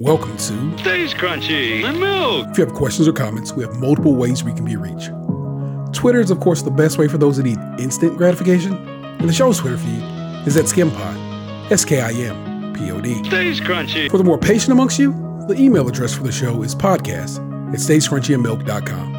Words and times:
Welcome 0.00 0.34
to 0.38 0.78
Stays 0.78 1.12
Krunchy 1.12 1.84
in 1.84 2.00
Milk. 2.00 2.46
If 2.48 2.56
you 2.56 2.64
have 2.64 2.72
questions 2.72 3.06
or 3.06 3.12
comments, 3.12 3.52
we 3.52 3.62
have 3.64 3.76
multiple 3.76 4.14
ways 4.14 4.42
we 4.42 4.54
can 4.54 4.64
be 4.64 4.74
reached. 4.74 5.10
Twitter 5.94 6.20
is, 6.20 6.30
of 6.30 6.40
course, 6.40 6.62
the 6.62 6.70
best 6.70 6.96
way 6.96 7.06
for 7.06 7.18
those 7.18 7.36
that 7.36 7.42
need 7.42 7.58
instant 7.78 8.16
gratification, 8.16 8.72
and 8.88 9.28
the 9.28 9.32
show's 9.34 9.58
Twitter 9.58 9.76
feed 9.76 10.02
is 10.46 10.56
at 10.56 10.64
SkimPod, 10.64 11.70
S 11.70 11.84
K 11.84 12.00
I 12.00 12.12
M 12.12 12.72
P 12.72 12.90
O 12.90 12.98
D. 12.98 13.22
Stays 13.24 13.60
Crunchy. 13.60 14.10
For 14.10 14.16
the 14.16 14.24
more 14.24 14.38
patient 14.38 14.72
amongst 14.72 14.98
you, 14.98 15.12
the 15.48 15.56
email 15.58 15.86
address 15.86 16.14
for 16.14 16.22
the 16.22 16.32
show 16.32 16.62
is 16.62 16.74
podcast 16.74 17.36
at 17.74 17.78
stayscrunchyandmilk.com. 17.78 19.14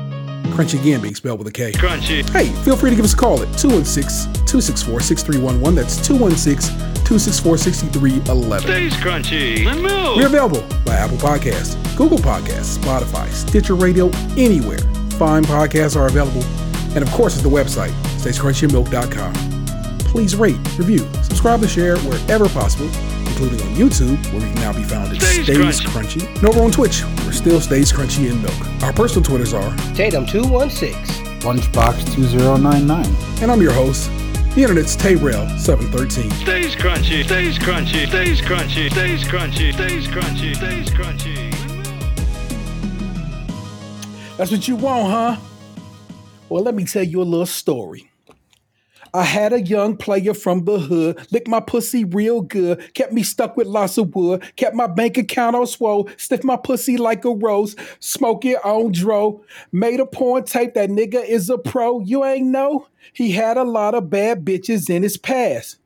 Crunchy 0.52 0.82
again 0.82 1.00
being 1.00 1.14
spelled 1.14 1.38
with 1.38 1.48
a 1.48 1.52
K. 1.52 1.74
Crunchy. 1.74 2.28
Hey, 2.32 2.48
feel 2.64 2.76
free 2.76 2.90
to 2.90 2.96
give 2.96 3.06
us 3.06 3.14
a 3.14 3.18
call 3.18 3.36
at 3.44 3.56
216 3.56 4.34
264 4.34 5.00
6311. 5.00 5.76
That's 5.76 6.08
216 6.08 6.91
264 7.12 7.58
6311. 7.58 8.68
Stays 8.70 8.94
Krunchy 8.94 9.70
in 9.70 9.84
Milk. 9.84 10.16
We're 10.16 10.28
available 10.28 10.62
by 10.86 10.96
Apple 10.96 11.18
Podcasts, 11.18 11.76
Google 11.98 12.18
Podcasts, 12.18 12.78
Spotify, 12.78 13.28
Stitcher 13.28 13.76
Radio, 13.76 14.10
anywhere. 14.38 14.78
Fine 15.20 15.44
podcasts 15.44 15.98
are 15.98 16.08
available. 16.08 16.42
And 16.96 17.04
of 17.04 17.12
course, 17.12 17.34
it's 17.34 17.44
the 17.44 17.50
website, 17.50 17.92
stayscrunchyandmilk.com. 18.16 19.34
Please 20.06 20.38
rate, 20.38 20.56
review, 20.78 21.00
subscribe, 21.22 21.62
and 21.62 21.70
share 21.70 21.98
wherever 21.98 22.48
possible, 22.48 22.86
including 23.28 23.60
on 23.62 23.76
YouTube, 23.76 24.16
where 24.32 24.42
we 24.42 24.50
can 24.54 24.56
now 24.56 24.72
be 24.72 24.84
found 24.84 25.14
at 25.14 25.22
Stays 25.22 25.44
Stays, 25.44 25.82
Crunchy. 25.82 26.22
Crunchy. 26.22 26.36
And 26.38 26.46
over 26.46 26.62
on 26.62 26.72
Twitch, 26.72 27.04
we're 27.26 27.34
still 27.34 27.60
Stays 27.60 27.92
Krunchy 27.92 28.32
in 28.32 28.42
Milk. 28.42 28.84
Our 28.84 28.94
personal 28.94 29.22
Twitters 29.22 29.54
are, 29.54 29.70
Tatum216. 29.96 31.42
Lunchbox 31.42 32.16
2099. 32.16 33.06
and 33.42 33.52
I'm 33.52 33.62
your 33.62 33.74
host, 33.74 34.10
the 34.56 34.64
internet's 34.64 34.98
Tayrel713. 34.98 36.34
Stays 36.34 36.76
Crunchy. 36.76 37.24
Stays 37.24 37.58
Crunchy. 37.58 38.08
Stays 38.08 38.42
Crunchy. 38.42 38.92
Stays 38.92 39.24
Crunchy. 39.24 39.74
Stays 39.74 40.08
Crunchy. 40.08 40.56
Stays 40.56 40.90
Crunchy. 40.90 41.52
That's 44.38 44.52
what 44.52 44.68
you 44.68 44.76
want, 44.76 45.10
huh? 45.12 45.38
Well, 46.50 46.64
let 46.64 46.76
me 46.76 46.84
tell 46.84 47.04
you 47.04 47.22
a 47.22 47.24
little 47.24 47.46
story. 47.46 48.11
I 49.14 49.24
had 49.24 49.52
a 49.52 49.62
young 49.62 49.98
player 49.98 50.34
from 50.34 50.64
the 50.64 50.80
hood, 50.80 51.28
licked 51.32 51.48
my 51.48 51.60
pussy 51.60 52.06
real 52.06 52.42
good, 52.42 52.94
kept 52.94 53.12
me 53.12 53.24
stuck 53.24 53.58
with 53.58 53.68
lots 53.68 53.98
of 53.98 54.16
wood, 54.16 54.44
kept 54.56 54.76
my 54.76 54.88
bank 54.88 55.18
account 55.18 55.56
on 55.56 55.68
swole, 55.68 56.10
stiff 56.18 56.44
my 56.44 56.56
pussy 56.56 56.98
like 56.98 57.26
a 57.26 57.32
rose, 57.32 57.76
smoke 58.00 58.46
it 58.46 58.64
on 58.64 58.92
dro, 58.92 59.44
made 59.72 60.00
a 60.00 60.06
porn 60.06 60.46
tape, 60.46 60.76
that 60.76 60.90
nigga 60.90 61.26
is 61.26 61.50
a 61.50 61.58
pro, 61.58 62.00
you 62.00 62.24
ain't 62.24 62.48
know? 62.48 62.88
He 63.14 63.32
had 63.32 63.58
a 63.58 63.64
lot 63.64 63.96
of 63.96 64.10
bad 64.10 64.46
bitches 64.46 64.90
in 64.90 65.04
his 65.04 65.18
past. 65.18 65.78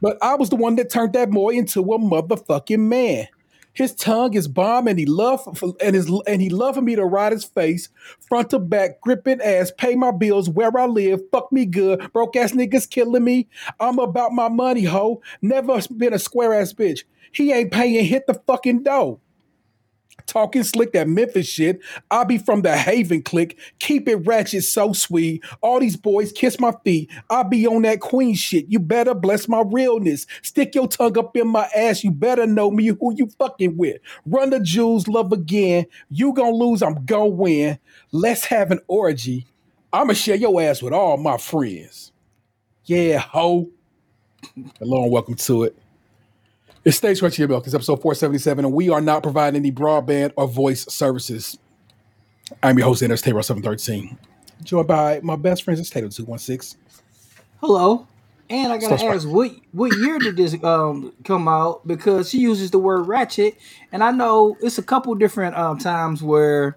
But 0.00 0.18
I 0.20 0.34
was 0.34 0.50
the 0.50 0.56
one 0.56 0.74
that 0.76 0.90
turned 0.90 1.12
that 1.12 1.30
boy 1.30 1.50
into 1.50 1.80
a 1.80 1.98
motherfucking 1.98 2.80
man. 2.80 3.28
His 3.74 3.94
tongue 3.94 4.34
is 4.34 4.48
bomb, 4.48 4.86
and 4.86 4.98
he 4.98 5.06
love 5.06 5.46
and 5.80 5.94
his 5.94 6.10
and 6.26 6.42
he 6.42 6.50
love 6.50 6.74
for 6.74 6.82
me 6.82 6.94
to 6.96 7.04
ride 7.04 7.32
his 7.32 7.44
face, 7.44 7.88
front 8.20 8.50
to 8.50 8.58
back, 8.58 9.00
gripping 9.00 9.40
ass, 9.40 9.72
pay 9.76 9.94
my 9.94 10.10
bills 10.10 10.48
where 10.48 10.76
I 10.76 10.86
live, 10.86 11.20
fuck 11.30 11.50
me 11.52 11.64
good, 11.64 12.12
broke 12.12 12.36
ass 12.36 12.52
niggas 12.52 12.88
killing 12.90 13.24
me. 13.24 13.48
I'm 13.80 13.98
about 13.98 14.32
my 14.32 14.48
money, 14.48 14.84
ho. 14.84 15.22
Never 15.40 15.80
been 15.96 16.12
a 16.12 16.18
square 16.18 16.54
ass 16.54 16.72
bitch. 16.72 17.04
He 17.32 17.52
ain't 17.52 17.72
paying, 17.72 18.04
hit 18.04 18.26
the 18.26 18.34
fucking 18.34 18.82
dough. 18.82 19.20
Talking 20.32 20.62
slick 20.62 20.94
that 20.94 21.10
Memphis 21.10 21.46
shit. 21.46 21.80
I 22.10 22.24
be 22.24 22.38
from 22.38 22.62
the 22.62 22.74
Haven 22.74 23.20
clique. 23.20 23.58
Keep 23.80 24.08
it 24.08 24.16
ratchet, 24.16 24.64
so 24.64 24.94
sweet. 24.94 25.44
All 25.60 25.78
these 25.78 25.94
boys 25.94 26.32
kiss 26.32 26.58
my 26.58 26.72
feet. 26.84 27.10
I 27.28 27.42
be 27.42 27.66
on 27.66 27.82
that 27.82 28.00
queen 28.00 28.34
shit. 28.34 28.64
You 28.70 28.78
better 28.78 29.12
bless 29.12 29.46
my 29.46 29.62
realness. 29.66 30.26
Stick 30.40 30.74
your 30.74 30.88
tongue 30.88 31.18
up 31.18 31.36
in 31.36 31.48
my 31.48 31.68
ass. 31.76 32.02
You 32.02 32.12
better 32.12 32.46
know 32.46 32.70
me 32.70 32.86
who 32.86 33.14
you 33.14 33.28
fucking 33.38 33.76
with. 33.76 34.00
Run 34.24 34.48
the 34.48 34.60
jewels, 34.60 35.06
love 35.06 35.32
again. 35.32 35.84
You 36.08 36.32
gonna 36.32 36.56
lose, 36.56 36.82
I'm 36.82 37.04
gonna 37.04 37.26
win. 37.26 37.78
Let's 38.10 38.46
have 38.46 38.70
an 38.70 38.80
orgy. 38.86 39.46
I'ma 39.92 40.14
share 40.14 40.36
your 40.36 40.62
ass 40.62 40.80
with 40.80 40.94
all 40.94 41.18
my 41.18 41.36
friends. 41.36 42.10
Yeah, 42.86 43.18
ho. 43.18 43.68
Hello 44.78 45.02
and 45.02 45.12
welcome 45.12 45.34
to 45.34 45.64
it. 45.64 45.76
It's 46.84 46.96
Stays 46.96 47.20
Krunchy 47.20 47.44
in 47.44 47.48
Milk. 47.50 47.64
It's 47.64 47.74
episode 47.74 48.02
477, 48.02 48.64
and 48.64 48.74
we 48.74 48.88
are 48.90 49.00
not 49.00 49.22
providing 49.22 49.60
any 49.60 49.70
broadband 49.70 50.32
or 50.36 50.48
voice 50.48 50.84
services. 50.92 51.56
I'm 52.62 52.76
your 52.76 52.88
host, 52.88 53.02
Anders 53.02 53.22
Taylor 53.22 53.42
713. 53.42 54.18
Joined 54.64 54.88
by 54.88 55.20
my 55.22 55.36
best 55.36 55.62
friends, 55.62 55.78
it's 55.80 55.90
Taylor 55.90 56.08
216. 56.08 56.78
Hello. 57.60 58.06
And 58.50 58.72
I 58.72 58.78
gotta 58.78 58.98
So- 58.98 59.08
ask, 59.08 59.28
what 59.28 59.52
what 59.70 59.96
year 59.96 60.18
did 60.18 60.36
this 60.36 60.62
um 60.64 61.12
come 61.24 61.46
out? 61.48 61.86
Because 61.86 62.28
she 62.28 62.38
uses 62.38 62.70
the 62.72 62.78
word 62.78 63.06
ratchet, 63.06 63.56
and 63.92 64.02
I 64.04 64.10
know 64.10 64.56
it's 64.60 64.76
a 64.78 64.82
couple 64.82 65.14
different 65.14 65.56
um 65.56 65.78
times 65.78 66.22
where 66.22 66.76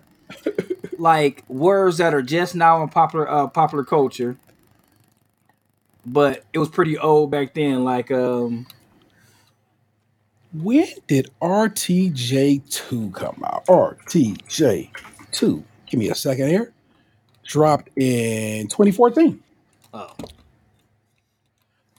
like 0.98 1.44
words 1.50 1.98
that 1.98 2.14
are 2.14 2.22
just 2.22 2.56
now 2.56 2.82
in 2.84 2.90
popular 2.90 3.30
uh 3.30 3.48
popular 3.48 3.84
culture, 3.84 4.38
but 6.06 6.44
it 6.54 6.60
was 6.60 6.70
pretty 6.70 6.98
old 6.98 7.30
back 7.32 7.56
then. 7.56 7.84
Like 7.84 8.10
um 8.10 8.68
When 10.64 10.88
did 11.08 11.30
RTJ2 11.42 13.14
come 13.14 13.44
out? 13.44 13.66
RTJ2. 13.66 15.64
Give 15.88 16.00
me 16.00 16.10
a 16.10 16.16
second 16.16 16.48
here. 16.48 16.72
Dropped 17.44 17.90
in 17.98 18.68
2014. 18.68 19.44
oh, 19.94 20.12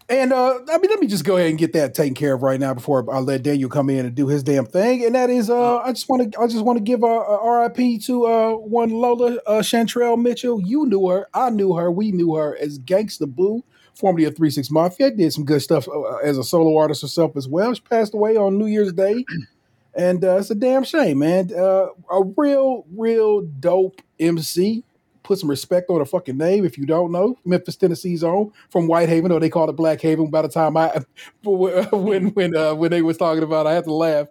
And 0.08 0.32
uh, 0.32 0.60
I 0.70 0.78
mean, 0.78 0.90
let 0.90 1.00
me 1.00 1.06
just 1.06 1.24
go 1.24 1.36
ahead 1.36 1.50
and 1.50 1.58
get 1.58 1.74
that 1.74 1.92
taken 1.94 2.14
care 2.14 2.32
of 2.34 2.42
right 2.42 2.58
now 2.58 2.72
before 2.72 3.04
I 3.12 3.18
let 3.18 3.42
Daniel 3.42 3.68
come 3.68 3.90
in 3.90 4.06
and 4.06 4.14
do 4.14 4.26
his 4.26 4.42
damn 4.42 4.64
thing. 4.64 5.04
And 5.04 5.14
that 5.14 5.28
is, 5.28 5.50
uh, 5.50 5.78
I 5.78 5.92
just 5.92 6.08
want 6.08 6.32
to, 6.32 6.40
I 6.40 6.46
just 6.46 6.64
want 6.64 6.78
to 6.78 6.82
give 6.82 7.02
a, 7.02 7.06
a 7.06 7.60
RIP 7.62 8.00
to 8.04 8.26
uh, 8.26 8.52
one 8.52 8.90
Lola 8.90 9.36
uh, 9.46 9.60
Chantrelle 9.60 10.20
Mitchell. 10.20 10.62
You 10.62 10.86
knew 10.86 11.08
her, 11.08 11.26
I 11.34 11.50
knew 11.50 11.74
her, 11.74 11.90
we 11.90 12.10
knew 12.10 12.34
her 12.36 12.56
as 12.56 12.78
Gangsta 12.78 13.26
Boo, 13.26 13.64
formerly 13.96 14.24
of 14.24 14.36
Three 14.36 14.50
Six 14.50 14.70
Mafia. 14.70 15.10
Did 15.10 15.32
some 15.32 15.44
good 15.44 15.62
stuff 15.62 15.88
uh, 15.88 16.16
as 16.16 16.38
a 16.38 16.44
solo 16.44 16.76
artist 16.76 17.02
herself 17.02 17.36
as 17.36 17.48
well. 17.48 17.74
She 17.74 17.82
passed 17.82 18.14
away 18.14 18.36
on 18.36 18.58
New 18.58 18.66
Year's 18.66 18.92
Day, 18.92 19.24
and 19.94 20.24
uh, 20.24 20.36
it's 20.36 20.50
a 20.50 20.54
damn 20.54 20.84
shame, 20.84 21.18
man. 21.18 21.50
Uh, 21.52 21.88
a 22.10 22.22
real, 22.36 22.84
real 22.94 23.42
dope 23.42 24.00
MC 24.20 24.84
put 25.26 25.38
some 25.40 25.50
respect 25.50 25.90
on 25.90 25.98
her 25.98 26.04
fucking 26.04 26.38
name 26.38 26.64
if 26.64 26.78
you 26.78 26.86
don't 26.86 27.10
know. 27.10 27.36
Memphis, 27.44 27.76
Tennessee's 27.76 28.22
own 28.22 28.52
from 28.70 28.86
Whitehaven, 28.86 29.32
or 29.32 29.40
they 29.40 29.50
called 29.50 29.68
it 29.68 29.76
Black 29.76 30.00
Haven. 30.00 30.30
By 30.30 30.42
the 30.42 30.48
time 30.48 30.76
I 30.76 31.04
when 31.44 32.28
when 32.28 32.56
uh, 32.56 32.74
when 32.74 32.90
they 32.90 33.02
was 33.02 33.16
talking 33.16 33.42
about, 33.42 33.66
it, 33.66 33.70
I 33.70 33.72
had 33.74 33.84
to 33.84 33.92
laugh. 33.92 34.28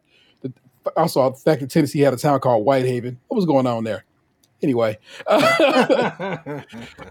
I 0.96 1.08
saw 1.08 1.30
the 1.30 1.36
fact 1.36 1.62
that 1.62 1.72
Tennessee 1.72 2.00
had 2.00 2.14
a 2.14 2.18
town 2.18 2.40
called 2.40 2.64
Whitehaven. 2.64 3.20
What 3.28 3.36
was 3.36 3.46
going 3.46 3.66
on 3.66 3.84
there? 3.84 4.06
Anyway, 4.66 4.98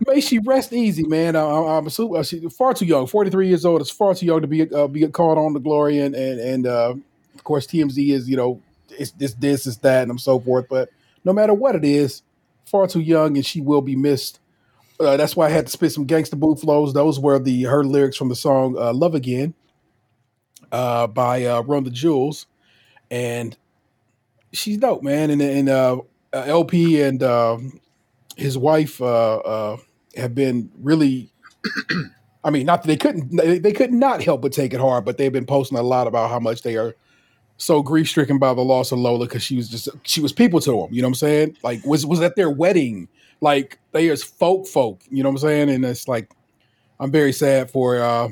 may 0.08 0.20
she 0.20 0.40
rest 0.40 0.72
easy, 0.72 1.04
man. 1.04 1.36
I, 1.36 1.40
I'm 1.44 1.86
assuming 1.86 2.18
uh, 2.18 2.24
she's 2.24 2.52
far 2.56 2.74
too 2.74 2.84
young. 2.84 3.06
43 3.06 3.46
years 3.46 3.64
old 3.64 3.80
is 3.80 3.92
far 3.92 4.12
too 4.12 4.26
young 4.26 4.40
to 4.40 4.48
be 4.48 4.68
uh, 4.74 4.88
be 4.88 5.06
called 5.06 5.38
on 5.38 5.52
the 5.52 5.60
glory, 5.60 6.00
and 6.00 6.16
and 6.16 6.40
and 6.40 6.66
uh, 6.66 6.94
of 7.32 7.44
course 7.44 7.64
TMZ 7.68 8.10
is 8.10 8.28
you 8.28 8.36
know 8.36 8.60
it's 8.90 9.12
this 9.12 9.34
this 9.34 9.68
is 9.68 9.78
that 9.78 10.08
and 10.08 10.20
so 10.20 10.40
forth. 10.40 10.66
But 10.68 10.88
no 11.24 11.32
matter 11.32 11.54
what 11.54 11.76
it 11.76 11.84
is, 11.84 12.22
far 12.64 12.88
too 12.88 12.98
young, 12.98 13.36
and 13.36 13.46
she 13.46 13.60
will 13.60 13.82
be 13.82 13.94
missed. 13.94 14.40
Uh, 14.98 15.16
that's 15.16 15.36
why 15.36 15.46
I 15.46 15.50
had 15.50 15.66
to 15.66 15.70
spit 15.70 15.92
some 15.92 16.08
gangsta 16.08 16.36
boo 16.36 16.56
flows. 16.56 16.92
Those 16.92 17.20
were 17.20 17.38
the 17.38 17.62
her 17.62 17.84
lyrics 17.84 18.16
from 18.16 18.30
the 18.30 18.36
song 18.36 18.76
uh, 18.76 18.92
"Love 18.92 19.14
Again" 19.14 19.54
uh, 20.72 21.06
by 21.06 21.44
uh, 21.44 21.62
Run 21.62 21.84
the 21.84 21.90
Jewels, 21.90 22.46
and 23.12 23.56
she's 24.52 24.76
dope, 24.78 25.04
man. 25.04 25.30
And 25.30 25.40
and 25.40 26.02
uh, 26.34 26.44
El-P 26.46 27.00
and 27.00 27.22
um 27.22 27.80
his 28.36 28.58
wife 28.58 29.00
uh, 29.00 29.36
uh, 29.36 29.76
have 30.16 30.34
been 30.34 30.70
really. 30.80 31.30
I 32.44 32.50
mean, 32.50 32.66
not 32.66 32.82
that 32.82 32.88
they 32.88 32.96
couldn't, 32.98 33.34
they, 33.34 33.56
they 33.56 33.72
could 33.72 33.90
not 33.90 34.22
help 34.22 34.42
but 34.42 34.52
take 34.52 34.74
it 34.74 34.80
hard, 34.80 35.06
but 35.06 35.16
they've 35.16 35.32
been 35.32 35.46
posting 35.46 35.78
a 35.78 35.82
lot 35.82 36.06
about 36.06 36.28
how 36.28 36.38
much 36.38 36.60
they 36.60 36.76
are 36.76 36.94
so 37.56 37.82
grief 37.82 38.06
stricken 38.06 38.38
by 38.38 38.52
the 38.52 38.60
loss 38.60 38.92
of 38.92 38.98
Lola 38.98 39.24
because 39.24 39.42
she 39.42 39.56
was 39.56 39.68
just 39.68 39.88
she 40.02 40.20
was 40.20 40.32
people 40.32 40.60
to 40.60 40.72
them. 40.72 40.88
You 40.92 41.00
know 41.00 41.08
what 41.08 41.12
I'm 41.12 41.14
saying? 41.14 41.56
Like 41.62 41.84
was 41.86 42.04
was 42.04 42.20
at 42.20 42.36
their 42.36 42.50
wedding. 42.50 43.08
Like 43.40 43.78
they 43.92 44.08
is 44.08 44.22
folk 44.22 44.66
folk. 44.66 45.00
You 45.10 45.22
know 45.22 45.30
what 45.30 45.42
I'm 45.42 45.48
saying? 45.48 45.70
And 45.70 45.84
it's 45.84 46.06
like 46.06 46.30
I'm 47.00 47.10
very 47.10 47.32
sad 47.32 47.70
for 47.70 47.98
uh, 47.98 48.28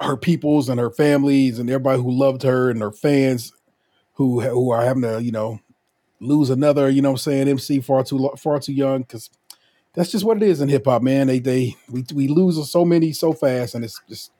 her 0.00 0.16
peoples 0.16 0.68
and 0.68 0.80
her 0.80 0.90
families 0.90 1.58
and 1.58 1.70
everybody 1.70 2.02
who 2.02 2.10
loved 2.10 2.42
her 2.42 2.70
and 2.70 2.80
her 2.80 2.92
fans 2.92 3.52
who 4.14 4.40
who 4.40 4.70
are 4.70 4.82
having 4.82 5.02
to 5.02 5.22
you 5.22 5.32
know 5.32 5.60
lose 6.20 6.50
another. 6.50 6.88
You 6.88 7.02
know 7.02 7.10
what 7.10 7.26
I'm 7.26 7.32
saying? 7.32 7.48
MC 7.48 7.80
far 7.80 8.04
too 8.04 8.30
far 8.36 8.60
too 8.60 8.72
young 8.72 9.02
because 9.02 9.30
that's 9.94 10.10
just 10.10 10.24
what 10.24 10.36
it 10.36 10.42
is 10.42 10.60
in 10.60 10.68
hip 10.68 10.84
hop, 10.84 11.02
man. 11.02 11.26
They 11.26 11.38
they 11.38 11.76
we 11.90 12.04
we 12.14 12.28
lose 12.28 12.70
so 12.70 12.84
many 12.84 13.12
so 13.12 13.32
fast 13.32 13.74
and 13.74 13.84
it's 13.84 14.00
just 14.08 14.30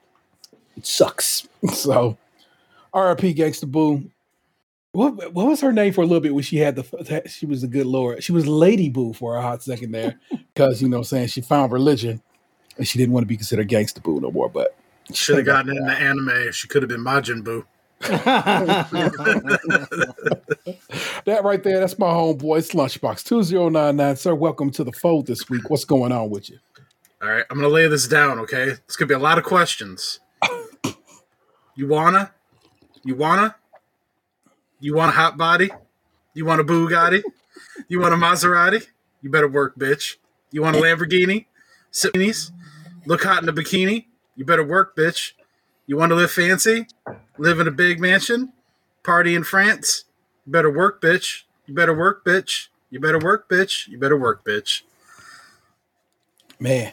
it 0.76 0.86
sucks. 0.86 1.48
so. 1.72 2.16
RIP 2.92 3.36
Gangsta 3.36 3.70
Boo. 3.70 4.10
What 4.92 5.32
what 5.32 5.46
was 5.46 5.60
her 5.60 5.72
name 5.72 5.92
for 5.92 6.02
a 6.02 6.06
little 6.06 6.20
bit 6.20 6.34
when 6.34 6.42
she 6.42 6.56
had 6.56 6.74
the 6.74 7.22
she 7.26 7.46
was 7.46 7.62
a 7.62 7.68
good 7.68 7.86
lord. 7.86 8.24
She 8.24 8.32
was 8.32 8.46
Lady 8.46 8.88
Boo 8.88 9.12
for 9.12 9.36
a 9.36 9.42
hot 9.42 9.62
second 9.62 9.92
there 9.92 10.18
because 10.30 10.82
you 10.82 10.88
know 10.88 10.96
what 10.96 11.02
I'm 11.02 11.04
saying 11.04 11.28
she 11.28 11.40
found 11.40 11.70
religion 11.70 12.20
and 12.76 12.88
she 12.88 12.98
didn't 12.98 13.12
want 13.12 13.22
to 13.22 13.28
be 13.28 13.36
considered 13.36 13.68
Gangsta 13.68 14.02
Boo 14.02 14.20
no 14.20 14.32
more. 14.32 14.48
But 14.48 14.74
Should 15.12 15.36
have 15.36 15.46
gotten 15.46 15.76
in 15.76 15.86
the 15.86 15.92
anime. 15.92 16.50
She 16.50 16.66
could 16.66 16.82
have 16.82 16.88
been 16.88 17.04
Majin 17.04 17.42
Buu. 17.42 17.64
That 21.26 21.44
right 21.44 21.62
there, 21.62 21.80
that's 21.80 21.98
my 21.98 22.06
homeboy. 22.06 22.58
It's 22.58 22.70
Lunchbox 22.70 23.24
2099. 23.24 24.16
Sir, 24.16 24.34
welcome 24.34 24.70
to 24.70 24.84
the 24.84 24.92
fold 24.92 25.26
this 25.26 25.50
week. 25.50 25.68
What's 25.68 25.84
going 25.84 26.12
on 26.12 26.30
with 26.30 26.48
you? 26.48 26.58
All 27.22 27.28
right, 27.28 27.44
I'm 27.50 27.58
gonna 27.58 27.68
lay 27.68 27.86
this 27.88 28.08
down. 28.08 28.38
Okay, 28.40 28.70
it's 28.70 28.96
gonna 28.96 29.08
be 29.08 29.14
a 29.14 29.18
lot 29.18 29.36
of 29.36 29.44
questions. 29.44 30.20
You 31.74 31.88
wanna? 31.88 32.32
You 33.04 33.16
wanna? 33.16 33.56
You 34.80 34.94
want 34.94 35.10
a 35.10 35.14
hot 35.14 35.36
body? 35.36 35.70
You 36.32 36.46
want 36.46 36.60
a 36.62 36.64
Bugatti? 36.64 37.22
You 37.88 38.00
want 38.00 38.14
a 38.14 38.16
Maserati? 38.16 38.86
You 39.20 39.30
better 39.30 39.48
work, 39.48 39.78
bitch. 39.78 40.16
You 40.50 40.62
want 40.62 40.76
a 40.76 40.80
Lamborghini? 40.80 41.46
Simmons? 41.90 42.52
Look 43.04 43.24
hot 43.24 43.42
in 43.42 43.48
a 43.48 43.52
bikini? 43.52 44.06
You 44.36 44.46
better 44.46 44.64
work, 44.64 44.96
bitch. 44.96 45.32
You 45.86 45.96
want 45.96 46.10
to 46.10 46.16
live 46.16 46.30
fancy? 46.30 46.86
Live 47.40 47.58
in 47.58 47.66
a 47.66 47.70
big 47.70 47.98
mansion? 48.00 48.52
Party 49.02 49.34
in 49.34 49.44
France? 49.44 50.04
You 50.44 50.52
better 50.52 50.70
work, 50.70 51.00
bitch. 51.00 51.44
You 51.66 51.72
better 51.72 51.96
work, 51.96 52.22
bitch. 52.22 52.68
You 52.90 53.00
better 53.00 53.18
work, 53.18 53.48
bitch. 53.48 53.88
You 53.88 53.96
better 53.98 54.18
work, 54.18 54.44
bitch. 54.44 54.82
Man, 56.58 56.92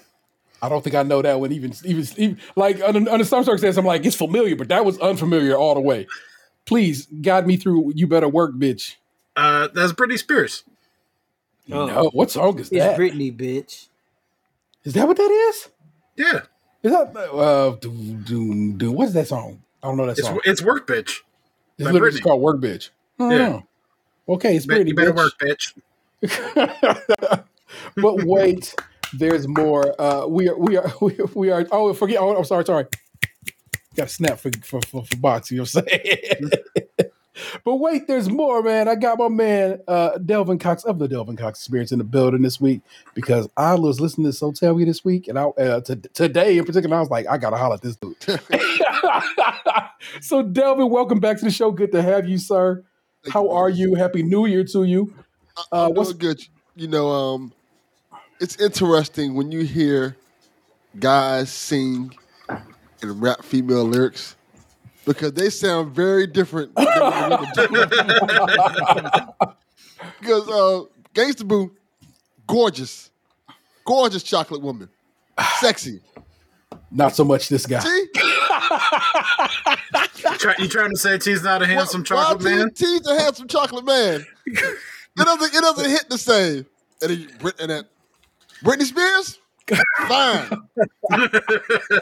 I 0.61 0.69
don't 0.69 0.81
think 0.81 0.95
I 0.95 1.03
know 1.03 1.21
that 1.21 1.37
one 1.41 1.51
even 1.51 1.73
even, 1.83 2.07
even 2.15 2.37
like 2.55 2.79
under, 2.81 3.09
under 3.11 3.25
some 3.25 3.43
circumstances, 3.43 3.77
I'm 3.77 3.83
like, 3.85 4.05
it's 4.05 4.15
familiar, 4.15 4.55
but 4.55 4.69
that 4.69 4.85
was 4.85 4.97
unfamiliar 4.99 5.57
all 5.57 5.73
the 5.75 5.81
way. 5.81 6.07
Please 6.65 7.07
guide 7.07 7.45
me 7.45 7.57
through 7.57 7.91
you 7.95 8.07
better 8.07 8.29
work, 8.29 8.53
bitch. 8.53 8.95
Uh, 9.35 9.67
that's 9.73 9.91
Britney 9.91 10.17
Spears. 10.17 10.63
Oh, 11.69 11.87
No, 11.87 12.09
what 12.13 12.31
song 12.31 12.57
is 12.59 12.69
it's 12.71 12.77
that? 12.77 12.97
Britney, 12.97 13.35
bitch. 13.35 13.87
Is 14.85 14.93
that 14.93 15.05
what 15.09 15.17
that 15.17 15.29
is? 15.29 15.69
Yeah, 16.15 16.39
Is 16.83 16.93
that 16.93 17.13
uh 17.17 17.71
do 17.81 17.91
do 18.23 18.71
do 18.73 18.91
what's 18.93 19.11
that 19.11 19.27
song? 19.27 19.61
I 19.83 19.87
don't 19.87 19.97
know 19.97 20.05
that 20.07 20.17
it's 20.17 20.27
song. 20.27 20.39
it's 20.45 20.61
work, 20.61 20.87
bitch. 20.87 21.17
It's 21.77 21.89
literally 21.89 22.19
Britney. 22.19 22.23
called 22.23 22.41
Work 22.41 22.61
Bitch. 22.61 22.89
I 23.19 23.31
Yeah. 23.31 23.37
know. 23.37 23.63
Okay, 24.29 24.55
it's 24.55 24.65
pretty 24.65 24.89
you 24.89 24.95
better 24.95 25.13
bitch. 25.13 25.15
work, 25.15 25.33
bitch. 25.39 25.73
but 27.97 28.23
wait, 28.25 28.73
there's 29.13 29.47
more. 29.47 29.93
Uh, 30.01 30.25
we 30.27 30.49
are, 30.49 30.57
we 30.57 30.77
are, 30.77 30.91
we 31.01 31.19
are, 31.19 31.25
we 31.35 31.51
are. 31.51 31.67
Oh, 31.71 31.93
forget. 31.93 32.17
Oh, 32.19 32.35
I'm 32.35 32.43
sorry, 32.45 32.65
sorry. 32.65 32.87
Got 33.95 34.07
a 34.07 34.09
snap 34.09 34.39
for 34.39 34.49
for 34.63 34.81
for, 34.81 35.05
for 35.05 35.17
box. 35.17 35.51
You 35.51 35.57
know 35.57 35.63
what 35.63 35.75
I'm 35.77 35.87
saying? 35.87 36.49
but 37.63 37.75
wait, 37.75 38.07
there's 38.07 38.29
more, 38.29 38.61
man. 38.61 38.87
I 38.87 38.95
got 38.95 39.17
my 39.17 39.27
man 39.27 39.79
uh, 39.87 40.17
Delvin 40.17 40.59
Cox 40.59 40.83
of 40.83 40.99
the 40.99 41.07
Delvin 41.07 41.35
Cox 41.35 41.59
Experience 41.59 41.91
in 41.91 41.99
the 41.99 42.03
building 42.03 42.41
this 42.41 42.59
week 42.59 42.81
because 43.13 43.47
I 43.57 43.75
was 43.75 43.99
listening 43.99 44.27
to 44.27 44.33
So 44.33 44.51
Tell 44.51 44.75
Me 44.75 44.85
this 44.85 45.03
week, 45.03 45.27
and 45.27 45.37
I 45.37 45.43
uh, 45.43 45.81
t- 45.81 45.95
today 46.13 46.57
in 46.57 46.65
particular, 46.65 46.95
I 46.95 46.99
was 46.99 47.09
like, 47.09 47.27
I 47.27 47.37
gotta 47.37 47.57
holler 47.57 47.75
at 47.75 47.81
this 47.81 47.95
dude. 47.95 48.15
so 50.21 50.41
Delvin, 50.41 50.89
welcome 50.89 51.19
back 51.19 51.37
to 51.39 51.45
the 51.45 51.51
show. 51.51 51.71
Good 51.71 51.91
to 51.91 52.01
have 52.01 52.27
you, 52.27 52.37
sir. 52.37 52.83
Thank 53.23 53.33
How 53.33 53.43
you, 53.43 53.51
are 53.51 53.69
you? 53.69 53.95
Happy 53.95 54.23
New 54.23 54.45
Year 54.45 54.63
to 54.65 54.83
you. 54.83 55.13
Uh, 55.71 55.89
what's 55.89 56.13
good. 56.13 56.41
You 56.75 56.87
know, 56.87 57.09
um, 57.09 57.53
it's 58.39 58.59
interesting 58.61 59.33
when 59.33 59.51
you 59.51 59.61
hear 59.61 60.15
guys 60.99 61.51
sing 61.51 62.15
and 63.01 63.21
rap 63.21 63.43
female 63.43 63.83
lyrics 63.83 64.36
because 65.07 65.31
they 65.31 65.49
sound 65.49 65.95
very 65.95 66.27
different 66.27 66.75
than 66.75 66.85
what 66.85 67.31
women 67.31 67.49
do. 67.55 67.67
because 70.19 70.47
uh, 70.49 70.83
Gangsta 71.15 71.47
Boo, 71.47 71.71
gorgeous, 72.45 73.09
gorgeous 73.85 74.21
chocolate 74.21 74.61
woman, 74.61 74.89
sexy. 75.59 76.01
not 76.91 77.15
so 77.15 77.23
much 77.23 77.47
this 77.47 77.65
guy? 77.65 77.79
See, 77.79 78.07
You, 80.29 80.37
try, 80.37 80.55
you 80.59 80.67
trying 80.67 80.91
to 80.91 80.97
say 80.97 81.17
T's 81.17 81.41
not 81.41 81.61
a 81.61 81.65
handsome 81.65 82.03
chocolate 82.03 82.43
Why 82.43 82.55
man? 82.55 82.69
T- 82.71 82.85
T's 82.85 83.07
a 83.07 83.17
handsome 83.19 83.47
chocolate 83.47 83.85
man. 83.85 84.25
It 84.45 84.75
doesn't. 85.15 85.55
It 85.55 85.61
doesn't 85.61 85.89
hit 85.89 86.09
the 86.09 86.17
same. 86.17 86.65
And, 87.01 87.11
then, 87.11 87.51
and 87.59 87.71
that 87.71 87.85
Britney 88.63 88.83
Spears, 88.83 89.39
fine. 90.07 90.49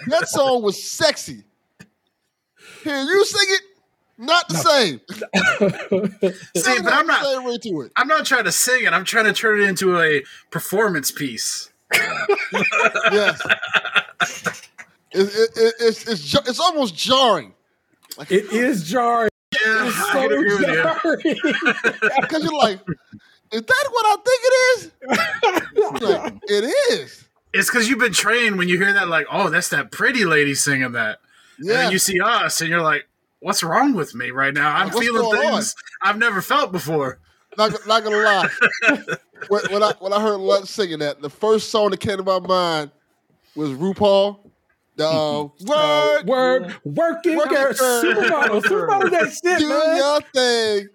that 0.08 0.25
song 0.28 0.63
was 0.63 0.81
sexy. 0.81 1.44
Hearing 2.84 3.08
you 3.08 3.26
sing 3.26 3.48
it, 3.50 3.62
not 4.18 4.48
the 4.50 4.56
same. 4.56 5.02
See, 6.56 6.82
but 6.84 6.94
I'm 6.94 7.08
not. 7.08 7.24
same 7.24 7.46
ring 7.46 7.60
to 7.60 7.82
it. 7.82 7.92
I'm 7.96 8.08
not 8.08 8.26
trying 8.26 8.44
to 8.46 8.52
sing 8.52 8.84
it. 8.86 8.94
I'm 8.94 9.04
trying 9.06 9.26
to 9.26 9.34
turn 9.34 9.62
it 9.62 9.68
into 9.68 10.00
a 10.00 10.24
performance 10.52 11.12
piece. 11.12 11.72
Yes. 13.12 13.42
It, 15.12 15.28
it, 15.28 15.50
it, 15.56 15.74
it's, 15.80 16.08
it's 16.08 16.34
it's 16.34 16.60
almost 16.60 16.94
jarring 16.96 17.54
It 18.30 18.52
is 18.52 18.84
jarring. 18.90 19.30
Yeah, 19.54 19.88
It's 19.88 19.96
so 19.96 20.12
can 20.12 20.32
agree 20.34 20.50
you. 20.52 20.66
jarring. 20.74 22.22
because 22.22 22.44
you're 22.44 22.54
like, 22.58 22.80
is 23.52 23.62
that 23.62 23.86
what 23.92 24.06
I 24.06 24.16
think 24.26 24.42
it 24.44 24.54
is? 24.78 24.92
Like, 26.02 26.34
it 26.48 26.64
is. 26.94 27.28
It's 27.54 27.70
because 27.70 27.88
you've 27.88 28.00
been 28.00 28.12
trained 28.14 28.58
when 28.58 28.68
you 28.68 28.78
hear 28.78 28.92
that, 28.94 29.08
like, 29.08 29.28
oh, 29.32 29.50
that's 29.50 29.70
that 29.70 29.92
pretty 29.92 30.26
lady 30.26 30.56
singing 30.56 30.92
that. 30.94 31.20
And 31.57 31.68
Yeah. 31.68 31.74
then 31.75 31.92
you 31.92 32.00
see 32.00 32.19
us, 32.19 32.62
and 32.62 32.69
you're 32.69 32.81
like, 32.81 33.07
what's 33.40 33.63
wrong 33.63 33.94
with 33.94 34.13
me 34.16 34.31
right 34.31 34.54
now? 34.54 34.75
I'm 34.75 34.88
What's 34.90 35.00
feeling 35.00 35.22
going 35.22 35.48
on? 35.48 35.54
things 35.54 35.75
I've 36.02 36.18
never 36.18 36.42
felt 36.42 36.72
before. 36.72 37.19
not, 37.57 37.72
not 37.88 38.04
gonna 38.04 38.18
lie. 38.18 38.50
when, 39.48 39.62
when 39.72 39.84
I 39.84 39.94
when 40.00 40.12
I 40.13 40.22
heard 40.22 40.38
Lutz 40.40 40.69
singing 40.72 41.00
that, 41.00 41.22
the 41.22 41.30
first 41.30 41.69
song 41.69 41.92
that 41.92 42.00
came 42.00 42.18
to 42.18 42.24
my 42.24 42.40
mind 42.40 42.92
was 43.56 43.69
RuPaul. 43.72 44.40
The 44.98 45.06
uh, 45.07 45.44
Uh, 45.44 45.44
work, 45.66 46.25
work, 46.25 46.72
work 46.86 47.25
it, 47.25 47.38
Work 47.38 47.50
girl. 47.50 47.69
it, 47.72 47.78
girl. 47.78 48.04
Supermodel, 48.04 48.62
supermodel 48.63 49.12
that 49.12 49.31
shit, 49.44 49.60
do 49.60 49.68
man. 49.69 49.98
your 49.98 50.22
thing 50.34 50.88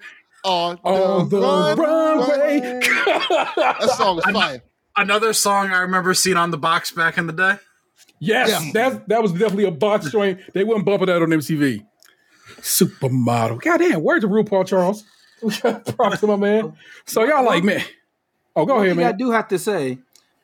on, 0.42 0.78
On 0.84 1.28
the 1.28 1.38
run, 1.40 1.78
runway. 1.78 2.80
That 2.80 3.90
song 3.96 4.18
is 4.18 4.24
fire. 4.24 4.62
Another 4.96 5.32
song 5.34 5.70
I 5.70 5.80
remember 5.80 6.14
seeing 6.14 6.36
on 6.38 6.50
the 6.50 6.56
box 6.58 6.90
back 6.90 7.16
in 7.18 7.26
the 7.26 7.32
day. 7.34 7.56
Yes, 8.20 8.49
Yeah. 8.50 8.70
that 8.75 9.08
that 9.08 9.22
was 9.22 9.32
definitely 9.32 9.64
a 9.64 9.70
box 9.72 10.11
joint. 10.11 10.38
They 10.55 10.62
wouldn't 10.62 10.87
bump 10.87 11.02
it 11.02 11.08
out 11.08 11.22
on 11.22 11.28
MTV. 11.31 11.84
Supermodel. 12.61 13.61
Goddamn, 13.62 14.02
where's 14.02 14.22
the 14.22 14.28
RuPaul 14.28 14.67
Charles? 14.67 15.05
Props 15.96 16.20
to 16.20 16.26
my 16.26 16.37
man. 16.37 16.75
So 17.06 17.25
y'all 17.25 17.44
like 17.44 17.64
man. 17.64 17.82
Oh, 18.55 18.67
go 18.67 18.76
One 18.76 18.84
ahead, 18.84 18.96
man. 18.96 19.06
I 19.06 19.12
do 19.12 19.31
have 19.31 19.49
to 19.49 19.58
say, 19.58 19.99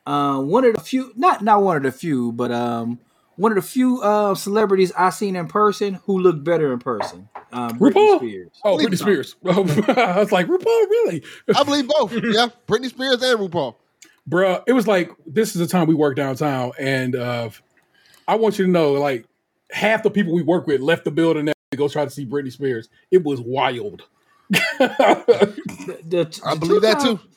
uh, 0.05 0.39
one 0.41 0.65
of 0.65 0.73
the 0.75 0.79
few, 0.81 1.11
not 1.15 1.43
not 1.43 1.61
one 1.61 1.77
of 1.77 1.83
the 1.83 1.91
few, 1.91 2.31
but 2.31 2.51
um, 2.51 2.99
one 3.35 3.51
of 3.51 3.57
the 3.57 3.61
few 3.61 4.01
uh, 4.01 4.33
celebrities 4.33 4.91
I 4.97 5.09
seen 5.11 5.35
in 5.35 5.47
person 5.47 5.95
who 6.05 6.17
looked 6.19 6.43
better 6.43 6.73
in 6.73 6.79
person. 6.79 7.29
Um, 7.51 7.77
Britney 7.77 7.93
RuPaul? 7.93 8.17
Spears. 8.17 8.51
Oh, 8.63 8.77
Britney 8.77 8.97
Spears. 8.97 9.35
I 9.45 10.19
was 10.19 10.31
like, 10.31 10.47
RuPaul, 10.47 10.65
really? 10.65 11.23
I 11.55 11.63
believe 11.63 11.87
both. 11.87 12.13
Yeah, 12.13 12.47
Britney 12.67 12.89
Spears 12.89 13.21
and 13.21 13.39
RuPaul. 13.39 13.75
Bruh, 14.27 14.63
it 14.65 14.73
was 14.73 14.87
like 14.87 15.11
this 15.25 15.55
is 15.55 15.59
the 15.59 15.67
time 15.67 15.87
we 15.87 15.95
work 15.95 16.15
downtown, 16.15 16.71
and 16.79 17.15
uh, 17.15 17.49
I 18.27 18.35
want 18.35 18.59
you 18.59 18.65
to 18.65 18.71
know, 18.71 18.93
like 18.93 19.25
half 19.71 20.03
the 20.03 20.09
people 20.11 20.33
we 20.33 20.43
work 20.43 20.67
with 20.67 20.81
left 20.81 21.05
the 21.05 21.11
building 21.11 21.45
to 21.45 21.77
go 21.77 21.87
try 21.87 22.03
to 22.05 22.11
see 22.11 22.25
Britney 22.25 22.51
Spears. 22.51 22.89
It 23.11 23.23
was 23.23 23.39
wild. 23.41 24.03
The, 24.49 25.99
the, 26.07 26.41
I 26.45 26.55
believe 26.55 26.81
that 26.81 26.99
times- 26.99 27.19
too. 27.19 27.27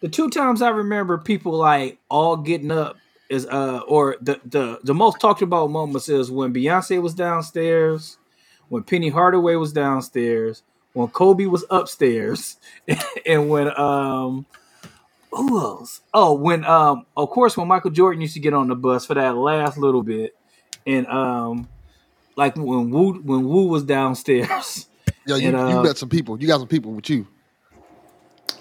The 0.00 0.08
two 0.08 0.30
times 0.30 0.62
I 0.62 0.70
remember 0.70 1.16
people 1.18 1.52
like 1.52 1.98
all 2.08 2.36
getting 2.36 2.72
up 2.72 2.96
is 3.28 3.46
uh, 3.46 3.80
or 3.86 4.16
the 4.20 4.40
the 4.44 4.80
the 4.82 4.94
most 4.94 5.20
talked 5.20 5.42
about 5.42 5.70
moments 5.70 6.08
is 6.08 6.30
when 6.30 6.52
Beyonce 6.52 7.00
was 7.00 7.14
downstairs, 7.14 8.18
when 8.68 8.82
Penny 8.82 9.10
Hardaway 9.10 9.54
was 9.54 9.72
downstairs, 9.72 10.64
when 10.94 11.06
Kobe 11.08 11.46
was 11.46 11.64
upstairs, 11.70 12.56
and 13.26 13.48
when 13.48 13.68
um. 13.78 14.46
Who 15.32 15.58
else? 15.60 16.02
Oh, 16.12 16.34
when 16.34 16.64
um, 16.64 17.06
of 17.16 17.30
course, 17.30 17.56
when 17.56 17.66
Michael 17.68 17.90
Jordan 17.90 18.20
used 18.20 18.34
to 18.34 18.40
get 18.40 18.52
on 18.54 18.68
the 18.68 18.74
bus 18.74 19.06
for 19.06 19.14
that 19.14 19.36
last 19.36 19.78
little 19.78 20.02
bit, 20.02 20.36
and 20.86 21.06
um, 21.06 21.68
like 22.36 22.54
when 22.56 22.90
Wu 22.90 23.14
when 23.22 23.44
Wu 23.48 23.66
was 23.66 23.84
downstairs. 23.84 24.88
Yeah, 25.24 25.36
you, 25.36 25.48
And, 25.48 25.56
uh, 25.56 25.68
you 25.68 25.82
met 25.84 25.96
some 25.98 26.08
people. 26.08 26.40
You 26.40 26.48
got 26.48 26.58
some 26.58 26.66
people 26.66 26.90
with 26.90 27.08
you. 27.08 27.28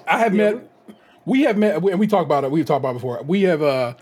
I 0.07 0.19
have 0.19 0.31
met. 0.31 0.71
We 1.25 1.41
have 1.41 1.57
met, 1.57 1.77
and 1.83 1.99
we 1.99 2.05
talked 2.05 2.25
about 2.25 2.43
it. 2.43 2.51
We've 2.51 2.65
talked 2.67 2.81
about 2.81 2.91
it 2.91 2.93
before. 2.95 3.23
We 3.23 3.41
have. 3.43 3.63
uh 3.63 3.95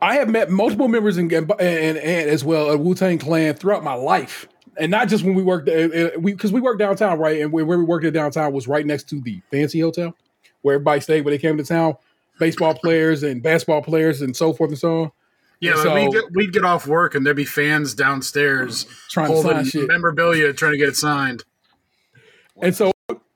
I 0.00 0.14
have 0.14 0.28
met 0.28 0.48
multiple 0.48 0.86
members 0.86 1.16
and 1.16 1.30
and, 1.32 1.50
and, 1.60 1.98
and 1.98 2.30
as 2.30 2.44
well 2.44 2.70
of 2.70 2.78
Wu 2.80 2.94
Tang 2.94 3.18
Clan 3.18 3.54
throughout 3.54 3.82
my 3.82 3.94
life, 3.94 4.46
and 4.78 4.92
not 4.92 5.08
just 5.08 5.24
when 5.24 5.34
we 5.34 5.42
worked. 5.42 5.68
uh, 5.68 5.72
uh, 5.72 6.10
We 6.20 6.32
because 6.32 6.52
we 6.52 6.60
worked 6.60 6.78
downtown, 6.78 7.18
right? 7.18 7.40
And 7.40 7.50
where 7.50 7.66
where 7.66 7.78
we 7.78 7.84
worked 7.84 8.04
at 8.06 8.12
downtown 8.12 8.52
was 8.52 8.68
right 8.68 8.86
next 8.86 9.08
to 9.08 9.20
the 9.20 9.42
Fancy 9.50 9.80
Hotel, 9.80 10.14
where 10.62 10.74
everybody 10.76 11.00
stayed 11.00 11.24
when 11.24 11.32
they 11.32 11.38
came 11.38 11.56
to 11.56 11.64
town. 11.64 11.94
Baseball 12.38 12.74
players 12.74 13.22
and 13.22 13.42
basketball 13.42 13.82
players 13.82 14.22
and 14.22 14.34
so 14.36 14.52
forth 14.52 14.70
and 14.70 14.78
so 14.78 15.02
on. 15.04 15.12
Yeah, 15.60 15.74
So- 15.82 15.94
we'd, 15.94 16.10
get, 16.12 16.24
we'd 16.32 16.52
get 16.52 16.64
off 16.64 16.86
work 16.86 17.14
and 17.14 17.24
there'd 17.26 17.36
be 17.36 17.44
fans 17.44 17.92
downstairs 17.94 18.86
Trying 19.10 19.30
to 19.30 19.42
sign 19.42 19.64
shit. 19.66 19.88
memorabilia, 19.88 20.52
trying 20.54 20.72
to 20.72 20.78
get 20.78 20.88
it 20.88 20.96
signed. 20.96 21.44
And 22.62 22.74
so 22.74 22.92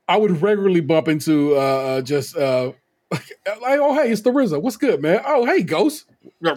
I 0.09 0.17
would 0.17 0.41
regularly 0.43 0.81
bump 0.81 1.09
into 1.09 1.55
uh, 1.55 2.01
just 2.03 2.37
uh, 2.37 2.73
like, 3.11 3.23
oh 3.47 3.95
hey, 3.95 4.11
it's 4.11 4.23
the 4.23 4.31
RZA. 4.31 4.61
What's 4.61 4.77
good, 4.77 5.03
man? 5.03 5.21
Oh 5.27 5.45
hey, 5.45 5.63
Ghost. 5.63 6.07
I 6.45 6.55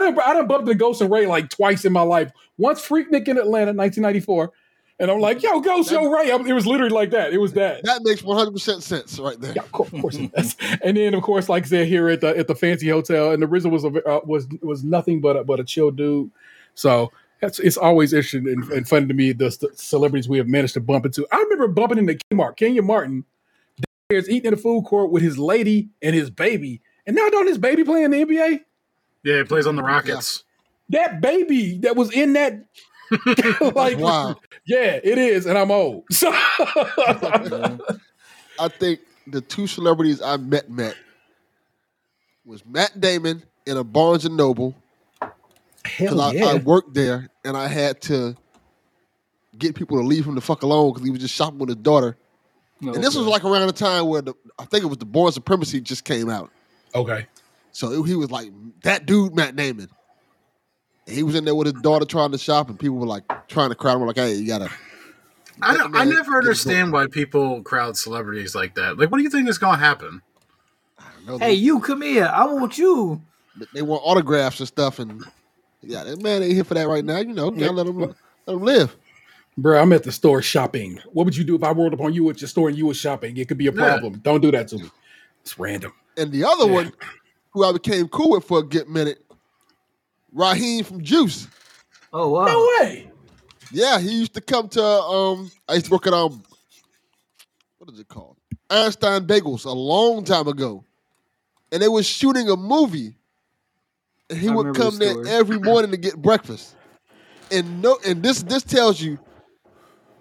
done 0.00 0.18
I 0.20 0.34
done 0.34 0.46
bumped 0.46 0.68
into 0.68 0.74
Ghost 0.74 1.00
and 1.00 1.10
Rae 1.10 1.26
like 1.26 1.48
twice 1.50 1.84
in 1.84 1.92
my 1.92 2.02
life. 2.02 2.30
Once 2.58 2.80
Freaknik 2.86 3.28
in 3.28 3.36
Atlanta, 3.38 3.72
1994, 3.72 4.52
And 4.98 5.10
I'm 5.10 5.20
like, 5.20 5.42
yo, 5.42 5.60
go 5.60 5.82
show 5.82 6.10
Ray. 6.10 6.30
It 6.30 6.54
was 6.54 6.66
literally 6.66 6.92
like 6.92 7.10
that. 7.10 7.34
It 7.34 7.38
was 7.38 7.52
that. 7.52 7.84
That 7.84 8.02
makes 8.02 8.22
100% 8.22 8.82
sense 8.82 9.18
right 9.18 9.38
there. 9.38 9.52
Yeah, 9.54 9.62
of 9.62 9.72
course, 9.72 9.92
of 9.92 10.00
course 10.00 10.16
it 10.16 10.32
does. 10.32 10.56
And 10.82 10.96
then, 10.96 11.12
of 11.12 11.22
course, 11.22 11.50
like 11.50 11.64
I 11.64 11.66
said, 11.66 11.88
here 11.88 12.08
at 12.08 12.22
the 12.22 12.36
at 12.36 12.48
the 12.48 12.54
fancy 12.54 12.88
hotel, 12.88 13.32
and 13.32 13.42
the 13.42 13.46
RZA 13.46 13.70
was 13.70 13.84
a, 13.84 13.88
uh, 14.08 14.20
was 14.24 14.46
was 14.62 14.84
nothing 14.84 15.20
but 15.20 15.36
a, 15.36 15.44
but 15.44 15.60
a 15.60 15.64
chill 15.64 15.90
dude. 15.90 16.30
So 16.74 17.12
that's 17.40 17.58
it's 17.58 17.76
always 17.76 18.12
interesting 18.12 18.48
and, 18.48 18.64
and 18.72 18.88
funny 18.88 19.06
to 19.06 19.14
me 19.14 19.32
the, 19.32 19.48
the 19.48 19.70
celebrities 19.74 20.28
we 20.28 20.38
have 20.38 20.48
managed 20.48 20.74
to 20.74 20.80
bump 20.80 21.04
into. 21.04 21.26
I 21.30 21.36
remember 21.38 21.68
bumping 21.68 21.98
into 21.98 22.18
Kmart, 22.32 22.56
Kenyon 22.56 22.86
Martin, 22.86 23.24
is 24.08 24.28
eating 24.28 24.46
in 24.46 24.54
the 24.54 24.60
food 24.60 24.84
court 24.84 25.10
with 25.10 25.22
his 25.22 25.36
lady 25.36 25.88
and 26.00 26.14
his 26.14 26.30
baby, 26.30 26.80
and 27.06 27.14
now 27.16 27.28
don't 27.28 27.46
his 27.46 27.58
baby 27.58 27.84
play 27.84 28.02
in 28.02 28.10
the 28.12 28.24
NBA? 28.24 28.60
Yeah, 29.24 29.38
he 29.38 29.44
plays 29.44 29.66
on 29.66 29.76
the 29.76 29.82
Rockets. 29.82 30.44
That 30.90 31.20
baby 31.20 31.78
that 31.78 31.96
was 31.96 32.12
in 32.12 32.34
that. 32.34 32.64
like 33.74 33.98
Wow. 33.98 34.36
yeah 34.66 34.98
it 35.02 35.18
is 35.18 35.46
and 35.46 35.56
i'm 35.56 35.70
old 35.70 36.04
so 36.12 36.30
I 38.58 38.68
think 38.68 39.00
the 39.26 39.40
two 39.40 39.66
celebrities 39.66 40.22
I 40.22 40.36
met 40.38 40.70
met 40.70 40.96
was 42.44 42.64
Matt 42.64 43.00
Damon 43.00 43.42
in 43.66 43.76
a 43.76 43.84
Barnes 43.84 44.24
and 44.24 44.36
Noble 44.36 44.74
hell 45.84 46.20
I, 46.20 46.32
yeah 46.32 46.44
I 46.46 46.54
worked 46.54 46.94
there 46.94 47.28
and 47.44 47.56
I 47.56 47.66
had 47.68 48.00
to 48.02 48.36
get 49.58 49.74
people 49.74 49.98
to 50.00 50.06
leave 50.06 50.26
him 50.26 50.34
the 50.34 50.40
fuck 50.40 50.62
alone 50.62 50.92
because 50.92 51.04
he 51.04 51.10
was 51.10 51.20
just 51.20 51.34
shopping 51.34 51.58
with 51.58 51.68
his 51.70 51.76
daughter. 51.76 52.16
Oh, 52.84 52.92
and 52.92 53.02
this 53.02 53.14
was 53.14 53.26
like 53.26 53.44
around 53.44 53.66
the 53.68 53.72
time 53.72 54.06
where 54.06 54.22
the 54.22 54.34
I 54.58 54.64
think 54.66 54.84
it 54.84 54.88
was 54.88 54.98
the 54.98 55.06
Bourne 55.06 55.32
Supremacy 55.32 55.80
just 55.80 56.04
came 56.04 56.28
out. 56.30 56.50
okay 56.94 57.26
So 57.72 57.92
it- 57.92 58.06
he 58.08 58.14
was 58.14 58.30
like 58.30 58.50
that 58.82 59.06
dude, 59.06 59.34
Matt 59.34 59.56
Damon. 59.56 59.88
And 61.06 61.16
he 61.16 61.22
was 61.22 61.34
in 61.34 61.44
there 61.44 61.54
with 61.54 61.66
his 61.66 61.82
daughter 61.82 62.04
trying 62.04 62.32
to 62.32 62.38
shop, 62.38 62.68
and 62.68 62.78
people 62.78 62.96
were 62.96 63.06
like 63.06 63.24
trying 63.48 63.68
to 63.68 63.74
crowd 63.74 64.00
him, 64.00 64.06
like, 64.06 64.16
"Hey, 64.16 64.34
you 64.34 64.46
gotta." 64.46 64.70
I, 65.62 65.74
don't, 65.74 65.96
I 65.96 66.04
never 66.04 66.36
understand 66.36 66.92
why 66.92 67.06
people 67.06 67.62
crowd 67.62 67.96
celebrities 67.96 68.54
like 68.54 68.74
that. 68.74 68.98
Like, 68.98 69.10
what 69.10 69.16
do 69.18 69.22
you 69.22 69.30
think 69.30 69.48
is 69.48 69.56
going 69.56 69.78
to 69.78 69.84
happen? 69.84 70.20
book. 71.26 71.40
Hey, 71.40 71.54
you 71.54 71.80
come 71.80 72.02
here. 72.02 72.30
I 72.32 72.44
want 72.44 72.78
you. 72.78 73.22
they, 73.56 73.66
they 73.74 73.82
want 73.82 74.02
autographs 74.04 74.60
and 74.60 74.68
stuff, 74.68 74.98
and 74.98 75.24
yeah, 75.82 76.04
that 76.04 76.22
man 76.22 76.42
ain't 76.42 76.52
here 76.52 76.64
for 76.64 76.74
that 76.74 76.88
right 76.88 77.04
now. 77.04 77.18
You 77.18 77.32
know, 77.32 77.50
gotta 77.50 77.72
let 77.72 77.86
them 77.86 77.98
let 78.46 78.54
him 78.54 78.62
live. 78.62 78.96
Bro, 79.58 79.80
I'm 79.80 79.92
at 79.92 80.02
the 80.02 80.12
store 80.12 80.42
shopping. 80.42 81.00
What 81.12 81.24
would 81.24 81.36
you 81.36 81.44
do 81.44 81.54
if 81.54 81.62
I 81.62 81.72
rolled 81.72 81.94
upon 81.94 82.12
you 82.12 82.28
at 82.28 82.40
your 82.40 82.48
store 82.48 82.68
and 82.68 82.76
you 82.76 82.86
were 82.86 82.94
shopping? 82.94 83.36
It 83.36 83.48
could 83.48 83.56
be 83.56 83.68
a 83.68 83.72
Yeah. 83.72 83.78
problem. 83.78 84.18
Don't 84.22 84.42
do 84.42 84.50
that 84.50 84.68
to 84.68 84.78
me. 84.78 84.90
It's 85.40 85.58
random. 85.58 85.92
And 86.18 86.30
the 86.30 86.44
other 86.44 86.66
Yeah. 86.66 86.72
one, 86.72 86.92
who 87.52 87.64
I 87.64 87.72
became 87.72 88.08
cool 88.08 88.32
with 88.32 88.44
for 88.44 88.58
a 88.58 88.62
good 88.62 88.88
minute, 88.88 89.24
Raheem 90.32 90.84
from 90.84 91.02
Juice. 91.02 91.48
Oh 92.12 92.28
wow. 92.30 92.46
No 92.46 92.68
way. 92.80 93.10
Yeah, 93.72 93.98
he 93.98 94.10
used 94.10 94.34
to 94.34 94.40
come 94.40 94.68
to. 94.70 94.82
um 94.82 95.50
I 95.68 95.74
used 95.74 95.86
to 95.86 95.92
work 95.92 96.06
at 96.06 96.12
um, 96.12 96.42
what 97.78 97.92
is 97.92 98.00
it 98.00 98.08
called? 98.08 98.36
Einstein 98.70 99.26
Bagels 99.26 99.64
a 99.64 99.70
long 99.70 100.24
time 100.24 100.48
ago, 100.48 100.84
and 101.70 101.82
they 101.82 101.88
was 101.88 102.06
shooting 102.06 102.48
a 102.48 102.56
movie, 102.56 103.16
and 104.30 104.38
he 104.38 104.48
I 104.48 104.54
would 104.54 104.74
come 104.74 104.98
the 104.98 105.24
there 105.24 105.26
every 105.26 105.58
morning 105.58 105.90
to 105.90 105.96
get 105.96 106.16
breakfast. 106.16 106.74
And 107.50 107.80
no, 107.82 107.98
and 108.06 108.22
this 108.22 108.42
this 108.42 108.62
tells 108.62 109.00
you 109.00 109.18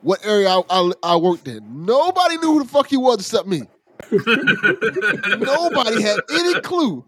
what 0.02 0.24
area 0.24 0.50
I, 0.50 0.62
I, 0.70 0.92
I 1.02 1.16
worked 1.16 1.48
in. 1.48 1.86
Nobody 1.86 2.38
knew 2.38 2.54
who 2.54 2.64
the 2.64 2.70
fuck 2.70 2.88
he 2.88 2.98
was 2.98 3.20
except 3.20 3.48
me. 3.48 3.64
Nobody 4.12 6.02
had 6.02 6.20
any 6.30 6.60
clue. 6.62 7.04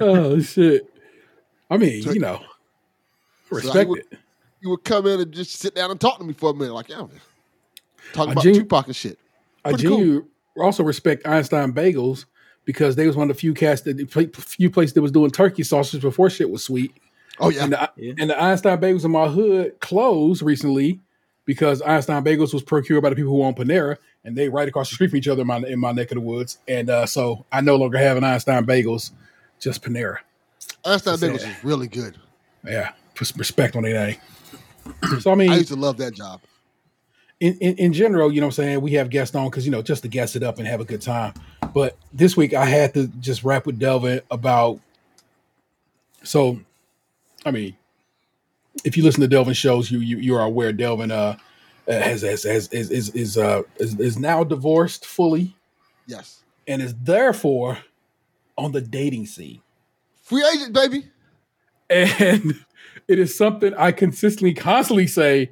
Oh 0.00 0.40
shit. 0.40 0.93
I 1.74 1.78
mean, 1.78 2.02
So- 2.02 2.12
you 2.12 2.20
know, 2.20 2.40
I 3.52 3.54
respect 3.56 3.90
would- 3.90 3.98
it. 4.00 4.18
He 4.60 4.68
would 4.68 4.82
come 4.84 5.06
in 5.06 5.20
and 5.20 5.30
just 5.32 5.52
sit 5.58 5.74
down 5.74 5.90
and 5.90 6.00
talk 6.00 6.18
to 6.18 6.24
me 6.24 6.32
for 6.32 6.50
a 6.50 6.54
minute, 6.54 6.72
like, 6.72 6.88
yeah, 6.88 7.02
talking 8.14 8.32
about 8.32 8.42
genu- 8.44 8.60
Tupac 8.60 8.86
and 8.86 8.96
shit. 8.96 9.18
I 9.64 9.70
Pretty 9.72 9.88
cool. 9.88 10.22
also 10.58 10.82
respect 10.82 11.26
Einstein 11.26 11.72
Bagels 11.74 12.24
because 12.64 12.96
they 12.96 13.06
was 13.06 13.14
one 13.14 13.28
of 13.30 13.36
the 13.36 13.40
few 13.40 13.52
cast 13.52 13.84
that 13.84 14.10
few 14.34 14.70
places 14.70 14.94
that 14.94 15.02
was 15.02 15.12
doing 15.12 15.30
turkey 15.30 15.62
sausage 15.64 16.00
before 16.00 16.30
shit 16.30 16.48
was 16.48 16.64
sweet. 16.64 16.94
Oh 17.40 17.50
yeah, 17.50 17.64
And 17.64 17.72
the, 17.72 17.90
Yeah. 17.96 18.14
and 18.18 18.30
the 18.30 18.42
Einstein 18.42 18.78
Bagels 18.78 19.04
in 19.04 19.10
my 19.10 19.28
hood 19.28 19.78
closed 19.80 20.40
recently 20.40 21.00
because 21.44 21.82
Einstein 21.82 22.24
Bagels 22.24 22.54
was 22.54 22.62
procured 22.62 23.02
by 23.02 23.10
the 23.10 23.16
people 23.16 23.32
who 23.32 23.42
own 23.42 23.54
Panera, 23.54 23.98
and 24.24 24.34
they 24.34 24.48
right 24.48 24.66
across 24.68 24.88
the 24.88 24.94
street 24.94 25.08
from 25.10 25.18
each 25.18 25.28
other 25.28 25.42
in 25.42 25.46
my 25.46 25.58
in 25.58 25.78
my 25.78 25.92
neck 25.92 26.10
of 26.10 26.14
the 26.14 26.20
woods. 26.22 26.56
And 26.68 26.88
uh, 26.88 27.04
so 27.04 27.44
I 27.52 27.60
no 27.60 27.76
longer 27.76 27.98
have 27.98 28.16
an 28.16 28.24
Einstein 28.24 28.64
Bagels, 28.64 29.10
just 29.60 29.82
Panera. 29.82 30.18
Einstein 30.84 31.18
sad. 31.18 31.30
Bagels 31.30 31.48
is 31.48 31.64
really 31.64 31.88
good. 31.88 32.16
Yeah, 32.64 32.90
put 33.14 33.26
some 33.26 33.38
respect 33.38 33.76
on 33.76 33.82
their 33.82 34.06
name. 34.06 34.16
So 35.20 35.32
I 35.32 35.34
mean, 35.34 35.50
I 35.50 35.56
used 35.56 35.68
to 35.68 35.76
love 35.76 35.96
that 35.96 36.14
job. 36.14 36.42
in, 37.40 37.56
in, 37.58 37.76
in 37.76 37.92
general, 37.94 38.30
you 38.30 38.40
know 38.40 38.48
what 38.48 38.58
I'm 38.58 38.64
saying, 38.64 38.80
we 38.82 38.92
have 38.92 39.08
guests 39.08 39.34
on 39.34 39.48
because, 39.48 39.64
you 39.64 39.72
know, 39.72 39.80
just 39.80 40.02
to 40.02 40.08
guess 40.08 40.36
it 40.36 40.42
up 40.42 40.58
and 40.58 40.68
have 40.68 40.80
a 40.80 40.84
good 40.84 41.00
time. 41.00 41.32
But 41.72 41.96
this 42.12 42.36
week 42.36 42.52
I 42.52 42.66
had 42.66 42.92
to 42.94 43.06
just 43.20 43.44
rap 43.44 43.64
with 43.66 43.78
Delvin 43.78 44.20
about. 44.30 44.78
So, 46.22 46.60
I 47.46 47.50
mean, 47.50 47.76
if 48.84 48.96
you 48.96 49.02
listen 49.02 49.22
to 49.22 49.28
Delvin 49.28 49.54
shows, 49.54 49.90
you 49.90 50.00
you, 50.00 50.18
you 50.18 50.34
are 50.36 50.44
aware 50.44 50.72
Delvin 50.72 51.10
uh, 51.10 51.36
has, 51.86 52.22
has, 52.22 52.42
has 52.44 52.68
is, 52.68 52.90
is, 52.90 53.10
is, 53.10 53.38
uh, 53.38 53.62
is, 53.78 53.98
is 53.98 54.18
now 54.18 54.44
divorced 54.44 55.06
fully 55.06 55.56
Yes, 56.06 56.42
and 56.68 56.82
is 56.82 56.94
therefore 56.94 57.78
on 58.58 58.72
the 58.72 58.80
dating 58.82 59.26
scene. 59.26 59.60
Free 60.34 60.50
agent, 60.54 60.72
baby. 60.72 61.10
And 61.90 62.64
it 63.08 63.18
is 63.18 63.36
something 63.36 63.74
I 63.74 63.92
consistently, 63.92 64.54
constantly 64.54 65.06
say 65.06 65.50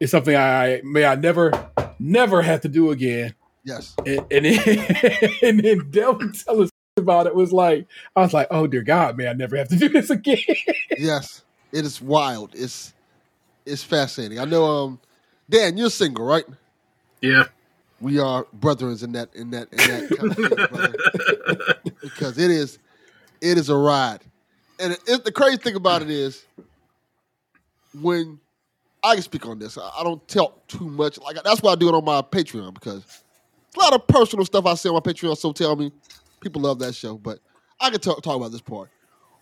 is 0.00 0.10
something 0.10 0.34
I 0.36 0.80
may 0.84 1.04
I 1.04 1.16
never, 1.16 1.68
never 1.98 2.42
have 2.42 2.60
to 2.62 2.68
do 2.68 2.90
again. 2.90 3.34
Yes, 3.64 3.94
and 4.06 4.24
and, 4.30 4.44
then- 4.44 5.28
and 5.42 5.60
then 5.60 5.90
Delvin 5.90 6.32
tell 6.32 6.62
us 6.62 6.70
about 6.96 7.26
it 7.26 7.34
was 7.34 7.52
like 7.52 7.86
I 8.16 8.20
was 8.20 8.32
like, 8.32 8.48
oh 8.50 8.66
dear 8.66 8.82
God, 8.82 9.16
man, 9.16 9.28
I 9.28 9.32
never 9.34 9.56
have 9.56 9.68
to 9.68 9.76
do 9.76 9.88
this 9.88 10.10
again. 10.10 10.38
yes. 10.98 11.42
It 11.72 11.84
is 11.84 12.00
wild. 12.02 12.50
It's 12.54 12.92
it's 13.64 13.82
fascinating. 13.82 14.38
I 14.38 14.44
know. 14.44 14.64
Um, 14.64 15.00
Dan, 15.48 15.76
you're 15.76 15.90
single, 15.90 16.24
right? 16.24 16.44
Yeah. 17.20 17.44
We 18.00 18.18
are 18.18 18.46
brethrens 18.58 19.02
in 19.02 19.12
that 19.12 19.34
in 19.34 19.50
that 19.50 19.68
in 19.72 19.78
that 19.78 20.16
kind 20.18 20.30
of 20.32 21.82
thing, 21.84 21.92
because 22.02 22.36
it 22.36 22.50
is 22.50 22.78
it 23.42 23.58
is 23.58 23.68
a 23.68 23.76
ride. 23.76 24.20
And 24.80 24.96
it, 25.06 25.24
the 25.24 25.32
crazy 25.32 25.58
thing 25.58 25.74
about 25.74 26.00
it 26.00 26.10
is 26.10 26.44
when 28.00 28.40
I 29.02 29.14
can 29.14 29.22
speak 29.22 29.46
on 29.46 29.58
this, 29.58 29.76
I, 29.76 29.90
I 29.98 30.02
don't 30.02 30.26
talk 30.26 30.66
too 30.66 30.88
much. 30.88 31.18
Like 31.18 31.36
that's 31.44 31.60
why 31.60 31.72
I 31.72 31.74
do 31.74 31.88
it 31.88 31.94
on 31.94 32.04
my 32.04 32.22
Patreon 32.22 32.72
because 32.72 33.04
a 33.76 33.80
lot 33.80 33.92
of 33.92 34.06
personal 34.06 34.44
stuff 34.46 34.64
I 34.64 34.74
say 34.74 34.88
on 34.88 34.94
my 34.94 35.00
Patreon. 35.00 35.36
So 35.36 35.52
tell 35.52 35.76
me, 35.76 35.92
people 36.40 36.62
love 36.62 36.78
that 36.78 36.94
show, 36.94 37.18
but 37.18 37.38
I 37.78 37.90
can 37.90 38.00
talk 38.00 38.22
talk 38.22 38.36
about 38.36 38.52
this 38.52 38.62
part. 38.62 38.88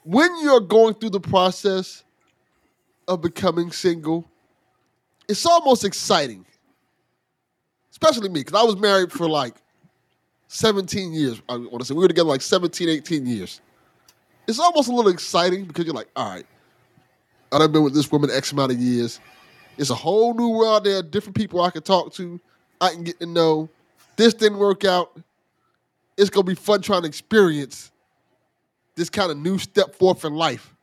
When 0.03 0.31
you're 0.43 0.61
going 0.61 0.95
through 0.95 1.11
the 1.11 1.21
process 1.21 2.03
of 3.07 3.21
becoming 3.21 3.71
single, 3.71 4.27
it's 5.29 5.47
almost 5.47 5.85
exciting 5.85 6.45
especially 8.03 8.29
me, 8.29 8.41
because 8.41 8.59
I 8.59 8.65
was 8.65 8.77
married 8.77 9.13
for 9.13 9.29
like 9.29 9.55
17 10.49 11.13
years. 11.13 11.43
I 11.49 11.57
want 11.57 11.81
to 11.81 11.85
say 11.85 11.95
we 11.95 12.01
were 12.01 12.09
together 12.09 12.29
like 12.29 12.43
17, 12.43 12.89
18 12.89 13.27
years. 13.27 13.61
It's 14.51 14.59
almost 14.59 14.89
a 14.89 14.93
little 14.93 15.13
exciting 15.13 15.65
because 15.65 15.85
you're 15.85 15.95
like, 15.95 16.09
all 16.17 16.29
right, 16.29 16.45
I've 17.53 17.71
been 17.71 17.85
with 17.85 17.95
this 17.95 18.11
woman 18.11 18.31
X 18.33 18.51
amount 18.51 18.73
of 18.73 18.79
years. 18.81 19.21
It's 19.79 19.91
a 19.91 19.95
whole 19.95 20.35
new 20.35 20.49
world 20.49 20.83
there, 20.83 21.05
different 21.05 21.37
people 21.37 21.61
I 21.61 21.71
can 21.71 21.83
talk 21.83 22.13
to, 22.15 22.41
I 22.81 22.91
can 22.91 23.05
get 23.05 23.21
to 23.21 23.27
know. 23.27 23.69
This 24.17 24.35
didn't 24.35 24.59
work 24.59 24.85
out. 24.85 25.17
It's 26.17 26.31
gonna 26.31 26.43
be 26.43 26.57
fun 26.57 26.83
trying 26.83 27.03
to 27.03 27.09
experience 27.09 27.93
this 28.97 29.09
kind 29.09 29.31
of 29.31 29.39
new 29.39 29.57
step 29.57 29.95
forth 29.95 30.25
in 30.25 30.35
life. 30.35 30.75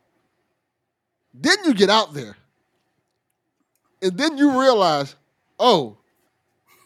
Then 1.34 1.58
you 1.66 1.74
get 1.74 1.90
out 1.90 2.14
there, 2.14 2.38
and 4.00 4.16
then 4.16 4.38
you 4.38 4.58
realize, 4.58 5.14
oh, 5.58 5.98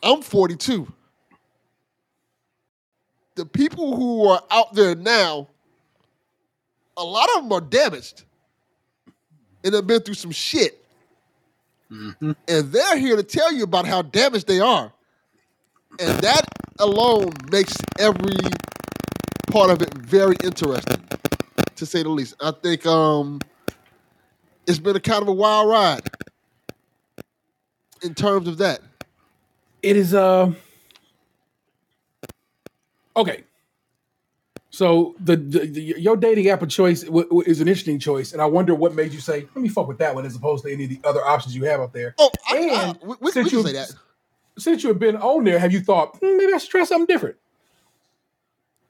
I'm 0.03 0.21
42. 0.21 0.93
The 3.37 3.47
people 3.47 3.97
who 3.97 4.27
are 4.27 4.43
out 4.51 4.75
there 4.75 4.97
now, 4.97 5.47
a 6.97 7.05
lot 7.05 7.29
of 7.37 7.43
them 7.43 7.53
are 7.53 7.61
damaged 7.61 8.25
and 9.65 9.75
have 9.75 9.87
been 9.87 10.01
through 10.01 10.15
some 10.15 10.31
shit. 10.31 10.79
And 11.91 12.37
they're 12.73 12.99
here 12.99 13.17
to 13.17 13.23
tell 13.23 13.53
you 13.53 13.65
about 13.65 13.87
how 13.87 14.03
damaged 14.03 14.47
they 14.47 14.61
are. 14.61 14.93
And 16.01 16.19
that 16.21 16.43
alone 16.79 17.31
makes 17.51 17.75
every 17.99 18.37
part 19.51 19.71
of 19.71 19.83
it 19.83 19.93
very 19.95 20.37
interesting, 20.43 21.07
to 21.77 21.85
say 21.87 22.03
the 22.03 22.09
least. 22.09 22.35
I 22.41 22.51
think 22.51 22.87
um, 22.87 23.41
it's 24.67 24.79
been 24.79 24.97
a 24.97 25.01
kind 25.01 25.21
of 25.23 25.29
a 25.29 25.33
wild 25.33 25.69
ride 25.69 26.09
in 28.03 28.15
terms 28.15 28.49
of 28.49 28.59
that. 28.59 28.81
it 29.83 29.97
is 29.97 30.15
uh 30.15 30.51
okay. 33.17 33.45
So 34.75 35.15
the, 35.21 35.37
the, 35.37 35.67
the 35.67 35.81
your 35.99 36.17
dating 36.17 36.49
app 36.49 36.63
of 36.63 36.71
choice 36.71 37.03
w- 37.03 37.25
w- 37.27 37.43
is 37.47 37.61
an 37.61 37.69
interesting 37.69 37.99
choice, 37.99 38.33
and 38.33 38.41
I 38.41 38.47
wonder 38.47 38.75
what 38.75 38.95
made 38.95 39.13
you 39.13 39.21
say, 39.21 39.47
"Let 39.55 39.63
me 39.63 39.69
fuck 39.69 39.87
with 39.87 39.99
that 39.99 40.15
one," 40.15 40.25
as 40.25 40.35
opposed 40.35 40.65
to 40.65 40.73
any 40.73 40.85
of 40.85 40.91
the 40.91 40.99
other 41.05 41.23
options 41.23 41.55
you 41.55 41.65
have 41.65 41.79
out 41.81 41.93
there. 41.93 42.15
Oh, 42.19 42.31
I, 42.51 42.57
And 42.57 42.71
I, 42.73 42.95
we, 43.07 43.15
we, 43.21 43.31
since 43.33 43.51
can 43.51 43.59
you- 43.59 43.65
say 43.67 43.73
that. 43.75 43.93
Since 44.59 44.83
you 44.83 44.89
have 44.91 44.99
been 44.99 45.17
on 45.17 45.45
there, 45.45 45.59
have 45.59 45.73
you 45.73 45.81
thought 45.81 46.17
"Hmm, 46.19 46.39
maybe 46.39 46.53
I 46.55 46.59
should 46.59 46.71
try 46.71 46.85
something 46.85 47.07
different? 47.07 47.37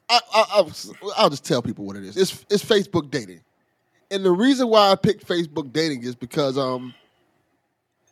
I, 0.09 0.21
I, 0.35 0.45
I'll, 0.55 0.71
I'll 1.17 1.31
just 1.31 1.45
tell 1.45 1.63
people 1.63 1.85
what 1.85 1.97
it 1.97 2.05
is. 2.05 2.17
It's 2.17 2.45
it's 2.49 2.65
Facebook 2.65 3.11
dating, 3.11 3.41
and 4.11 4.25
the 4.25 4.31
reason 4.31 4.69
why 4.69 4.91
I 4.91 4.95
picked 4.95 5.27
Facebook 5.27 5.73
dating 5.73 6.05
is 6.05 6.15
because 6.15 6.57
um, 6.59 6.95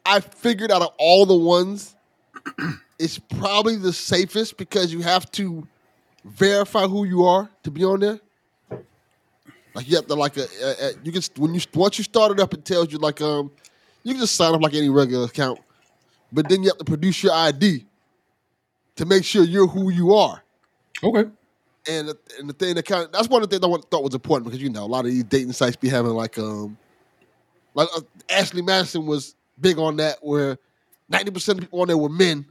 I 0.04 0.18
figured 0.20 0.72
out 0.72 0.82
of 0.82 0.90
all 0.98 1.24
the 1.26 1.36
ones, 1.36 1.94
it's 2.98 3.18
probably 3.18 3.76
the 3.76 3.92
safest 3.92 4.56
because 4.56 4.92
you 4.92 5.00
have 5.02 5.30
to 5.32 5.66
verify 6.24 6.86
who 6.86 7.04
you 7.04 7.24
are 7.24 7.48
to 7.62 7.70
be 7.70 7.84
on 7.84 8.00
there. 8.00 8.20
Like 9.74 9.88
you 9.88 9.96
have 9.96 10.06
to 10.06 10.14
like 10.14 10.36
a, 10.36 10.46
a, 10.62 10.88
a- 10.88 10.92
you 11.04 11.12
can 11.12 11.22
when 11.36 11.54
you 11.54 11.60
once 11.74 11.96
you 11.98 12.04
start 12.04 12.32
it 12.32 12.40
up, 12.40 12.52
it 12.54 12.64
tells 12.64 12.92
you 12.92 12.98
like 12.98 13.20
um, 13.20 13.50
you 14.02 14.14
can 14.14 14.20
just 14.20 14.34
sign 14.36 14.52
up 14.54 14.60
like 14.62 14.74
any 14.74 14.88
regular 14.88 15.26
account, 15.26 15.60
but 16.32 16.48
then 16.48 16.62
you 16.62 16.68
have 16.70 16.78
to 16.78 16.84
produce 16.84 17.22
your 17.22 17.32
ID 17.32 17.84
to 18.96 19.06
make 19.06 19.24
sure 19.24 19.44
you're 19.44 19.68
who 19.68 19.90
you 19.90 20.14
are. 20.14 20.42
Okay. 21.02 21.30
And 21.88 22.08
the, 22.08 22.18
and 22.38 22.48
the 22.48 22.52
thing 22.52 22.74
that 22.74 22.84
kind 22.84 23.04
of 23.04 23.12
that's 23.12 23.28
one 23.28 23.42
of 23.42 23.48
the 23.48 23.58
things 23.58 23.64
I 23.74 23.80
thought 23.90 24.02
was 24.04 24.14
important 24.14 24.46
because 24.46 24.60
you 24.60 24.68
know 24.70 24.84
a 24.84 24.86
lot 24.86 25.04
of 25.06 25.12
these 25.12 25.24
dating 25.24 25.52
sites 25.52 25.76
be 25.76 25.88
having 25.88 26.10
like 26.12 26.36
um 26.38 26.76
like 27.74 27.88
uh, 27.96 28.00
Ashley 28.28 28.60
Madison 28.62 29.06
was 29.06 29.34
big 29.60 29.78
on 29.78 29.96
that 29.96 30.18
where 30.20 30.58
ninety 31.08 31.30
percent 31.30 31.58
of 31.58 31.64
people 31.64 31.80
on 31.80 31.88
there 31.88 31.96
were 31.96 32.08
men, 32.10 32.44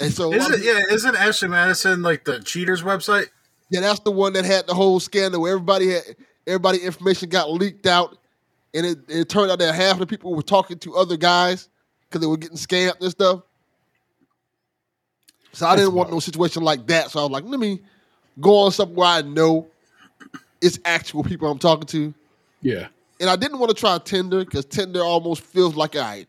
and 0.00 0.12
so 0.12 0.32
Isn't 0.32 0.62
yeah? 0.62 0.80
Isn't 0.90 1.16
Ashley 1.16 1.48
Madison 1.48 2.02
like 2.02 2.24
the 2.24 2.40
cheaters 2.40 2.82
website? 2.82 3.28
yeah, 3.70 3.80
that's 3.80 4.00
the 4.00 4.10
one 4.10 4.32
that 4.32 4.44
had 4.44 4.66
the 4.66 4.74
whole 4.74 4.98
scandal 5.00 5.42
where 5.42 5.52
everybody 5.52 5.90
had 5.90 6.02
everybody 6.46 6.78
information 6.78 7.28
got 7.28 7.52
leaked 7.52 7.86
out, 7.86 8.18
and 8.74 8.84
it, 8.84 8.98
it 9.08 9.28
turned 9.28 9.50
out 9.50 9.58
that 9.60 9.74
half 9.74 9.98
the 9.98 10.06
people 10.06 10.34
were 10.34 10.42
talking 10.42 10.78
to 10.80 10.96
other 10.96 11.16
guys 11.16 11.68
because 12.08 12.20
they 12.20 12.26
were 12.26 12.36
getting 12.36 12.56
scammed 12.56 13.00
and 13.00 13.10
stuff. 13.10 13.42
So 15.52 15.66
I 15.66 15.76
didn't 15.76 15.94
want 15.94 16.10
no 16.10 16.20
situation 16.20 16.62
like 16.62 16.86
that. 16.88 17.10
So 17.10 17.20
I 17.20 17.22
was 17.22 17.30
like, 17.30 17.44
let 17.44 17.58
me 17.58 17.80
go 18.40 18.58
on 18.58 18.72
something 18.72 18.96
where 18.96 19.08
I 19.08 19.22
know 19.22 19.66
it's 20.60 20.78
actual 20.84 21.24
people 21.24 21.50
I'm 21.50 21.58
talking 21.58 21.86
to. 21.88 22.14
Yeah. 22.62 22.88
And 23.20 23.28
I 23.28 23.36
didn't 23.36 23.58
want 23.58 23.70
to 23.70 23.74
try 23.74 23.98
Tinder 23.98 24.44
because 24.44 24.64
Tinder 24.64 25.02
almost 25.02 25.42
feels 25.42 25.74
like 25.74 25.96
all 25.96 26.02
right. 26.02 26.28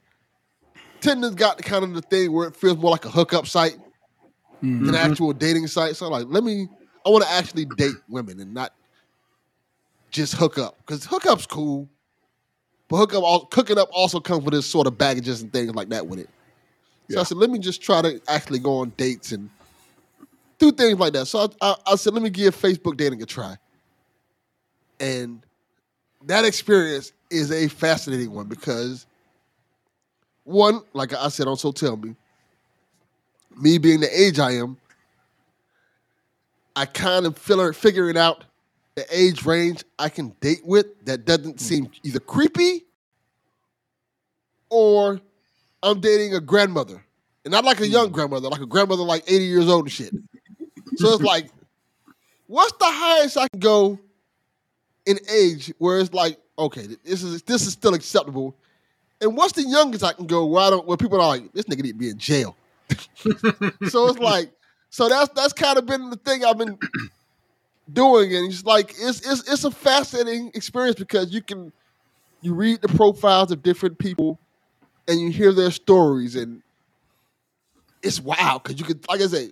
Tinder's 1.02 1.36
got 1.36 1.58
the 1.58 1.64
kind 1.64 1.84
of 1.84 1.94
the 1.94 2.02
thing 2.02 2.32
where 2.32 2.48
it 2.48 2.56
feels 2.56 2.78
more 2.78 2.92
like 2.92 3.06
a 3.06 3.10
hookup 3.10 3.48
site 3.48 3.78
than 4.62 4.70
an 4.72 4.86
mm-hmm. 4.86 4.96
actual 4.96 5.34
dating 5.34 5.68
site. 5.68 5.96
So 5.96 6.06
I'm 6.06 6.12
like, 6.12 6.28
let 6.30 6.44
me. 6.44 6.68
I 7.06 7.10
want 7.10 7.24
to 7.24 7.32
actually 7.32 7.66
date 7.66 7.96
women 8.08 8.40
and 8.40 8.54
not 8.54 8.74
just 10.12 10.36
hook 10.36 10.60
up 10.60 10.78
because 10.78 11.04
hookup's 11.04 11.48
cool, 11.48 11.90
but 12.88 12.98
hookup, 12.98 13.24
al- 13.24 13.50
hooking 13.52 13.80
up 13.80 13.90
also 13.92 14.20
comes 14.20 14.44
with 14.44 14.54
this 14.54 14.68
sort 14.68 14.86
of 14.86 14.98
baggages 14.98 15.42
and 15.42 15.52
things 15.52 15.74
like 15.74 15.90
that 15.90 16.06
with 16.06 16.20
it. 16.20 16.30
So 17.10 17.20
I 17.20 17.24
said, 17.24 17.38
let 17.38 17.50
me 17.50 17.60
just 17.60 17.82
try 17.82 18.02
to 18.02 18.22
actually 18.30 18.60
go 18.60 18.78
on 18.78 18.94
dates 18.96 19.34
and 19.34 19.50
do 20.60 20.72
things 20.72 20.98
like 20.98 21.12
that. 21.14 21.26
So 21.26 21.40
I, 21.40 21.48
I, 21.70 21.76
I 21.88 21.96
said, 21.96 22.14
let 22.14 22.24
me 22.24 22.30
give 22.30 22.56
Facebook 22.56 22.96
dating 22.96 23.22
a 23.22 23.26
try, 23.26 23.58
and 25.00 25.42
that 26.26 26.46
experience 26.46 27.12
is 27.30 27.52
a 27.52 27.68
fascinating 27.68 28.32
one 28.32 28.48
because 28.48 29.08
one, 30.44 30.82
like 30.94 31.14
I 31.14 31.30
said 31.30 31.48
on 31.48 31.58
So 31.58 31.72
Tell 31.72 31.98
Me, 31.98 32.16
me 33.60 33.78
being 33.78 34.00
the 34.00 34.22
age 34.22 34.40
I 34.40 34.52
am, 34.52 34.78
I 36.76 36.86
kind 36.86 37.26
of 37.26 37.38
feel 37.38 37.74
figuring 37.74 38.18
out 38.18 38.46
the 38.96 39.06
age 39.12 39.46
range 39.46 39.84
I 40.00 40.10
can 40.10 40.36
date 40.40 40.62
with 40.66 41.06
that 41.06 41.26
doesn't 41.26 41.60
hmm. 41.60 41.66
seem 41.66 41.92
either 42.04 42.20
creepy 42.20 42.86
or 44.70 45.20
I'm 45.84 46.00
dating 46.00 46.36
a 46.36 46.40
grandmother. 46.40 47.04
And 47.44 47.52
not 47.52 47.66
like 47.66 47.80
a 47.80 47.88
young 47.88 48.08
hmm. 48.08 48.14
grandmother, 48.14 48.50
like 48.50 48.62
a 48.62 48.66
grandmother 48.66 49.04
like 49.04 49.24
80 49.28 49.46
years 49.46 49.70
old 49.70 49.86
and 49.86 49.92
shit. 49.92 50.14
So 50.96 51.14
it's 51.14 51.24
like, 51.24 51.50
what's 52.48 52.74
the 52.78 52.86
highest 52.86 53.38
I 53.38 53.48
can 53.48 53.60
go 53.60 54.00
in 55.06 55.20
age 55.32 55.74
where 55.78 56.00
it's 56.00 56.14
like, 56.14 56.38
okay, 56.60 56.88
this 57.04 57.24
is 57.24 57.42
this 57.44 57.66
is 57.66 57.74
still 57.74 57.94
acceptable. 57.94 58.56
And 59.22 59.38
what's 59.38 59.54
the 59.54 59.64
youngest 59.64 60.04
I 60.04 60.14
can 60.14 60.26
go 60.26 60.46
where 60.46 60.64
I 60.64 60.70
don't 60.72 60.88
where 60.88 60.98
people 60.98 61.22
are 61.22 61.28
like, 61.28 61.54
this 61.54 61.66
nigga 61.66 61.84
need 61.84 61.92
to 61.92 61.98
be 61.98 62.10
in 62.10 62.18
jail. 62.18 62.58
so 63.16 64.08
it's 64.08 64.20
like, 64.20 64.52
so 64.90 65.08
that's 65.08 65.32
that's 65.34 65.54
kind 65.54 65.78
of 65.78 65.86
been 65.86 66.10
the 66.10 66.18
thing 66.18 66.44
I've 66.44 66.58
been 66.58 66.78
doing, 67.94 68.36
and 68.36 68.52
it's 68.52 68.66
like 68.66 68.96
it's 68.98 69.22
it's 69.22 69.50
it's 69.50 69.64
a 69.64 69.72
fascinating 69.72 70.52
experience 70.56 70.98
because 70.98 71.32
you 71.32 71.42
can 71.42 71.72
you 72.42 72.54
read 72.54 72.82
the 72.82 72.88
profiles 72.90 73.52
of 73.52 73.62
different 73.62 74.00
people 74.00 74.40
and 75.08 75.22
you 75.22 75.30
hear 75.30 75.54
their 75.54 75.72
stories, 75.72 76.36
and 76.36 76.62
it's 78.02 78.20
wild 78.20 78.64
because 78.64 78.80
you 78.80 78.86
could, 78.86 79.08
like 79.08 79.22
I 79.22 79.28
say, 79.28 79.52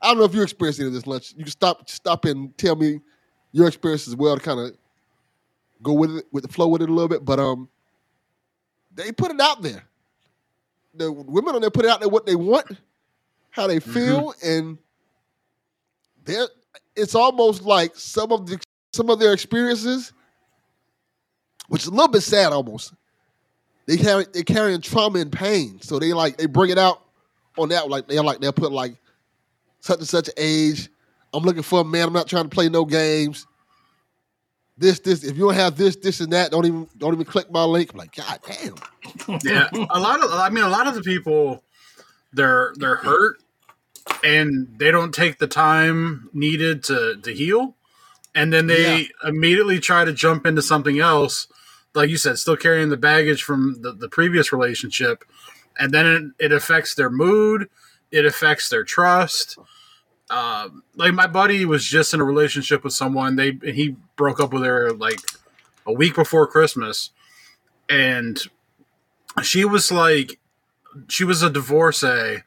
I 0.00 0.08
don't 0.08 0.18
know 0.18 0.24
if 0.24 0.34
you 0.34 0.42
experienced 0.42 0.80
any 0.80 0.88
of 0.88 0.94
this 0.94 1.06
lunch. 1.06 1.34
You 1.36 1.44
can 1.44 1.52
stop 1.52 1.88
stop 1.88 2.24
and 2.24 2.56
tell 2.56 2.74
me 2.76 3.00
your 3.52 3.68
experience 3.68 4.08
as 4.08 4.16
well 4.16 4.36
to 4.36 4.42
kind 4.42 4.60
of 4.60 4.76
go 5.82 5.92
with 5.92 6.16
it 6.16 6.26
with 6.32 6.42
the 6.42 6.52
flow 6.52 6.68
with 6.68 6.82
it 6.82 6.88
a 6.88 6.92
little 6.92 7.08
bit, 7.08 7.24
but 7.24 7.38
um, 7.38 7.68
they 8.98 9.12
put 9.12 9.30
it 9.30 9.40
out 9.40 9.62
there. 9.62 9.84
The 10.94 11.10
women 11.12 11.54
on 11.54 11.60
there 11.60 11.70
put 11.70 11.84
it 11.84 11.90
out 11.90 12.00
there 12.00 12.08
what 12.08 12.26
they 12.26 12.34
want, 12.34 12.66
how 13.50 13.66
they 13.66 13.78
mm-hmm. 13.78 13.92
feel, 13.92 14.34
and 14.44 14.78
they're 16.24 16.48
it's 16.96 17.14
almost 17.14 17.62
like 17.62 17.94
some 17.94 18.32
of 18.32 18.46
the 18.46 18.58
some 18.92 19.08
of 19.08 19.20
their 19.20 19.32
experiences, 19.32 20.12
which 21.68 21.82
is 21.82 21.88
a 21.88 21.90
little 21.92 22.08
bit 22.08 22.22
sad 22.22 22.52
almost. 22.52 22.92
They 23.86 23.96
carry 23.96 24.26
they 24.32 24.42
carrying 24.42 24.80
trauma 24.80 25.20
and 25.20 25.32
pain, 25.32 25.80
so 25.80 25.98
they 25.98 26.12
like 26.12 26.36
they 26.36 26.46
bring 26.46 26.70
it 26.70 26.78
out 26.78 27.02
on 27.56 27.68
that 27.68 27.88
like 27.88 28.08
they're 28.08 28.22
like 28.22 28.40
they'll 28.40 28.52
put 28.52 28.72
like 28.72 28.96
such 29.80 29.98
and 29.98 30.08
such 30.08 30.28
age. 30.36 30.88
I'm 31.32 31.44
looking 31.44 31.62
for 31.62 31.80
a 31.80 31.84
man. 31.84 32.08
I'm 32.08 32.12
not 32.12 32.26
trying 32.26 32.44
to 32.44 32.50
play 32.50 32.68
no 32.68 32.84
games. 32.84 33.46
This 34.78 35.00
this 35.00 35.24
if 35.24 35.36
you 35.36 35.46
don't 35.46 35.54
have 35.54 35.76
this 35.76 35.96
this 35.96 36.20
and 36.20 36.32
that, 36.32 36.52
don't 36.52 36.64
even 36.64 36.88
don't 36.96 37.12
even 37.12 37.26
click 37.26 37.50
my 37.50 37.64
link. 37.64 37.92
I'm 37.92 37.98
like 37.98 38.14
God 38.14 38.38
damn. 38.46 38.74
yeah 39.42 39.68
a 39.90 39.98
lot 39.98 40.22
of 40.22 40.30
i 40.32 40.48
mean 40.50 40.64
a 40.64 40.68
lot 40.68 40.86
of 40.86 40.94
the 40.94 41.02
people 41.02 41.62
they're 42.32 42.72
they're 42.76 42.96
hurt 42.96 43.40
and 44.24 44.68
they 44.78 44.90
don't 44.90 45.14
take 45.14 45.38
the 45.38 45.46
time 45.46 46.28
needed 46.32 46.82
to 46.84 47.16
to 47.22 47.32
heal 47.32 47.74
and 48.34 48.52
then 48.52 48.66
they 48.66 49.08
immediately 49.24 49.78
try 49.80 50.04
to 50.04 50.12
jump 50.12 50.46
into 50.46 50.62
something 50.62 50.98
else 50.98 51.46
like 51.94 52.10
you 52.10 52.16
said 52.16 52.38
still 52.38 52.56
carrying 52.56 52.90
the 52.90 52.96
baggage 52.96 53.42
from 53.42 53.80
the, 53.80 53.92
the 53.92 54.08
previous 54.08 54.52
relationship 54.52 55.24
and 55.78 55.92
then 55.92 56.06
it, 56.06 56.46
it 56.46 56.52
affects 56.52 56.94
their 56.94 57.10
mood 57.10 57.68
it 58.10 58.24
affects 58.24 58.68
their 58.68 58.84
trust 58.84 59.58
um, 60.30 60.82
like 60.94 61.14
my 61.14 61.26
buddy 61.26 61.64
was 61.64 61.84
just 61.84 62.12
in 62.12 62.20
a 62.20 62.24
relationship 62.24 62.84
with 62.84 62.92
someone. 62.92 63.36
They 63.36 63.58
he 63.62 63.96
broke 64.16 64.40
up 64.40 64.52
with 64.52 64.62
her 64.62 64.92
like 64.92 65.20
a 65.86 65.92
week 65.92 66.14
before 66.14 66.46
christmas. 66.46 67.10
And 67.88 68.38
she 69.42 69.64
was 69.64 69.90
like 69.90 70.38
she 71.08 71.24
was 71.24 71.42
a 71.42 71.50
divorcee. 71.50 72.42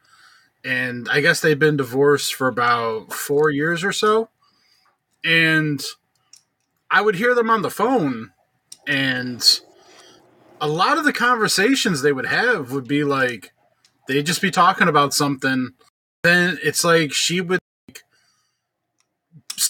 And 0.64 1.08
i 1.10 1.20
guess 1.20 1.40
they've 1.40 1.58
been 1.58 1.76
divorced 1.76 2.34
for 2.34 2.46
about 2.46 3.12
four 3.12 3.50
years 3.50 3.82
or 3.82 3.92
so. 3.92 4.28
And 5.24 5.82
i 6.90 7.00
would 7.00 7.16
hear 7.16 7.34
them 7.34 7.50
on 7.50 7.62
the 7.62 7.70
phone. 7.70 8.30
And 8.86 9.60
a 10.60 10.68
lot 10.68 10.98
of 10.98 11.04
the 11.04 11.12
conversations 11.12 12.02
they 12.02 12.12
would 12.12 12.26
have 12.26 12.70
would 12.70 12.86
be 12.86 13.02
like 13.02 13.52
they'd 14.06 14.26
just 14.26 14.40
be 14.42 14.52
talking 14.52 14.86
about 14.86 15.14
something. 15.14 15.70
Then 16.22 16.58
it's 16.62 16.84
like 16.84 17.12
she 17.12 17.40
would 17.40 17.58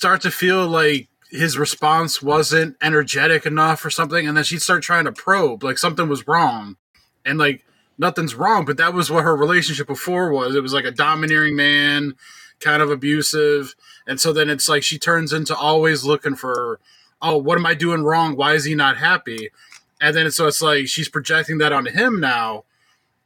start 0.02 0.20
to 0.20 0.32
feel 0.32 0.66
like 0.66 1.06
his 1.30 1.56
response 1.56 2.20
wasn't 2.20 2.76
energetic 2.82 3.46
enough 3.46 3.84
or 3.84 3.88
something 3.88 4.26
and 4.26 4.36
then 4.36 4.42
she'd 4.42 4.60
start 4.60 4.82
trying 4.82 5.04
to 5.04 5.12
probe 5.12 5.62
like 5.62 5.78
something 5.78 6.08
was 6.08 6.26
wrong. 6.26 6.76
And 7.24 7.38
like 7.38 7.64
nothing's 7.96 8.34
wrong 8.34 8.64
but 8.64 8.78
that 8.78 8.94
was 8.94 9.12
what 9.12 9.22
her 9.22 9.36
relationship 9.36 9.86
before 9.86 10.32
was. 10.32 10.56
It 10.56 10.62
was 10.62 10.72
like 10.72 10.84
a 10.84 10.90
domineering 10.90 11.54
man 11.54 12.14
kind 12.58 12.82
of 12.82 12.90
abusive. 12.90 13.76
And 14.04 14.20
so 14.20 14.32
then 14.32 14.50
it's 14.50 14.68
like 14.68 14.82
she 14.82 14.98
turns 14.98 15.32
into 15.32 15.54
always 15.54 16.02
looking 16.02 16.34
for 16.34 16.80
oh 17.22 17.38
what 17.38 17.56
am 17.56 17.64
i 17.64 17.72
doing 17.72 18.02
wrong? 18.02 18.34
Why 18.34 18.54
is 18.54 18.64
he 18.64 18.74
not 18.74 18.96
happy? 18.96 19.50
And 20.00 20.16
then 20.16 20.28
so 20.32 20.48
it's 20.48 20.60
like 20.60 20.88
she's 20.88 21.08
projecting 21.08 21.58
that 21.58 21.72
onto 21.72 21.92
him 21.92 22.18
now 22.18 22.64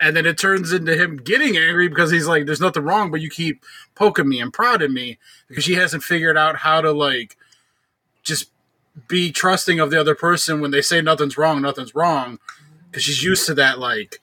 and 0.00 0.16
then 0.16 0.26
it 0.26 0.38
turns 0.38 0.72
into 0.72 0.94
him 0.96 1.16
getting 1.16 1.56
angry 1.56 1.88
because 1.88 2.10
he's 2.10 2.26
like 2.26 2.46
there's 2.46 2.60
nothing 2.60 2.82
wrong 2.82 3.10
but 3.10 3.20
you 3.20 3.30
keep 3.30 3.64
poking 3.94 4.28
me 4.28 4.40
and 4.40 4.52
prodding 4.52 4.92
me 4.92 5.18
because 5.48 5.64
she 5.64 5.74
hasn't 5.74 6.02
figured 6.02 6.36
out 6.36 6.56
how 6.56 6.80
to 6.80 6.92
like 6.92 7.36
just 8.22 8.50
be 9.08 9.30
trusting 9.30 9.78
of 9.80 9.90
the 9.90 10.00
other 10.00 10.14
person 10.14 10.60
when 10.60 10.70
they 10.70 10.82
say 10.82 11.00
nothing's 11.00 11.38
wrong 11.38 11.62
nothing's 11.62 11.94
wrong 11.94 12.38
because 12.90 13.02
she's 13.02 13.22
used 13.22 13.46
to 13.46 13.54
that 13.54 13.78
like 13.78 14.20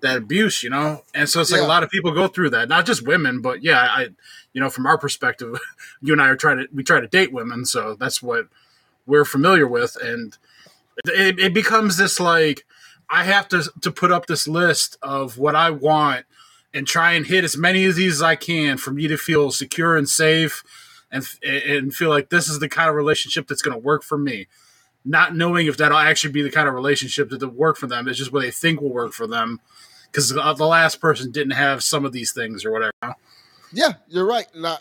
that 0.00 0.16
abuse, 0.16 0.62
you 0.62 0.70
know. 0.70 1.02
And 1.14 1.28
so 1.28 1.40
it's 1.40 1.50
like 1.50 1.60
Yeah. 1.60 1.66
a 1.66 1.68
lot 1.68 1.82
of 1.82 1.90
people 1.90 2.12
go 2.12 2.28
through 2.28 2.50
that, 2.50 2.68
not 2.68 2.86
just 2.86 3.06
women, 3.06 3.40
but 3.40 3.62
yeah, 3.62 3.80
I, 3.80 4.08
you 4.52 4.60
know, 4.60 4.70
from 4.70 4.86
our 4.86 4.98
perspective, 4.98 5.58
you 6.02 6.12
and 6.12 6.22
I 6.22 6.28
are 6.28 6.36
trying 6.36 6.58
to 6.58 6.68
we 6.74 6.82
try 6.82 7.00
to 7.00 7.06
date 7.06 7.32
women, 7.32 7.64
so 7.64 7.96
that's 7.98 8.22
what 8.22 8.46
we're 9.06 9.24
familiar 9.24 9.66
with, 9.66 9.96
and 10.02 10.36
it, 11.06 11.38
it 11.38 11.54
becomes 11.54 11.96
this 11.96 12.18
like 12.18 12.66
I 13.08 13.24
have 13.24 13.48
to 13.48 13.70
to 13.82 13.90
put 13.90 14.12
up 14.12 14.26
this 14.26 14.48
list 14.48 14.98
of 15.02 15.38
what 15.38 15.54
I 15.54 15.70
want 15.70 16.26
and 16.74 16.86
try 16.86 17.12
and 17.12 17.26
hit 17.26 17.44
as 17.44 17.56
many 17.56 17.84
of 17.86 17.94
these 17.94 18.14
as 18.14 18.22
I 18.22 18.36
can 18.36 18.76
for 18.76 18.90
me 18.90 19.08
to 19.08 19.16
feel 19.16 19.50
secure 19.50 19.96
and 19.96 20.08
safe 20.08 20.62
and 21.10 21.24
and 21.44 21.94
feel 21.94 22.10
like 22.10 22.30
this 22.30 22.48
is 22.48 22.58
the 22.58 22.68
kind 22.68 22.88
of 22.88 22.96
relationship 22.96 23.46
that's 23.46 23.62
going 23.62 23.76
to 23.76 23.84
work 23.84 24.02
for 24.02 24.18
me. 24.18 24.46
Not 25.04 25.36
knowing 25.36 25.68
if 25.68 25.76
that'll 25.76 25.98
actually 25.98 26.32
be 26.32 26.42
the 26.42 26.50
kind 26.50 26.66
of 26.68 26.74
relationship 26.74 27.30
that 27.30 27.40
will 27.40 27.50
work 27.50 27.76
for 27.76 27.86
them. 27.86 28.08
It's 28.08 28.18
just 28.18 28.32
what 28.32 28.42
they 28.42 28.50
think 28.50 28.80
will 28.80 28.92
work 28.92 29.12
for 29.12 29.26
them 29.26 29.60
because 30.10 30.30
the 30.30 30.66
last 30.66 31.00
person 31.00 31.30
didn't 31.30 31.52
have 31.52 31.82
some 31.82 32.04
of 32.04 32.12
these 32.12 32.32
things 32.32 32.64
or 32.64 32.72
whatever. 32.72 33.16
Yeah, 33.72 33.92
you're 34.08 34.26
right. 34.26 34.46
I, 34.64 34.78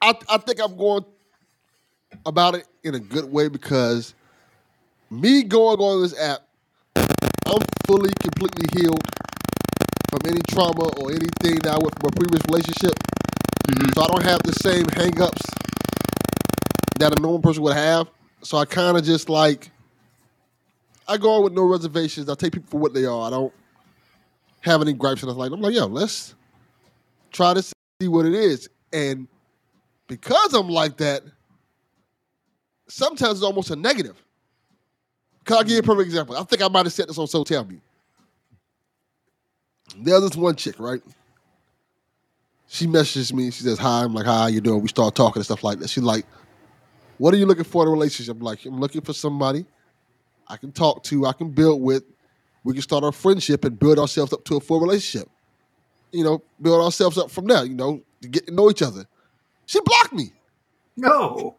I, 0.00 0.14
I 0.28 0.38
think 0.38 0.60
I'm 0.60 0.76
going 0.76 1.04
about 2.24 2.54
it 2.54 2.66
in 2.82 2.94
a 2.94 3.00
good 3.00 3.30
way 3.30 3.48
because 3.48 4.14
me 5.10 5.42
going 5.42 5.80
on 5.80 6.02
this 6.02 6.18
app, 6.18 6.40
I'm 7.46 7.58
fully, 7.86 8.10
completely 8.20 8.68
healed 8.80 9.00
from 10.10 10.20
any 10.26 10.40
trauma 10.48 10.88
or 10.98 11.10
anything 11.10 11.56
that 11.60 11.74
I 11.74 11.78
went 11.78 11.98
from 11.98 12.08
a 12.08 12.12
previous 12.12 12.42
relationship. 12.48 12.94
Mm-hmm. 13.68 13.92
So 13.94 14.02
I 14.02 14.06
don't 14.08 14.22
have 14.22 14.42
the 14.42 14.52
same 14.52 14.86
hangups 14.86 15.40
that 16.98 17.18
a 17.18 17.20
normal 17.20 17.40
person 17.40 17.62
would 17.62 17.74
have. 17.74 18.08
So 18.42 18.58
I 18.58 18.64
kind 18.64 18.96
of 18.96 19.04
just 19.04 19.28
like, 19.28 19.70
I 21.08 21.16
go 21.16 21.34
on 21.34 21.44
with 21.44 21.52
no 21.52 21.64
reservations. 21.64 22.28
I 22.28 22.34
take 22.34 22.52
people 22.52 22.70
for 22.70 22.78
what 22.78 22.94
they 22.94 23.06
are. 23.06 23.26
I 23.26 23.30
don't 23.30 23.52
have 24.60 24.80
any 24.82 24.92
gripes. 24.92 25.22
And 25.22 25.30
I'm 25.30 25.36
like, 25.36 25.52
I'm 25.52 25.60
like, 25.60 25.74
yo, 25.74 25.86
let's 25.86 26.34
try 27.30 27.54
to 27.54 27.62
see 27.62 28.08
what 28.08 28.26
it 28.26 28.34
is. 28.34 28.68
And 28.92 29.26
because 30.06 30.54
I'm 30.54 30.68
like 30.68 30.98
that, 30.98 31.22
sometimes 32.88 33.38
it's 33.38 33.42
almost 33.42 33.70
a 33.70 33.76
negative. 33.76 34.22
Can 35.44 35.56
I 35.56 35.62
give 35.62 35.72
you 35.72 35.78
a 35.78 35.82
perfect 35.82 36.06
example? 36.06 36.36
I 36.36 36.44
think 36.44 36.62
I 36.62 36.68
might 36.68 36.86
have 36.86 36.92
said 36.92 37.08
this 37.08 37.18
on 37.18 37.26
So 37.26 37.44
Tell 37.44 37.64
Me. 37.64 37.80
There's 39.96 40.22
this 40.22 40.36
one 40.36 40.56
chick, 40.56 40.78
right? 40.78 41.02
She 42.68 42.86
messages 42.86 43.34
me. 43.34 43.50
She 43.50 43.64
says, 43.64 43.78
Hi. 43.78 44.04
I'm 44.04 44.14
like, 44.14 44.26
Hi, 44.26 44.48
you 44.48 44.60
doing? 44.60 44.82
We 44.82 44.88
start 44.88 45.14
talking 45.14 45.40
and 45.40 45.44
stuff 45.44 45.64
like 45.64 45.78
that. 45.80 45.90
She's 45.90 46.04
like, 46.04 46.24
What 47.18 47.34
are 47.34 47.36
you 47.36 47.46
looking 47.46 47.64
for 47.64 47.82
in 47.82 47.88
a 47.88 47.92
relationship? 47.92 48.36
I'm 48.36 48.42
like, 48.42 48.64
I'm 48.64 48.80
looking 48.80 49.02
for 49.02 49.12
somebody 49.12 49.66
I 50.48 50.56
can 50.58 50.70
talk 50.70 51.02
to, 51.04 51.26
I 51.26 51.32
can 51.32 51.50
build 51.50 51.80
with. 51.80 52.04
We 52.64 52.74
can 52.74 52.82
start 52.82 53.04
our 53.04 53.12
friendship 53.12 53.64
and 53.64 53.78
build 53.78 53.98
ourselves 53.98 54.32
up 54.32 54.44
to 54.44 54.56
a 54.56 54.60
full 54.60 54.80
relationship. 54.80 55.28
You 56.12 56.24
know, 56.24 56.42
build 56.60 56.84
ourselves 56.84 57.16
up 57.16 57.30
from 57.30 57.46
there, 57.46 57.64
you 57.64 57.74
know, 57.74 58.02
to 58.20 58.28
get 58.28 58.46
to 58.46 58.54
know 58.54 58.70
each 58.70 58.82
other. 58.82 59.06
She 59.66 59.80
blocked 59.80 60.12
me. 60.12 60.32
No. 60.96 61.56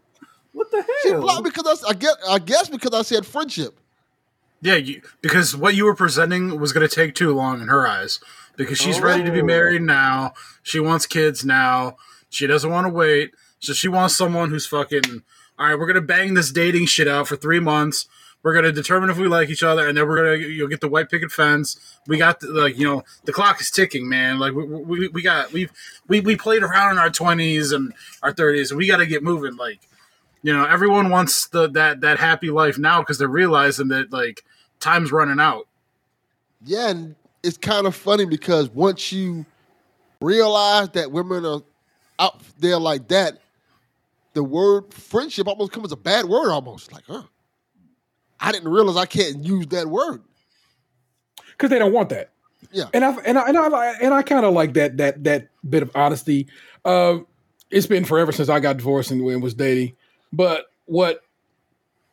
What 0.54 0.72
the 0.72 0.78
hell? 0.78 0.96
She 1.04 1.14
blocked 1.14 1.44
because 1.44 1.84
I, 1.84 1.90
I 1.90 1.94
guess 1.94 2.16
I 2.28 2.40
guess 2.40 2.70
because 2.70 2.94
I 2.94 3.02
said 3.02 3.26
friendship. 3.26 3.78
Yeah, 4.62 4.76
you, 4.76 5.02
because 5.22 5.58
what 5.58 5.76
you 5.76 5.84
were 5.84 5.96
presenting 5.96 6.58
was 6.58 6.72
going 6.72 6.88
to 6.88 6.96
take 6.96 7.16
too 7.16 7.34
long 7.34 7.62
in 7.62 7.68
her 7.68 7.86
eyes. 7.86 8.22
Because 8.56 8.78
she's 8.78 9.02
ready 9.02 9.24
to 9.24 9.32
be 9.32 9.42
oh. 9.42 9.46
married 9.46 9.82
now. 9.82 10.34
She 10.62 10.80
wants 10.80 11.06
kids 11.06 11.44
now. 11.44 11.98
She 12.30 12.48
doesn't 12.48 12.70
want 12.70 12.88
to 12.88 12.94
wait. 12.94 13.32
So 13.60 13.74
she 13.74 13.88
wants 13.88 14.16
someone 14.16 14.52
who's 14.52 14.66
fucking. 14.66 15.24
All 15.60 15.68
right, 15.68 15.78
we're 15.78 15.88
gonna 15.88 16.02
bang 16.02 16.34
this 16.34 16.52
dating 16.52 16.86
shit 16.86 17.08
out 17.08 17.28
for 17.28 17.36
three 17.36 17.60
months. 17.60 18.08
We're 18.42 18.54
gonna 18.54 18.72
determine 18.72 19.10
if 19.10 19.18
we 19.18 19.28
like 19.28 19.50
each 19.50 19.64
other, 19.64 19.88
and 19.88 19.98
then 19.98 20.08
we're 20.08 20.18
gonna 20.18 20.48
you'll 20.48 20.68
get 20.68 20.82
the 20.82 20.88
white 20.88 21.10
picket 21.10 21.32
fence. 21.32 21.80
We 22.08 22.18
got 22.18 22.40
the, 22.40 22.48
like 22.48 22.78
you 22.78 22.86
know 22.86 23.04
the 23.24 23.34
clock 23.34 23.62
is 23.62 23.72
ticking, 23.72 24.10
man. 24.10 24.38
Like 24.40 24.54
we, 24.54 24.66
we, 24.66 25.08
we 25.08 25.22
got 25.22 25.52
we've 25.54 25.72
we, 26.08 26.20
we 26.20 26.36
played 26.36 26.64
around 26.64 26.94
in 26.94 26.98
our 26.98 27.10
twenties 27.10 27.72
and 27.72 27.94
our 28.22 28.34
thirties, 28.34 28.72
and 28.72 28.78
we 28.78 28.88
got 28.88 28.98
to 28.98 29.06
get 29.06 29.24
moving. 29.24 29.56
Like 29.56 29.80
you 30.44 30.54
know, 30.54 30.66
everyone 30.66 31.10
wants 31.10 31.48
the 31.48 31.70
that 31.72 32.02
that 32.02 32.20
happy 32.20 32.50
life 32.50 32.78
now 32.78 33.00
because 33.00 33.18
they're 33.18 33.28
realizing 33.28 33.88
that 33.90 34.12
like 34.12 34.46
time's 34.80 35.12
running 35.12 35.40
out. 35.40 35.68
Yeah, 36.66 36.90
and 36.90 37.16
it's 37.44 37.58
kind 37.58 37.88
of 37.88 37.96
funny 37.96 38.26
because 38.26 38.70
once 38.70 39.12
you 39.12 39.46
realize 40.22 40.90
that 40.90 41.12
women 41.12 41.46
are 41.46 41.62
out 42.20 42.42
there 42.60 42.78
like 42.78 43.08
that, 43.10 43.40
the 44.34 44.44
word 44.44 44.94
friendship 44.94 45.48
almost 45.48 45.72
comes 45.72 45.88
as 45.88 45.92
a 45.94 45.98
bad 45.98 46.26
word 46.26 46.52
almost. 46.52 46.92
Like, 46.94 47.04
huh. 47.08 47.24
I 48.40 48.52
didn't 48.52 48.70
realize 48.70 48.98
I 48.98 49.06
can't 49.06 49.44
use 49.44 49.68
that 49.68 49.88
word. 49.88 50.22
because 51.52 51.70
they 51.70 51.80
don't 51.80 51.94
want 51.94 52.10
that. 52.10 52.30
Yeah. 52.72 52.86
and 52.94 53.06
I 53.06 53.12
and 53.26 53.38
I 53.38 53.48
and 53.48 53.58
I 53.58 53.92
and 54.02 54.14
I 54.14 54.22
kind 54.24 54.46
of 54.46 54.54
like 54.54 54.74
that 54.74 54.98
that 54.98 55.24
that 55.24 55.48
bit 55.68 55.84
of 55.84 55.92
honesty. 55.96 56.48
Uh, 56.84 57.20
it's 57.70 57.88
been 57.88 58.06
forever 58.06 58.32
since 58.32 58.50
I 58.50 58.60
got 58.60 58.78
divorced 58.78 59.12
and, 59.12 59.22
and 59.22 59.42
was 59.42 59.54
dating. 59.54 59.96
But 60.34 60.66
what 60.86 61.22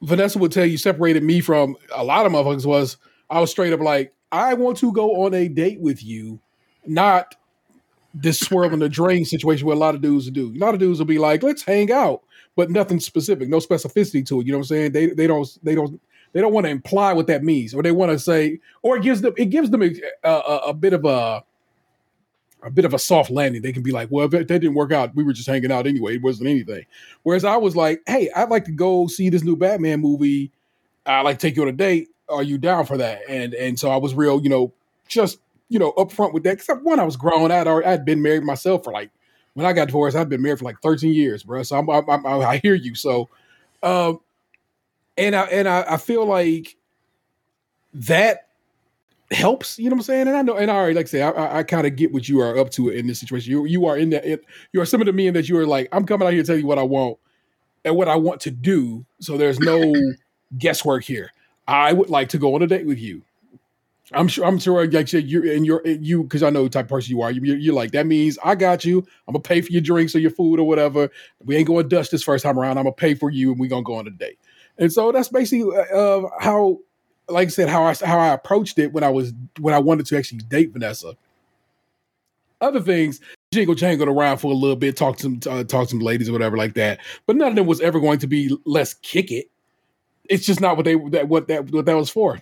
Vanessa 0.02 0.38
would 0.38 0.52
tell 0.52 0.66
you 0.66 0.76
separated 0.78 1.24
me 1.24 1.40
from 1.40 1.76
a 1.92 2.04
lot 2.04 2.26
of 2.26 2.33
motherfuckers 2.33 2.66
was 2.66 2.98
I 3.30 3.40
was 3.40 3.50
straight 3.50 3.72
up 3.72 3.80
like, 3.80 4.12
I 4.30 4.54
want 4.54 4.76
to 4.78 4.92
go 4.92 5.24
on 5.24 5.35
a 5.35 5.48
date 5.48 5.80
with 5.80 6.04
you, 6.04 6.38
not 6.87 7.35
this 8.14 8.38
swirling 8.38 8.78
the 8.78 8.88
drain 8.88 9.24
situation 9.24 9.66
where 9.66 9.76
a 9.76 9.78
lot 9.78 9.94
of 9.94 10.02
dudes 10.02 10.30
do. 10.30 10.52
A 10.54 10.59
lot 10.59 10.74
of 10.74 10.80
dudes 10.80 10.98
will 10.98 11.06
be 11.06 11.18
like, 11.18 11.42
let's 11.42 11.62
hang 11.62 11.90
out, 11.90 12.22
but 12.56 12.70
nothing 12.70 13.00
specific, 13.00 13.48
no 13.48 13.59
specificity 13.59 14.24
to 14.26 14.40
it. 14.40 14.46
You 14.46 14.52
know 14.52 14.59
what 14.59 14.64
I'm 14.64 14.68
saying? 14.68 14.92
They 14.92 15.06
they 15.06 15.26
don't 15.26 15.59
they 15.62 15.74
don't 15.74 16.00
they 16.33 16.40
don't 16.40 16.52
want 16.52 16.66
to 16.66 16.70
imply 16.70 17.12
what 17.12 17.26
that 17.28 17.42
means, 17.42 17.74
or 17.74 17.83
they 17.83 17.92
want 17.92 18.12
to 18.12 18.18
say, 18.18 18.61
or 18.83 18.98
it 18.98 19.02
gives 19.02 19.22
them 19.22 19.33
it 19.37 19.46
gives 19.46 19.70
them 19.70 19.83
a, 19.83 19.92
a, 20.24 20.56
a 20.68 20.74
bit 20.74 20.92
of 20.92 21.04
a 21.04 21.42
a 22.62 22.70
bit 22.70 22.85
of 22.85 22.94
a 22.94 22.99
soft 22.99 23.31
landing. 23.31 23.62
They 23.62 23.73
can 23.73 23.83
be 23.83 23.92
like, 23.92 24.09
well, 24.11 24.27
if 24.27 24.31
that 24.33 24.46
didn't 24.46 24.75
work 24.75 24.92
out, 24.92 25.14
we 25.14 25.25
were 25.25 25.33
just 25.33 25.49
hanging 25.49 25.73
out 25.73 25.87
anyway. 25.87 26.16
It 26.16 26.23
wasn't 26.23 26.49
anything. 26.49 26.85
Whereas 27.23 27.44
I 27.44 27.57
was 27.57 27.77
like, 27.77 28.03
hey, 28.07 28.31
I'd 28.35 28.51
like 28.51 28.64
to 28.66 28.73
go 28.73 29.07
see 29.07 29.31
this 29.31 29.42
new 29.42 29.57
Batman 29.57 30.01
movie. 30.01 30.51
I'd 31.07 31.23
like 31.23 31.38
take 31.38 31.57
you 31.57 31.62
on 31.62 31.68
a 31.68 31.73
date. 31.73 32.09
Are 32.29 32.42
you 32.42 32.59
down 32.59 32.87
for 32.87 32.96
that? 32.99 33.23
And 33.29 33.55
and 33.55 33.79
so 33.79 33.90
I 33.90 33.96
was 33.96 34.14
real, 34.14 34.40
you 34.40 34.49
know, 34.49 34.73
just 35.09 35.38
you 35.68 35.79
know, 35.79 35.92
upfront 35.92 36.35
with 36.35 36.42
that. 36.42 36.59
Because 36.59 36.79
one, 36.83 37.01
I 37.01 37.05
was 37.05 37.16
grown. 37.16 37.51
I'd 37.51 37.66
already, 37.66 37.87
I'd 37.87 38.05
been 38.05 38.23
married 38.23 38.42
myself 38.42 38.85
for 38.85 38.92
like 38.92 39.11
when 39.55 39.66
I 39.66 39.73
got 39.73 39.87
divorced. 39.87 40.16
I'd 40.16 40.29
been 40.29 40.42
married 40.42 40.59
for 40.59 40.64
like 40.64 40.81
13 40.83 41.12
years, 41.14 41.42
bro. 41.42 41.62
So 41.62 41.79
I'm, 41.79 41.88
I'm, 41.88 42.09
I'm 42.09 42.27
I 42.27 42.59
hear 42.59 42.75
you. 42.75 42.94
So, 42.94 43.29
um, 43.83 44.20
and 45.16 45.35
I 45.35 45.44
and 45.44 45.68
I, 45.68 45.85
I 45.88 45.96
feel 45.96 46.27
like 46.27 46.77
that 47.94 48.49
helps. 49.30 49.78
You 49.78 49.90
know 49.90 49.94
what 49.94 50.00
I'm 50.00 50.04
saying? 50.04 50.28
And 50.28 50.36
I 50.36 50.42
know, 50.42 50.56
and 50.56 50.70
I 50.70 50.74
already 50.74 50.94
like 50.94 51.06
I 51.06 51.08
say, 51.08 51.22
I, 51.22 51.30
I, 51.30 51.58
I 51.58 51.62
kind 51.62 51.86
of 51.86 51.96
get 51.96 52.12
what 52.12 52.28
you 52.28 52.40
are 52.40 52.58
up 52.58 52.70
to 52.70 52.88
in 52.88 53.06
this 53.06 53.20
situation. 53.20 53.50
You 53.50 53.64
you 53.64 53.86
are 53.86 53.96
in 53.96 54.10
that. 54.10 54.24
It, 54.24 54.44
you 54.72 54.80
are 54.80 54.86
similar 54.86 55.06
to 55.06 55.12
me 55.12 55.26
in 55.26 55.34
that 55.34 55.48
you 55.48 55.58
are 55.58 55.66
like, 55.66 55.88
I'm 55.92 56.06
coming 56.06 56.26
out 56.26 56.32
here 56.32 56.42
to 56.42 56.46
tell 56.46 56.56
you 56.56 56.66
what 56.66 56.78
I 56.78 56.82
want 56.82 57.18
and 57.84 57.96
what 57.96 58.08
I 58.08 58.16
want 58.16 58.40
to 58.42 58.50
do. 58.50 59.04
So 59.20 59.36
there's 59.36 59.60
no 59.60 59.94
guesswork 60.58 61.04
here. 61.04 61.32
I 61.68 61.92
would 61.92 62.10
like 62.10 62.30
to 62.30 62.38
go 62.38 62.54
on 62.54 62.62
a 62.62 62.66
date 62.66 62.86
with 62.86 62.98
you. 62.98 63.22
I'm 64.12 64.26
sure. 64.26 64.44
I'm 64.44 64.58
sure. 64.58 64.84
Like 64.90 65.06
said, 65.06 65.26
you're 65.26 65.46
and 65.52 65.64
you're 65.64 65.86
you 65.86 66.24
because 66.24 66.42
I 66.42 66.50
know 66.50 66.64
the 66.64 66.70
type 66.70 66.86
of 66.86 66.90
person 66.90 67.14
you 67.14 67.22
are. 67.22 67.30
You, 67.30 67.54
you're 67.54 67.74
like 67.74 67.92
that 67.92 68.06
means 68.06 68.38
I 68.44 68.56
got 68.56 68.84
you. 68.84 68.98
I'm 69.28 69.34
gonna 69.34 69.42
pay 69.42 69.60
for 69.60 69.70
your 69.70 69.82
drinks 69.82 70.16
or 70.16 70.18
your 70.18 70.32
food 70.32 70.58
or 70.58 70.66
whatever. 70.66 71.10
We 71.44 71.56
ain't 71.56 71.68
going 71.68 71.88
to 71.88 71.96
dust 71.96 72.10
this 72.10 72.24
first 72.24 72.42
time 72.42 72.58
around. 72.58 72.78
I'm 72.78 72.84
gonna 72.84 72.92
pay 72.92 73.14
for 73.14 73.30
you, 73.30 73.52
and 73.52 73.60
we 73.60 73.68
gonna 73.68 73.84
go 73.84 73.94
on 73.94 74.08
a 74.08 74.10
date. 74.10 74.38
And 74.78 74.92
so 74.92 75.12
that's 75.12 75.28
basically 75.28 75.76
uh, 75.76 76.22
how, 76.40 76.78
like 77.30 77.48
I 77.48 77.50
said, 77.50 77.68
how 77.68 77.82
I 77.84 77.94
how 78.04 78.18
I 78.18 78.28
approached 78.28 78.78
it 78.78 78.92
when 78.92 79.04
I 79.04 79.10
was 79.10 79.32
when 79.58 79.74
I 79.74 79.78
wanted 79.78 80.06
to 80.06 80.16
actually 80.18 80.38
date 80.38 80.72
Vanessa. 80.72 81.14
Other 82.60 82.80
things, 82.80 83.20
jingle 83.52 83.74
jangled 83.74 84.08
around 84.08 84.38
for 84.38 84.52
a 84.52 84.54
little 84.54 84.76
bit, 84.76 84.96
talk 84.96 85.16
to 85.18 85.22
some 85.22 85.40
uh, 85.50 85.64
talk 85.64 85.84
to 85.84 85.90
some 85.90 86.00
ladies 86.00 86.28
or 86.28 86.32
whatever 86.32 86.56
like 86.56 86.74
that. 86.74 87.00
But 87.26 87.36
none 87.36 87.48
of 87.48 87.54
them 87.56 87.66
was 87.66 87.80
ever 87.80 88.00
going 88.00 88.18
to 88.18 88.26
be 88.26 88.54
let's 88.66 88.94
kick 88.94 89.30
it. 89.32 89.50
It's 90.28 90.44
just 90.46 90.60
not 90.60 90.76
what 90.76 90.84
they 90.84 90.94
that 91.10 91.28
what 91.28 91.48
that 91.48 91.70
what 91.70 91.86
that 91.86 91.96
was 91.96 92.10
for. 92.10 92.38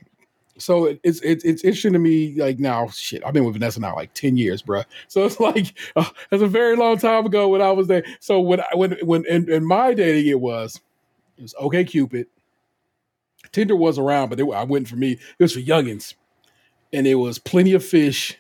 So 0.58 0.96
it's 1.04 1.20
it's 1.20 1.44
it's 1.44 1.62
interesting 1.62 1.92
to 1.92 2.00
me. 2.00 2.34
Like 2.36 2.58
now, 2.58 2.88
shit, 2.88 3.22
I've 3.24 3.32
been 3.32 3.44
with 3.44 3.54
Vanessa 3.54 3.80
now 3.80 3.94
like 3.94 4.12
ten 4.14 4.36
years, 4.36 4.60
bro. 4.60 4.82
So 5.06 5.24
it's 5.24 5.38
like 5.40 5.78
uh, 5.94 6.04
that's 6.30 6.42
a 6.42 6.48
very 6.48 6.74
long 6.76 6.98
time 6.98 7.24
ago 7.26 7.48
when 7.48 7.62
I 7.62 7.70
was 7.70 7.86
there. 7.86 8.04
So 8.20 8.40
when 8.40 8.60
I- 8.60 8.74
when 8.74 8.96
when 9.02 9.24
in, 9.26 9.50
in 9.50 9.64
my 9.64 9.94
dating 9.94 10.26
it 10.30 10.40
was 10.40 10.80
it 11.38 11.42
was 11.42 11.54
OkCupid. 11.54 12.26
Tinder 13.52 13.76
was 13.76 13.98
around, 13.98 14.30
but 14.30 14.40
it, 14.40 14.46
I 14.50 14.64
went 14.64 14.88
for 14.88 14.96
me. 14.96 15.12
It 15.12 15.42
was 15.42 15.52
for 15.54 15.60
youngins, 15.60 16.14
and 16.92 17.06
it 17.06 17.16
was 17.16 17.38
plenty 17.38 17.72
of 17.72 17.84
fish, 17.84 18.38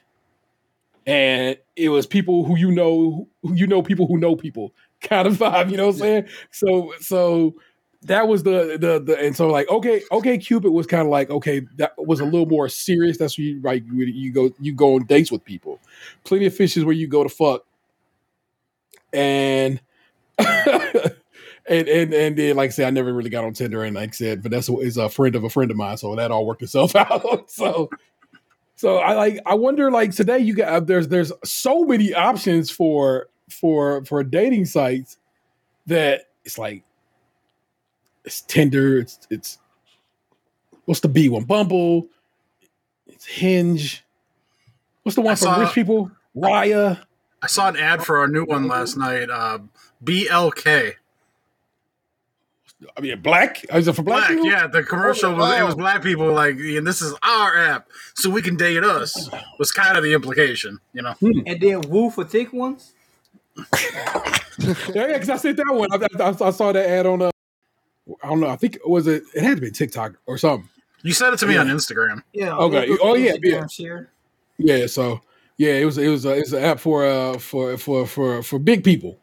and 1.06 1.56
it 1.76 1.88
was 1.88 2.06
people 2.06 2.44
who 2.44 2.56
you 2.56 2.70
know, 2.70 3.28
who 3.42 3.54
you 3.54 3.66
know, 3.66 3.82
people 3.82 4.06
who 4.06 4.18
know 4.18 4.36
people 4.36 4.72
kind 5.00 5.26
of 5.26 5.34
vibe. 5.36 5.70
You 5.70 5.76
know 5.76 5.86
what 5.86 5.94
I'm 5.96 6.00
saying? 6.00 6.26
So 6.50 6.92
so 7.00 7.54
that 8.02 8.28
was 8.28 8.42
the 8.44 8.78
the 8.80 9.00
the 9.00 9.18
and 9.18 9.34
so 9.36 9.48
like 9.48 9.68
okay 9.68 10.02
OkCupid 10.12 10.70
was 10.70 10.86
kind 10.86 11.02
of 11.02 11.08
like 11.08 11.30
okay 11.30 11.62
that 11.76 11.94
was 11.98 12.20
a 12.20 12.24
little 12.24 12.46
more 12.46 12.68
serious. 12.68 13.18
That's 13.18 13.38
where 13.38 13.46
you 13.46 13.60
like 13.62 13.84
you 13.88 14.32
go 14.32 14.50
you 14.60 14.72
go 14.74 14.94
on 14.94 15.04
dates 15.06 15.32
with 15.32 15.44
people. 15.44 15.80
Plenty 16.24 16.46
of 16.46 16.54
fish 16.54 16.76
is 16.76 16.84
where 16.84 16.94
you 16.94 17.08
go 17.08 17.22
to 17.22 17.28
fuck, 17.28 17.64
and. 19.12 19.80
And, 21.68 21.86
and 21.86 22.14
and 22.14 22.36
then 22.36 22.56
like 22.56 22.68
I 22.68 22.70
said, 22.70 22.86
I 22.86 22.90
never 22.90 23.12
really 23.12 23.28
got 23.30 23.44
on 23.44 23.52
Tinder, 23.52 23.84
and 23.84 23.94
like 23.96 24.10
I 24.10 24.12
said, 24.12 24.42
Vanessa 24.42 24.74
is 24.78 24.96
a 24.96 25.08
friend 25.08 25.36
of 25.36 25.44
a 25.44 25.50
friend 25.50 25.70
of 25.70 25.76
mine, 25.76 25.98
so 25.98 26.14
that 26.16 26.30
all 26.30 26.46
worked 26.46 26.62
itself 26.62 26.96
out. 26.96 27.50
so 27.50 27.90
So 28.76 28.98
I 28.98 29.12
like 29.14 29.38
I 29.44 29.54
wonder 29.54 29.90
like 29.90 30.14
today 30.14 30.38
you 30.38 30.54
got 30.54 30.86
there's 30.86 31.08
there's 31.08 31.30
so 31.44 31.84
many 31.84 32.14
options 32.14 32.70
for 32.70 33.28
for 33.50 34.04
for 34.06 34.22
dating 34.24 34.64
sites 34.64 35.18
that 35.86 36.28
it's 36.44 36.56
like 36.58 36.84
it's 38.24 38.40
Tinder, 38.42 38.98
it's 39.00 39.18
it's 39.28 39.58
what's 40.86 41.00
the 41.00 41.08
B 41.08 41.28
one? 41.28 41.44
Bumble, 41.44 42.06
it's 43.06 43.26
Hinge. 43.26 44.04
What's 45.02 45.16
the 45.16 45.20
one 45.22 45.32
I 45.32 45.34
for 45.34 45.44
saw- 45.44 45.60
rich 45.60 45.72
people? 45.72 46.10
Raya. 46.34 46.98
I 47.42 47.46
saw 47.46 47.68
an 47.68 47.76
ad 47.76 48.02
for 48.04 48.18
our 48.18 48.26
new 48.28 48.44
one 48.44 48.68
last 48.68 48.96
night. 48.96 49.28
Uh, 49.30 49.58
BLK. 50.04 50.94
I 52.96 53.00
mean 53.00 53.20
black? 53.20 53.64
Is 53.74 53.88
it 53.88 53.94
for 53.94 54.02
black, 54.02 54.18
Black, 54.28 54.30
people? 54.30 54.46
yeah. 54.46 54.66
The 54.68 54.82
commercial 54.84 55.34
was 55.34 55.58
it 55.58 55.64
was 55.64 55.74
black 55.74 56.02
people 56.02 56.32
like, 56.32 56.54
and 56.56 56.86
this 56.86 57.02
is 57.02 57.12
our 57.24 57.58
app, 57.58 57.88
so 58.14 58.30
we 58.30 58.40
can 58.40 58.56
date 58.56 58.84
us. 58.84 59.28
Was 59.58 59.72
kind 59.72 59.96
of 59.96 60.04
the 60.04 60.12
implication, 60.14 60.78
you 60.92 61.02
know. 61.02 61.14
And 61.20 61.60
then 61.60 61.80
woo 61.88 62.10
for 62.10 62.24
thick 62.24 62.52
ones. 62.52 62.92
Yeah, 64.60 65.06
yeah, 65.06 65.06
because 65.12 65.30
I 65.30 65.36
said 65.36 65.56
that 65.56 65.66
one. 65.72 65.88
I, 65.92 66.24
I, 66.24 66.48
I 66.48 66.50
saw 66.50 66.72
that 66.72 66.88
ad 66.88 67.06
on 67.06 67.22
uh 67.22 67.30
I 68.24 68.28
don't 68.28 68.40
know. 68.40 68.48
I 68.48 68.56
think 68.56 68.78
was 68.84 69.06
it. 69.06 69.22
It 69.34 69.44
had 69.44 69.56
to 69.56 69.60
be 69.60 69.70
TikTok 69.70 70.14
or 70.26 70.36
something. 70.36 70.68
You 71.02 71.12
sent 71.12 71.32
it 71.34 71.36
to 71.38 71.46
me 71.46 71.54
Yeah. 71.54 71.60
on 71.60 71.68
Instagram. 71.68 72.22
Yeah. 72.32 72.56
Okay. 72.56 72.84
it- 72.84 72.90
it- 72.90 73.00
Oh, 73.00 73.14
yeah, 73.14 73.34
Instagram 73.36 74.08
yeah. 74.58 74.76
Yeah. 74.78 74.86
So 74.86 75.20
yeah, 75.58 75.74
it 75.74 75.84
was 75.84 75.96
it 75.98 76.08
was 76.08 76.26
uh, 76.26 76.30
it's 76.30 76.52
an 76.52 76.64
app 76.64 76.80
for 76.80 77.06
uh 77.06 77.38
for 77.38 77.76
for 77.78 78.04
for 78.06 78.42
for 78.42 78.58
big 78.58 78.82
people. 78.82 79.16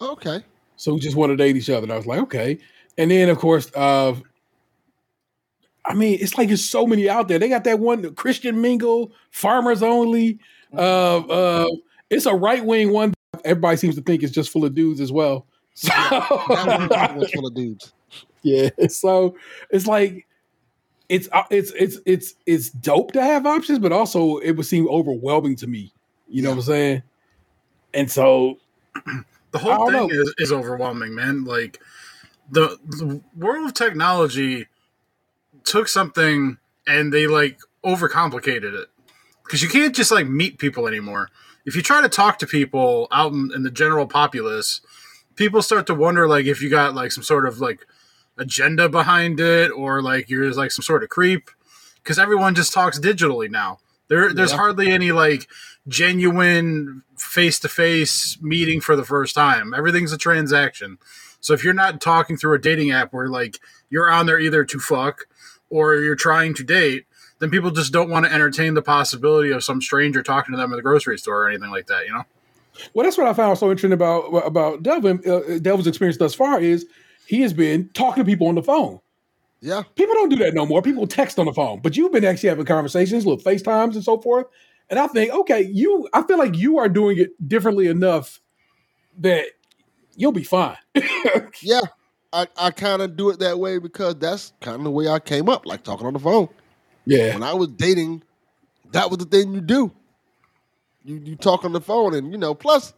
Okay. 0.00 0.44
So 0.76 0.94
we 0.94 1.00
just 1.00 1.16
want 1.16 1.30
to 1.30 1.36
date 1.36 1.56
each 1.56 1.68
other. 1.70 1.82
And 1.84 1.92
I 1.92 1.96
was 1.96 2.06
like, 2.06 2.20
okay. 2.20 2.58
And 2.98 3.10
then 3.10 3.28
of 3.28 3.38
course, 3.38 3.70
uh 3.74 4.14
I 5.84 5.94
mean, 5.94 6.18
it's 6.20 6.38
like 6.38 6.48
there's 6.48 6.68
so 6.68 6.86
many 6.86 7.08
out 7.08 7.28
there. 7.28 7.38
They 7.38 7.48
got 7.48 7.64
that 7.64 7.80
one 7.80 8.14
Christian 8.14 8.60
Mingle, 8.60 9.12
Farmers 9.30 9.82
Only. 9.82 10.38
Uh, 10.72 11.18
uh, 11.18 11.68
it's 12.08 12.26
a 12.26 12.34
right 12.34 12.64
wing 12.64 12.92
one. 12.92 13.14
Everybody 13.44 13.76
seems 13.76 13.96
to 13.96 14.02
think 14.02 14.22
it's 14.22 14.32
just 14.32 14.50
full 14.50 14.64
of 14.64 14.74
dudes 14.74 15.00
as 15.00 15.12
well. 15.12 15.46
So, 15.74 15.88
That 15.88 17.12
one 17.12 17.20
was 17.20 17.30
full 17.30 17.46
of 17.46 17.54
dudes. 17.54 17.94
yeah. 18.42 18.68
So 18.88 19.36
it's 19.70 19.86
like 19.86 20.26
it's 21.08 21.30
uh, 21.32 21.44
it's 21.50 21.72
it's 21.72 21.98
it's 22.04 22.34
it's 22.44 22.68
dope 22.68 23.12
to 23.12 23.22
have 23.22 23.46
options, 23.46 23.78
but 23.78 23.90
also 23.90 24.36
it 24.36 24.52
would 24.52 24.66
seem 24.66 24.86
overwhelming 24.88 25.56
to 25.56 25.66
me. 25.66 25.90
You 26.28 26.42
know 26.42 26.50
what 26.50 26.56
I'm 26.56 26.62
saying? 26.62 27.02
And 27.94 28.10
so 28.10 28.58
The 29.52 29.58
whole 29.58 29.90
thing 29.90 30.08
know. 30.08 30.08
is, 30.10 30.34
is 30.38 30.52
overwhelming, 30.52 31.14
man. 31.14 31.44
Like 31.44 31.78
the, 32.52 32.78
the 32.86 33.20
world 33.36 33.66
of 33.66 33.74
technology 33.74 34.66
took 35.64 35.88
something 35.88 36.58
and 36.86 37.12
they 37.12 37.26
like 37.26 37.58
overcomplicated 37.84 38.74
it 38.80 38.88
because 39.44 39.62
you 39.62 39.68
can't 39.68 39.94
just 39.94 40.12
like 40.12 40.26
meet 40.28 40.58
people 40.58 40.86
anymore. 40.86 41.30
If 41.64 41.74
you 41.76 41.82
try 41.82 42.00
to 42.02 42.08
talk 42.08 42.38
to 42.40 42.46
people 42.46 43.08
out 43.10 43.32
in, 43.32 43.50
in 43.54 43.62
the 43.62 43.70
general 43.70 44.06
populace, 44.06 44.80
people 45.36 45.62
start 45.62 45.86
to 45.86 45.94
wonder 45.94 46.28
like 46.28 46.46
if 46.46 46.60
you 46.62 46.68
got 46.70 46.94
like 46.94 47.12
some 47.12 47.24
sort 47.24 47.46
of 47.46 47.60
like 47.60 47.86
agenda 48.38 48.88
behind 48.88 49.40
it 49.40 49.70
or 49.70 50.02
like 50.02 50.28
you're 50.28 50.52
like 50.52 50.70
some 50.72 50.82
sort 50.82 51.02
of 51.02 51.08
creep 51.08 51.50
because 52.02 52.18
everyone 52.18 52.54
just 52.54 52.72
talks 52.72 52.98
digitally 52.98 53.50
now. 53.50 53.78
There, 54.08 54.32
there's 54.34 54.50
Yeah. 54.50 54.56
hardly 54.58 54.90
any 54.90 55.12
like 55.12 55.48
genuine 55.88 57.02
face-to-face 57.16 58.38
meeting 58.42 58.80
for 58.80 58.96
the 58.96 59.04
first 59.04 59.34
time. 59.34 59.72
Everything's 59.74 60.12
a 60.12 60.18
transaction. 60.18 60.98
So 61.42 61.52
if 61.52 61.62
you're 61.62 61.74
not 61.74 62.00
talking 62.00 62.38
through 62.38 62.54
a 62.54 62.58
dating 62.58 62.92
app 62.92 63.12
where 63.12 63.28
like 63.28 63.58
you're 63.90 64.10
on 64.10 64.24
there 64.26 64.38
either 64.38 64.64
to 64.64 64.78
fuck 64.78 65.26
or 65.68 65.96
you're 65.96 66.16
trying 66.16 66.54
to 66.54 66.64
date, 66.64 67.04
then 67.40 67.50
people 67.50 67.70
just 67.70 67.92
don't 67.92 68.08
want 68.08 68.24
to 68.24 68.32
entertain 68.32 68.74
the 68.74 68.82
possibility 68.82 69.50
of 69.50 69.62
some 69.62 69.82
stranger 69.82 70.22
talking 70.22 70.52
to 70.52 70.56
them 70.56 70.72
at 70.72 70.76
the 70.76 70.82
grocery 70.82 71.18
store 71.18 71.42
or 71.42 71.48
anything 71.48 71.70
like 71.70 71.88
that. 71.88 72.06
You 72.06 72.12
know? 72.12 72.24
Well, 72.94 73.04
that's 73.04 73.18
what 73.18 73.26
I 73.26 73.34
found 73.34 73.58
so 73.58 73.66
interesting 73.66 73.92
about 73.92 74.28
about 74.46 74.82
Delvin. 74.82 75.20
Uh, 75.26 75.58
Delvin's 75.58 75.88
experience 75.88 76.16
thus 76.16 76.34
far 76.34 76.60
is 76.60 76.86
he 77.26 77.42
has 77.42 77.52
been 77.52 77.90
talking 77.94 78.24
to 78.24 78.30
people 78.30 78.46
on 78.46 78.54
the 78.54 78.62
phone. 78.62 79.00
Yeah. 79.60 79.82
People 79.94 80.14
don't 80.14 80.28
do 80.28 80.36
that 80.36 80.54
no 80.54 80.66
more. 80.66 80.82
People 80.82 81.06
text 81.06 81.38
on 81.38 81.46
the 81.46 81.52
phone, 81.52 81.80
but 81.80 81.96
you've 81.96 82.12
been 82.12 82.24
actually 82.24 82.48
having 82.48 82.64
conversations, 82.64 83.24
little 83.24 83.42
FaceTimes 83.42 83.94
and 83.94 84.02
so 84.02 84.18
forth. 84.20 84.46
And 84.90 84.98
I 84.98 85.06
think, 85.06 85.32
okay, 85.32 85.62
you, 85.62 86.08
I 86.12 86.22
feel 86.22 86.36
like 86.36 86.56
you 86.56 86.78
are 86.78 86.88
doing 86.88 87.18
it 87.18 87.48
differently 87.48 87.86
enough 87.86 88.40
that 89.18 89.46
you'll 90.16 90.32
be 90.32 90.44
fine. 90.44 90.76
Yeah. 91.62 91.80
I, 92.32 92.46
I 92.56 92.70
kind 92.70 93.02
of 93.02 93.16
do 93.16 93.28
it 93.30 93.38
that 93.40 93.58
way 93.58 93.78
because 93.78 94.16
that's 94.16 94.52
kind 94.60 94.76
of 94.76 94.84
the 94.84 94.90
way 94.90 95.06
I 95.06 95.18
came 95.18 95.48
up, 95.50 95.66
like 95.66 95.82
talking 95.82 96.06
on 96.06 96.14
the 96.14 96.18
phone. 96.18 96.48
yeah, 97.04 97.34
When 97.34 97.42
I 97.42 97.52
was 97.52 97.68
dating, 97.68 98.22
that 98.92 99.10
was 99.10 99.18
the 99.18 99.26
thing 99.26 99.52
you 99.52 99.60
do. 99.60 99.92
You 101.04 101.20
you 101.24 101.36
talk 101.36 101.64
on 101.64 101.72
the 101.72 101.80
phone, 101.80 102.14
and 102.14 102.30
you 102.32 102.38
know, 102.38 102.54
plus 102.54 102.94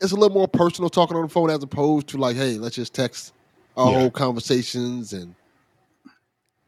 it's 0.00 0.12
a 0.12 0.16
little 0.16 0.34
more 0.36 0.48
personal 0.48 0.90
talking 0.90 1.16
on 1.16 1.22
the 1.22 1.28
phone 1.28 1.50
as 1.50 1.62
opposed 1.62 2.08
to 2.08 2.16
like, 2.18 2.36
hey, 2.36 2.54
let's 2.54 2.74
just 2.74 2.94
text 2.94 3.32
our 3.76 3.86
Yeah. 3.86 3.98
whole 3.98 4.10
conversations, 4.10 5.12
and 5.12 5.34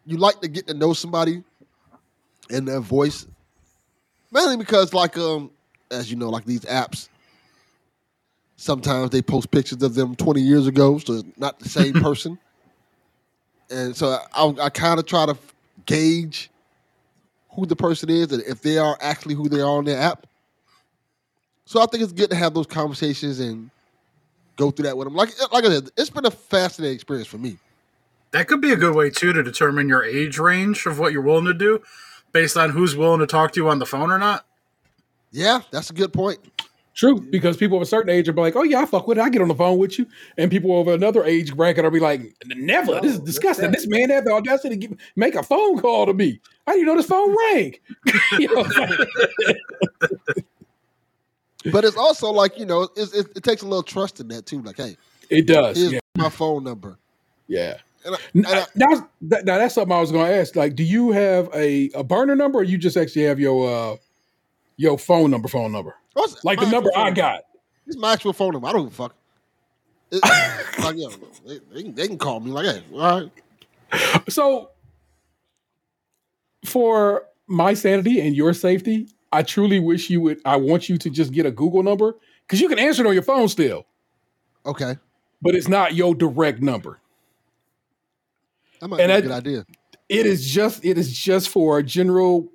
you 0.06 0.16
like 0.18 0.40
to 0.42 0.48
get 0.48 0.66
to 0.68 0.74
know 0.74 0.92
somebody 0.92 1.42
and 2.50 2.68
their 2.68 2.80
voice, 2.80 3.26
mainly 4.30 4.56
because 4.58 4.94
like 4.94 5.16
um, 5.18 5.50
as 5.90 6.10
you 6.10 6.16
know, 6.16 6.28
like 6.28 6.44
these 6.44 6.60
apps. 6.66 7.08
Sometimes 8.60 9.10
they 9.10 9.22
post 9.22 9.52
pictures 9.52 9.80
of 9.84 9.94
them 9.94 10.16
20 10.16 10.40
years 10.40 10.66
ago, 10.66 10.98
so 10.98 11.22
not 11.36 11.60
the 11.60 11.68
same 11.68 11.92
person. 12.02 12.36
And 13.70 13.96
so 13.96 14.18
I, 14.34 14.54
I 14.60 14.68
kind 14.68 14.98
of 14.98 15.06
try 15.06 15.26
to 15.26 15.38
gauge 15.86 16.50
who 17.52 17.66
the 17.66 17.76
person 17.76 18.10
is 18.10 18.32
and 18.32 18.42
if 18.42 18.60
they 18.62 18.76
are 18.76 18.98
actually 19.00 19.36
who 19.36 19.48
they 19.48 19.60
are 19.60 19.78
on 19.78 19.84
their 19.84 20.00
app. 20.00 20.26
So 21.66 21.80
I 21.80 21.86
think 21.86 22.02
it's 22.02 22.12
good 22.12 22.30
to 22.30 22.36
have 22.36 22.52
those 22.52 22.66
conversations 22.66 23.38
and 23.38 23.70
go 24.56 24.72
through 24.72 24.86
that 24.86 24.96
with 24.96 25.06
them. 25.06 25.14
Like 25.14 25.30
like 25.52 25.64
I 25.64 25.68
said, 25.68 25.90
it's 25.96 26.10
been 26.10 26.26
a 26.26 26.30
fascinating 26.30 26.96
experience 26.96 27.28
for 27.28 27.38
me. 27.38 27.58
That 28.32 28.48
could 28.48 28.60
be 28.60 28.72
a 28.72 28.76
good 28.76 28.94
way 28.96 29.08
too 29.08 29.32
to 29.34 29.42
determine 29.44 29.88
your 29.88 30.02
age 30.02 30.36
range 30.36 30.84
of 30.84 30.98
what 30.98 31.12
you're 31.12 31.22
willing 31.22 31.44
to 31.44 31.54
do 31.54 31.80
based 32.32 32.56
on 32.56 32.70
who's 32.70 32.96
willing 32.96 33.20
to 33.20 33.26
talk 33.26 33.52
to 33.52 33.60
you 33.60 33.68
on 33.68 33.78
the 33.78 33.86
phone 33.86 34.10
or 34.10 34.18
not. 34.18 34.44
Yeah, 35.30 35.60
that's 35.70 35.90
a 35.90 35.94
good 35.94 36.12
point. 36.12 36.40
True. 36.98 37.20
Because 37.20 37.56
people 37.56 37.76
of 37.78 37.82
a 37.82 37.86
certain 37.86 38.10
age 38.10 38.28
are 38.28 38.32
like, 38.34 38.56
oh 38.56 38.64
yeah, 38.64 38.80
I 38.80 38.84
fuck 38.86 39.06
with 39.06 39.16
it. 39.18 39.20
I 39.22 39.30
get 39.30 39.40
on 39.40 39.48
the 39.48 39.54
phone 39.54 39.78
with 39.78 39.98
you. 39.98 40.06
And 40.36 40.50
people 40.50 40.78
of 40.80 40.88
another 40.88 41.24
age 41.24 41.56
bracket 41.56 41.84
are 41.84 41.90
be 41.90 42.00
like, 42.00 42.34
never. 42.44 43.00
this 43.00 43.12
is 43.14 43.20
disgusting. 43.20 43.66
that's- 43.66 43.84
This 43.84 43.88
man 43.88 44.10
had 44.10 44.24
the 44.24 44.32
audacity 44.32 44.70
to 44.70 44.76
give, 44.88 44.98
make 45.16 45.34
a 45.36 45.42
phone 45.42 45.78
call 45.80 46.06
to 46.06 46.12
me. 46.12 46.40
How 46.66 46.72
do 46.74 46.80
you 46.80 46.84
know 46.86 46.96
this 46.96 47.06
phone 47.06 47.34
rang? 47.54 47.74
You 48.38 48.48
know 48.48 48.62
what 48.62 48.76
I'm 48.76 48.88
saying? 48.88 50.42
But 51.72 51.84
it's 51.84 51.96
also 51.96 52.30
like 52.30 52.58
you 52.58 52.66
know, 52.66 52.88
it's, 52.96 53.12
it, 53.14 53.26
it 53.36 53.42
takes 53.42 53.62
a 53.62 53.66
little 53.66 53.82
trust 53.82 54.20
in 54.20 54.28
that 54.28 54.46
too. 54.46 54.62
Like, 54.62 54.76
hey, 54.76 54.96
it 55.28 55.46
does. 55.46 55.76
here's 55.76 55.92
Yeah. 55.92 55.98
my 56.16 56.28
phone 56.30 56.64
number. 56.64 56.98
Yeah. 57.48 57.78
And 58.04 58.14
I, 58.14 58.18
and 58.34 58.46
I- 58.46 58.66
Now, 58.76 59.08
that, 59.22 59.44
now 59.44 59.58
that's 59.58 59.74
something 59.74 59.94
I 59.96 60.00
was 60.00 60.12
going 60.12 60.26
to 60.26 60.34
ask. 60.36 60.54
Like, 60.56 60.76
do 60.76 60.84
you 60.84 61.10
have 61.10 61.50
a, 61.54 61.90
a 61.94 62.04
burner 62.04 62.36
number, 62.36 62.60
or 62.60 62.62
you 62.62 62.78
just 62.78 62.96
actually 62.96 63.22
have 63.24 63.40
your 63.40 63.68
uh, 63.68 63.96
your 64.78 64.96
phone 64.98 65.30
number, 65.30 65.48
phone 65.48 65.72
number, 65.72 65.94
oh, 66.16 66.20
what's 66.22 66.42
like 66.44 66.58
the 66.58 66.66
number 66.70 66.88
I 66.96 67.10
got? 67.10 67.42
It's 67.86 67.96
my 67.98 68.14
actual 68.14 68.32
phone 68.32 68.52
number. 68.52 68.66
I 68.68 68.72
don't 68.72 68.84
give 68.84 68.92
a 68.92 68.96
fuck. 68.96 69.14
It, 70.10 70.22
like, 70.82 70.96
yo, 70.96 71.10
they, 71.46 71.58
they, 71.72 71.82
can- 71.82 71.94
they 71.94 72.06
can 72.06 72.16
call 72.18 72.40
me. 72.40 72.50
Like, 72.50 72.64
hey, 72.66 72.82
all 72.94 72.98
right. 73.92 74.22
So, 74.30 74.70
for 76.64 77.24
my 77.46 77.74
sanity 77.74 78.20
and 78.20 78.34
your 78.36 78.52
safety, 78.52 79.08
I 79.32 79.42
truly 79.42 79.78
wish 79.78 80.10
you 80.10 80.20
would. 80.22 80.40
I 80.44 80.56
want 80.56 80.88
you 80.88 80.96
to 80.98 81.10
just 81.10 81.32
get 81.32 81.46
a 81.46 81.50
Google 81.50 81.82
number 81.82 82.14
because 82.46 82.60
you 82.60 82.68
can 82.68 82.78
answer 82.78 83.04
it 83.04 83.08
on 83.08 83.14
your 83.14 83.22
phone 83.22 83.48
still, 83.48 83.86
Okay. 84.64 84.96
but 85.42 85.54
it's 85.54 85.68
not 85.68 85.94
your 85.94 86.14
direct 86.14 86.60
number. 86.62 87.00
That 88.80 88.88
might 88.88 89.00
And 89.00 89.10
be 89.10 89.14
a 89.14 89.22
good 89.22 89.32
idea. 89.32 89.66
It 90.08 90.24
is 90.26 90.46
just 90.46 90.84
it 90.84 90.96
is 90.96 91.12
just 91.16 91.48
for 91.48 91.78
a 91.78 91.82
general. 91.82 92.48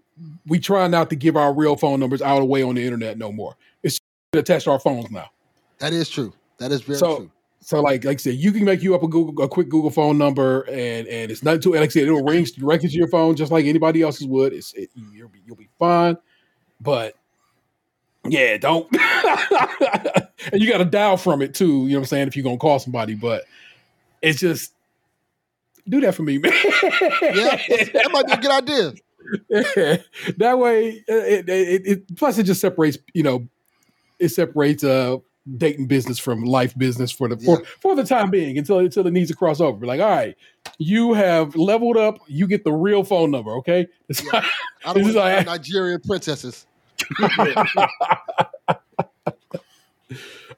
We 0.46 0.60
try 0.60 0.88
not 0.88 1.10
to 1.10 1.16
give 1.16 1.36
our 1.36 1.54
real 1.54 1.76
phone 1.76 2.00
numbers 2.00 2.22
out 2.22 2.42
away 2.42 2.62
on 2.64 2.76
the 2.76 2.84
internet 2.84 3.18
no 3.18 3.32
more. 3.32 3.56
It's 3.82 4.00
attached 4.34 4.66
to 4.66 4.72
our 4.72 4.80
phones 4.80 5.10
now. 5.12 5.30
That 5.80 5.94
is 5.94 6.10
true. 6.10 6.34
That 6.60 6.72
is 6.72 6.82
very 6.82 6.98
So- 7.00 7.18
true. 7.18 7.32
So 7.66 7.80
like 7.80 8.04
like 8.04 8.18
I 8.18 8.22
said, 8.22 8.34
you 8.36 8.52
can 8.52 8.66
make 8.66 8.84
you 8.84 8.94
up 8.94 9.04
a 9.04 9.08
Google 9.08 9.42
a 9.42 9.48
quick 9.48 9.70
Google 9.70 9.90
phone 9.90 10.18
number 10.18 10.64
and 10.70 11.08
and 11.08 11.32
it's 11.32 11.44
nothing 11.44 11.62
to 11.62 11.72
like 11.72 11.82
I 11.84 11.88
said, 11.88 12.04
it'll 12.04 12.22
ring 12.22 12.44
directly 12.58 12.90
to 12.90 12.96
your 12.98 13.08
phone 13.08 13.38
just 13.38 13.54
like 13.54 13.64
anybody 13.66 14.02
else's 14.02 14.28
would. 14.28 14.52
It's 14.52 14.74
it, 14.74 14.90
you'll 15.14 15.30
be 15.30 15.40
you'll 15.48 15.56
be 15.56 15.70
fine. 15.80 16.18
But 16.82 17.16
yeah, 18.28 18.58
don't 18.58 18.86
and 20.52 20.62
you 20.62 20.68
got 20.70 20.80
to 20.80 20.86
dial 20.86 21.16
from 21.16 21.42
it 21.42 21.54
too. 21.54 21.84
You 21.84 21.92
know 21.92 21.96
what 21.96 22.00
I'm 22.00 22.06
saying? 22.08 22.28
If 22.28 22.36
you're 22.36 22.44
gonna 22.44 22.58
call 22.58 22.80
somebody, 22.80 23.16
but 23.16 23.46
it's 24.22 24.42
just 24.42 24.74
do 25.88 26.02
that 26.02 26.16
for 26.16 26.24
me, 26.24 26.40
man. 26.40 26.52
Yeah, 26.54 27.58
that 27.94 28.10
might 28.12 28.26
be 28.28 28.34
a 28.34 28.38
good 28.38 28.52
idea. 28.52 28.94
that 29.50 30.56
way, 30.60 31.04
it, 31.08 31.48
it, 31.48 31.50
it, 31.50 31.88
it 31.88 32.16
plus 32.16 32.38
it 32.38 32.44
just 32.44 32.62
separates. 32.62 32.98
You 33.14 33.24
know, 33.24 33.48
it 34.20 34.30
separates 34.30 34.84
uh 34.84 35.18
dating 35.58 35.88
business 35.88 36.18
from 36.20 36.44
life 36.46 36.78
business 36.78 37.12
for 37.12 37.28
the 37.28 37.36
for, 37.38 37.60
Yeah. 37.60 37.68
for 37.82 37.96
the 37.98 38.04
time 38.06 38.30
being 38.32 38.58
until 38.58 38.80
until 38.80 39.06
it 39.08 39.12
needs 39.12 39.30
to 39.30 39.36
cross 39.36 39.60
over. 39.60 39.86
Like, 39.86 40.00
all 40.00 40.10
right, 40.10 40.36
you 40.78 41.14
have 41.14 41.56
leveled 41.56 41.98
up. 41.98 42.20
You 42.28 42.48
get 42.48 42.64
the 42.64 42.72
real 42.72 43.04
phone 43.04 43.32
number. 43.32 43.52
Okay. 43.58 43.88
It's 44.10 44.24
Yeah. 44.24 44.46
I 44.86 44.94
This 44.94 45.14
don't 45.14 45.16
want 45.16 45.16
like- 45.16 45.46
Nigerian 45.46 46.02
princesses. 46.02 46.66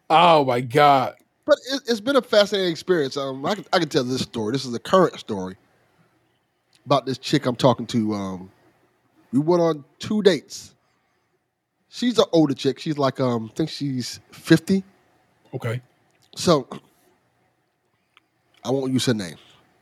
oh 0.09 0.45
my 0.45 0.61
god. 0.61 1.15
But 1.45 1.57
it, 1.71 1.81
it's 1.87 1.99
been 2.01 2.15
a 2.15 2.21
fascinating 2.21 2.71
experience. 2.71 3.17
Um, 3.17 3.45
I 3.45 3.55
can, 3.55 3.65
I 3.71 3.79
can 3.79 3.87
tell 3.89 4.03
this 4.03 4.21
story. 4.21 4.51
This 4.51 4.65
is 4.65 4.73
a 4.73 4.79
current 4.79 5.19
story 5.19 5.55
about 6.85 7.05
this 7.05 7.17
chick 7.19 7.45
I'm 7.45 7.55
talking 7.55 7.85
to. 7.87 8.13
Um, 8.13 8.51
we 9.35 9.41
went 9.41 9.61
on 9.61 9.83
two 9.99 10.21
dates. 10.21 10.75
She's 11.89 12.17
an 12.17 12.25
older 12.31 12.53
chick. 12.53 12.79
She's 12.79 12.97
like, 12.97 13.19
um, 13.19 13.49
I 13.51 13.55
think 13.55 13.69
she's 13.69 14.19
50. 14.31 14.83
Okay. 15.53 15.81
So 16.35 16.67
I 18.63 18.69
won't 18.71 18.91
use 18.93 19.05
her 19.05 19.13
name, 19.13 19.35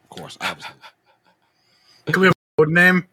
of 0.03 0.09
course, 0.09 0.37
obviously. 0.41 0.73
Can 2.07 2.21
we 2.21 2.27
have 2.27 2.35
a 2.57 2.65
name? 2.65 3.07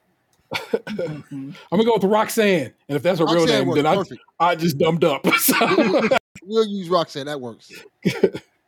I'm 0.74 1.54
gonna 1.70 1.84
go 1.84 1.94
with 1.94 2.04
Roxanne, 2.04 2.72
and 2.88 2.96
if 2.96 3.02
that's 3.02 3.20
a 3.20 3.24
real 3.24 3.46
name, 3.46 3.68
works 3.68 3.76
then 3.76 3.86
I 3.86 3.94
perfect. 3.96 4.20
I 4.40 4.56
just 4.56 4.78
dumbed 4.78 5.04
up. 5.04 5.24
So- 5.38 6.08
We'll 6.42 6.66
use 6.66 6.88
Roxanne. 6.88 7.26
That 7.26 7.40
works. 7.40 7.70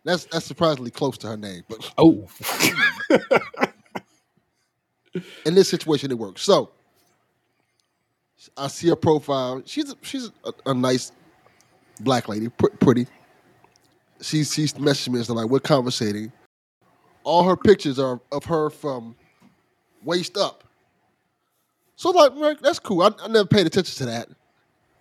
That's 0.04 0.24
that's 0.26 0.44
surprisingly 0.46 0.90
close 0.90 1.16
to 1.18 1.28
her 1.28 1.37
name, 1.37 1.62
but 1.68 1.92
oh, 1.98 2.28
in 5.46 5.54
this 5.54 5.68
situation, 5.68 6.11
it 6.11 6.18
works. 6.18 6.42
So 6.42 6.70
I 8.57 8.68
see 8.68 8.88
her 8.88 8.96
profile. 8.96 9.62
She's 9.64 9.94
she's 10.02 10.31
a, 10.44 10.52
a 10.66 10.74
nice 10.74 11.12
black 12.00 12.28
lady, 12.28 12.48
pr- 12.48 12.74
pretty. 12.81 13.07
She 14.20 14.44
she's 14.44 14.72
messaging 14.74 15.12
me 15.14 15.20
and 15.20 15.28
like 15.31 15.48
we're 15.48 15.61
conversating. 15.61 16.33
All 17.24 17.44
her 17.44 17.57
pictures 17.57 17.98
are 17.98 18.20
of 18.33 18.44
her 18.44 18.70
from 18.70 19.14
waist 20.05 20.37
up. 20.37 20.64
So 21.96 22.11
like 22.11 22.61
that's 22.61 22.78
cool. 22.78 23.02
I, 23.02 23.11
I 23.22 23.28
never 23.28 23.46
paid 23.46 23.66
attention 23.66 23.94
to 23.98 24.07
that, 24.07 24.28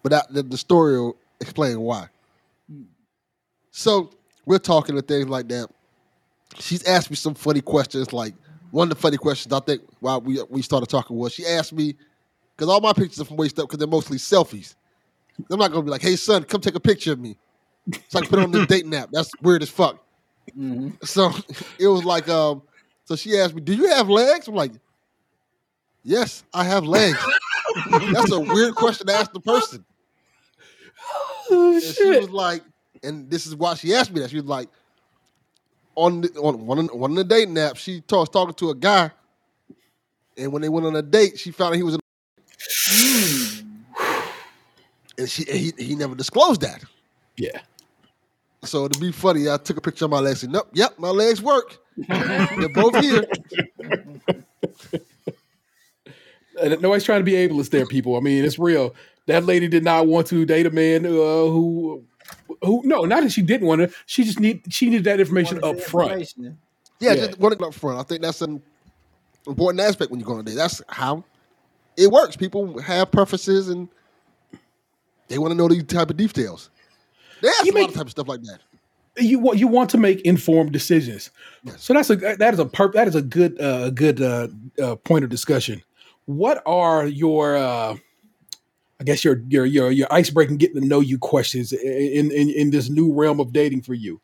but 0.03 0.27
the, 0.31 0.43
the 0.43 0.57
story 0.57 0.99
will 0.99 1.17
explain 1.39 1.79
why. 1.79 2.07
So 3.71 4.11
we're 4.45 4.59
talking 4.59 4.97
and 4.97 5.07
things 5.07 5.27
like 5.27 5.47
that. 5.49 5.67
She's 6.59 6.83
asked 6.83 7.09
me 7.09 7.15
some 7.15 7.33
funny 7.33 7.61
questions. 7.61 8.13
Like 8.13 8.33
one 8.71 8.91
of 8.91 8.97
the 8.97 9.01
funny 9.01 9.17
questions 9.17 9.53
I 9.53 9.59
think 9.61 9.81
while 9.99 10.21
we 10.21 10.41
we 10.49 10.61
started 10.61 10.89
talking 10.89 11.15
was 11.15 11.33
she 11.33 11.45
asked 11.45 11.73
me 11.73 11.95
because 12.61 12.71
all 12.71 12.79
my 12.79 12.93
pictures 12.93 13.19
are 13.19 13.25
from 13.25 13.37
waist 13.37 13.57
up 13.57 13.67
because 13.67 13.79
they're 13.79 13.87
mostly 13.87 14.19
selfies. 14.19 14.75
I'm 15.49 15.57
not 15.57 15.71
gonna 15.71 15.81
be 15.81 15.89
like, 15.89 16.03
"Hey 16.03 16.15
son, 16.15 16.43
come 16.43 16.61
take 16.61 16.75
a 16.75 16.79
picture 16.79 17.11
of 17.11 17.19
me," 17.19 17.35
so 18.07 18.19
I 18.19 18.21
can 18.21 18.29
put 18.29 18.37
it 18.37 18.43
on 18.43 18.51
the 18.51 18.67
dating 18.67 18.93
app. 18.93 19.09
That's 19.11 19.31
weird 19.41 19.63
as 19.63 19.69
fuck. 19.71 19.97
So 21.03 21.31
it 21.79 21.87
was 21.87 22.05
like, 22.05 22.29
um, 22.29 22.61
so 23.05 23.15
she 23.15 23.35
asked 23.35 23.55
me, 23.55 23.61
"Do 23.61 23.73
you 23.73 23.87
have 23.87 24.09
legs?" 24.09 24.47
I'm 24.47 24.53
like, 24.53 24.73
"Yes, 26.03 26.43
I 26.53 26.63
have 26.65 26.83
legs." 26.83 27.17
That's 28.13 28.31
a 28.31 28.39
weird 28.39 28.75
question 28.75 29.07
to 29.07 29.13
ask 29.15 29.33
the 29.33 29.39
person. 29.39 29.83
oh 31.49 31.73
And 31.73 31.81
she 31.81 32.19
was 32.19 32.29
like, 32.29 32.61
and 33.01 33.27
this 33.27 33.47
is 33.47 33.55
why 33.55 33.73
she 33.73 33.95
asked 33.95 34.13
me 34.13 34.21
that. 34.21 34.29
She 34.29 34.35
was 34.35 34.45
like, 34.45 34.69
on 35.95 36.21
the, 36.21 36.29
on 36.39 36.63
one 36.67 36.77
of, 36.77 36.93
one 36.93 37.09
of 37.09 37.17
the 37.17 37.23
dating 37.23 37.55
apps, 37.55 37.77
she 37.77 38.03
was 38.07 38.29
talking 38.29 38.53
to 38.53 38.69
a 38.69 38.75
guy, 38.75 39.09
and 40.37 40.51
when 40.53 40.61
they 40.61 40.69
went 40.69 40.85
on 40.85 40.95
a 40.95 41.01
date, 41.01 41.39
she 41.39 41.49
found 41.49 41.73
out 41.73 41.77
he 41.77 41.83
was, 41.83 41.97
a, 42.91 43.63
and 45.19 45.29
she 45.29 45.47
and 45.49 45.57
he 45.59 45.73
he 45.77 45.95
never 45.95 46.15
disclosed 46.15 46.61
that. 46.61 46.83
Yeah. 47.37 47.61
So 48.63 48.87
to 48.87 48.99
be 48.99 49.11
funny, 49.11 49.49
I 49.49 49.57
took 49.57 49.77
a 49.77 49.81
picture 49.81 50.05
of 50.05 50.11
my 50.11 50.19
legs. 50.19 50.43
And 50.43 50.53
nope, 50.53 50.69
yep, 50.73 50.99
my 50.99 51.09
legs 51.09 51.41
work. 51.41 51.79
They're 51.97 52.69
both 52.69 52.95
here. 52.99 53.23
And 56.61 56.79
nobody's 56.81 57.03
trying 57.03 57.21
to 57.21 57.23
be 57.23 57.31
ableist 57.33 57.69
there, 57.71 57.85
people. 57.87 58.17
I 58.17 58.19
mean, 58.19 58.43
it's 58.45 58.59
real. 58.59 58.93
That 59.25 59.45
lady 59.45 59.67
did 59.67 59.83
not 59.83 60.05
want 60.07 60.27
to 60.27 60.45
date 60.45 60.65
a 60.65 60.69
man 60.69 61.05
uh, 61.05 61.09
who, 61.09 62.03
who. 62.61 62.81
No, 62.85 63.05
not 63.05 63.23
that 63.23 63.31
she 63.31 63.41
didn't 63.41 63.67
want 63.67 63.81
to. 63.81 63.91
She 64.05 64.23
just 64.23 64.39
need. 64.39 64.61
She 64.71 64.89
needed 64.89 65.05
that 65.05 65.19
information 65.19 65.59
Wanted 65.61 65.79
up 65.79 65.83
front. 65.83 66.11
information. 66.11 66.57
Yeah, 66.99 67.13
Yeah. 67.13 67.27
just 67.27 67.39
running 67.39 67.63
up 67.63 67.73
front. 67.73 67.99
I 67.99 68.03
think 68.03 68.21
that's 68.21 68.41
an 68.41 68.61
important 69.47 69.79
aspect 69.81 70.11
when 70.11 70.19
you 70.19 70.25
go 70.25 70.33
on 70.33 70.41
a 70.41 70.43
date. 70.43 70.55
That's 70.55 70.81
how 70.87 71.23
it 71.97 72.07
works. 72.07 72.35
People 72.35 72.79
have 72.81 73.11
preferences 73.11 73.69
and 73.69 73.89
they 75.27 75.37
want 75.37 75.51
to 75.51 75.55
know 75.55 75.67
these 75.67 75.83
type 75.83 76.09
of 76.09 76.17
details. 76.17 76.69
They 77.41 77.47
ask 77.47 77.65
You 77.65 77.71
a 77.71 77.79
lot 77.79 77.89
of 77.89 77.95
type 77.95 78.05
of 78.05 78.11
stuff 78.11 78.27
like 78.27 78.41
that. 78.43 78.59
You 79.17 79.39
want. 79.39 79.59
You 79.59 79.67
want 79.67 79.89
to 79.89 79.97
make 79.97 80.21
informed 80.21 80.71
decisions. 80.71 81.31
Yes. 81.63 81.83
So 81.83 81.93
that's 81.93 82.09
a 82.09 82.15
that 82.15 82.53
is 82.53 82.59
a 82.59 82.65
per, 82.65 82.91
that 82.93 83.07
is 83.07 83.15
a 83.15 83.21
good 83.21 83.59
uh, 83.59 83.89
good 83.89 84.21
uh, 84.21 84.47
uh, 84.81 84.95
point 84.95 85.25
of 85.25 85.29
discussion. 85.29 85.81
What 86.25 86.63
are 86.65 87.05
your 87.07 87.57
uh, 87.57 87.97
I 88.99 89.03
guess 89.03 89.25
your 89.25 89.41
your 89.49 89.65
your 89.65 89.91
your 89.91 90.07
ice 90.11 90.29
breaking 90.29 90.57
getting 90.57 90.81
to 90.81 90.87
know 90.87 91.01
you 91.01 91.17
questions 91.17 91.73
in, 91.73 92.31
in 92.31 92.49
in 92.49 92.71
this 92.71 92.89
new 92.89 93.13
realm 93.13 93.39
of 93.39 93.51
dating 93.51 93.81
for 93.81 93.93
you? 93.93 94.21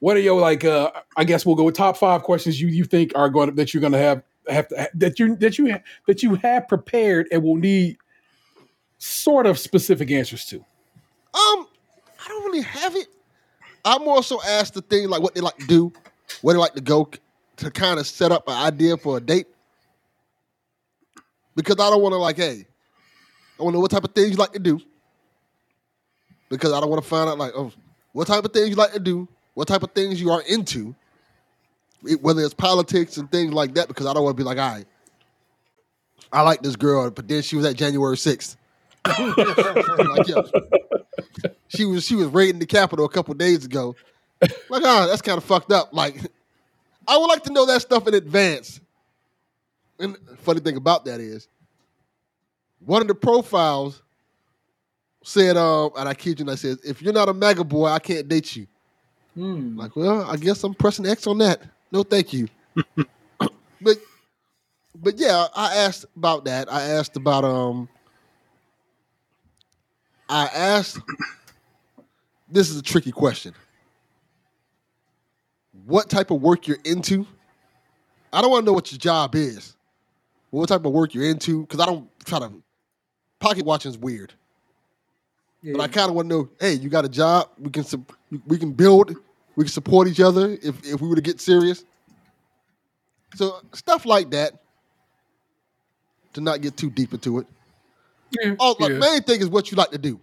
What 0.00 0.16
are 0.16 0.20
your 0.20 0.38
like? 0.38 0.64
Uh, 0.64 0.90
I 1.16 1.24
guess 1.24 1.46
we'll 1.46 1.56
go 1.56 1.64
with 1.64 1.76
top 1.76 1.96
five 1.96 2.22
questions 2.22 2.60
you 2.60 2.68
you 2.68 2.84
think 2.84 3.12
are 3.14 3.30
going 3.30 3.48
to, 3.48 3.54
that 3.56 3.72
you're 3.72 3.80
going 3.80 3.92
to 3.92 3.98
have 3.98 4.22
have 4.48 4.68
to 4.68 4.88
that 4.94 5.18
you 5.18 5.36
that 5.36 5.58
you 5.58 5.76
that 6.06 6.22
you 6.22 6.34
have 6.36 6.68
prepared 6.68 7.28
and 7.30 7.42
will 7.42 7.56
need 7.56 7.98
sort 8.98 9.46
of 9.46 9.58
specific 9.58 10.10
answers 10.10 10.44
to. 10.46 10.56
Um, 10.56 10.64
I 11.32 12.28
don't 12.28 12.44
really 12.44 12.62
have 12.62 12.96
it. 12.96 13.06
I'm 13.84 14.06
also 14.06 14.38
asked 14.46 14.74
the 14.74 14.82
thing 14.82 15.08
like 15.08 15.22
what 15.22 15.34
they 15.34 15.40
like 15.40 15.56
to 15.58 15.66
do, 15.66 15.92
where 16.42 16.54
they 16.54 16.60
like 16.60 16.74
to 16.74 16.80
go 16.80 17.08
to 17.56 17.70
kind 17.70 17.98
of 17.98 18.06
set 18.06 18.32
up 18.32 18.44
an 18.48 18.54
idea 18.54 18.96
for 18.96 19.16
a 19.16 19.20
date. 19.20 19.46
Because 21.54 21.76
I 21.76 21.90
don't 21.90 22.02
want 22.02 22.12
to 22.12 22.18
like, 22.18 22.36
hey, 22.36 22.66
I 23.58 23.62
want 23.62 23.72
to 23.72 23.76
know 23.76 23.80
what 23.80 23.90
type 23.90 24.04
of 24.04 24.14
things 24.14 24.30
you 24.30 24.36
like 24.36 24.52
to 24.52 24.58
do. 24.58 24.80
Because 26.48 26.72
I 26.72 26.80
don't 26.80 26.90
want 26.90 27.02
to 27.02 27.08
find 27.08 27.28
out 27.28 27.38
like, 27.38 27.52
oh, 27.54 27.72
what 28.12 28.26
type 28.26 28.44
of 28.44 28.52
things 28.52 28.70
you 28.70 28.74
like 28.74 28.92
to 28.92 29.00
do, 29.00 29.28
what 29.54 29.68
type 29.68 29.82
of 29.82 29.92
things 29.92 30.20
you 30.20 30.30
are 30.30 30.42
into, 30.42 30.94
whether 32.20 32.42
it's 32.42 32.54
politics 32.54 33.16
and 33.16 33.30
things 33.30 33.52
like 33.52 33.74
that. 33.74 33.88
Because 33.88 34.06
I 34.06 34.12
don't 34.12 34.24
want 34.24 34.36
to 34.36 34.42
be 34.42 34.46
like, 34.46 34.58
all 34.58 34.74
right, 34.74 34.86
I 36.32 36.42
like 36.42 36.62
this 36.62 36.76
girl, 36.76 37.10
but 37.10 37.28
then 37.28 37.42
she 37.42 37.56
was 37.56 37.64
at 37.64 37.76
January 37.76 38.16
sixth. 38.16 38.56
like, 39.06 40.28
yeah, 40.28 40.42
she 41.68 41.84
was 41.84 42.04
she 42.04 42.14
was 42.14 42.28
raiding 42.28 42.58
the 42.58 42.66
Capitol 42.66 43.04
a 43.04 43.08
couple 43.08 43.34
days 43.34 43.64
ago. 43.64 43.96
Like, 44.68 44.82
ah, 44.84 45.06
that's 45.06 45.22
kind 45.22 45.38
of 45.38 45.44
fucked 45.44 45.72
up. 45.72 45.92
Like, 45.92 46.16
I 47.06 47.16
would 47.16 47.26
like 47.26 47.44
to 47.44 47.52
know 47.52 47.66
that 47.66 47.82
stuff 47.82 48.06
in 48.06 48.14
advance. 48.14 48.80
And 49.98 50.16
the 50.26 50.36
funny 50.36 50.60
thing 50.60 50.76
about 50.76 51.04
that 51.04 51.20
is, 51.20 51.48
one 52.84 53.02
of 53.02 53.08
the 53.08 53.14
profiles 53.14 54.02
said, 55.22 55.56
um, 55.56 55.90
and 55.98 56.08
I 56.08 56.14
kid 56.14 56.38
you, 56.38 56.44
and 56.44 56.50
I 56.50 56.54
said, 56.54 56.78
if 56.84 57.02
you're 57.02 57.12
not 57.12 57.28
a 57.28 57.34
MAGA 57.34 57.64
boy, 57.64 57.88
I 57.88 57.98
can't 57.98 58.26
date 58.28 58.56
you. 58.56 58.66
Hmm. 59.34 59.78
Like, 59.78 59.94
well, 59.96 60.22
I 60.22 60.36
guess 60.36 60.64
I'm 60.64 60.74
pressing 60.74 61.06
X 61.06 61.26
on 61.26 61.38
that. 61.38 61.62
No, 61.92 62.02
thank 62.02 62.32
you. 62.32 62.48
but, 63.80 63.98
but 64.94 65.18
yeah, 65.18 65.46
I 65.54 65.76
asked 65.76 66.06
about 66.16 66.44
that. 66.44 66.72
I 66.72 66.82
asked 66.82 67.16
about 67.16 67.44
um. 67.44 67.88
I 70.28 70.46
asked. 70.46 71.00
This 72.48 72.70
is 72.70 72.76
a 72.76 72.82
tricky 72.82 73.12
question. 73.12 73.54
What 75.86 76.08
type 76.10 76.30
of 76.30 76.40
work 76.40 76.66
you're 76.66 76.78
into? 76.84 77.26
I 78.32 78.40
don't 78.40 78.50
want 78.50 78.62
to 78.62 78.66
know 78.66 78.72
what 78.72 78.92
your 78.92 78.98
job 78.98 79.34
is. 79.34 79.76
What 80.50 80.68
type 80.68 80.84
of 80.84 80.92
work 80.92 81.14
you're 81.14 81.24
into? 81.24 81.62
Because 81.62 81.80
I 81.80 81.86
don't 81.86 82.08
try 82.24 82.38
to. 82.38 82.52
Pocket 83.38 83.64
watching 83.64 83.90
is 83.90 83.98
weird. 83.98 84.32
But 85.62 85.80
I 85.80 85.88
kind 85.88 86.08
of 86.08 86.14
want 86.14 86.28
to 86.28 86.36
know. 86.36 86.48
Hey, 86.58 86.74
you 86.74 86.88
got 86.88 87.04
a 87.04 87.08
job? 87.08 87.48
We 87.58 87.70
can 87.70 87.84
we 88.46 88.58
can 88.58 88.72
build. 88.72 89.14
We 89.60 89.64
can 89.64 89.72
support 89.72 90.08
each 90.08 90.20
other 90.20 90.56
if 90.62 90.82
if 90.86 91.02
we 91.02 91.08
were 91.08 91.16
to 91.16 91.20
get 91.20 91.38
serious. 91.38 91.84
So 93.34 93.60
stuff 93.74 94.06
like 94.06 94.30
that. 94.30 94.54
To 96.32 96.40
not 96.40 96.62
get 96.62 96.78
too 96.78 96.88
deep 96.88 97.12
into 97.12 97.40
it. 97.40 97.46
Yeah, 98.30 98.54
Oh, 98.58 98.74
yeah. 98.80 98.88
main 98.88 99.20
thing 99.22 99.38
is 99.42 99.48
what 99.50 99.70
you 99.70 99.76
like 99.76 99.90
to 99.90 99.98
do. 99.98 100.18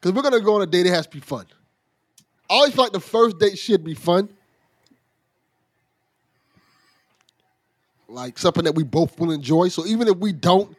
Because 0.00 0.14
we're 0.16 0.22
gonna 0.22 0.40
go 0.40 0.54
on 0.54 0.62
a 0.62 0.66
date. 0.66 0.86
It 0.86 0.94
has 0.94 1.06
to 1.06 1.12
be 1.12 1.20
fun. 1.20 1.44
I 2.48 2.54
always 2.54 2.72
feel 2.72 2.84
like 2.84 2.92
the 2.94 3.00
first 3.00 3.38
date 3.38 3.58
should 3.58 3.84
be 3.84 3.92
fun. 3.92 4.30
Like 8.08 8.38
something 8.38 8.64
that 8.64 8.74
we 8.74 8.84
both 8.84 9.20
will 9.20 9.32
enjoy. 9.32 9.68
So 9.68 9.84
even 9.84 10.08
if 10.08 10.16
we 10.16 10.32
don't 10.32 10.74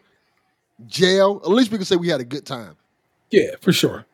jail, 0.87 1.41
at 1.43 1.49
least 1.51 1.69
we 1.71 1.77
can 1.77 1.85
say 1.85 1.95
we 1.95 2.07
had 2.07 2.21
a 2.21 2.25
good 2.25 2.43
time. 2.47 2.75
yeah, 3.29 3.51
for 3.61 3.71
sure. 3.71 4.07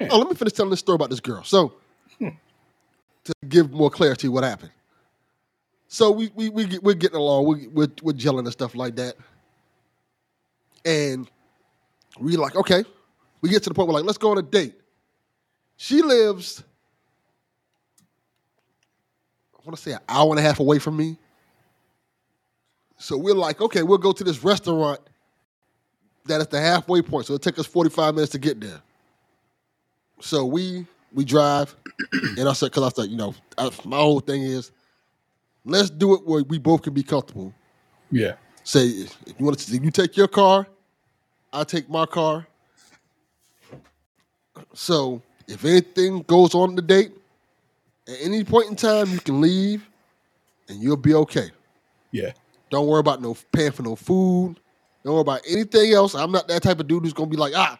Oh, 0.00 0.16
let 0.18 0.30
me 0.30 0.34
finish 0.34 0.54
telling 0.54 0.70
this 0.70 0.80
story 0.80 0.94
about 0.94 1.10
this 1.10 1.20
girl. 1.20 1.42
So, 1.44 1.74
to 2.20 3.34
give 3.48 3.70
more 3.72 3.90
clarity, 3.90 4.28
what 4.28 4.44
happened? 4.44 4.72
So 5.88 6.10
we 6.10 6.30
we 6.34 6.50
we 6.50 6.78
we're 6.78 6.94
getting 6.94 7.16
along, 7.16 7.46
we, 7.46 7.66
we're 7.68 7.88
we're 8.02 8.12
gelling 8.12 8.40
and 8.40 8.52
stuff 8.52 8.74
like 8.74 8.96
that, 8.96 9.16
and 10.84 11.30
we 12.20 12.36
like 12.36 12.56
okay. 12.56 12.84
We 13.40 13.48
get 13.48 13.62
to 13.62 13.70
the 13.70 13.74
point 13.74 13.88
where 13.88 13.94
like 13.94 14.04
let's 14.04 14.18
go 14.18 14.30
on 14.32 14.38
a 14.38 14.42
date, 14.42 14.74
She 15.76 16.02
lives, 16.02 16.62
I 19.54 19.58
want 19.64 19.76
to 19.76 19.82
say 19.82 19.92
an 19.92 20.00
hour 20.08 20.30
and 20.30 20.38
a 20.38 20.42
half 20.42 20.60
away 20.60 20.78
from 20.78 20.96
me. 20.96 21.16
So 22.98 23.16
we're 23.16 23.34
like, 23.34 23.60
okay, 23.60 23.84
we'll 23.84 23.98
go 23.98 24.12
to 24.12 24.24
this 24.24 24.42
restaurant 24.42 24.98
that 26.26 26.40
is 26.40 26.48
the 26.48 26.60
halfway 26.60 27.00
point. 27.00 27.26
So 27.26 27.34
it'll 27.34 27.42
take 27.50 27.58
us 27.58 27.66
45 27.66 28.14
minutes 28.14 28.32
to 28.32 28.38
get 28.38 28.60
there. 28.60 28.80
So 30.20 30.44
we 30.44 30.86
we 31.12 31.24
drive, 31.24 31.74
and 32.12 32.48
I 32.48 32.52
said, 32.52 32.66
because 32.66 32.84
I 32.84 32.90
thought, 32.90 33.08
you 33.08 33.16
know, 33.16 33.34
I, 33.56 33.70
my 33.84 33.98
whole 33.98 34.20
thing 34.20 34.42
is, 34.42 34.70
let's 35.64 35.90
do 35.90 36.14
it 36.14 36.26
where 36.26 36.42
we 36.44 36.58
both 36.58 36.82
can 36.82 36.94
be 36.94 37.02
comfortable. 37.02 37.52
Yeah. 38.10 38.34
Say, 38.64 38.86
if 38.86 39.34
you 39.38 39.44
want 39.44 39.58
to, 39.58 39.76
you 39.76 39.90
take 39.90 40.16
your 40.16 40.28
car, 40.28 40.66
I 41.52 41.64
take 41.64 41.88
my 41.88 42.06
car. 42.06 42.46
So 44.74 45.22
if 45.46 45.64
anything 45.64 46.22
goes 46.22 46.54
on 46.54 46.74
the 46.74 46.82
date, 46.82 47.12
at 48.06 48.16
any 48.20 48.44
point 48.44 48.68
in 48.68 48.76
time, 48.76 49.10
you 49.10 49.20
can 49.20 49.40
leave, 49.40 49.88
and 50.68 50.82
you'll 50.82 50.96
be 50.96 51.14
okay. 51.14 51.50
Yeah. 52.10 52.32
Don't 52.70 52.86
worry 52.86 53.00
about 53.00 53.22
no 53.22 53.36
paying 53.52 53.72
for 53.72 53.82
no 53.82 53.96
food. 53.96 54.60
Don't 55.04 55.14
worry 55.14 55.22
about 55.22 55.40
anything 55.48 55.92
else. 55.92 56.14
I'm 56.14 56.32
not 56.32 56.48
that 56.48 56.62
type 56.62 56.80
of 56.80 56.86
dude 56.86 57.02
who's 57.02 57.14
gonna 57.14 57.30
be 57.30 57.36
like, 57.36 57.54
ah, 57.56 57.78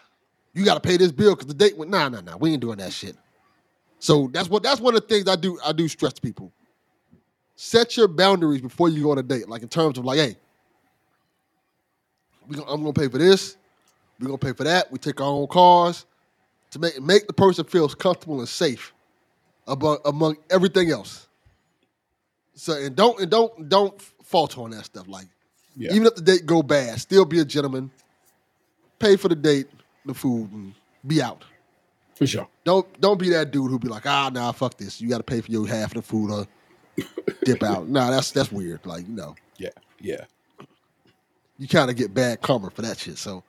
you 0.54 0.64
gotta 0.64 0.80
pay 0.80 0.96
this 0.96 1.12
bill 1.12 1.34
because 1.34 1.46
the 1.48 1.54
date 1.54 1.76
went. 1.76 1.90
Nah, 1.90 2.08
nah, 2.08 2.20
nah. 2.20 2.36
We 2.36 2.52
ain't 2.52 2.60
doing 2.60 2.78
that 2.78 2.92
shit. 2.92 3.16
So 4.00 4.28
that's 4.32 4.48
what 4.48 4.62
that's 4.62 4.80
one 4.80 4.94
of 4.94 5.02
the 5.02 5.06
things 5.08 5.28
I 5.28 5.36
do. 5.36 5.58
I 5.64 5.72
do 5.72 5.88
stress 5.88 6.14
to 6.14 6.20
people. 6.20 6.52
Set 7.56 7.96
your 7.96 8.08
boundaries 8.08 8.60
before 8.60 8.88
you 8.88 9.02
go 9.04 9.10
on 9.12 9.18
a 9.18 9.22
date. 9.22 9.48
Like 9.48 9.62
in 9.62 9.68
terms 9.68 9.98
of 9.98 10.04
like, 10.04 10.18
hey, 10.18 10.36
we 12.46 12.56
gonna, 12.56 12.70
I'm 12.70 12.80
gonna 12.82 12.92
pay 12.92 13.08
for 13.08 13.18
this. 13.18 13.56
We're 14.20 14.26
gonna 14.28 14.38
pay 14.38 14.52
for 14.52 14.64
that. 14.64 14.90
We 14.92 14.98
take 14.98 15.20
our 15.20 15.26
own 15.28 15.48
cars 15.48 16.06
to 16.72 16.78
make 16.78 17.00
make 17.02 17.26
the 17.26 17.32
person 17.32 17.64
feel 17.64 17.88
comfortable 17.88 18.40
and 18.40 18.48
safe 18.48 18.92
among 19.66 19.98
among 20.04 20.36
everything 20.50 20.90
else. 20.90 21.28
So 22.54 22.74
and 22.74 22.96
don't 22.96 23.20
and 23.20 23.30
don't 23.30 23.68
don't 23.68 24.00
falter 24.24 24.60
on 24.62 24.70
that 24.70 24.84
stuff. 24.86 25.08
Like 25.08 25.26
Yeah. 25.76 25.92
even 25.92 26.06
if 26.06 26.14
the 26.16 26.22
date 26.22 26.46
go 26.46 26.62
bad, 26.62 27.00
still 27.00 27.24
be 27.24 27.40
a 27.40 27.44
gentleman. 27.44 27.90
Pay 28.98 29.16
for 29.16 29.28
the 29.28 29.36
date, 29.36 29.68
the 30.08 30.14
food, 30.14 30.50
and 30.52 30.74
be 31.06 31.22
out. 31.22 31.44
For 32.14 32.26
sure. 32.26 32.48
Don't 32.64 33.00
don't 33.00 33.18
be 33.18 33.28
that 33.30 33.52
dude 33.52 33.70
who 33.70 33.78
be 33.78 33.88
like, 33.88 34.04
ah, 34.06 34.30
nah, 34.32 34.50
fuck 34.52 34.76
this. 34.76 35.00
You 35.00 35.08
got 35.08 35.18
to 35.18 35.22
pay 35.24 35.40
for 35.40 35.50
your 35.52 35.66
half 35.68 35.90
of 35.94 35.94
the 35.94 36.02
food 36.02 36.30
or 36.32 36.46
dip 37.44 37.62
out. 37.62 37.88
Nah, 37.88 38.10
that's 38.10 38.32
that's 38.32 38.50
weird. 38.50 38.84
Like 38.84 39.06
you 39.06 39.14
know, 39.14 39.36
Yeah. 39.56 39.68
Yeah. 40.00 40.24
you 41.58 41.68
kind 41.68 41.90
of 41.90 41.96
get 41.96 42.12
bad 42.12 42.40
karma 42.42 42.70
for 42.70 42.82
that 42.82 42.98
shit. 42.98 43.18
So 43.18 43.44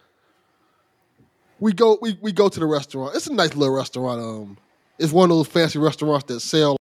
we 1.59 1.73
go 1.73 1.97
we 2.01 2.17
we 2.21 2.31
go 2.31 2.47
to 2.47 2.59
the 2.59 2.65
restaurant. 2.67 3.15
It's 3.15 3.25
a 3.27 3.33
nice 3.33 3.55
little 3.55 3.73
restaurant. 3.75 4.21
Um, 4.21 4.57
it's 4.99 5.11
one 5.11 5.31
of 5.31 5.37
those 5.37 5.47
fancy 5.47 5.79
restaurants 5.79 6.25
that 6.25 6.39
sell 6.41 6.77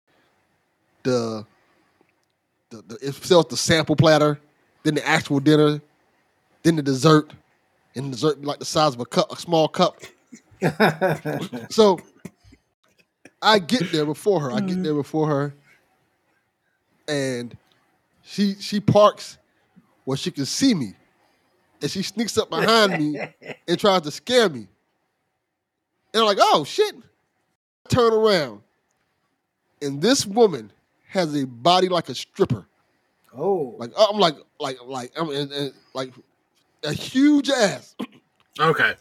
the 1.05 1.47
the, 2.71 2.83
the 2.89 2.95
it 3.01 3.15
sells 3.15 3.47
the 3.47 3.57
sample 3.57 3.95
platter, 3.95 4.41
then 4.83 4.95
the 4.97 5.07
actual 5.07 5.39
dinner, 5.39 5.81
then 6.65 6.75
the 6.77 6.83
dessert, 6.83 7.33
and 7.97 8.13
dessert 8.13 8.45
like 8.45 8.59
the 8.59 8.65
size 8.65 8.95
of 8.95 9.01
a 9.01 9.07
cup, 9.07 9.33
a 9.33 9.37
small 9.37 9.69
cup. 9.69 10.01
so 11.71 11.99
I 13.43 13.59
get 13.59 13.91
there 13.91 14.07
before 14.07 14.41
her. 14.41 14.53
I 14.53 14.61
get 14.61 14.83
there 14.83 14.93
mm-hmm. 14.93 14.99
before 14.99 15.29
her, 15.29 15.55
and 17.09 17.57
she 18.23 18.55
she 18.55 18.81
parks 18.81 19.39
where 20.05 20.17
she 20.17 20.31
can 20.31 20.47
see 20.47 20.75
me, 20.75 20.95
and 21.83 21.91
she 21.91 22.03
sneaks 22.03 22.39
up 22.39 22.51
behind 22.51 22.93
me 22.93 23.21
and 23.69 23.79
tries 23.79 24.03
to 24.03 24.11
scare 24.11 24.49
me. 24.49 24.69
And 26.15 26.23
I'm 26.23 26.25
like, 26.25 26.39
oh 26.41 26.65
shit! 26.65 26.95
Turn 27.89 28.13
around, 28.13 28.61
and 29.83 30.01
this 30.01 30.27
woman 30.27 30.73
has 31.09 31.35
a 31.35 31.47
body 31.47 31.89
like 31.89 32.09
a 32.09 32.15
stripper. 32.15 32.67
Oh, 33.39 33.75
Like 33.79 33.93
I'm 33.99 34.19
like 34.19 34.37
like 34.59 34.79
like 34.85 35.13
I'm 35.17 35.29
and, 35.31 35.53
and, 35.53 35.73
like 35.93 36.13
a 36.85 36.93
huge 36.93 37.51
ass. 37.51 37.95
Okay. 38.59 38.95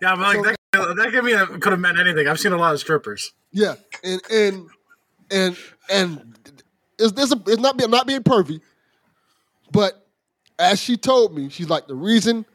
Yeah, 0.00 0.16
but 0.16 0.36
like 0.36 0.36
So- 0.36 0.42
that, 0.72 0.96
that 0.96 1.10
could 1.10 1.24
mean 1.24 1.60
could 1.60 1.72
have 1.72 1.80
meant 1.80 1.98
anything. 1.98 2.28
I've 2.28 2.38
seen 2.38 2.52
a 2.52 2.56
lot 2.56 2.72
of 2.72 2.80
strippers. 2.80 3.32
Yeah, 3.52 3.74
and 4.04 4.20
and 4.30 4.68
and 5.30 5.56
and 5.90 6.38
it's 6.98 7.12
this 7.12 7.32
a, 7.32 7.42
it's 7.46 7.60
not 7.60 7.76
being 7.76 7.90
not 7.90 8.06
being 8.06 8.22
pervy, 8.22 8.60
but 9.72 10.06
as 10.58 10.80
she 10.80 10.96
told 10.96 11.34
me, 11.34 11.48
she's 11.48 11.68
like 11.68 11.88
the 11.88 11.94
reason 11.94 12.46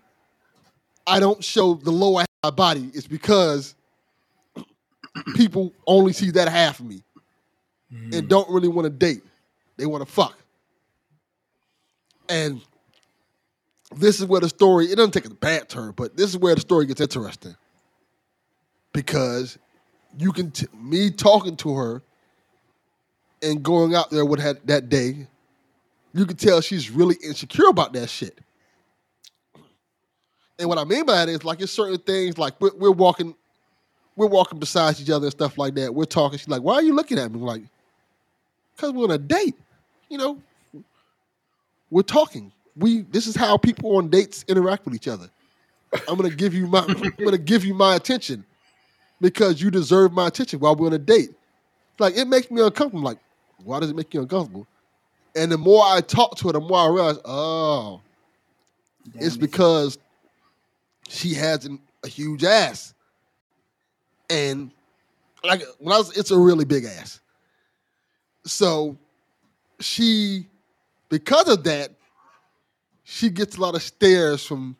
I 1.06 1.20
don't 1.20 1.44
show 1.44 1.74
the 1.74 1.92
lower 1.92 2.22
half 2.22 2.28
of 2.44 2.52
my 2.54 2.56
body 2.56 2.90
is 2.94 3.08
because 3.08 3.76
people 5.36 5.74
only 5.86 6.14
see 6.14 6.32
that 6.32 6.48
half 6.48 6.80
of 6.80 6.86
me 6.86 7.04
and 7.92 8.14
hmm. 8.14 8.28
don't 8.28 8.50
really 8.50 8.68
want 8.68 8.86
to 8.86 8.90
date. 8.90 9.24
They 9.78 9.86
want 9.86 10.06
to 10.06 10.12
fuck. 10.12 10.38
And 12.30 12.62
this 13.96 14.20
is 14.20 14.26
where 14.26 14.42
the 14.42 14.50
story, 14.50 14.86
it 14.86 14.96
doesn't 14.96 15.12
take 15.12 15.26
a 15.26 15.34
bad 15.34 15.70
turn, 15.70 15.94
but 15.96 16.16
this 16.18 16.30
is 16.30 16.38
where 16.38 16.56
the 16.56 16.62
story 16.62 16.86
gets 16.86 17.02
interesting. 17.02 17.56
Because 18.94 19.58
you 20.18 20.32
can, 20.32 20.52
t- 20.52 20.68
me 20.74 21.12
talking 21.12 21.56
to 21.58 21.76
her 21.76 22.02
and 23.42 23.64
going 23.64 23.96
out 23.96 24.10
there 24.10 24.26
with 24.26 24.40
her 24.40 24.54
that 24.66 24.90
day, 24.90 25.28
you 26.14 26.26
can 26.26 26.38
tell 26.38 26.62
she's 26.62 26.90
really 26.90 27.16
insecure 27.24 27.68
about 27.68 27.94
that 27.94 28.10
shit. 28.10 28.40
And 30.58 30.70
what 30.70 30.78
I 30.78 30.86
mean 30.86 31.06
by 31.06 31.16
that 31.16 31.30
is 31.30 31.44
like 31.44 31.62
it's 31.62 31.72
certain 31.72 31.98
things 32.00 32.38
like 32.38 32.60
we're, 32.62 32.74
we're 32.76 32.92
walking, 32.92 33.36
we're 34.16 34.28
walking 34.28 34.60
beside 34.60 35.00
each 35.00 35.10
other 35.10 35.26
and 35.26 35.32
stuff 35.32 35.58
like 35.58 35.76
that. 35.76 35.94
We're 35.94 36.06
talking. 36.06 36.40
She's 36.40 36.48
like, 36.48 36.62
"Why 36.62 36.76
are 36.76 36.82
you 36.82 36.96
looking 36.96 37.20
at 37.20 37.30
me?" 37.30 37.40
Like, 37.40 37.64
"Cause 38.78 38.94
we're 38.94 39.04
on 39.04 39.12
a 39.12 39.18
date. 39.18 39.56
You 40.08 40.18
know, 40.18 40.42
we're 41.90 42.04
talking. 42.04 42.54
We 42.78 43.02
this 43.04 43.28
is 43.28 43.36
how 43.36 43.58
people 43.58 43.98
on 43.98 44.10
dates 44.10 44.44
interact 44.48 44.86
with 44.86 44.96
each 44.96 45.08
other. 45.08 45.30
I'm 46.08 46.18
gonna 46.18 46.30
give 46.30 46.54
you 46.54 46.68
my 46.68 46.80
I'm 46.88 47.12
gonna 47.24 47.38
give 47.38 47.64
you 47.64 47.74
my 47.74 47.96
attention 47.96 48.46
because 49.22 49.62
you 49.62 49.72
deserve 49.72 50.12
my 50.12 50.28
attention 50.28 50.60
while 50.60 50.76
we're 50.76 50.88
on 50.88 50.94
a 50.94 51.00
date. 51.00 51.32
Like 52.00 52.18
it 52.18 52.28
makes 52.28 52.52
me 52.52 52.62
uncomfortable. 52.62 53.04
Like, 53.04 53.20
why 53.64 53.80
does 53.80 53.90
it 53.90 53.96
make 53.96 54.14
you 54.14 54.22
uncomfortable? 54.22 54.68
And 55.36 55.52
the 55.52 55.58
more 55.58 55.84
I 55.86 56.02
talk 56.02 56.38
to 56.38 56.48
her, 56.48 56.54
the 56.54 56.60
more 56.62 56.80
I 56.80 56.88
realize, 56.88 57.18
oh, 57.26 58.02
it's 59.16 59.38
because 59.38 59.98
she 61.10 61.34
has 61.34 61.66
an, 61.66 61.80
a 62.04 62.08
huge 62.08 62.44
ass. 62.44 62.94
And 64.30 64.72
like 65.44 65.62
when 65.80 65.94
I 65.94 65.98
was, 65.98 66.18
it's 66.18 66.32
a 66.32 66.38
really 66.38 66.66
big 66.66 66.86
ass. 66.86 67.20
So 68.46 68.98
she, 69.80 70.48
because 71.10 71.50
of 71.50 71.64
that, 71.66 71.92
she 73.06 73.30
gets 73.30 73.56
a 73.56 73.62
lot 73.62 73.76
of 73.76 73.82
stares 73.84 74.46
from 74.46 74.76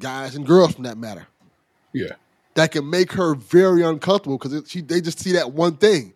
guys 0.00 0.34
and 0.34 0.44
girls, 0.46 0.74
from 0.74 0.84
that 0.84 0.98
matter, 0.98 1.26
Yeah. 1.92 2.14
that 2.54 2.72
can 2.72 2.88
make 2.90 3.12
her 3.12 3.34
very 3.36 3.82
uncomfortable 3.82 4.38
because 4.38 4.68
she 4.68 4.80
they 4.80 5.00
just 5.00 5.20
see 5.20 5.32
that 5.32 5.52
one 5.52 5.76
thing. 5.76 6.12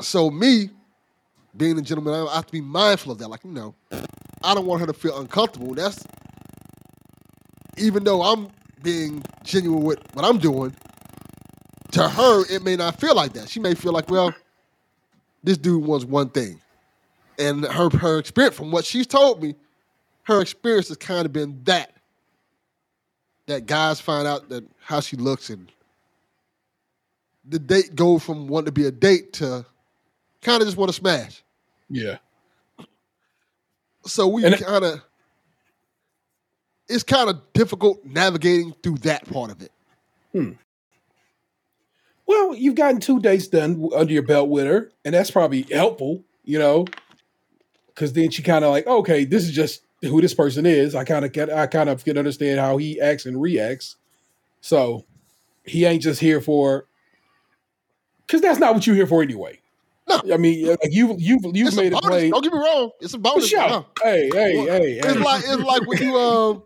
So 0.00 0.30
me, 0.30 0.70
being 1.56 1.76
a 1.78 1.82
gentleman, 1.82 2.14
I 2.28 2.36
have 2.36 2.46
to 2.46 2.52
be 2.52 2.60
mindful 2.60 3.12
of 3.12 3.18
that. 3.18 3.28
Like 3.28 3.44
you 3.44 3.50
know, 3.50 3.74
I 4.42 4.54
don't 4.54 4.66
want 4.66 4.80
her 4.80 4.86
to 4.86 4.92
feel 4.92 5.18
uncomfortable. 5.20 5.74
That's 5.74 6.04
even 7.76 8.04
though 8.04 8.22
I'm 8.22 8.48
being 8.82 9.22
genuine 9.44 9.82
with 9.82 9.98
what 10.14 10.24
I'm 10.24 10.38
doing. 10.38 10.74
To 11.92 12.06
her, 12.08 12.44
it 12.54 12.62
may 12.62 12.76
not 12.76 13.00
feel 13.00 13.14
like 13.14 13.32
that. 13.32 13.48
She 13.48 13.60
may 13.60 13.74
feel 13.74 13.92
like, 13.92 14.10
well, 14.10 14.32
this 15.42 15.56
dude 15.56 15.82
wants 15.82 16.04
one 16.04 16.28
thing, 16.28 16.60
and 17.38 17.64
her 17.64 17.90
her 17.90 18.18
experience, 18.18 18.56
from 18.56 18.70
what 18.70 18.84
she's 18.84 19.06
told 19.06 19.42
me, 19.42 19.54
her 20.24 20.40
experience 20.40 20.88
has 20.88 20.96
kind 20.96 21.26
of 21.26 21.32
been 21.32 21.62
that. 21.64 21.92
That 23.46 23.64
guys 23.64 23.98
find 23.98 24.28
out 24.28 24.50
that 24.50 24.64
how 24.78 25.00
she 25.00 25.16
looks 25.16 25.48
and 25.48 25.72
the 27.48 27.58
date 27.58 27.94
go 27.94 28.18
from 28.18 28.46
wanting 28.46 28.66
to 28.66 28.72
be 28.72 28.86
a 28.86 28.90
date 28.90 29.32
to 29.34 29.64
kind 30.42 30.60
of 30.60 30.68
just 30.68 30.76
want 30.76 30.90
to 30.90 30.92
smash. 30.92 31.42
Yeah. 31.88 32.18
So 34.04 34.28
we 34.28 34.42
kind 34.42 34.84
of 34.84 35.02
it's 36.88 37.02
kind 37.02 37.28
of 37.28 37.40
difficult 37.52 38.04
navigating 38.04 38.74
through 38.82 38.98
that 38.98 39.28
part 39.30 39.50
of 39.50 39.62
it. 39.62 39.72
Hmm. 40.32 40.52
Well, 42.26 42.54
you've 42.54 42.74
gotten 42.74 43.00
two 43.00 43.20
dates 43.20 43.48
done 43.48 43.88
under 43.94 44.12
your 44.12 44.22
belt 44.22 44.50
with 44.50 44.66
her, 44.66 44.90
and 45.04 45.14
that's 45.14 45.30
probably 45.30 45.62
helpful, 45.62 46.22
you 46.44 46.58
know, 46.58 46.86
because 47.98 48.12
then 48.12 48.30
she 48.30 48.42
kind 48.44 48.64
of 48.64 48.70
like, 48.70 48.86
okay, 48.86 49.24
this 49.24 49.42
is 49.42 49.50
just 49.50 49.82
who 50.02 50.20
this 50.20 50.32
person 50.32 50.64
is. 50.64 50.94
I 50.94 51.02
kind 51.02 51.24
of 51.24 51.32
get, 51.32 51.50
I 51.50 51.66
kind 51.66 51.88
of 51.90 52.04
can 52.04 52.16
understand 52.16 52.60
how 52.60 52.76
he 52.76 53.00
acts 53.00 53.26
and 53.26 53.40
reacts. 53.42 53.96
So 54.60 55.04
he 55.64 55.84
ain't 55.84 56.00
just 56.00 56.20
here 56.20 56.40
for, 56.40 56.86
because 58.24 58.40
that's 58.40 58.60
not 58.60 58.72
what 58.72 58.86
you're 58.86 58.94
here 58.94 59.08
for 59.08 59.20
anyway. 59.20 59.58
No. 60.08 60.22
I 60.32 60.36
mean, 60.36 60.68
like 60.68 60.78
you, 60.84 61.16
you've, 61.18 61.40
you've 61.56 61.66
It's 61.68 61.76
made 61.76 61.92
a 61.92 61.96
it 61.96 62.02
bonus. 62.02 62.08
plain. 62.08 62.30
Don't 62.30 62.44
get 62.44 62.52
me 62.52 62.58
wrong. 62.60 62.90
It's 63.00 63.14
a 63.14 63.16
For 63.16 63.22
bonus. 63.22 63.48
sure. 63.48 63.68
no. 63.68 63.86
Hey, 64.00 64.30
hey, 64.32 64.56
Well, 64.56 64.66
hey, 64.80 64.92
It's 64.98 65.06
hey. 65.06 65.14
like 65.18 65.42
it's 65.44 65.62
like 65.64 65.86
when 65.88 65.98
you 66.00 66.16
um 66.16 66.62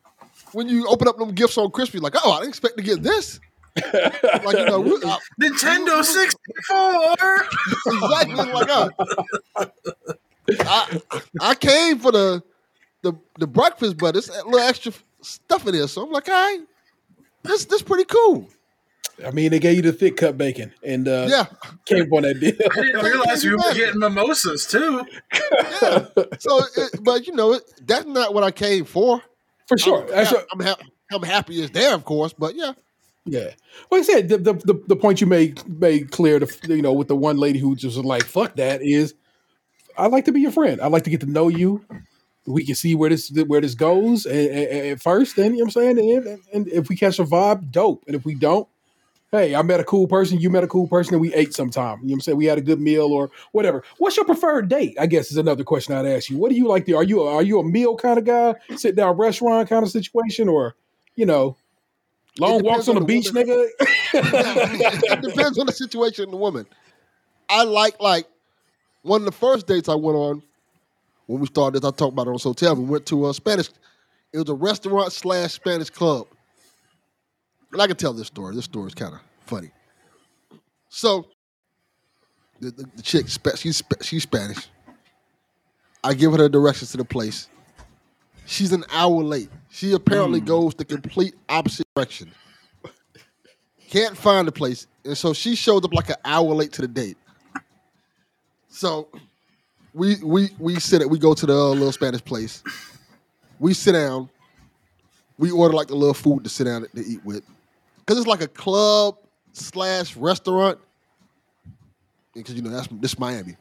when 0.52 0.68
you 0.68 0.86
open 0.86 1.08
up 1.08 1.18
them 1.18 1.32
gifts 1.32 1.58
on 1.58 1.72
Christmas, 1.72 2.00
like, 2.00 2.14
oh, 2.24 2.30
I 2.30 2.36
didn't 2.38 2.50
expect 2.50 2.76
to 2.76 2.84
get 2.84 3.02
this. 3.02 3.40
like 3.76 4.56
you 4.56 4.64
know, 4.66 4.80
we, 4.80 4.92
I, 5.04 5.18
Nintendo 5.42 6.02
64. 6.04 7.46
exactly 7.86 8.52
like 8.52 8.68
uh, 8.70 9.66
I, 10.60 11.00
I 11.40 11.54
came 11.54 11.98
for 11.98 12.12
the 12.12 12.42
the 13.02 13.12
the 13.38 13.46
breakfast, 13.46 13.96
but 13.98 14.16
it's 14.16 14.28
a 14.28 14.44
little 14.44 14.58
extra 14.60 14.92
stuff 15.22 15.66
in 15.66 15.74
there. 15.74 15.86
So 15.88 16.04
I'm 16.04 16.10
like, 16.12 16.28
all 16.28 16.34
right, 16.34 16.60
this 17.42 17.64
this 17.66 17.82
pretty 17.82 18.04
cool. 18.04 18.48
I 19.26 19.30
mean, 19.30 19.50
they 19.50 19.58
gave 19.58 19.76
you 19.76 19.82
the 19.82 19.92
thick 19.94 20.18
cut 20.18 20.36
bacon 20.36 20.74
and 20.82 21.08
uh, 21.08 21.26
Yeah, 21.28 21.46
came 21.86 22.02
up 22.02 22.12
on 22.12 22.22
that 22.24 22.38
deal. 22.38 22.52
I 22.70 22.82
didn't 22.82 23.02
realize 23.04 23.42
you 23.44 23.52
were 23.56 23.72
getting 23.74 23.98
mimosas 24.00 24.66
too. 24.66 25.06
yeah. 25.32 26.06
So, 26.38 26.60
it, 26.76 27.02
but 27.02 27.26
you 27.26 27.32
know, 27.34 27.54
it, 27.54 27.62
that's 27.86 28.04
not 28.04 28.34
what 28.34 28.44
I 28.44 28.50
came 28.50 28.84
for. 28.84 29.22
For 29.68 29.78
sure. 29.78 30.02
I'm, 30.02 30.08
That's 30.08 30.32
what- 30.32 30.46
I'm, 30.52 30.60
ha- 30.60 30.76
I'm 31.12 31.22
happy 31.22 31.62
it's 31.62 31.70
there, 31.72 31.94
of 31.94 32.04
course. 32.04 32.34
But 32.34 32.56
yeah, 32.56 32.72
Yeah, 33.24 33.50
like 33.90 34.00
I 34.00 34.02
said, 34.02 34.28
the 34.28 34.36
the, 34.38 34.52
the, 34.52 34.82
the 34.88 34.96
point 34.96 35.22
you 35.22 35.26
made 35.26 35.66
made 35.66 36.10
clear, 36.10 36.38
to, 36.38 36.46
you 36.68 36.82
know, 36.82 36.92
with 36.92 37.08
the 37.08 37.16
one 37.16 37.38
lady 37.38 37.58
who 37.58 37.74
just 37.74 37.96
was 37.96 38.04
like, 38.04 38.22
"Fuck 38.24 38.56
that," 38.56 38.82
is 38.82 39.14
I 39.98 40.06
like 40.08 40.24
to 40.26 40.32
be 40.32 40.40
your 40.40 40.50
friend. 40.52 40.80
I'd 40.80 40.92
like 40.92 41.04
to 41.04 41.10
get 41.10 41.20
to 41.20 41.26
know 41.26 41.48
you. 41.48 41.84
We 42.46 42.64
can 42.64 42.74
see 42.76 42.94
where 42.94 43.10
this 43.10 43.30
where 43.46 43.60
this 43.60 43.74
goes 43.74 44.24
and, 44.24 44.36
and- 44.38 44.68
and 44.68 44.86
at 44.92 45.02
first. 45.02 45.34
Then 45.36 45.52
you 45.52 45.58
know 45.58 45.64
what 45.64 45.76
I'm 45.76 45.96
saying, 45.96 46.26
and, 46.28 46.40
and 46.52 46.68
if 46.68 46.88
we 46.88 46.96
catch 46.96 47.18
a 47.18 47.24
vibe, 47.24 47.72
dope. 47.72 48.04
And 48.06 48.14
if 48.14 48.24
we 48.24 48.34
don't, 48.36 48.68
hey, 49.32 49.56
I 49.56 49.62
met 49.62 49.80
a 49.80 49.84
cool 49.84 50.06
person, 50.06 50.38
you 50.38 50.48
met 50.48 50.62
a 50.62 50.68
cool 50.68 50.86
person, 50.86 51.14
and 51.14 51.20
we 51.20 51.34
ate 51.34 51.54
sometime. 51.54 51.98
You 52.02 52.06
know 52.06 52.10
what 52.10 52.14
I'm 52.14 52.20
saying? 52.20 52.38
We 52.38 52.44
had 52.46 52.58
a 52.58 52.60
good 52.62 52.80
meal 52.80 53.06
or 53.12 53.30
whatever. 53.50 53.82
What's 53.98 54.16
your 54.16 54.26
preferred 54.26 54.68
date? 54.68 54.96
I 55.00 55.06
guess 55.06 55.32
is 55.32 55.38
another 55.38 55.64
question 55.64 55.94
I'd 55.94 56.06
ask 56.06 56.30
you. 56.30 56.38
What 56.38 56.50
do 56.50 56.56
you 56.56 56.68
like? 56.68 56.86
To, 56.86 56.94
are 56.96 57.02
you 57.02 57.22
are 57.22 57.42
you 57.42 57.58
a 57.58 57.64
meal 57.64 57.96
kind 57.96 58.16
of 58.18 58.24
guy, 58.24 58.54
sit 58.76 58.94
down 58.94 59.16
restaurant 59.16 59.68
kind 59.68 59.82
of 59.84 59.90
situation, 59.90 60.48
or 60.48 60.76
you 61.16 61.26
know? 61.26 61.56
Long 62.38 62.62
walks 62.62 62.86
on 62.86 62.96
on 62.96 63.02
the 63.02 63.06
the 63.06 63.06
beach, 63.06 63.32
woman. 63.32 63.48
nigga. 63.48 63.68
it 65.10 65.22
depends 65.22 65.58
on 65.58 65.64
the 65.66 65.72
situation 65.72 66.24
and 66.24 66.32
the 66.32 66.36
woman. 66.36 66.66
I 67.48 67.64
like 67.64 67.98
like 68.00 68.26
one 69.06 69.22
of 69.22 69.26
the 69.26 69.32
first 69.32 69.66
dates 69.66 69.88
I 69.88 69.94
went 69.94 70.16
on 70.16 70.42
when 71.26 71.40
we 71.40 71.46
started 71.46 71.80
this. 71.80 71.88
I 71.88 71.92
talked 71.92 72.12
about 72.12 72.26
it 72.26 72.30
on 72.30 72.36
the 72.36 72.42
hotel. 72.42 72.74
We 72.74 72.84
went 72.84 73.06
to 73.06 73.28
a 73.28 73.34
Spanish. 73.34 73.68
It 74.32 74.38
was 74.38 74.48
a 74.48 74.54
restaurant 74.54 75.12
slash 75.12 75.54
Spanish 75.54 75.90
club, 75.90 76.26
and 77.72 77.80
I 77.80 77.86
can 77.86 77.96
tell 77.96 78.12
this 78.12 78.26
story. 78.26 78.54
This 78.54 78.64
story 78.64 78.88
is 78.88 78.94
kind 78.94 79.14
of 79.14 79.20
funny. 79.46 79.70
So, 80.88 81.28
the, 82.60 82.70
the, 82.70 82.90
the 82.96 83.02
chick, 83.02 83.26
she's 83.56 83.82
she's 84.02 84.22
Spanish. 84.24 84.68
I 86.02 86.14
give 86.14 86.32
her 86.32 86.38
the 86.38 86.48
directions 86.48 86.90
to 86.92 86.96
the 86.96 87.04
place. 87.04 87.48
She's 88.44 88.72
an 88.72 88.84
hour 88.92 89.22
late. 89.22 89.50
She 89.70 89.92
apparently 89.92 90.40
hmm. 90.40 90.46
goes 90.46 90.74
the 90.74 90.84
complete 90.84 91.34
opposite 91.48 91.86
direction. 91.94 92.30
Can't 93.88 94.16
find 94.16 94.46
the 94.46 94.52
place. 94.52 94.86
And 95.04 95.16
so 95.16 95.32
she 95.32 95.54
showed 95.54 95.84
up 95.84 95.94
like 95.94 96.10
an 96.10 96.16
hour 96.24 96.54
late 96.54 96.72
to 96.72 96.82
the 96.82 96.88
date. 96.88 97.16
So 98.76 99.08
we 99.94 100.16
we 100.22 100.50
we 100.58 100.78
sit 100.78 101.00
at 101.00 101.08
we 101.08 101.18
go 101.18 101.32
to 101.32 101.46
the 101.46 101.54
uh, 101.54 101.68
little 101.70 101.92
Spanish 101.92 102.22
place. 102.22 102.62
We 103.58 103.72
sit 103.72 103.92
down. 103.92 104.28
We 105.38 105.50
order 105.50 105.74
like 105.74 105.88
the 105.88 105.94
little 105.94 106.12
food 106.12 106.44
to 106.44 106.50
sit 106.50 106.64
down 106.64 106.82
to 106.82 107.00
eat 107.00 107.24
with. 107.24 107.42
Cause 108.04 108.18
it's 108.18 108.26
like 108.26 108.42
a 108.42 108.48
club 108.48 109.16
slash 109.54 110.14
restaurant. 110.14 110.78
Because 112.34 112.54
you 112.54 112.60
know 112.60 112.68
that's 112.68 112.86
this 112.92 113.18
Miami. 113.18 113.56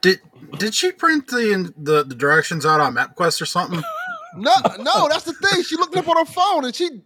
Did 0.00 0.20
did 0.58 0.74
she 0.74 0.92
print 0.92 1.26
the, 1.26 1.70
the 1.76 2.04
the 2.04 2.14
directions 2.14 2.64
out 2.64 2.80
on 2.80 2.94
MapQuest 2.94 3.42
or 3.42 3.46
something? 3.46 3.82
No, 4.34 4.54
no, 4.78 5.08
that's 5.08 5.24
the 5.24 5.32
thing. 5.32 5.62
She 5.62 5.76
looked 5.76 5.96
up 5.96 6.08
on 6.08 6.16
her 6.16 6.24
phone 6.24 6.64
and 6.64 6.74
she 6.74 7.02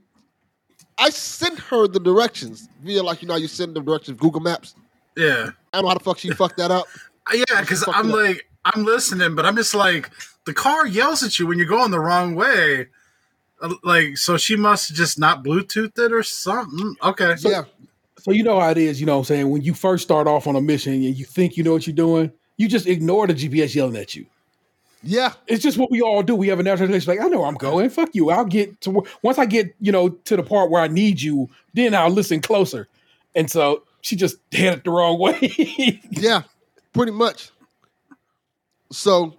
I 0.98 1.10
sent 1.10 1.58
her 1.58 1.88
the 1.88 1.98
directions 1.98 2.68
via 2.82 3.02
like 3.02 3.20
you 3.22 3.26
know 3.26 3.36
you 3.36 3.48
send 3.48 3.74
the 3.74 3.80
directions 3.80 4.18
Google 4.18 4.40
Maps. 4.40 4.76
Yeah, 5.16 5.50
I 5.72 5.78
don't 5.78 5.82
know 5.82 5.88
how 5.88 5.94
the 5.94 6.04
fuck 6.04 6.18
she 6.18 6.30
fucked 6.30 6.58
that 6.58 6.70
up. 6.70 6.86
Yeah. 7.32 7.60
Because 7.60 7.84
I'm 7.88 8.08
up. 8.10 8.16
like 8.16 8.48
I'm 8.64 8.84
listening, 8.84 9.34
but 9.34 9.44
I'm 9.46 9.56
just 9.56 9.74
like 9.74 10.10
the 10.44 10.54
car 10.54 10.86
yells 10.86 11.22
at 11.22 11.38
you 11.38 11.46
when 11.46 11.58
you're 11.58 11.66
going 11.66 11.90
the 11.90 12.00
wrong 12.00 12.34
way. 12.34 12.86
Uh, 13.60 13.74
Like 13.82 14.16
so, 14.16 14.36
she 14.36 14.56
must 14.56 14.94
just 14.94 15.18
not 15.18 15.42
Bluetoothed 15.44 15.98
it 15.98 16.12
or 16.12 16.22
something. 16.22 16.96
Okay, 17.02 17.34
yeah. 17.40 17.64
So 18.18 18.30
you 18.30 18.42
know 18.44 18.60
how 18.60 18.70
it 18.70 18.78
is, 18.78 19.00
you 19.00 19.06
know 19.06 19.14
what 19.14 19.18
I'm 19.20 19.24
saying? 19.36 19.50
When 19.50 19.62
you 19.62 19.74
first 19.74 20.04
start 20.04 20.26
off 20.28 20.46
on 20.46 20.54
a 20.56 20.60
mission 20.60 20.92
and 20.92 21.02
you 21.16 21.24
think 21.24 21.56
you 21.56 21.64
know 21.64 21.72
what 21.72 21.86
you're 21.86 21.96
doing, 21.96 22.30
you 22.56 22.68
just 22.68 22.86
ignore 22.86 23.26
the 23.26 23.34
GPS 23.34 23.74
yelling 23.74 23.96
at 23.96 24.14
you. 24.14 24.26
Yeah. 25.02 25.32
It's 25.48 25.60
just 25.62 25.76
what 25.78 25.90
we 25.90 26.00
all 26.00 26.22
do. 26.22 26.36
We 26.36 26.46
have 26.46 26.60
a 26.60 26.62
natural 26.62 26.86
tendency, 26.86 27.08
like, 27.10 27.20
I 27.20 27.26
know 27.26 27.38
where 27.40 27.48
I'm 27.48 27.54
going. 27.56 27.90
Fuck 27.90 28.10
you. 28.14 28.30
I'll 28.30 28.44
get 28.44 28.80
to 28.82 28.90
where- 28.92 29.10
once 29.22 29.38
I 29.38 29.46
get, 29.46 29.74
you 29.80 29.90
know, 29.90 30.10
to 30.10 30.36
the 30.36 30.44
part 30.44 30.70
where 30.70 30.80
I 30.80 30.86
need 30.86 31.20
you, 31.20 31.50
then 31.74 31.94
I'll 31.96 32.10
listen 32.10 32.40
closer. 32.40 32.86
And 33.34 33.50
so 33.50 33.82
she 34.02 34.14
just 34.14 34.36
headed 34.52 34.84
the 34.84 34.90
wrong 34.92 35.18
way. 35.18 36.00
Yeah. 36.12 36.42
Pretty 36.92 37.12
much. 37.12 37.50
So 38.90 39.34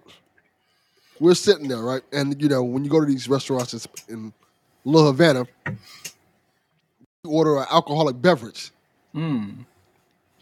we're 1.20 1.34
sitting 1.34 1.68
there, 1.68 1.78
right? 1.82 2.02
And 2.12 2.40
you 2.42 2.48
know, 2.48 2.62
when 2.64 2.84
you 2.84 2.90
go 2.90 3.00
to 3.00 3.06
these 3.06 3.28
restaurants 3.28 3.86
in- 4.08 4.32
Little 4.86 5.06
Havana, 5.12 5.46
you 7.24 7.30
order 7.30 7.56
an 7.58 7.66
alcoholic 7.70 8.20
beverage. 8.20 8.70
Mm. 9.14 9.64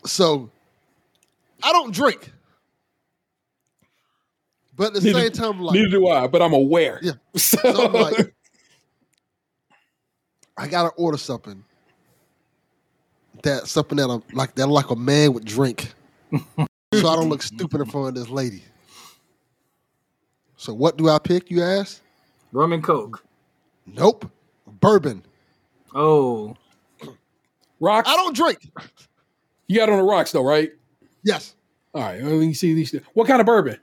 So 0.05 0.51
I 1.63 1.71
don't 1.71 1.95
drink. 1.95 2.33
But 4.75 4.89
at 4.89 4.95
the 4.95 5.01
Neither- 5.03 5.21
same 5.21 5.31
time, 5.31 5.61
like 5.61 5.75
Neither 5.75 5.91
do 5.91 6.09
I, 6.09 6.27
but 6.27 6.43
I'm 6.43 6.55
aware. 6.55 6.99
Yeah. 7.03 7.13
So, 7.37 7.57
So 7.63 7.87
I'm 7.87 7.93
like, 7.93 8.35
I 10.57 10.67
gotta 10.67 10.89
order 10.97 11.19
something 11.19 11.63
that 13.45 13.69
something 13.69 13.97
that 13.99 14.09
I'm 14.11 14.23
like 14.33 14.55
that 14.57 14.67
like 14.67 14.91
a 14.91 14.97
man 14.97 15.35
would 15.35 15.45
drink, 15.45 15.93
so 16.93 17.09
I 17.09 17.17
don't 17.17 17.29
look 17.29 17.43
stupid 17.43 17.81
in 17.81 17.87
front 17.87 18.09
of 18.09 18.15
this 18.15 18.29
lady. 18.29 18.63
So 20.57 20.73
what 20.73 20.97
do 20.97 21.09
I 21.09 21.19
pick? 21.19 21.51
You 21.51 21.63
ask? 21.63 22.01
Rum 22.53 22.73
and 22.73 22.85
Coke. 22.85 23.25
Nope, 23.87 24.31
bourbon. 24.81 25.25
Oh, 25.95 26.57
rocks. 27.81 28.09
I 28.09 28.15
don't 28.15 28.37
drink. 28.37 28.71
You 29.67 29.79
got 29.79 29.89
it 29.89 29.93
on 29.93 29.99
the 29.99 30.05
rocks 30.05 30.33
though, 30.33 30.45
right? 30.45 30.71
Yes, 31.25 31.55
All 31.95 32.03
right. 32.03 32.23
Let 32.23 32.33
me 32.33 32.53
see 32.53 32.75
these. 32.75 32.95
What 33.15 33.27
kind 33.27 33.41
of 33.41 33.47
bourbon? 33.47 33.79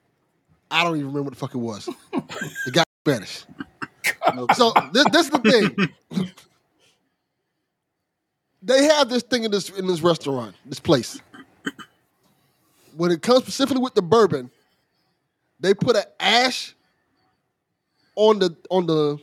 I 0.72 0.84
don't 0.84 0.96
even 0.96 1.08
remember 1.08 1.24
what 1.24 1.34
the 1.34 1.40
fuck 1.40 1.56
it 1.56 1.58
was. 1.58 1.90
it 2.14 2.74
got 2.74 2.88
Spanish. 3.04 3.46
So 4.56 4.72
this, 4.94 5.06
this 5.12 5.26
is 5.26 5.32
the 5.32 5.90
thing. 6.12 6.26
they 8.62 8.84
have 8.86 9.10
this 9.10 9.24
thing 9.24 9.44
in 9.44 9.52
this 9.52 9.70
in 9.70 9.88
this 9.88 10.02
restaurant, 10.02 10.56
this 10.66 10.80
place. 10.80 11.22
When 13.00 13.12
it 13.12 13.22
comes 13.22 13.44
specifically 13.44 13.82
with 13.82 13.94
the 13.94 14.02
bourbon, 14.02 14.52
they 15.58 15.74
put 15.74 15.96
an 15.96 16.04
ash 16.20 16.76
on 18.18 18.40
the 18.40 18.54
on 18.70 18.88
the 18.88 19.18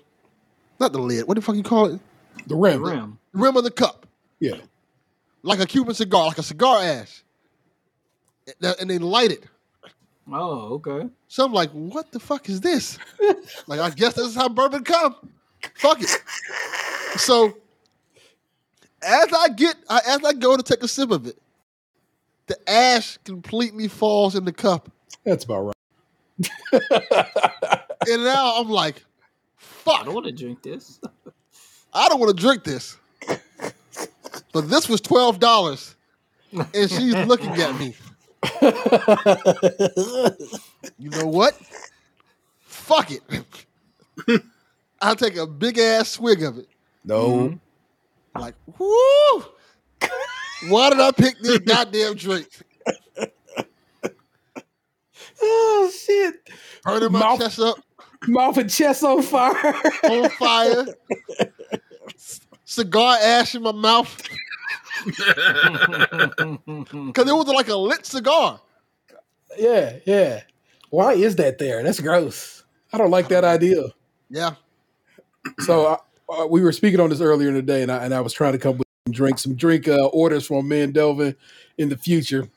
not 0.81 0.93
the 0.93 0.99
lid. 0.99 1.29
What 1.29 1.35
the 1.35 1.43
fuck 1.43 1.57
you 1.57 1.63
call 1.63 1.93
it? 1.93 2.01
The 2.47 2.57
rim. 2.57 2.83
rim. 2.83 3.19
The 3.35 3.39
rim 3.39 3.55
of 3.55 3.65
the 3.65 3.71
cup, 3.71 4.07
Yeah. 4.41 4.57
like 5.43 5.61
a 5.61 5.67
Cuban 5.67 5.95
cigar, 5.95 6.29
like 6.29 6.39
a 6.39 6.43
cigar 6.43 6.81
ash, 6.83 7.23
and 8.63 8.77
and 8.81 8.89
they 8.89 8.97
light 8.97 9.31
it. 9.31 9.45
Oh, 10.33 10.81
okay. 10.81 11.11
So 11.29 11.45
I'm 11.45 11.53
like, 11.53 11.71
what 11.73 12.11
the 12.13 12.19
fuck 12.19 12.49
is 12.49 12.63
this? 12.63 12.99
like, 13.67 13.79
I 13.79 13.91
guess 13.91 14.15
this 14.15 14.25
is 14.29 14.35
how 14.35 14.49
bourbon 14.49 14.85
come. 14.85 15.17
Fuck 15.75 16.01
it. 16.01 16.23
So 17.19 17.59
as 19.03 19.29
I 19.35 19.51
get, 19.51 19.77
I, 19.91 20.01
as 20.09 20.25
I 20.25 20.33
go 20.33 20.57
to 20.57 20.63
take 20.63 20.83
a 20.83 20.89
sip 20.89 21.11
of 21.11 21.27
it, 21.27 21.39
the 22.47 22.57
ash 22.71 23.19
completely 23.25 23.89
falls 23.89 24.35
in 24.35 24.45
the 24.45 24.53
cup, 24.53 24.91
That's 25.25 25.45
about 25.45 25.61
right. 25.67 25.75
and 28.09 28.25
now 28.25 28.57
I'm 28.57 28.69
like, 28.69 29.03
fuck. 29.57 30.01
I 30.01 30.05
don't 30.05 30.15
want 30.15 30.27
to 30.27 30.33
drink 30.33 30.63
this. 30.63 31.01
I 31.93 32.09
don't 32.09 32.21
want 32.21 32.37
to 32.37 32.41
drink 32.41 32.65
this. 32.65 32.97
But 34.53 34.69
this 34.69 34.89
was 34.89 35.01
twelve 35.01 35.41
dollars, 35.41 35.97
and 36.53 36.91
she's 36.91 37.15
looking 37.15 37.53
at 37.61 37.79
me. 37.79 37.95
You 40.99 41.11
know 41.11 41.27
what? 41.27 41.59
Fuck 42.65 43.11
it. 43.11 44.43
I'll 45.01 45.17
take 45.17 45.37
a 45.37 45.47
big 45.47 45.79
ass 45.79 46.11
swig 46.11 46.43
of 46.43 46.59
it. 46.59 46.69
No. 47.05 47.59
Like, 48.39 48.55
whoo! 48.79 49.45
Why 50.69 50.91
did 50.91 51.01
I 51.01 51.11
pick 51.13 51.39
this 51.41 51.59
goddamn 51.59 52.15
drink? 52.15 52.49
Oh 55.43 55.91
shit. 55.95 56.49
Burning 56.83 57.13
my 57.13 57.19
Mouth- 57.19 57.41
chest 57.41 57.61
up, 57.61 57.77
Mouth 58.27 58.57
and 58.57 58.71
chest 58.71 59.05
on 59.05 59.21
fire. 59.23 59.75
on 60.05 60.31
fire, 60.39 60.87
cigar 62.65 63.19
ash 63.21 63.55
in 63.55 63.63
my 63.63 63.73
mouth. 63.73 64.23
Because 65.07 65.19
it 67.29 67.35
was 67.35 67.47
like 67.49 67.69
a 67.69 67.77
lit 67.77 68.07
cigar. 68.07 68.61
yeah, 69.59 69.99
yeah. 70.07 70.41
Why 70.91 71.13
is 71.13 71.37
that 71.37 71.59
there? 71.59 71.83
That's 71.83 72.01
gross. 72.01 72.65
I 72.93 72.99
don't 72.99 73.11
like 73.11 73.29
that 73.29 73.45
idea. 73.45 73.83
Yeah. 74.31 74.55
So 75.61 75.87
uh, 75.87 75.97
uh, 76.33 76.47
we 76.47 76.63
were 76.63 76.73
speaking 76.73 76.99
on 77.01 77.11
this 77.11 77.21
earlier 77.21 77.49
in 77.51 77.55
the 77.55 77.63
day, 77.63 77.83
and 77.83 77.93
I, 77.93 78.05
and 78.05 78.15
I 78.15 78.21
was 78.23 78.33
trying 78.33 78.53
to 78.53 78.59
come 78.59 78.79
with 78.79 78.86
drink 79.13 79.39
some 79.39 79.55
drink 79.55 79.89
uh, 79.89 80.07
orders 80.07 80.47
from 80.47 80.69
man 80.69 80.93
Delvin 80.93 81.37
in 81.79 81.89
the 81.89 81.97
future. 81.97 82.49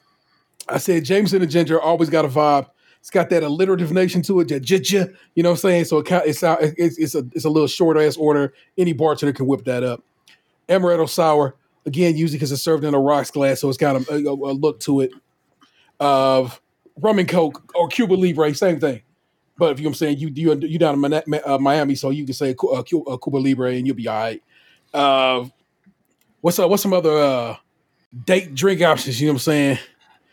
I 0.67 0.77
said 0.77 1.05
Jameson 1.05 1.41
and 1.41 1.51
ginger 1.51 1.81
always 1.81 2.09
got 2.09 2.25
a 2.25 2.27
vibe. 2.27 2.67
It's 2.99 3.09
got 3.09 3.29
that 3.29 3.43
alliterative 3.43 3.91
nation 3.91 4.21
to 4.23 4.41
it, 4.41 4.51
you 4.51 5.43
know 5.43 5.49
what 5.49 5.53
I'm 5.53 5.57
saying? 5.57 5.85
So 5.85 5.99
it, 5.99 6.07
it's 6.09 6.43
it's 6.43 6.97
it's 6.97 7.15
a 7.15 7.25
it's 7.33 7.45
a 7.45 7.49
little 7.49 7.67
short 7.67 7.97
ass 7.97 8.17
order. 8.17 8.53
Any 8.77 8.93
bartender 8.93 9.31
can 9.31 9.47
whip 9.47 9.63
that 9.65 9.83
up. 9.83 10.03
Amaretto 10.67 11.07
sour, 11.07 11.55
again, 11.85 12.17
usually 12.17 12.37
because 12.37 12.51
it's 12.51 12.61
served 12.61 12.83
in 12.83 12.93
a 12.93 12.99
rocks 12.99 13.31
glass, 13.31 13.61
so 13.61 13.69
it's 13.69 13.77
got 13.77 13.95
a, 13.95 14.13
a, 14.13 14.33
a 14.33 14.53
look 14.53 14.81
to 14.81 14.99
it. 14.99 15.11
Of 16.01 16.61
rum 16.97 17.19
and 17.19 17.27
coke 17.27 17.71
or 17.73 17.87
Cuba 17.87 18.13
Libre, 18.13 18.53
same 18.53 18.79
thing. 18.79 19.01
But 19.57 19.71
if 19.71 19.79
you 19.79 19.83
know 19.83 19.89
what 19.89 19.91
I'm 19.91 19.95
saying, 19.95 20.17
you 20.19 20.29
you 20.29 20.55
you 20.61 20.77
down 20.79 21.03
in 21.03 21.39
uh, 21.45 21.57
Miami, 21.57 21.95
so 21.95 22.09
you 22.09 22.25
can 22.25 22.33
say 22.33 22.53
Cu- 22.53 22.69
uh, 22.69 22.79
uh, 22.79 23.17
Cuba 23.17 23.37
Libre 23.37 23.73
and 23.73 23.87
you'll 23.87 23.95
be 23.95 24.07
all 24.07 24.19
right. 24.19 24.43
Uh, 24.93 25.45
what's 26.41 26.59
uh, 26.59 26.67
what's 26.67 26.83
some 26.83 26.93
other 26.93 27.17
uh, 27.17 27.55
date 28.25 28.55
drink 28.55 28.81
options? 28.81 29.19
You 29.19 29.27
know 29.27 29.33
what 29.33 29.35
I'm 29.35 29.39
saying? 29.39 29.79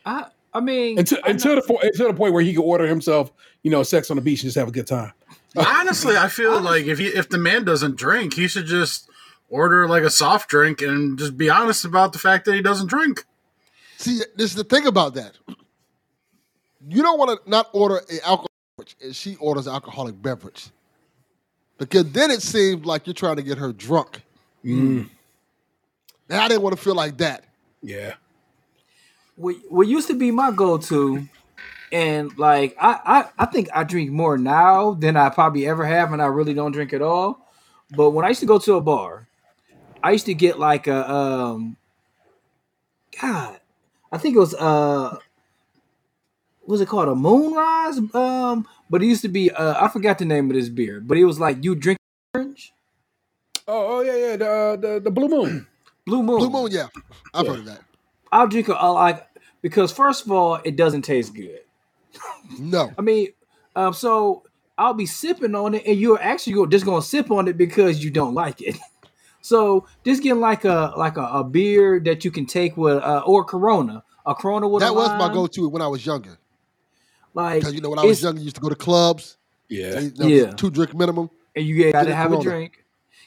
I 0.04 0.26
I 0.54 0.60
mean, 0.60 0.98
Until 0.98 1.18
I 1.24 1.30
until 1.30 1.56
the, 1.56 1.62
po- 1.62 1.80
until 1.82 2.08
the 2.08 2.14
point 2.14 2.32
where 2.32 2.42
he 2.42 2.54
can 2.54 2.62
order 2.62 2.86
himself, 2.86 3.30
you 3.62 3.70
know, 3.70 3.82
sex 3.82 4.10
on 4.10 4.16
the 4.16 4.22
beach 4.22 4.42
and 4.42 4.46
just 4.46 4.56
have 4.56 4.68
a 4.68 4.72
good 4.72 4.86
time. 4.86 5.12
Honestly, 5.54 6.16
I 6.16 6.28
feel 6.28 6.60
like 6.60 6.86
if 6.86 6.98
he 6.98 7.06
if 7.06 7.28
the 7.28 7.38
man 7.38 7.64
doesn't 7.64 7.96
drink, 7.96 8.34
he 8.34 8.48
should 8.48 8.66
just 8.66 9.08
order 9.48 9.86
like 9.88 10.02
a 10.02 10.10
soft 10.10 10.48
drink 10.48 10.80
and 10.80 11.18
just 11.18 11.36
be 11.36 11.50
honest 11.50 11.84
about 11.84 12.12
the 12.12 12.18
fact 12.18 12.46
that 12.46 12.54
he 12.54 12.62
doesn't 12.62 12.88
drink. 12.88 13.24
See, 13.98 14.20
this 14.34 14.50
is 14.50 14.54
the 14.54 14.64
thing 14.64 14.86
about 14.86 15.14
that. 15.14 15.32
You 16.88 17.02
don't 17.02 17.18
want 17.18 17.42
to 17.44 17.50
not 17.50 17.68
order 17.72 17.98
an 18.10 18.18
alcohol 18.24 18.50
beverage, 18.76 18.96
and 19.02 19.14
she 19.16 19.36
orders 19.36 19.66
an 19.66 19.74
alcoholic 19.74 20.20
beverage, 20.20 20.70
because 21.78 22.10
then 22.12 22.30
it 22.30 22.42
seems 22.42 22.84
like 22.86 23.06
you're 23.06 23.14
trying 23.14 23.36
to 23.36 23.42
get 23.42 23.58
her 23.58 23.72
drunk. 23.72 24.22
Mm. 24.64 25.08
And 26.28 26.40
I 26.40 26.48
didn't 26.48 26.62
want 26.62 26.76
to 26.76 26.82
feel 26.82 26.94
like 26.94 27.18
that. 27.18 27.44
Yeah. 27.82 28.14
what, 29.36 29.56
what 29.68 29.86
used 29.86 30.08
to 30.08 30.14
be 30.14 30.30
my 30.30 30.50
go-to 30.50 31.28
and 31.92 32.36
like 32.38 32.76
I, 32.80 32.98
I 33.38 33.44
i 33.44 33.46
think 33.46 33.68
i 33.74 33.84
drink 33.84 34.10
more 34.10 34.36
now 34.38 34.94
than 34.94 35.16
i 35.16 35.28
probably 35.30 35.66
ever 35.68 35.84
have 35.86 36.12
and 36.12 36.20
i 36.20 36.26
really 36.26 36.54
don't 36.54 36.72
drink 36.72 36.92
at 36.92 37.02
all 37.02 37.46
but 37.96 38.10
when 38.10 38.24
i 38.24 38.28
used 38.28 38.40
to 38.40 38.46
go 38.46 38.58
to 38.58 38.74
a 38.74 38.80
bar 38.80 39.28
i 40.02 40.10
used 40.10 40.26
to 40.26 40.34
get 40.34 40.58
like 40.58 40.88
a 40.88 41.10
um 41.10 41.76
god 43.20 43.60
i 44.12 44.18
think 44.18 44.36
it 44.36 44.38
was 44.40 44.54
uh 44.54 45.16
was 46.66 46.80
it 46.80 46.88
called 46.88 47.08
a 47.08 47.14
moonrise 47.14 47.98
um 48.14 48.66
but 48.90 49.02
it 49.02 49.06
used 49.06 49.22
to 49.22 49.28
be 49.28 49.50
uh 49.52 49.84
i 49.84 49.88
forgot 49.88 50.18
the 50.18 50.24
name 50.24 50.50
of 50.50 50.56
this 50.56 50.68
beer 50.68 51.00
but 51.00 51.16
it 51.16 51.24
was 51.24 51.38
like 51.38 51.62
you 51.64 51.74
drink 51.74 51.98
orange 52.34 52.72
Oh, 53.68 53.98
oh 53.98 54.00
yeah, 54.02 54.16
yeah. 54.16 54.36
The, 54.36 54.48
uh, 54.50 54.76
the 54.76 55.00
the 55.00 55.10
blue 55.10 55.28
moon. 55.28 55.66
Blue 56.06 56.22
moon 56.22 56.38
Blue 56.38 56.50
Moon, 56.50 56.70
yeah, 56.70 56.86
I've 57.34 57.46
heard 57.46 57.58
of 57.60 57.64
that. 57.66 57.80
i'll 58.32 58.46
drink 58.48 58.68
a, 58.68 58.74
a 58.78 58.90
like 58.92 59.26
because 59.62 59.92
first 59.92 60.24
of 60.24 60.32
all 60.32 60.54
it 60.64 60.76
doesn't 60.76 61.02
taste 61.02 61.34
good 61.34 61.60
No, 62.58 62.92
I 62.98 63.02
mean, 63.02 63.28
um, 63.74 63.92
so 63.92 64.44
I'll 64.78 64.94
be 64.94 65.06
sipping 65.06 65.54
on 65.54 65.74
it, 65.74 65.84
and 65.86 65.98
you're 65.98 66.20
actually 66.20 66.66
just 66.68 66.84
gonna 66.84 67.02
sip 67.02 67.30
on 67.30 67.48
it 67.48 67.56
because 67.58 68.02
you 68.04 68.10
don't 68.10 68.34
like 68.34 68.60
it. 68.62 68.76
So 69.42 69.86
just 70.04 70.24
getting 70.24 70.40
like 70.40 70.64
a 70.64 70.92
like 70.96 71.16
a, 71.16 71.22
a 71.22 71.44
beer 71.44 72.00
that 72.00 72.24
you 72.24 72.32
can 72.32 72.46
take 72.46 72.76
with 72.76 72.96
uh, 72.96 73.22
or 73.24 73.44
Corona, 73.44 74.02
a 74.26 74.34
Corona 74.34 74.66
with 74.66 74.82
a 74.82 74.86
that 74.86 74.94
was 74.94 75.08
my 75.10 75.32
go-to 75.32 75.68
when 75.68 75.80
I 75.82 75.86
was 75.86 76.04
younger. 76.04 76.36
Like 77.32 77.60
Because 77.60 77.72
you 77.74 77.80
know, 77.80 77.90
when 77.90 78.00
I 78.00 78.04
was 78.04 78.20
younger, 78.20 78.40
you 78.40 78.46
used 78.46 78.56
to 78.56 78.60
go 78.62 78.68
to 78.70 78.74
clubs. 78.74 79.36
Yeah. 79.68 80.00
you 80.00 80.12
know, 80.18 80.26
Yeah. 80.26 80.50
two 80.50 80.68
drink 80.68 80.94
minimum. 80.96 81.30
and 81.54 81.64
you 81.64 81.92
got 81.92 82.02
to 82.02 82.10
a 82.10 82.14
have 82.14 82.32
a 82.32 82.36
Corona. 82.38 82.42
drink. 82.50 82.84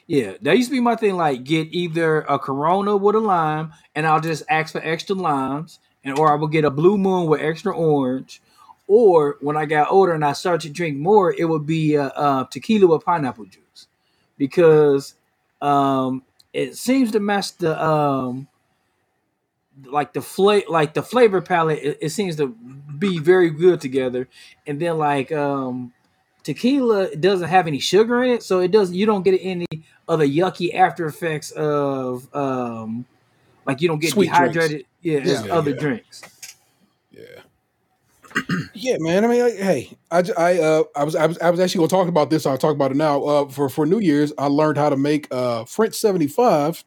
Yeah, 0.09 0.33
that 0.41 0.57
used 0.57 0.69
to 0.69 0.75
be 0.75 0.79
my 0.79 0.95
thing. 0.95 1.17
Like, 1.17 1.43
get 1.43 1.67
either 1.69 2.21
a 2.21 2.39
Corona 2.39 2.97
with 2.97 3.15
a 3.15 3.19
lime, 3.19 3.73
and 3.93 4.07
I'll 4.07 4.19
just 4.19 4.41
ask 4.49 4.71
for 4.71 4.81
extra 4.83 5.15
limes, 5.15 5.77
and 6.03 6.17
or 6.17 6.31
I 6.31 6.35
will 6.35 6.47
get 6.47 6.65
a 6.65 6.71
Blue 6.71 6.97
Moon 6.97 7.27
with 7.27 7.41
extra 7.41 7.71
orange. 7.71 8.41
Or 8.87 9.37
when 9.39 9.55
I 9.55 9.65
got 9.65 9.91
older 9.91 10.13
and 10.13 10.25
I 10.25 10.33
started 10.33 10.67
to 10.67 10.73
drink 10.73 10.97
more, 10.97 11.31
it 11.31 11.45
would 11.47 11.67
be 11.67 11.95
uh, 11.95 12.45
tequila 12.45 12.87
with 12.87 13.05
pineapple 13.05 13.45
juice, 13.45 13.85
because 14.35 15.13
um, 15.61 16.23
it 16.53 16.75
seems 16.75 17.11
to 17.11 17.19
match 17.19 17.55
the 17.57 17.79
um, 17.79 18.47
like 19.85 20.13
the 20.13 20.23
flavor, 20.23 20.65
like 20.69 20.95
the 20.95 21.03
flavor 21.03 21.39
palette. 21.39 21.83
It, 21.83 21.97
it 22.01 22.09
seems 22.09 22.35
to 22.37 22.47
be 22.97 23.19
very 23.19 23.51
good 23.51 23.79
together. 23.79 24.27
And 24.65 24.79
then 24.79 24.97
like 24.97 25.31
um, 25.31 25.93
tequila 26.41 27.15
doesn't 27.15 27.47
have 27.47 27.67
any 27.67 27.79
sugar 27.79 28.23
in 28.23 28.31
it, 28.31 28.41
so 28.41 28.59
it 28.59 28.71
doesn't. 28.71 28.95
You 28.95 29.05
don't 29.05 29.21
get 29.21 29.39
any 29.43 29.67
of 30.09 30.19
the 30.19 30.25
yucky 30.25 30.73
after 30.73 31.05
effects 31.05 31.51
of 31.51 32.27
um, 32.35 33.05
like 33.65 33.79
you 33.79 33.87
don't 33.87 33.99
get 33.99 34.11
Sweet 34.11 34.25
dehydrated. 34.25 34.85
Yeah, 35.01 35.19
Yeah. 35.23 35.45
Yeah, 35.45 35.53
other 35.53 35.71
yeah. 35.71 35.77
drinks. 35.77 36.21
Yeah. 37.11 37.21
yeah, 38.73 38.97
man. 38.99 39.23
I 39.23 39.27
mean, 39.27 39.41
like, 39.41 39.55
hey, 39.55 39.97
I, 40.11 40.21
j- 40.21 40.33
I, 40.37 40.59
uh, 40.59 40.83
I 40.95 41.03
was, 41.03 41.15
I 41.15 41.25
was, 41.25 41.37
I 41.39 41.49
was 41.49 41.59
actually 41.59 41.79
going 41.79 41.89
to 41.89 41.95
talk 41.95 42.07
about 42.07 42.29
this. 42.29 42.45
I'll 42.45 42.57
talk 42.57 42.75
about 42.75 42.91
it 42.91 42.97
now. 42.97 43.23
Uh, 43.23 43.47
for 43.49 43.69
for 43.69 43.85
New 43.85 43.99
Year's, 43.99 44.33
I 44.37 44.47
learned 44.47 44.77
how 44.77 44.89
to 44.89 44.97
make 44.97 45.27
uh 45.31 45.65
French 45.65 45.95
seventy 45.95 46.27
five. 46.27 46.83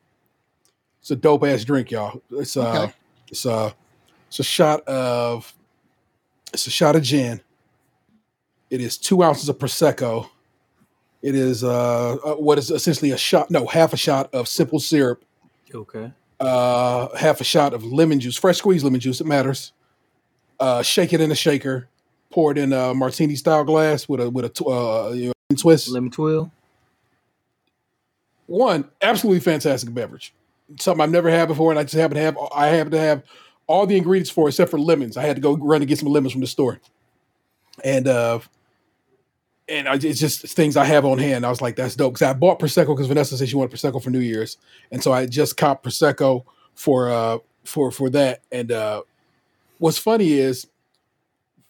It's 1.01 1.11
a 1.11 1.16
dope 1.16 1.45
ass 1.45 1.64
drink, 1.64 1.91
y'all. 1.91 2.23
It's 2.31 2.57
uh, 2.57 2.83
Okay. 2.85 2.93
it's 3.29 3.47
uh, 3.47 3.73
it's 4.29 4.39
a 4.41 4.45
shot 4.45 4.83
of, 4.89 5.53
it's 6.53 6.66
a 6.66 6.70
shot 6.70 6.95
of 6.97 7.03
gin. 7.03 7.41
It 8.70 8.81
is 8.81 8.97
two 8.97 9.23
ounces 9.23 9.49
of 9.49 9.59
prosecco. 9.59 10.29
It 11.23 11.35
is 11.35 11.62
uh, 11.62 12.14
uh 12.25 12.35
what 12.35 12.59
is 12.59 12.70
essentially 12.70 13.12
a 13.12 13.16
shot, 13.16 13.51
no, 13.51 13.66
half 13.66 13.93
a 13.93 13.97
shot 13.97 14.33
of 14.35 14.49
simple 14.49 14.81
syrup 14.81 15.25
Okay. 15.75 16.12
uh, 16.41 17.16
half 17.16 17.41
a 17.41 17.45
shot 17.45 17.73
of 17.73 17.85
lemon 17.85 18.20
juice, 18.20 18.37
fresh 18.37 18.59
squeezed 18.59 18.85
lemon 18.85 19.01
juice. 19.01 19.20
It 19.20 19.27
matters. 19.27 19.73
Uh, 20.61 20.83
shake 20.83 21.12
it 21.12 21.20
in 21.20 21.31
a 21.33 21.35
shaker. 21.35 21.89
Pour 22.31 22.53
it 22.53 22.59
in 22.59 22.73
a 22.73 22.95
martini 22.95 23.37
style 23.37 23.64
glass 23.64 24.09
with 24.09 24.20
a 24.20 24.31
with 24.31 24.45
a 24.45 24.49
tw- 24.49 24.66
uh, 24.66 25.11
you 25.14 25.27
know, 25.27 25.57
twist. 25.57 25.89
Lemon 25.89 26.11
twill. 26.11 26.51
One 28.47 28.89
absolutely 29.01 29.41
fantastic 29.41 29.93
beverage. 29.93 30.35
Something 30.79 31.03
I've 31.03 31.11
never 31.11 31.31
had 31.31 31.49
before, 31.49 31.70
and 31.70 31.79
I 31.79 31.83
just 31.83 31.95
happen 31.95 32.16
to 32.16 32.23
have. 32.23 32.39
I 32.55 32.68
happen 32.68 32.93
to 32.93 32.99
have 32.99 33.23
all 33.66 33.87
the 33.87 33.97
ingredients 33.97 34.31
for 34.31 34.47
it 34.47 34.51
except 34.51 34.70
for 34.70 34.79
lemons. 34.79 35.16
I 35.16 35.23
had 35.23 35.37
to 35.37 35.43
go 35.43 35.57
run 35.57 35.83
and 35.83 35.89
get 35.89 35.99
some 35.99 36.09
lemons 36.09 36.33
from 36.33 36.41
the 36.41 36.47
store, 36.47 36.81
and 37.85 38.09
uh, 38.09 38.41
and 39.73 39.89
I, 39.89 39.95
it's 39.95 40.20
just 40.20 40.43
things 40.49 40.77
I 40.77 40.85
have 40.85 41.07
on 41.07 41.18
hand. 41.18 41.47
I 41.47 41.49
was 41.49 41.62
like, 41.62 41.77
that's 41.77 41.97
dope 41.97 42.14
because 42.14 42.29
I 42.29 42.35
bought 42.35 42.59
prosecco 42.59 42.89
because 42.89 43.07
Vanessa 43.07 43.37
said 43.37 43.49
she 43.49 43.57
wanted 43.57 43.75
prosecco 43.75 44.03
for 44.03 44.11
New 44.11 44.20
Year's, 44.20 44.59
and 44.91 45.03
so 45.03 45.12
I 45.12 45.27
just 45.27 45.57
copped 45.57 45.85
prosecco 45.85 46.45
for 46.75 47.11
uh 47.11 47.39
for 47.64 47.91
for 47.91 48.11
that. 48.11 48.43
And 48.53 48.70
uh, 48.70 49.03
what's 49.79 49.99
funny 49.99 50.33
is 50.33 50.66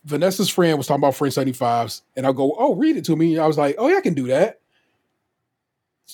Vanessa's 0.04 0.48
friend 0.48 0.76
was 0.76 0.88
talking 0.88 1.00
about 1.00 1.14
French 1.14 1.34
75s, 1.34 2.02
and 2.16 2.26
I'll 2.26 2.32
go, 2.32 2.54
oh, 2.58 2.74
read 2.74 2.96
it 2.96 3.04
to 3.04 3.14
me. 3.14 3.38
I 3.38 3.46
was 3.46 3.56
like, 3.56 3.76
oh 3.78 3.88
yeah, 3.88 3.98
I 3.98 4.00
can 4.00 4.14
do 4.14 4.26
that. 4.26 4.58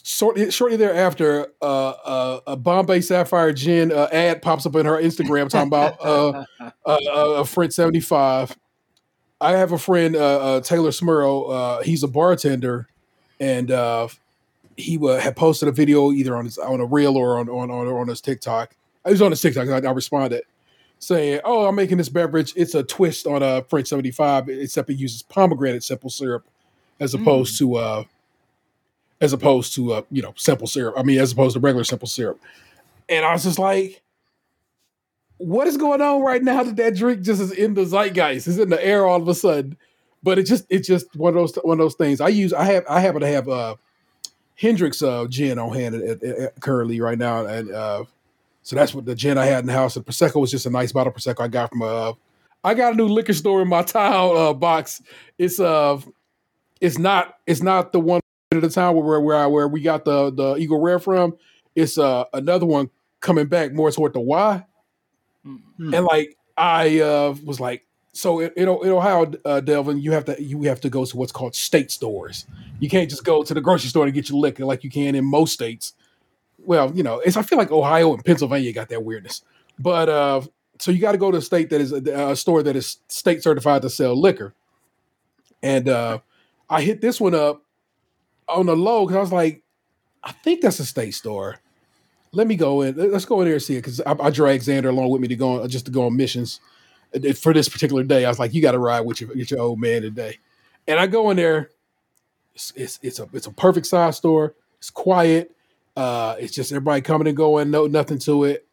Shortly, 0.04 0.50
shortly 0.50 0.76
thereafter, 0.76 1.48
uh, 1.62 1.88
uh, 1.88 2.40
a 2.46 2.56
Bombay 2.56 3.00
Sapphire 3.00 3.52
Gin 3.54 3.90
uh, 3.90 4.08
ad 4.12 4.42
pops 4.42 4.66
up 4.66 4.76
in 4.76 4.84
her 4.84 5.02
Instagram 5.02 5.48
talking 5.48 5.68
about 5.68 5.96
uh, 6.04 6.44
uh, 6.60 6.70
uh, 6.86 7.34
a 7.38 7.44
French 7.46 7.72
75. 7.72 8.56
I 9.40 9.52
have 9.52 9.72
a 9.72 9.78
friend, 9.78 10.16
uh, 10.16 10.56
uh, 10.56 10.60
Taylor 10.60 10.90
Smurrow. 10.90 11.50
Uh, 11.50 11.82
he's 11.82 12.02
a 12.02 12.08
bartender, 12.08 12.88
and 13.38 13.70
uh, 13.70 14.08
he 14.76 14.98
uh, 14.98 15.18
had 15.18 15.36
posted 15.36 15.68
a 15.68 15.72
video 15.72 16.12
either 16.12 16.36
on 16.36 16.44
his 16.44 16.58
on 16.58 16.80
a 16.80 16.84
reel 16.84 17.16
or 17.16 17.38
on 17.38 17.48
on 17.48 17.70
on, 17.70 17.86
on 17.86 18.08
his 18.08 18.20
TikTok. 18.20 18.74
It 19.06 19.10
was 19.10 19.22
on 19.22 19.30
his 19.30 19.40
TikTok. 19.40 19.68
I, 19.68 19.86
I 19.86 19.92
responded 19.92 20.42
saying, 20.98 21.40
"Oh, 21.44 21.66
I'm 21.66 21.74
making 21.76 21.98
this 21.98 22.08
beverage. 22.08 22.52
It's 22.56 22.74
a 22.74 22.82
twist 22.82 23.26
on 23.26 23.42
a 23.42 23.62
French 23.64 23.88
75, 23.88 24.48
except 24.48 24.90
it 24.90 24.94
uses 24.94 25.22
pomegranate 25.22 25.82
simple 25.82 26.10
syrup 26.10 26.46
as 27.00 27.14
opposed 27.14 27.58
to 27.58 27.76
uh, 27.76 28.04
as 29.20 29.32
opposed 29.32 29.74
to 29.76 29.92
uh, 29.92 30.02
you 30.10 30.22
know 30.22 30.34
simple 30.36 30.66
syrup. 30.66 30.94
I 30.96 31.02
mean, 31.02 31.20
as 31.20 31.32
opposed 31.32 31.54
to 31.54 31.60
regular 31.60 31.84
simple 31.84 32.08
syrup." 32.08 32.40
And 33.08 33.24
I 33.24 33.32
was 33.32 33.44
just 33.44 33.58
like, 33.58 34.02
"What 35.38 35.66
is 35.66 35.76
going 35.76 36.00
on 36.02 36.22
right 36.22 36.42
now? 36.42 36.62
That 36.62 36.76
that 36.76 36.96
drink 36.96 37.22
just 37.22 37.40
is 37.40 37.52
in 37.52 37.74
the 37.74 37.84
zeitgeist. 37.86 38.46
It's 38.48 38.58
in 38.58 38.68
the 38.68 38.84
air 38.84 39.06
all 39.06 39.20
of 39.20 39.28
a 39.28 39.34
sudden." 39.34 39.76
But 40.22 40.38
it 40.38 40.44
just 40.44 40.66
it's 40.68 40.86
just 40.88 41.14
one 41.16 41.30
of 41.30 41.34
those 41.36 41.54
one 41.62 41.78
of 41.80 41.84
those 41.84 41.94
things. 41.94 42.20
I 42.20 42.28
use 42.28 42.52
I 42.52 42.64
have 42.64 42.84
I 42.88 43.00
happen 43.00 43.20
to 43.20 43.26
have 43.28 43.48
uh 43.48 43.76
Hendrick's 44.56 45.02
uh 45.02 45.26
gin 45.28 45.58
on 45.58 45.72
hand 45.74 45.94
at, 45.94 46.02
at- 46.02 46.22
at- 46.24 46.60
currently 46.60 47.00
right 47.00 47.18
now, 47.18 47.46
and 47.46 47.70
uh 47.70 48.04
so 48.62 48.76
that's 48.76 48.92
what 48.94 49.04
the 49.06 49.14
gin 49.14 49.38
I 49.38 49.46
had 49.46 49.60
in 49.60 49.66
the 49.66 49.72
house. 49.72 49.96
And 49.96 50.04
prosecco 50.04 50.40
was 50.40 50.50
just 50.50 50.66
a 50.66 50.70
nice 50.70 50.92
bottle 50.92 51.12
of 51.12 51.16
prosecco 51.16 51.44
I 51.44 51.48
got 51.48 51.70
from 51.70 51.82
uh 51.82 52.12
I 52.64 52.74
got 52.74 52.94
a 52.94 52.96
new 52.96 53.06
liquor 53.06 53.32
store 53.32 53.62
in 53.62 53.68
my 53.68 53.82
town 53.82 54.36
uh 54.36 54.52
box. 54.52 55.00
It's 55.38 55.60
uh 55.60 56.00
it's 56.80 56.98
not 56.98 57.36
it's 57.46 57.62
not 57.62 57.92
the 57.92 58.00
one 58.00 58.20
at 58.52 58.60
the 58.60 58.68
town 58.70 58.96
where 58.96 59.20
where 59.20 59.36
I, 59.36 59.46
where 59.46 59.68
we 59.68 59.80
got 59.82 60.04
the 60.04 60.32
the 60.32 60.56
Eagle 60.56 60.80
Rare 60.80 60.98
from. 60.98 61.36
It's 61.76 61.96
uh 61.96 62.24
another 62.32 62.66
one 62.66 62.90
coming 63.20 63.46
back 63.46 63.72
more 63.72 63.92
toward 63.92 64.14
the 64.14 64.20
Y. 64.20 64.64
Hmm. 65.44 65.94
And 65.94 66.04
like 66.04 66.36
I 66.56 67.00
uh 67.00 67.34
was 67.44 67.60
like, 67.60 67.84
so 68.12 68.40
in, 68.40 68.50
in, 68.56 68.68
Ohio, 68.68 69.32
uh, 69.44 69.60
Delvin, 69.60 70.00
you 70.00 70.12
have 70.12 70.24
to 70.24 70.42
you 70.42 70.62
have 70.62 70.80
to 70.80 70.90
go 70.90 71.04
to 71.04 71.16
what's 71.16 71.32
called 71.32 71.54
state 71.54 71.90
stores. 71.90 72.46
You 72.80 72.88
can't 72.88 73.08
just 73.08 73.24
go 73.24 73.42
to 73.42 73.54
the 73.54 73.60
grocery 73.60 73.90
store 73.90 74.06
to 74.06 74.12
get 74.12 74.28
your 74.28 74.38
liquor 74.38 74.64
like 74.64 74.82
you 74.82 74.90
can 74.90 75.14
in 75.14 75.24
most 75.24 75.52
states. 75.52 75.92
well, 76.58 76.92
you 76.94 77.02
know, 77.02 77.20
it's 77.20 77.36
I 77.36 77.42
feel 77.42 77.58
like 77.58 77.70
Ohio 77.70 78.12
and 78.12 78.24
Pennsylvania 78.24 78.72
got 78.72 78.88
that 78.88 79.04
weirdness. 79.04 79.42
But 79.78 80.08
uh, 80.08 80.40
so 80.78 80.90
you 80.90 81.00
got 81.00 81.12
to 81.12 81.18
go 81.18 81.30
to 81.30 81.38
a 81.38 81.42
state 81.42 81.70
that 81.70 81.80
is 81.80 81.92
a, 81.92 82.30
a 82.30 82.36
store 82.36 82.62
that 82.62 82.76
is 82.76 82.98
state 83.08 83.42
certified 83.42 83.82
to 83.82 83.90
sell 83.90 84.20
liquor. 84.20 84.54
And 85.62 85.88
uh, 85.88 86.18
I 86.68 86.82
hit 86.82 87.00
this 87.00 87.20
one 87.20 87.34
up 87.34 87.62
on 88.48 88.66
the 88.66 88.76
low 88.76 89.06
because 89.06 89.16
I 89.16 89.20
was 89.20 89.32
like, 89.32 89.62
I 90.22 90.32
think 90.32 90.60
that's 90.60 90.80
a 90.80 90.86
state 90.86 91.14
store. 91.14 91.60
Let 92.32 92.46
me 92.46 92.56
go 92.56 92.82
in. 92.82 92.96
Let's 92.96 93.24
go 93.24 93.40
in 93.40 93.46
there 93.46 93.54
and 93.54 93.62
see 93.62 93.74
it 93.74 93.82
because 93.82 94.00
I, 94.02 94.14
I 94.20 94.30
dragged 94.30 94.64
Xander 94.64 94.90
along 94.90 95.10
with 95.10 95.20
me 95.20 95.28
to 95.28 95.36
go 95.36 95.62
on, 95.62 95.68
just 95.68 95.86
to 95.86 95.90
go 95.90 96.06
on 96.06 96.16
missions 96.16 96.60
for 97.36 97.54
this 97.54 97.68
particular 97.68 98.02
day. 98.02 98.24
I 98.24 98.28
was 98.28 98.38
like, 98.38 98.52
you 98.52 98.60
got 98.60 98.72
to 98.72 98.78
ride 98.78 99.00
with 99.00 99.20
your, 99.20 99.30
with 99.30 99.50
your 99.50 99.60
old 99.60 99.80
man 99.80 100.02
today. 100.02 100.38
And 100.86 100.98
I 100.98 101.06
go 101.06 101.30
in 101.30 101.36
there. 101.36 101.70
It's, 102.54 102.72
it's 102.74 102.98
it's 103.02 103.18
a 103.20 103.28
it's 103.32 103.46
a 103.46 103.52
perfect 103.52 103.86
size 103.86 104.16
store. 104.16 104.54
It's 104.78 104.90
quiet. 104.90 105.54
Uh, 105.96 106.36
it's 106.38 106.54
just 106.54 106.72
everybody 106.72 107.00
coming 107.00 107.28
and 107.28 107.36
going. 107.36 107.70
No 107.70 107.86
nothing 107.86 108.18
to 108.20 108.44
it. 108.44 108.66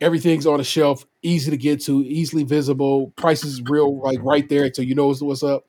Everything's 0.00 0.46
on 0.46 0.58
the 0.58 0.64
shelf, 0.64 1.06
easy 1.22 1.50
to 1.50 1.56
get 1.56 1.80
to, 1.82 2.02
easily 2.02 2.44
visible. 2.44 3.12
Prices 3.16 3.62
real 3.62 4.00
like 4.00 4.18
right 4.22 4.48
there, 4.48 4.72
so 4.72 4.82
you 4.82 4.94
know 4.94 5.12
what's 5.12 5.42
up. 5.42 5.64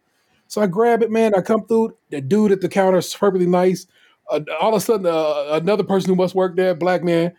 So 0.47 0.61
I 0.61 0.67
grab 0.67 1.01
it, 1.01 1.11
man. 1.11 1.33
I 1.35 1.41
come 1.41 1.65
through. 1.65 1.95
The 2.09 2.21
dude 2.21 2.51
at 2.51 2.61
the 2.61 2.69
counter 2.69 2.97
is 2.99 3.13
perfectly 3.13 3.47
nice. 3.47 3.87
Uh, 4.29 4.41
all 4.59 4.73
of 4.73 4.81
a 4.81 4.85
sudden, 4.85 5.05
uh, 5.05 5.59
another 5.61 5.83
person 5.83 6.09
who 6.09 6.15
must 6.15 6.35
work 6.35 6.55
there, 6.55 6.73
black 6.73 7.03
man, 7.03 7.33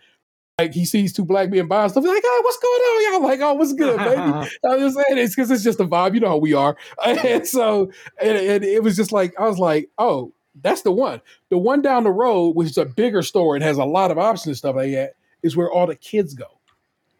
like 0.57 0.73
he 0.73 0.85
sees 0.85 1.11
two 1.11 1.25
black 1.25 1.49
men 1.49 1.67
buying 1.67 1.89
stuff. 1.89 2.03
He's 2.03 2.13
like, 2.13 2.23
oh, 2.25 2.41
what's 2.43 2.57
going 2.57 2.81
on? 2.81 3.13
Y'all 3.13 3.29
like, 3.29 3.39
oh, 3.41 3.53
what's 3.55 3.73
good, 3.73 3.97
baby? 3.97 4.21
I'm 4.65 4.79
just 4.79 4.95
saying 4.95 5.17
it's 5.17 5.35
because 5.35 5.51
it's 5.51 5.63
just 5.63 5.79
a 5.79 5.85
vibe. 5.85 6.13
You 6.13 6.21
know 6.21 6.29
how 6.29 6.37
we 6.37 6.53
are. 6.53 6.77
And 7.05 7.45
so, 7.45 7.91
and, 8.21 8.37
and 8.37 8.63
it 8.63 8.83
was 8.83 8.95
just 8.95 9.11
like, 9.11 9.33
I 9.39 9.47
was 9.47 9.57
like, 9.57 9.89
oh, 9.97 10.33
that's 10.61 10.83
the 10.83 10.91
one. 10.91 11.21
The 11.49 11.57
one 11.57 11.81
down 11.81 12.03
the 12.05 12.11
road, 12.11 12.55
which 12.55 12.69
is 12.69 12.77
a 12.77 12.85
bigger 12.85 13.21
store 13.21 13.55
and 13.55 13.63
has 13.63 13.77
a 13.77 13.85
lot 13.85 14.11
of 14.11 14.17
options 14.17 14.47
and 14.47 14.57
stuff 14.57 14.75
like 14.75 14.91
that, 14.91 15.15
is 15.43 15.57
where 15.57 15.69
all 15.69 15.87
the 15.87 15.95
kids 15.95 16.33
go. 16.33 16.45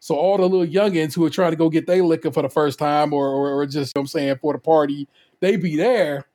So 0.00 0.14
all 0.14 0.38
the 0.38 0.48
little 0.48 0.66
youngins 0.66 1.14
who 1.14 1.24
are 1.24 1.30
trying 1.30 1.50
to 1.50 1.56
go 1.56 1.68
get 1.68 1.86
their 1.86 2.02
liquor 2.04 2.30
for 2.30 2.42
the 2.42 2.48
first 2.48 2.78
time 2.78 3.12
or, 3.12 3.28
or, 3.28 3.58
or 3.58 3.66
just, 3.66 3.74
you 3.76 3.80
know 3.80 4.00
what 4.00 4.02
I'm 4.02 4.06
saying, 4.06 4.36
for 4.40 4.52
the 4.52 4.58
party, 4.58 5.08
they 5.40 5.56
be 5.56 5.76
there. 5.76 6.26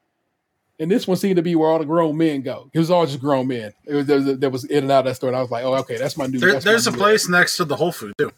And 0.81 0.89
this 0.89 1.07
one 1.07 1.15
seemed 1.15 1.35
to 1.35 1.43
be 1.43 1.53
where 1.53 1.69
all 1.69 1.77
the 1.77 1.85
grown 1.85 2.17
men 2.17 2.41
go. 2.41 2.71
It 2.73 2.79
was 2.79 2.89
all 2.89 3.05
just 3.05 3.19
grown 3.19 3.47
men. 3.47 3.71
It 3.85 3.93
was 3.93 4.07
there 4.07 4.17
was, 4.17 4.39
there 4.39 4.49
was 4.49 4.63
in 4.63 4.85
and 4.85 4.91
out 4.91 4.99
of 4.99 5.05
that 5.05 5.15
store. 5.15 5.29
And 5.29 5.37
I 5.37 5.41
was 5.41 5.51
like, 5.51 5.63
oh, 5.63 5.75
okay, 5.75 5.95
that's 5.95 6.17
my 6.17 6.25
new. 6.25 6.39
There, 6.39 6.53
that's 6.53 6.65
my 6.65 6.71
there's 6.71 6.87
a 6.87 6.91
new- 6.91 6.97
place 6.97 7.29
next 7.29 7.57
to 7.57 7.65
the 7.65 7.75
Whole 7.75 7.91
Food 7.91 8.15
too. 8.17 8.31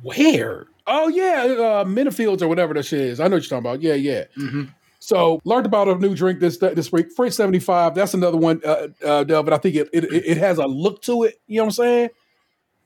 Where? 0.00 0.68
Oh 0.86 1.08
yeah, 1.08 1.42
uh, 1.42 1.84
Minifields 1.84 2.40
or 2.40 2.48
whatever 2.48 2.72
that 2.72 2.86
shit 2.86 3.00
is. 3.00 3.20
I 3.20 3.28
know 3.28 3.36
what 3.36 3.42
you're 3.42 3.60
talking 3.60 3.70
about. 3.70 3.82
Yeah, 3.82 3.92
yeah. 3.92 4.24
Mm-hmm. 4.38 4.64
So 5.00 5.38
learned 5.44 5.66
about 5.66 5.86
a 5.86 5.96
new 5.96 6.14
drink 6.14 6.40
this 6.40 6.56
this 6.56 6.90
week. 6.90 7.12
French 7.14 7.34
seventy 7.34 7.58
five. 7.58 7.94
That's 7.94 8.14
another 8.14 8.38
one, 8.38 8.62
uh, 8.64 8.88
uh, 9.04 9.24
Del, 9.24 9.42
but 9.42 9.52
I 9.52 9.58
think 9.58 9.74
it, 9.76 9.90
it 9.92 10.04
it 10.04 10.36
has 10.38 10.56
a 10.56 10.66
look 10.66 11.02
to 11.02 11.24
it. 11.24 11.40
You 11.46 11.58
know 11.58 11.64
what 11.64 11.66
I'm 11.66 11.72
saying? 11.72 12.08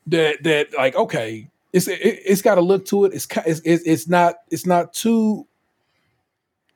That 0.08 0.42
that 0.42 0.76
like 0.76 0.96
okay, 0.96 1.48
it's 1.72 1.86
it, 1.86 2.00
it's 2.02 2.42
got 2.42 2.58
a 2.58 2.60
look 2.60 2.86
to 2.86 3.04
it. 3.04 3.14
It's 3.14 3.28
it's 3.64 3.84
it's 3.86 4.08
not 4.08 4.34
it's 4.50 4.66
not 4.66 4.92
too. 4.92 5.46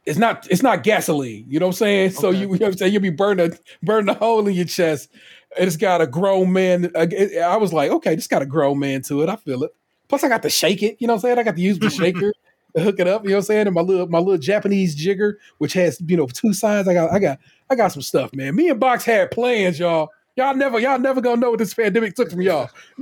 It's 0.06 0.18
not 0.18 0.46
it's 0.50 0.62
not 0.62 0.84
gasoline. 0.84 1.44
You 1.48 1.58
know 1.58 1.66
what 1.66 1.70
I'm 1.70 1.78
saying? 1.78 2.10
So 2.12 2.30
you, 2.30 2.40
you 2.40 2.46
know 2.46 2.52
what 2.52 2.62
I'm 2.68 2.76
saying 2.76 2.92
you'll 2.92 3.02
be 3.02 3.10
burning 3.10 3.58
burning 3.82 4.08
a 4.08 4.14
hole 4.14 4.46
in 4.46 4.54
your 4.54 4.64
chest. 4.64 5.10
It's 5.56 5.76
got 5.76 6.00
a 6.00 6.06
grown 6.06 6.52
man. 6.52 6.90
uh, 6.94 7.06
I 7.40 7.56
was 7.56 7.72
like, 7.72 7.90
okay, 7.90 8.14
this 8.14 8.26
got 8.26 8.42
a 8.42 8.46
grown 8.46 8.78
man 8.78 9.02
to 9.02 9.22
it. 9.22 9.28
I 9.28 9.36
feel 9.36 9.64
it. 9.64 9.74
Plus, 10.08 10.22
I 10.22 10.28
got 10.28 10.42
to 10.42 10.50
shake 10.50 10.82
it. 10.82 10.96
You 11.00 11.06
know 11.06 11.14
what 11.14 11.18
I'm 11.18 11.22
saying? 11.22 11.38
I 11.38 11.42
got 11.42 11.56
to 11.56 11.62
use 11.62 11.78
the 11.78 11.90
shaker 11.90 12.32
to 12.76 12.82
hook 12.82 13.00
it 13.00 13.08
up. 13.08 13.24
You 13.24 13.30
know 13.30 13.36
what 13.36 13.40
I'm 13.40 13.46
saying? 13.46 13.66
And 13.66 13.74
my 13.74 13.80
little 13.80 14.06
my 14.06 14.18
little 14.18 14.38
Japanese 14.38 14.94
jigger, 14.94 15.38
which 15.58 15.72
has 15.72 16.00
you 16.06 16.16
know 16.16 16.26
two 16.26 16.52
sides. 16.52 16.88
I 16.88 16.94
got 16.94 17.12
I 17.12 17.18
got 17.18 17.38
I 17.70 17.74
got 17.74 17.92
some 17.92 18.02
stuff, 18.02 18.34
man. 18.34 18.54
Me 18.54 18.68
and 18.68 18.78
Box 18.78 19.04
had 19.04 19.30
plans, 19.30 19.78
y'all. 19.78 20.10
Y'all 20.36 20.54
never 20.54 20.78
y'all 20.78 20.98
never 20.98 21.20
gonna 21.20 21.40
know 21.40 21.50
what 21.50 21.58
this 21.58 21.74
pandemic 21.74 22.14
took 22.14 22.30
from 22.30 22.42
y'all. 22.42 22.70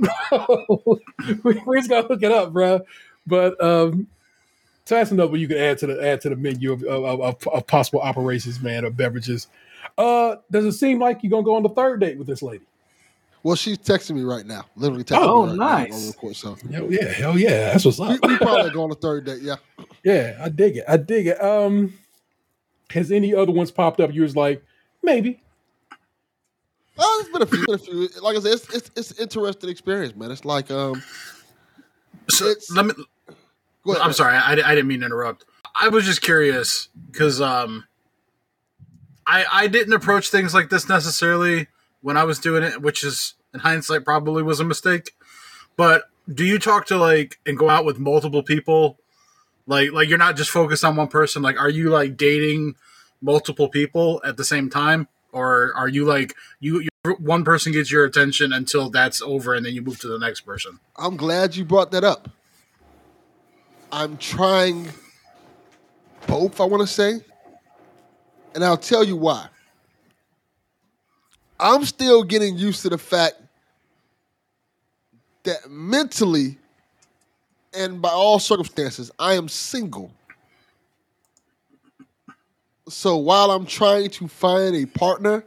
we, 1.43 1.61
we're 1.65 1.77
just 1.77 1.89
gonna 1.89 2.07
hook 2.07 2.23
it 2.23 2.31
up, 2.31 2.53
bro. 2.53 2.81
But 3.27 3.61
um, 3.63 4.07
so 4.85 4.95
that's 4.95 5.11
another 5.11 5.35
you 5.37 5.47
can 5.47 5.57
add 5.57 5.77
to 5.79 5.87
the 5.87 6.01
add 6.05 6.21
to 6.21 6.29
the 6.29 6.35
menu 6.35 6.71
of, 6.73 6.83
of, 6.83 7.21
of, 7.21 7.47
of 7.47 7.67
possible 7.67 8.01
operations, 8.01 8.61
man, 8.61 8.85
of 8.85 8.95
beverages. 8.95 9.47
Uh, 9.97 10.35
does 10.51 10.65
it 10.65 10.73
seem 10.73 10.99
like 10.99 11.23
you're 11.23 11.29
gonna 11.31 11.43
go 11.43 11.55
on 11.55 11.63
the 11.63 11.69
third 11.69 11.99
date 11.99 12.17
with 12.17 12.27
this 12.27 12.41
lady? 12.41 12.63
Well, 13.43 13.55
she's 13.55 13.77
texting 13.77 14.15
me 14.15 14.23
right 14.23 14.45
now. 14.45 14.65
Literally 14.75 15.03
texting 15.03 15.19
Oh, 15.21 15.45
me 15.45 15.51
right 15.57 15.89
nice. 15.89 15.91
now 15.91 15.97
on 15.97 16.07
record. 16.07 16.35
So 16.35 16.57
Hell 16.71 16.91
yeah, 16.91 17.11
hell 17.11 17.37
yeah, 17.37 17.71
that's 17.71 17.85
what's 17.85 17.99
we, 17.99 18.07
up. 18.07 18.19
we 18.27 18.37
probably 18.37 18.71
go 18.71 18.83
on 18.83 18.89
the 18.89 18.95
third 18.95 19.25
date. 19.25 19.41
Yeah. 19.43 19.55
Yeah, 20.03 20.39
I 20.41 20.49
dig 20.49 20.77
it. 20.77 20.85
I 20.87 20.97
dig 20.97 21.27
it. 21.27 21.41
Um, 21.43 21.93
has 22.89 23.11
any 23.11 23.33
other 23.35 23.51
ones 23.51 23.71
popped 23.71 23.99
up? 23.99 24.13
You 24.13 24.23
was 24.23 24.35
like, 24.35 24.63
maybe. 25.03 25.41
Oh, 26.97 27.17
it's 27.21 27.29
been 27.31 27.41
a 27.41 27.45
few. 27.45 27.65
Been 27.65 27.75
a 27.75 27.77
few. 27.77 28.09
Like 28.23 28.37
I 28.37 28.39
said, 28.39 28.53
it's 28.53 28.73
it's, 28.73 28.91
it's 28.97 29.19
interesting 29.19 29.69
experience, 29.69 30.15
man. 30.15 30.31
It's 30.31 30.45
like 30.45 30.71
um. 30.71 31.03
So 32.29 32.45
It's- 32.47 32.71
let 32.71 32.85
me. 32.85 32.93
Go 33.85 33.93
ahead, 33.93 34.03
I'm 34.03 34.13
sorry, 34.13 34.35
I, 34.35 34.53
I 34.53 34.75
didn't 34.75 34.87
mean 34.87 35.01
to 35.01 35.05
interrupt. 35.05 35.45
I 35.79 35.89
was 35.89 36.05
just 36.05 36.21
curious 36.21 36.89
because 37.11 37.39
um, 37.39 37.85
I 39.27 39.45
I 39.51 39.67
didn't 39.67 39.93
approach 39.93 40.29
things 40.29 40.53
like 40.53 40.69
this 40.69 40.89
necessarily 40.89 41.67
when 42.01 42.17
I 42.17 42.23
was 42.23 42.39
doing 42.39 42.63
it, 42.63 42.81
which 42.81 43.03
is 43.03 43.35
in 43.53 43.59
hindsight 43.61 44.05
probably 44.05 44.43
was 44.43 44.59
a 44.59 44.63
mistake. 44.63 45.11
But 45.75 46.05
do 46.33 46.45
you 46.45 46.59
talk 46.59 46.85
to 46.87 46.97
like 46.97 47.39
and 47.45 47.57
go 47.57 47.69
out 47.69 47.85
with 47.85 47.99
multiple 47.99 48.43
people? 48.43 48.97
Like 49.67 49.91
like 49.91 50.09
you're 50.09 50.17
not 50.17 50.35
just 50.35 50.49
focused 50.49 50.83
on 50.83 50.95
one 50.95 51.07
person. 51.07 51.41
Like, 51.41 51.59
are 51.59 51.69
you 51.69 51.89
like 51.89 52.17
dating 52.17 52.75
multiple 53.21 53.69
people 53.69 54.21
at 54.23 54.37
the 54.37 54.43
same 54.43 54.69
time, 54.69 55.07
or 55.31 55.73
are 55.75 55.87
you 55.87 56.05
like 56.05 56.35
you? 56.59 56.81
you 56.81 56.89
one 57.19 57.43
person 57.43 57.71
gets 57.71 57.91
your 57.91 58.03
attention 58.03 58.51
until 58.51 58.89
that's 58.89 59.21
over, 59.21 59.53
and 59.53 59.65
then 59.65 59.73
you 59.73 59.81
move 59.81 59.99
to 59.99 60.07
the 60.07 60.17
next 60.17 60.41
person. 60.41 60.79
I'm 60.95 61.17
glad 61.17 61.55
you 61.55 61.65
brought 61.65 61.91
that 61.91 62.03
up. 62.03 62.29
I'm 63.95 64.17
trying 64.17 64.89
both, 66.27 66.59
I 66.59 66.65
want 66.65 66.81
to 66.81 66.87
say. 66.87 67.21
And 68.53 68.61
I'll 68.61 68.75
tell 68.75 69.05
you 69.05 69.15
why. 69.15 69.47
I'm 71.57 71.85
still 71.85 72.21
getting 72.21 72.57
used 72.57 72.81
to 72.81 72.89
the 72.89 72.97
fact 72.97 73.35
that 75.43 75.69
mentally 75.69 76.57
and 77.73 78.01
by 78.01 78.09
all 78.09 78.37
circumstances, 78.37 79.11
I 79.17 79.35
am 79.35 79.47
single. 79.47 80.11
So 82.89 83.15
while 83.15 83.49
I'm 83.49 83.65
trying 83.65 84.09
to 84.09 84.27
find 84.27 84.75
a 84.75 84.85
partner, 84.87 85.45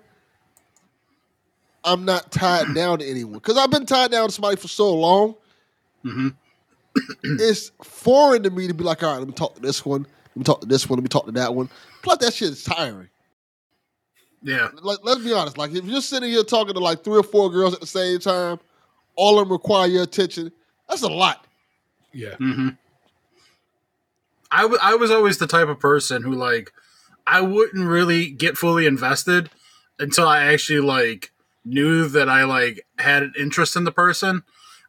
I'm 1.84 2.07
not 2.07 2.32
tied 2.32 2.74
down 2.74 3.01
to 3.01 3.07
anyone. 3.07 3.34
Because 3.34 3.59
I've 3.59 3.70
been 3.70 3.84
tied 3.84 4.11
down 4.11 4.28
to 4.28 4.32
somebody 4.32 4.57
for 4.57 4.68
so 4.68 4.94
long 4.94 5.34
mm-hmm. 6.03 6.28
it's 7.22 7.70
foreign 7.82 8.42
to 8.44 8.51
me 8.51 8.66
to 8.68 8.74
be 8.74 8.84
like, 8.84 9.03
all 9.03 9.12
right, 9.12 9.18
let 9.18 9.28
me 9.28 9.34
talk 9.34 9.55
to 9.55 9.61
this 9.61 9.84
one, 9.84 10.03
let 10.03 10.36
me 10.36 10.44
talk 10.44 10.61
to 10.61 10.66
this 10.66 10.88
one, 10.88 10.99
let 10.99 11.03
me 11.03 11.09
talk 11.09 11.26
to 11.26 11.32
that 11.32 11.55
one. 11.55 11.68
Plus, 12.03 12.18
that 12.18 12.34
shit 12.34 12.51
is 12.51 12.64
tiring. 12.64 13.09
Yeah. 14.42 14.68
Like, 14.82 14.99
let's 15.03 15.22
be 15.22 15.32
honest. 15.32 15.59
Like, 15.59 15.72
if 15.72 15.84
you're 15.84 16.01
sitting 16.01 16.30
here 16.30 16.44
talking 16.44 16.74
to 16.74 16.80
like 16.80 17.03
three 17.03 17.18
or 17.18 17.22
four 17.24 17.51
girls 17.51 17.74
at 17.74 17.80
the 17.80 17.86
same 17.86 18.18
time, 18.20 18.61
all 19.16 19.38
of 19.38 19.46
them 19.46 19.53
require 19.53 19.88
your 19.88 20.05
attention. 20.05 20.53
That's 20.88 21.03
a 21.03 21.09
lot. 21.09 21.44
Yeah. 22.12 22.36
hmm 22.36 22.70
I, 24.51 24.62
w- 24.62 24.80
I 24.80 24.94
was 24.94 25.11
always 25.11 25.38
the 25.38 25.46
type 25.46 25.68
of 25.68 25.78
person 25.78 26.22
who 26.22 26.32
like 26.32 26.72
I 27.26 27.42
wouldn't 27.42 27.86
really 27.86 28.30
get 28.30 28.57
fully 28.57 28.86
invested 28.86 29.51
until 29.99 30.26
I 30.26 30.44
actually 30.44 30.80
like 30.80 31.32
knew 31.64 32.09
that 32.09 32.28
I 32.30 32.44
like 32.44 32.86
had 32.99 33.22
an 33.24 33.34
interest 33.38 33.76
in 33.76 33.84
the 33.84 33.92
person. 33.92 34.42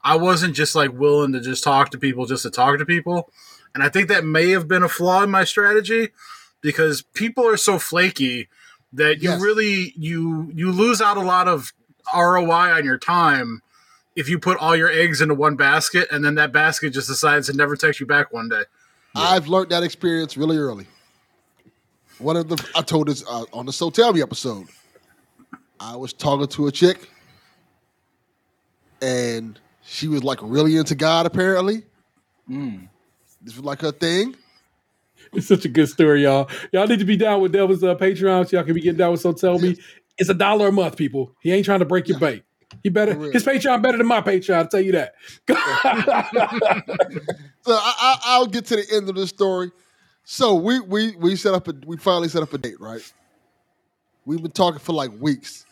I 0.03 0.15
wasn't 0.15 0.55
just 0.55 0.75
like 0.75 0.91
willing 0.93 1.33
to 1.33 1.39
just 1.41 1.63
talk 1.63 1.91
to 1.91 1.97
people 1.97 2.25
just 2.25 2.43
to 2.43 2.49
talk 2.49 2.77
to 2.79 2.85
people. 2.85 3.29
And 3.73 3.83
I 3.83 3.89
think 3.89 4.07
that 4.09 4.23
may 4.25 4.49
have 4.49 4.67
been 4.67 4.83
a 4.83 4.89
flaw 4.89 5.23
in 5.23 5.29
my 5.29 5.43
strategy 5.43 6.09
because 6.61 7.01
people 7.01 7.45
are 7.47 7.57
so 7.57 7.77
flaky 7.79 8.47
that 8.93 9.21
you 9.21 9.29
Yes. 9.29 9.41
really 9.41 9.93
you 9.95 10.51
you 10.53 10.71
lose 10.71 11.01
out 11.01 11.17
a 11.17 11.21
lot 11.21 11.47
of 11.47 11.73
ROI 12.13 12.71
on 12.71 12.85
your 12.85 12.97
time 12.97 13.61
if 14.15 14.27
you 14.27 14.39
put 14.39 14.57
all 14.57 14.75
your 14.75 14.89
eggs 14.89 15.21
into 15.21 15.35
one 15.35 15.55
basket 15.55 16.07
and 16.11 16.25
then 16.25 16.35
that 16.35 16.51
basket 16.51 16.89
just 16.91 17.07
decides 17.07 17.47
to 17.47 17.53
never 17.53 17.75
text 17.75 17.99
you 17.99 18.05
back 18.05 18.33
one 18.33 18.49
day. 18.49 18.63
I've 19.15 19.47
learned 19.47 19.69
that 19.71 19.83
experience 19.83 20.35
really 20.37 20.57
early. 20.57 20.87
One 22.17 22.35
of 22.35 22.47
the 22.49 22.69
I 22.75 22.81
told 22.81 23.07
this 23.07 23.23
uh, 23.29 23.45
on 23.53 23.65
the 23.65 23.73
So 23.73 23.89
Tell 23.89 24.11
Me 24.11 24.21
episode. 24.21 24.67
I 25.79 25.95
was 25.95 26.11
talking 26.11 26.47
to 26.47 26.67
a 26.67 26.71
chick, 26.71 27.09
and 29.01 29.59
she 29.89 30.07
was 30.07 30.23
like 30.23 30.39
really 30.41 30.77
into 30.77 30.95
God. 30.95 31.25
Apparently, 31.25 31.83
this 33.41 33.55
was 33.55 33.65
like 33.65 33.81
her 33.81 33.91
thing. 33.91 34.35
It's 35.33 35.47
such 35.47 35.65
a 35.65 35.69
good 35.69 35.89
story, 35.89 36.23
y'all. 36.23 36.49
Y'all 36.71 36.87
need 36.87 36.99
to 36.99 37.05
be 37.05 37.17
down 37.17 37.41
with 37.41 37.51
Delvin's 37.53 37.83
uh, 37.83 37.95
Patreon 37.95 38.49
so 38.49 38.57
y'all 38.57 38.65
can 38.65 38.73
be 38.73 38.81
getting 38.81 38.97
down 38.97 39.11
with 39.11 39.21
So 39.21 39.33
Tell 39.33 39.59
Me. 39.59 39.77
It's 40.17 40.29
a 40.29 40.33
dollar 40.33 40.67
a 40.67 40.71
month, 40.71 40.97
people. 40.97 41.35
He 41.41 41.51
ain't 41.51 41.65
trying 41.65 41.79
to 41.79 41.85
break 41.85 42.07
your 42.07 42.19
bank. 42.19 42.43
He 42.83 42.89
better 42.89 43.13
his 43.31 43.43
Patreon 43.43 43.81
better 43.81 43.97
than 43.97 44.07
my 44.07 44.21
Patreon, 44.21 44.55
I'll 44.55 44.67
tell 44.67 44.81
you 44.81 44.93
that. 44.93 45.15
So 47.65 47.73
I, 47.73 47.93
I, 47.99 48.19
I'll 48.23 48.45
get 48.47 48.65
to 48.67 48.77
the 48.77 48.85
end 48.91 49.09
of 49.09 49.15
the 49.15 49.27
story. 49.27 49.71
So 50.23 50.55
we 50.55 50.79
we 50.79 51.15
we 51.17 51.35
set 51.35 51.53
up 51.53 51.67
a 51.67 51.73
we 51.85 51.97
finally 51.97 52.29
set 52.29 52.41
up 52.41 52.53
a 52.53 52.57
date, 52.57 52.79
right? 52.79 53.01
We've 54.25 54.41
been 54.41 54.51
talking 54.51 54.79
for 54.79 54.93
like 54.93 55.11
weeks, 55.19 55.65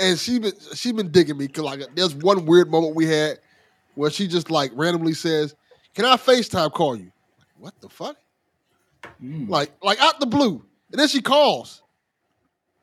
and 0.00 0.18
she 0.18 0.38
been 0.38 0.54
she 0.74 0.92
been 0.92 1.10
digging 1.10 1.36
me 1.36 1.46
because 1.46 1.64
like 1.64 1.94
there's 1.94 2.14
one 2.14 2.46
weird 2.46 2.70
moment 2.70 2.96
we 2.96 3.06
had 3.06 3.38
where 3.94 4.10
she 4.10 4.26
just 4.26 4.50
like 4.50 4.72
randomly 4.74 5.12
says, 5.12 5.54
"Can 5.94 6.04
I 6.04 6.16
Facetime 6.16 6.72
call 6.72 6.96
you?" 6.96 7.12
Like, 7.38 7.48
what 7.58 7.80
the 7.80 7.88
fuck? 7.88 8.16
Mm. 9.22 9.48
Like 9.48 9.70
like 9.82 10.00
out 10.00 10.18
the 10.18 10.26
blue, 10.26 10.64
and 10.90 11.00
then 11.00 11.06
she 11.06 11.20
calls. 11.20 11.82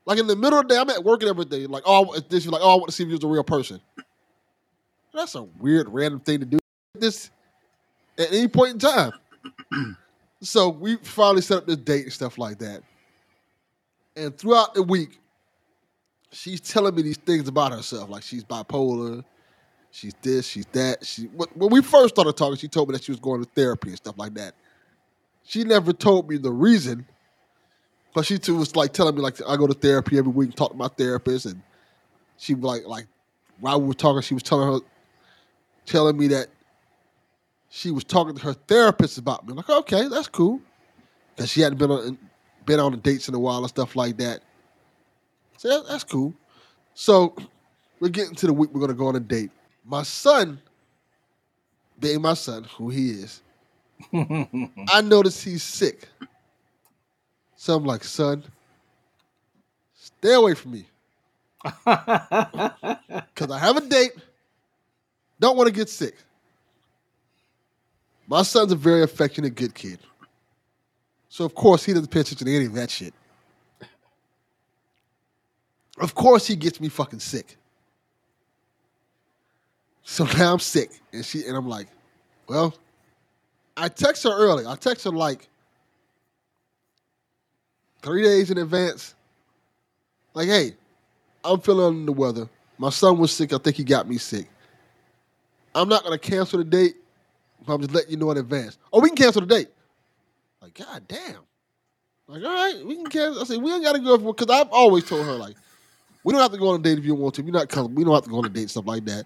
Like 0.06 0.20
in 0.20 0.28
the 0.28 0.38
middle 0.38 0.60
of 0.60 0.68
the 0.68 0.74
day, 0.74 0.80
I'm 0.80 0.90
at 0.90 1.04
work 1.04 1.22
and 1.22 1.30
everything. 1.30 1.68
Like 1.70 1.84
oh, 1.86 2.18
this 2.30 2.44
she's 2.44 2.52
like, 2.52 2.62
"Oh, 2.64 2.72
I 2.72 2.76
want 2.76 2.88
to 2.88 2.92
see 2.92 3.04
if 3.04 3.10
you're 3.10 3.20
a 3.30 3.34
real 3.34 3.44
person." 3.44 3.82
That's 5.14 5.34
a 5.34 5.44
weird 5.44 5.90
random 5.90 6.20
thing 6.20 6.40
to 6.42 6.46
do. 6.46 6.60
This 6.94 7.32
at 8.18 8.32
any 8.32 8.48
point 8.48 8.74
in 8.74 8.80
time. 8.80 9.12
so 10.42 10.70
we 10.70 10.98
finally 10.98 11.42
set 11.42 11.58
up 11.58 11.66
this 11.66 11.78
date 11.78 12.04
and 12.04 12.14
stuff 12.14 12.38
like 12.38 12.60
that. 12.60 12.84
And 14.16 14.38
throughout 14.38 14.74
the 14.74 14.84
week, 14.84 15.20
she's 16.32 16.62
telling 16.62 16.96
me 16.96 17.02
these 17.02 17.18
things 17.18 17.48
about 17.48 17.72
herself, 17.72 18.10
like 18.10 18.24
she's 18.24 18.44
bipolar, 18.44 19.24
she's 19.92 20.14
this, 20.22 20.48
she's 20.48 20.66
that. 20.68 21.06
She 21.06 21.24
when 21.24 21.70
we 21.72 21.82
first 21.82 22.16
started 22.16 22.36
talking, 22.36 22.58
she 22.58 22.68
told 22.68 22.90
me 22.90 22.94
that 22.94 23.04
she 23.04 23.12
was 23.12 23.20
going 23.20 23.44
to 23.44 23.50
therapy 23.56 23.90
and 23.90 23.98
stuff 23.98 24.18
like 24.18 24.34
that. 24.36 24.54
She 25.44 25.64
never 25.64 25.94
told 25.94 26.30
me 26.30 26.38
the 26.38 26.52
reason, 26.52 27.08
but 28.14 28.26
she 28.26 28.38
too 28.38 28.58
was 28.58 28.76
like 28.76 28.94
telling 28.94 29.16
me 29.16 29.22
like 29.22 29.42
I 29.48 29.56
go 29.56 29.68
to 29.68 29.74
therapy 29.74 30.18
every 30.18 30.32
week, 30.32 30.50
and 30.50 30.58
talk 30.58 30.72
to 30.72 30.78
my 30.78 30.90
therapist, 30.90 31.46
and 31.46 31.62
she 32.38 32.56
like 32.56 32.86
like 32.86 33.08
while 33.60 33.80
we 33.82 33.88
were 33.88 33.94
talking, 33.94 34.22
she 34.22 34.34
was 34.34 34.44
telling 34.44 34.72
her, 34.72 34.80
telling 35.86 36.18
me 36.18 36.28
that 36.28 36.48
she 37.70 37.92
was 37.92 38.04
talking 38.04 38.36
to 38.36 38.42
her 38.44 38.54
therapist 38.54 39.18
about 39.18 39.46
me. 39.46 39.52
I'm 39.52 39.58
like, 39.58 39.70
okay, 39.70 40.08
that's 40.08 40.28
cool, 40.28 40.62
because 41.36 41.50
she 41.50 41.62
hadn't 41.62 41.78
been 41.80 41.92
on 41.92 42.18
been 42.66 42.80
on 42.80 42.92
the 42.92 42.98
dates 42.98 43.30
in 43.30 43.36
a 43.36 43.40
while 43.40 43.60
and 43.60 43.70
stuff 43.70 43.96
like 43.96 44.18
that. 44.18 44.42
So 45.58 45.70
that- 45.70 45.88
that's 45.88 46.04
cool. 46.04 46.34
So 46.94 47.36
we're 48.00 48.10
getting 48.10 48.36
to 48.36 48.48
the 48.48 48.54
week 48.54 48.72
we're 48.74 48.82
gonna 48.82 48.94
go 48.94 49.08
on 49.08 49.16
a 49.16 49.20
date. 49.20 49.52
My 49.86 50.04
son, 50.04 50.62
being 52.00 52.22
my 52.22 52.34
son, 52.34 52.64
who 52.78 52.90
he 52.90 53.10
is, 53.12 53.42
I 54.14 55.02
notice 55.04 55.44
he's 55.44 55.64
sick. 55.64 56.08
So 57.56 57.76
I'm 57.76 57.86
like, 57.86 58.04
son, 58.04 58.44
stay 59.96 60.34
away 60.34 60.54
from 60.54 60.72
me. 60.74 60.86
Cause 61.86 63.52
I 63.52 63.58
have 63.60 63.78
a 63.78 63.82
date. 63.82 64.12
Don't 65.40 65.58
want 65.58 65.68
to 65.68 65.74
get 65.74 65.90
sick. 65.90 66.16
My 68.28 68.44
son's 68.44 68.72
a 68.72 68.76
very 68.76 69.04
affectionate, 69.04 69.56
good 69.56 69.74
kid. 69.74 70.00
So 71.30 71.46
of 71.46 71.56
course 71.56 71.84
he 71.84 71.94
doesn't 71.94 72.12
pay 72.12 72.20
attention 72.22 72.46
to 72.48 72.56
any 72.56 72.66
of 72.66 72.74
that 72.74 72.90
shit. 72.92 73.14
Of 76.00 76.14
course 76.16 76.46
he 76.46 76.56
gets 76.56 76.80
me 76.80 76.90
fucking 76.90 77.20
sick. 77.20 77.58
So 80.04 80.26
now 80.38 80.54
I'm 80.54 80.60
sick. 80.60 80.92
And 81.14 81.26
she 81.26 81.46
and 81.46 81.56
I'm 81.56 81.68
like, 81.68 81.88
well, 82.48 82.74
I 83.76 83.90
text 83.90 84.24
her 84.24 84.32
early. 84.32 84.66
I 84.66 84.76
text 84.76 85.06
her 85.06 85.12
like 85.12 85.48
three 88.02 88.24
days 88.24 88.52
in 88.52 88.58
advance. 88.58 89.16
Like, 90.34 90.48
hey, 90.48 90.76
I'm 91.44 91.60
feeling 91.60 91.86
under 91.86 92.06
the 92.06 92.12
weather. 92.12 92.50
My 92.78 92.90
son 92.90 93.18
was 93.18 93.32
sick. 93.32 93.54
I 93.54 93.58
think 93.58 93.76
he 93.76 93.84
got 93.84 94.08
me 94.08 94.18
sick. 94.18 94.48
I'm 95.74 95.90
not 95.90 96.04
gonna 96.04 96.18
cancel 96.18 96.60
the 96.60 96.66
date, 96.66 96.96
I'm 97.68 97.82
just 97.82 97.94
letting 97.94 98.12
you 98.12 98.18
know 98.18 98.32
in 98.32 98.38
advance. 98.38 98.78
Oh, 98.92 99.00
we 99.00 99.10
can 99.10 99.18
cancel 99.18 99.42
the 99.42 99.48
date. 99.48 99.70
Like, 100.62 100.74
god 100.74 101.04
damn. 101.08 101.42
Like, 102.28 102.44
all 102.44 102.54
right, 102.54 102.86
we 102.86 102.96
can 102.96 103.08
cancel. 103.08 103.42
I 103.42 103.46
said, 103.46 103.62
we 103.62 103.72
ain't 103.72 103.84
gotta 103.84 104.00
go 104.00 104.18
for 104.18 104.34
because 104.34 104.50
I've 104.50 104.70
always 104.70 105.06
told 105.06 105.26
her, 105.26 105.34
like, 105.34 105.56
we 106.28 106.34
don't 106.34 106.42
have 106.42 106.52
to 106.52 106.58
go 106.58 106.68
on 106.68 106.82
a 106.82 106.84
date 106.84 106.98
if 107.00 107.06
you 107.06 107.16
want 107.16 107.36
to. 107.36 107.42
You're 107.42 107.54
not 107.54 107.70
coming, 107.70 107.96
we 107.96 108.04
don't 108.04 108.14
have 108.14 108.26
to 108.26 108.30
go 108.30 108.40
on 108.40 108.44
a 108.46 108.50
date, 108.50 108.70
stuff 108.70 108.86
like 108.86 109.06
that. 109.06 109.26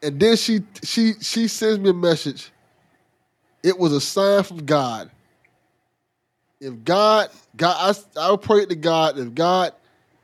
And 0.00 0.20
then 0.20 0.36
she 0.36 0.60
she 0.84 1.14
she 1.20 1.48
sends 1.48 1.80
me 1.80 1.90
a 1.90 1.92
message. 1.92 2.52
It 3.64 3.76
was 3.76 3.92
a 3.92 4.00
sign 4.00 4.44
from 4.44 4.64
God. 4.64 5.10
If 6.60 6.84
God, 6.84 7.30
God, 7.56 7.96
I, 8.16 8.32
I 8.32 8.36
prayed 8.36 8.68
to 8.68 8.76
God. 8.76 9.18
If 9.18 9.34
God 9.34 9.72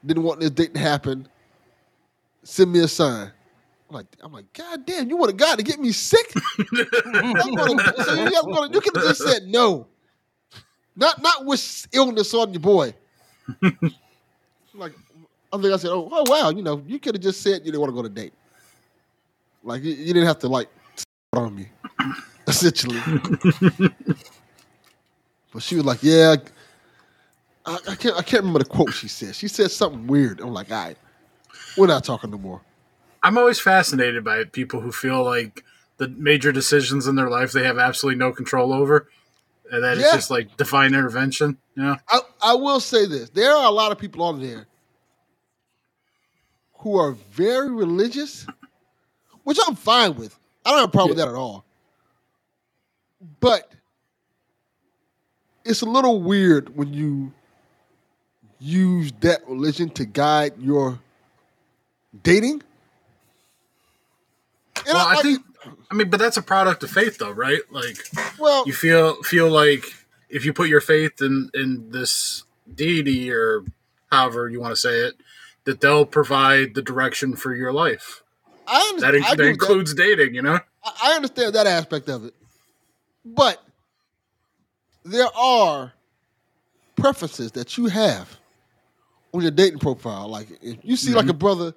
didn't 0.06 0.22
want 0.22 0.38
this 0.38 0.50
date 0.50 0.74
to 0.74 0.80
happen, 0.80 1.26
send 2.44 2.70
me 2.70 2.78
a 2.78 2.86
sign. 2.86 3.32
I'm 3.90 3.96
like, 3.96 4.06
I'm 4.22 4.32
like, 4.32 4.52
God 4.52 4.86
damn, 4.86 5.08
you 5.08 5.16
wanted 5.16 5.38
God 5.38 5.56
to 5.58 5.64
get 5.64 5.80
me 5.80 5.90
sick? 5.90 6.32
So 8.04 8.14
you, 8.14 8.30
gonna- 8.54 8.72
you 8.72 8.80
could 8.80 8.94
have 8.94 9.04
just 9.06 9.22
said 9.22 9.42
no. 9.48 9.88
Not 10.94 11.20
not 11.20 11.44
wish 11.46 11.84
illness 11.90 12.32
on 12.32 12.52
your 12.52 12.60
boy. 12.60 12.94
Like, 14.74 14.92
I 15.52 15.56
think 15.56 15.72
I 15.72 15.76
said, 15.76 15.90
oh, 15.90 16.08
oh 16.10 16.24
wow, 16.28 16.50
you 16.50 16.62
know, 16.62 16.82
you 16.86 16.98
could 16.98 17.14
have 17.14 17.22
just 17.22 17.40
said 17.42 17.60
you 17.64 17.72
didn't 17.72 17.80
want 17.80 17.90
to 17.90 17.94
go 17.94 18.02
to 18.02 18.08
date. 18.08 18.32
Like 19.62 19.82
you, 19.82 19.92
you 19.92 20.12
didn't 20.12 20.26
have 20.26 20.38
to 20.40 20.48
like 20.48 20.68
on 21.32 21.54
me, 21.54 21.68
essentially. 22.46 23.00
but 25.52 25.62
she 25.62 25.76
was 25.76 25.84
like, 25.84 26.02
yeah. 26.02 26.36
I, 27.66 27.78
I 27.88 27.94
can't 27.94 28.16
I 28.16 28.22
can't 28.22 28.42
remember 28.42 28.58
the 28.58 28.66
quote 28.66 28.92
she 28.92 29.08
said. 29.08 29.34
She 29.34 29.48
said 29.48 29.70
something 29.70 30.06
weird. 30.06 30.40
I'm 30.40 30.52
like, 30.52 30.70
all 30.70 30.84
right, 30.84 30.98
we're 31.76 31.86
not 31.86 32.04
talking 32.04 32.30
no 32.30 32.38
more. 32.38 32.60
I'm 33.22 33.38
always 33.38 33.58
fascinated 33.58 34.22
by 34.22 34.44
people 34.44 34.80
who 34.80 34.92
feel 34.92 35.24
like 35.24 35.64
the 35.96 36.08
major 36.08 36.52
decisions 36.52 37.06
in 37.06 37.14
their 37.14 37.30
life 37.30 37.52
they 37.52 37.64
have 37.64 37.78
absolutely 37.78 38.18
no 38.18 38.32
control 38.32 38.72
over, 38.72 39.08
and 39.70 39.82
that 39.82 39.96
it's 39.98 40.06
Yeah. 40.06 40.12
just 40.16 40.30
like 40.30 40.56
divine 40.56 40.94
intervention. 40.94 41.56
You 41.76 41.82
know, 41.82 41.96
I, 42.08 42.20
I 42.42 42.54
will 42.54 42.80
say 42.80 43.06
this: 43.06 43.30
there 43.30 43.52
are 43.54 43.66
a 43.66 43.70
lot 43.70 43.92
of 43.92 43.98
people 43.98 44.22
on 44.22 44.40
there 44.40 44.66
who 46.78 46.98
are 46.98 47.12
very 47.32 47.70
religious, 47.70 48.46
which 49.44 49.58
I'm 49.66 49.74
fine 49.74 50.14
with. 50.16 50.38
I 50.64 50.70
don't 50.70 50.80
have 50.80 50.88
a 50.88 50.92
problem 50.92 51.10
with 51.10 51.18
that 51.18 51.28
at 51.28 51.34
all. 51.34 51.64
But 53.40 53.72
it's 55.64 55.80
a 55.80 55.86
little 55.86 56.20
weird 56.22 56.76
when 56.76 56.92
you 56.92 57.32
use 58.60 59.12
that 59.20 59.46
religion 59.48 59.88
to 59.90 60.04
guide 60.04 60.52
your 60.58 60.98
dating. 62.22 62.62
And 64.86 64.94
well, 64.94 65.06
I 65.06 65.14
like- 65.14 65.22
think, 65.22 65.42
I 65.90 65.94
mean, 65.94 66.10
but 66.10 66.18
that's 66.18 66.36
a 66.36 66.42
product 66.42 66.82
of 66.82 66.90
faith, 66.90 67.18
though, 67.18 67.30
right? 67.30 67.60
Like, 67.70 67.96
well, 68.38 68.64
you 68.66 68.72
feel 68.72 69.22
feel 69.22 69.48
like 69.48 69.84
if 70.28 70.44
you 70.44 70.52
put 70.52 70.68
your 70.68 70.80
faith 70.80 71.20
in 71.20 71.50
in 71.54 71.90
this 71.90 72.44
deity 72.72 73.30
or 73.30 73.64
however 74.10 74.48
you 74.48 74.60
want 74.60 74.72
to 74.72 74.76
say 74.76 75.00
it, 75.00 75.14
that 75.64 75.80
they'll 75.80 76.06
provide 76.06 76.74
the 76.74 76.82
direction 76.82 77.36
for 77.36 77.54
your 77.54 77.72
life. 77.72 78.22
I 78.66 78.80
understand. 78.80 79.02
That, 79.02 79.14
in- 79.14 79.24
I 79.24 79.28
that 79.28 79.30
with 79.30 79.38
that. 79.38 79.50
includes 79.50 79.94
dating. 79.94 80.34
You 80.34 80.42
know, 80.42 80.60
I 80.84 80.92
I 81.04 81.12
understand 81.14 81.54
that 81.54 81.66
aspect 81.66 82.08
of 82.08 82.24
it, 82.24 82.34
but 83.24 83.62
there 85.04 85.28
are 85.36 85.92
preferences 86.96 87.52
that 87.52 87.76
you 87.76 87.86
have 87.86 88.36
on 89.32 89.42
your 89.42 89.50
dating 89.50 89.78
profile. 89.78 90.28
Like 90.28 90.48
if 90.62 90.78
you 90.82 90.96
see 90.96 91.12
like 91.12 91.22
mm-hmm. 91.22 91.30
a 91.30 91.34
brother, 91.34 91.74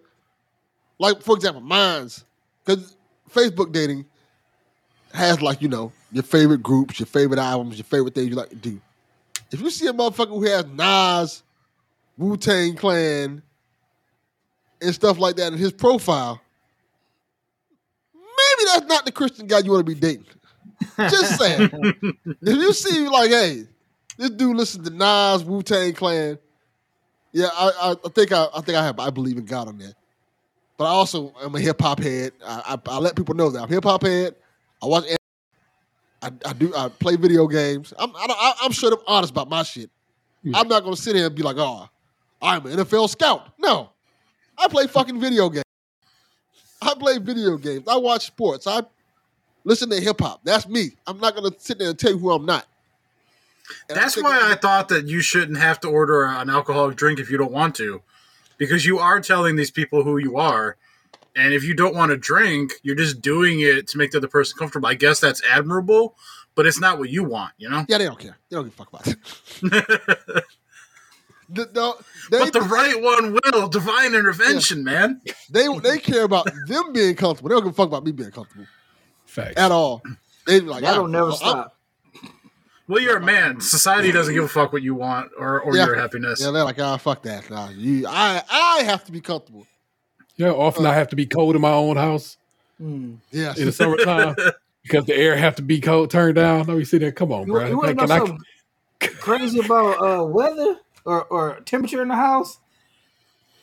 like 1.00 1.22
for 1.22 1.36
example, 1.36 1.62
mine's 1.62 2.24
because 2.66 2.97
Facebook 3.32 3.72
dating 3.72 4.06
has 5.14 5.42
like 5.42 5.62
you 5.62 5.68
know 5.68 5.92
your 6.12 6.24
favorite 6.24 6.64
groups, 6.64 7.00
your 7.00 7.08
favorite 7.08 7.40
albums, 7.40 7.78
your 7.78 7.86
favorite 7.86 8.16
things 8.16 8.30
you 8.30 8.36
like 8.36 8.50
to 8.50 8.56
do. 8.56 8.80
If 9.52 9.62
you 9.62 9.70
see 9.70 9.88
a 9.88 9.94
motherfucker 9.94 10.30
who 10.30 10.44
has 10.44 10.66
Nas, 10.66 11.44
Wu 12.18 12.38
Tang 12.38 12.76
Clan, 12.76 13.42
and 14.82 14.96
stuff 14.96 15.18
like 15.18 15.36
that 15.38 15.54
in 15.54 15.60
his 15.60 15.72
profile, 15.72 16.42
maybe 18.14 18.70
that's 18.74 18.86
not 18.88 19.06
the 19.06 19.12
Christian 19.12 19.48
guy 19.48 19.60
you 19.60 19.72
want 19.72 19.86
to 19.86 19.96
be 19.96 20.00
dating. 20.00 20.26
Just 20.98 21.40
saying. 21.40 21.70
if 22.26 22.42
you 22.42 22.74
see 22.74 23.08
like, 23.08 23.30
hey, 23.30 23.64
this 24.18 24.30
dude 24.32 24.56
listens 24.56 24.88
to 24.88 24.96
Nas, 24.96 25.44
Wu 25.44 25.62
Tang 25.64 25.94
Clan, 25.94 26.38
yeah, 27.32 27.50
I, 27.54 27.72
I, 27.82 27.92
I 27.92 28.10
think 28.10 28.32
I, 28.32 28.48
I 28.56 28.62
think 28.62 28.78
I 28.78 28.84
have 28.84 29.00
I 29.00 29.10
believe 29.10 29.38
in 29.38 29.46
God 29.46 29.68
on 29.68 29.78
that. 29.80 29.94
But 30.78 30.86
I 30.86 30.90
also 30.90 31.34
am 31.42 31.56
a 31.56 31.60
hip 31.60 31.82
hop 31.82 32.00
head. 32.00 32.34
I, 32.46 32.78
I, 32.88 32.92
I 32.92 32.98
let 33.00 33.16
people 33.16 33.34
know 33.36 33.50
that 33.50 33.62
I'm 33.64 33.70
hip 33.70 33.84
hop 33.84 34.04
head. 34.04 34.36
I 34.82 34.86
watch. 34.86 35.06
an- 35.10 35.18
I, 36.22 36.32
I 36.50 36.54
do. 36.54 36.74
I 36.76 36.90
play 36.90 37.16
video 37.16 37.48
games. 37.48 37.94
I'm 37.98 38.16
I, 38.16 38.28
don't- 38.28 38.38
I, 38.40 38.54
I'm 38.62 38.74
straight 38.74 38.94
up 38.94 39.02
honest 39.08 39.32
about 39.32 39.50
my 39.50 39.64
shit. 39.64 39.90
I'm 40.54 40.68
not 40.68 40.84
gonna 40.84 40.96
sit 40.96 41.16
here 41.16 41.26
and 41.26 41.36
be 41.36 41.44
like, 41.44 41.58
oh, 41.60 41.90
I'm 42.42 42.66
an 42.68 42.78
NFL 42.78 43.10
scout. 43.10 43.50
No, 43.60 43.90
I 44.58 44.68
play 44.68 44.88
fucking 44.88 45.20
video 45.20 45.50
games. 45.50 45.64
I 46.82 46.94
play 46.94 47.18
video 47.18 47.58
games. 47.58 47.88
I 47.88 47.98
watch 47.98 48.28
sports. 48.28 48.66
I 48.66 48.82
listen 49.64 49.90
to 49.90 50.00
hip 50.00 50.22
hop. 50.22 50.42
That's 50.44 50.68
me. 50.68 50.92
I'm 51.06 51.20
not 51.20 51.36
gonna 51.36 51.52
sit 51.58 51.80
there 51.80 51.90
and 51.90 52.00
tell 52.00 52.12
you 52.12 52.18
who 52.18 52.32
I'm 52.32 52.46
not. 52.46 52.66
And 53.90 53.98
that's 53.98 54.16
think- 54.16 54.26
why 54.26 54.40
I 54.52 54.56
thought 54.56 54.88
that 54.90 55.08
you 55.08 55.22
shouldn't 55.22 55.58
have 55.58 55.80
to 55.82 55.88
order 55.90 56.24
an 56.24 56.50
alcoholic 56.50 56.96
drink 56.96 57.20
if 57.20 57.30
you 57.30 57.38
don't 57.38 57.52
want 57.52 57.76
to, 57.76 58.02
because 58.58 58.86
you 58.86 59.00
are 59.00 59.20
telling 59.20 59.56
these 59.56 59.72
people 59.72 60.04
who 60.04 60.18
you 60.18 60.38
are. 60.38 60.78
And 61.36 61.54
if 61.54 61.64
you 61.64 61.74
don't 61.76 61.94
want 61.96 62.10
to 62.12 62.18
drink, 62.18 62.74
you're 62.82 62.96
just 62.96 63.22
doing 63.22 63.60
it 63.60 63.88
to 63.90 63.98
make 64.00 64.10
the 64.12 64.18
other 64.18 64.28
person 64.28 64.58
comfortable. 64.58 64.88
I 64.90 64.96
guess 64.96 65.20
that's 65.20 65.42
admirable, 65.48 66.16
but 66.56 66.66
it's 66.66 66.80
not 66.80 66.98
what 66.98 67.10
you 67.10 67.24
want, 67.24 67.54
you 67.60 67.70
know? 67.70 67.86
Yeah, 67.88 68.00
they 68.00 68.06
don't 68.06 68.18
care. 68.18 68.38
They 68.50 68.56
don't 68.56 68.64
give 68.66 68.74
a 68.74 68.76
fuck 68.76 68.90
about 68.90 69.08
it. 69.08 70.44
The- 71.50 71.64
the- 71.66 71.94
they, 72.30 72.40
but 72.40 72.52
the 72.52 72.60
right 72.60 73.02
one 73.02 73.32
will. 73.46 73.70
Divine 73.70 74.14
intervention, 74.14 74.84
man. 74.84 75.22
they 75.50 75.66
they 75.80 75.98
care 75.98 76.24
about 76.26 76.50
them 76.68 76.92
being 76.92 77.16
comfortable. 77.16 77.48
They 77.48 77.56
don't 77.56 77.64
give 77.64 77.72
a 77.72 77.76
fuck 77.76 77.88
about 77.88 78.04
me 78.04 78.12
being 78.12 78.32
comfortable 78.32 78.66
Facts. 79.26 79.54
at 79.56 79.72
all. 79.72 80.02
They 80.46 80.60
be 80.60 80.66
like, 80.66 80.82
That'll 80.84 81.06
I- 81.06 81.10
never 81.10 81.28
I'm- 81.30 81.38
stop. 81.38 81.77
Well, 82.88 83.02
you're 83.02 83.18
a 83.18 83.22
man. 83.22 83.60
Society 83.60 84.12
doesn't 84.12 84.34
give 84.34 84.44
a 84.46 84.48
fuck 84.48 84.72
what 84.72 84.82
you 84.82 84.96
want 84.96 85.32
or, 85.38 85.60
or 85.60 85.76
Yeah. 85.76 85.86
your 85.88 85.96
happiness. 85.96 86.42
Yeah, 86.42 86.52
they're 86.52 86.64
like, 86.64 86.80
ah, 86.80 86.96
fuck 86.98 87.22
that. 87.24 87.50
Nah, 87.50 87.70
you, 87.70 88.08
I, 88.08 88.42
I 88.50 88.84
have 88.84 89.04
to 89.06 89.12
be 89.12 89.20
comfortable. 89.20 89.68
Yeah, 90.38 90.52
often 90.52 90.86
I 90.86 90.94
have 90.94 91.10
to 91.10 91.16
be 91.16 91.26
cold 91.26 91.56
in 91.56 91.62
my 91.62 91.72
own 91.72 91.98
house 91.98 92.38
Yeah, 92.80 93.54
in 93.58 93.66
the 93.66 93.72
summertime 93.72 94.36
because 94.84 95.06
the 95.06 95.16
air 95.16 95.36
have 95.36 95.56
to 95.56 95.62
be 95.64 95.82
cold 95.82 96.12
turned 96.12 96.36
down. 96.36 96.66
Let 96.66 96.78
me 96.78 96.86
see 96.86 97.00
that. 97.00 97.16
Come 97.16 97.32
on, 97.32 97.48
You, 97.48 97.54
bro. 97.54 97.68
you 97.68 97.78
want 97.78 97.90
to 97.90 97.96
Can 97.96 98.08
know 98.08 98.16
I- 98.16 98.18
something 98.20 98.40
crazy 99.20 99.60
about 99.60 99.96
uh, 100.22 100.24
weather 100.26 100.78
or, 101.04 101.26
or 101.26 101.60
temperature 101.66 102.02
in 102.02 102.08
the 102.08 102.16
house? 102.16 102.60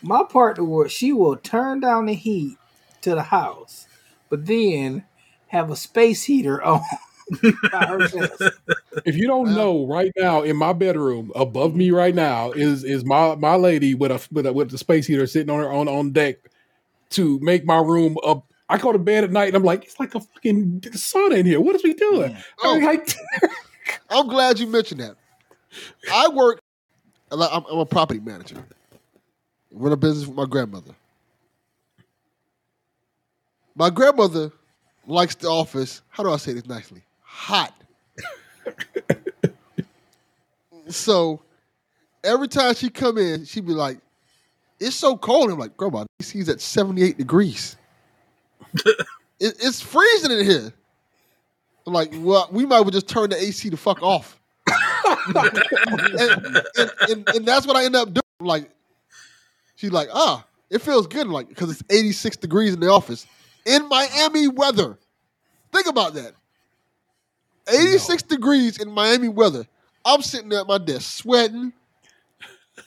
My 0.02 0.22
partner 0.28 0.64
will 0.64 0.88
she 0.88 1.12
will 1.14 1.36
turn 1.36 1.80
down 1.80 2.06
the 2.06 2.14
heat 2.14 2.58
to 3.00 3.14
the 3.14 3.22
house, 3.22 3.86
but 4.28 4.44
then 4.44 5.04
have 5.46 5.70
a 5.70 5.76
space 5.76 6.24
heater 6.24 6.62
on 6.62 6.80
by 6.80 6.84
herself. 6.84 7.00
if 9.04 9.16
you 9.16 9.26
don't 9.26 9.54
know, 9.54 9.86
right 9.86 10.12
now 10.16 10.42
in 10.42 10.56
my 10.56 10.72
bedroom 10.72 11.32
above 11.34 11.74
me, 11.74 11.90
right 11.90 12.14
now 12.14 12.50
is 12.52 12.84
is 12.84 13.04
my 13.04 13.34
my 13.36 13.56
lady 13.56 13.94
with 13.94 14.10
a 14.10 14.26
with 14.30 14.46
a 14.46 14.52
with 14.52 14.70
the 14.70 14.78
space 14.78 15.06
heater 15.06 15.26
sitting 15.26 15.50
on 15.50 15.60
her 15.60 15.72
on 15.72 15.88
on 15.88 16.12
deck 16.12 16.36
to 17.10 17.38
make 17.40 17.64
my 17.64 17.78
room 17.78 18.16
up. 18.24 18.46
I 18.68 18.78
go 18.78 18.92
to 18.92 18.98
bed 18.98 19.24
at 19.24 19.30
night 19.30 19.48
and 19.48 19.56
I'm 19.56 19.64
like, 19.64 19.84
it's 19.84 20.00
like 20.00 20.14
a 20.14 20.20
fucking 20.20 20.80
sauna 20.80 21.38
in 21.38 21.46
here. 21.46 21.60
What 21.60 21.74
is 21.76 21.82
we 21.82 21.94
doing? 21.94 22.32
Mm. 22.32 22.44
Oh. 22.62 22.76
I'm 22.76 22.82
like, 22.82 23.14
I'm 24.10 24.28
glad 24.28 24.58
you 24.58 24.66
mentioned 24.66 25.00
that. 25.00 25.16
I 26.12 26.28
work. 26.28 26.60
I'm 27.30 27.40
I'm 27.40 27.78
a 27.78 27.86
property 27.86 28.20
manager. 28.20 28.62
Run 29.70 29.92
a 29.92 29.96
business 29.96 30.26
with 30.26 30.36
my 30.36 30.46
grandmother. 30.46 30.94
My 33.76 33.90
grandmother 33.90 34.52
likes 35.06 35.34
the 35.34 35.48
office. 35.48 36.02
How 36.10 36.22
do 36.22 36.30
I 36.30 36.36
say 36.36 36.52
this 36.52 36.66
nicely? 36.66 37.02
Hot. 37.34 37.74
so 40.88 41.42
every 42.22 42.46
time 42.46 42.74
she 42.74 42.88
come 42.88 43.18
in, 43.18 43.44
she'd 43.44 43.66
be 43.66 43.72
like, 43.72 43.98
"It's 44.78 44.94
so 44.94 45.16
cold." 45.16 45.50
I'm 45.50 45.58
like, 45.58 45.76
"Grandma, 45.76 46.04
she's 46.20 46.48
at 46.48 46.60
78 46.60 47.18
degrees. 47.18 47.76
it, 48.72 48.96
it's 49.40 49.80
freezing 49.80 50.30
in 50.30 50.46
here." 50.46 50.72
I'm 51.86 51.92
like, 51.92 52.12
"Well, 52.16 52.48
we 52.52 52.64
might 52.64 52.80
well 52.80 52.90
just 52.90 53.08
turn 53.08 53.30
the 53.30 53.36
AC 53.36 53.68
the 53.68 53.76
fuck 53.76 54.00
off." 54.00 54.40
and, 55.34 56.62
and, 56.78 56.90
and, 57.10 57.28
and 57.28 57.46
that's 57.46 57.66
what 57.66 57.76
I 57.76 57.84
end 57.84 57.96
up 57.96 58.14
doing. 58.14 58.22
Like, 58.40 58.70
she's 59.74 59.90
like, 59.90 60.08
ah, 60.14 60.46
it 60.70 60.80
feels 60.82 61.08
good. 61.08 61.26
Like, 61.26 61.48
because 61.48 61.70
it's 61.70 61.82
86 61.90 62.36
degrees 62.38 62.74
in 62.74 62.80
the 62.80 62.88
office 62.88 63.26
in 63.66 63.88
Miami 63.88 64.48
weather. 64.48 64.98
Think 65.72 65.88
about 65.88 66.14
that. 66.14 66.34
86 67.68 68.22
degrees 68.24 68.78
in 68.78 68.90
Miami 68.90 69.28
weather. 69.28 69.66
I'm 70.04 70.22
sitting 70.22 70.48
there 70.48 70.60
at 70.60 70.66
my 70.66 70.78
desk 70.78 71.18
sweating. 71.18 71.72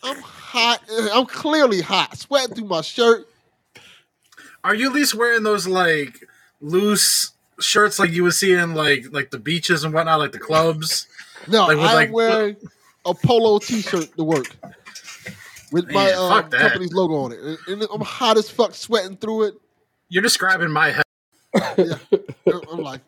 I'm 0.03 0.17
hot. 0.21 0.81
I'm 1.13 1.25
clearly 1.25 1.81
hot, 1.81 2.17
sweating 2.17 2.55
through 2.55 2.67
my 2.67 2.81
shirt. 2.81 3.27
Are 4.63 4.75
you 4.75 4.87
at 4.87 4.93
least 4.93 5.15
wearing 5.15 5.43
those 5.43 5.67
like 5.67 6.23
loose 6.61 7.31
shirts 7.59 7.99
like 7.99 8.11
you 8.11 8.23
would 8.23 8.33
see 8.33 8.53
in 8.53 8.75
like 8.75 9.05
like 9.11 9.31
the 9.31 9.39
beaches 9.39 9.83
and 9.83 9.93
whatnot, 9.93 10.19
like 10.19 10.31
the 10.31 10.39
clubs? 10.39 11.07
No, 11.49 11.67
Like 11.67 11.77
I'm 11.77 11.95
like, 11.95 12.11
wearing 12.11 12.57
a 13.05 13.13
polo 13.13 13.59
T-shirt 13.59 14.17
to 14.17 14.23
work 14.23 14.47
with 15.71 15.85
my 15.91 16.05
Man, 16.05 16.13
uh, 16.17 16.29
fuck 16.29 16.51
company's 16.51 16.91
logo 16.91 17.15
on 17.15 17.31
it, 17.31 17.39
and, 17.39 17.57
and 17.67 17.87
I'm 17.93 18.01
hot 18.01 18.37
as 18.37 18.49
fuck, 18.49 18.73
sweating 18.73 19.15
through 19.15 19.43
it. 19.43 19.53
You're 20.09 20.23
describing 20.23 20.71
my 20.71 20.91
head. 20.91 21.03
yeah. 21.77 21.95
I'm 22.71 22.79
like, 22.79 23.01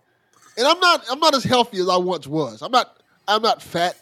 and 0.60 0.68
I'm 0.68 0.80
not 0.80 1.04
I'm 1.10 1.20
not 1.20 1.34
as 1.34 1.44
healthy 1.44 1.80
as 1.80 1.90
I 1.90 1.98
once 1.98 2.28
was. 2.28 2.62
I'm 2.62 2.72
not 2.72 2.96
I'm 3.28 3.42
not 3.42 3.62
fat, 3.64 3.98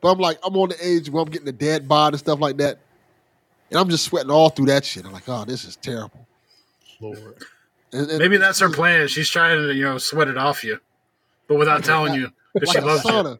but 0.00 0.10
I'm 0.10 0.18
like 0.18 0.38
I'm 0.42 0.56
on 0.56 0.70
the 0.70 0.76
age 0.84 1.08
where 1.10 1.22
I'm 1.22 1.30
getting 1.30 1.48
a 1.48 1.52
dead 1.52 1.86
bod 1.86 2.14
and 2.14 2.18
stuff 2.18 2.40
like 2.40 2.56
that, 2.56 2.78
and 3.70 3.78
I'm 3.78 3.88
just 3.88 4.04
sweating 4.04 4.30
all 4.30 4.48
through 4.48 4.66
that 4.66 4.84
shit. 4.84 5.04
I'm 5.04 5.12
like, 5.12 5.28
oh, 5.28 5.44
this 5.44 5.64
is 5.64 5.76
terrible. 5.76 6.26
Lord. 7.00 7.16
And- 7.92 8.08
and 8.10 8.18
Maybe 8.18 8.38
that's 8.38 8.58
her 8.60 8.70
plan. 8.70 9.06
She's 9.08 9.28
trying 9.28 9.58
to 9.58 9.74
you 9.74 9.84
know 9.84 9.98
sweat 9.98 10.28
it 10.28 10.38
off 10.38 10.64
you, 10.64 10.80
but 11.46 11.58
without 11.58 11.84
telling 11.84 12.14
you 12.14 12.30
because 12.54 12.70
she 12.70 12.78
like 12.80 12.84
a 12.84 12.86
loves 12.86 13.04
you. 13.04 13.38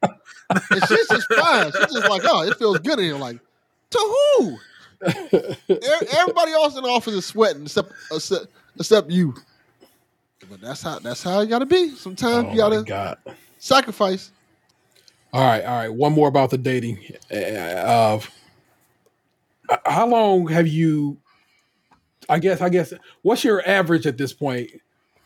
and 0.71 0.89
she's 0.89 1.09
just 1.09 1.33
fine. 1.33 1.73
She's 1.73 1.93
just 1.95 2.09
like, 2.11 2.23
oh, 2.27 2.43
it 2.43 2.57
feels 2.59 2.79
good 2.81 2.99
in 2.99 3.05
here. 3.07 3.15
Like, 3.17 3.39
to 3.91 3.99
who? 4.39 4.59
Everybody 5.07 6.53
else 6.53 6.77
in 6.77 6.83
the 6.83 6.89
office 6.89 7.15
is 7.15 7.25
sweating 7.27 7.63
except 7.63 7.93
except, 8.13 8.47
except 8.79 9.11
you. 9.11 9.35
But 10.53 10.61
that's 10.61 10.83
how 10.83 10.99
that's 10.99 11.23
how 11.23 11.41
you 11.41 11.47
gotta 11.47 11.65
be. 11.65 11.95
Sometimes 11.97 12.49
Oh 12.49 12.53
you 12.53 12.85
gotta 12.85 13.17
sacrifice. 13.59 14.33
All 15.33 15.41
right, 15.41 15.65
all 15.65 15.77
right. 15.77 15.89
One 15.89 16.13
more 16.13 16.29
about 16.29 16.51
the 16.51 16.59
dating. 16.59 16.99
Uh, 17.33 17.35
uh, 17.37 18.21
how 19.87 20.07
long 20.07 20.47
have 20.49 20.67
you? 20.69 21.17
I 22.29 22.39
guess. 22.39 22.61
I 22.61 22.69
guess. 22.69 22.93
What's 23.23 23.45
your 23.45 23.67
average 23.67 24.07
at 24.07 24.19
this 24.19 24.35
point? 24.35 24.71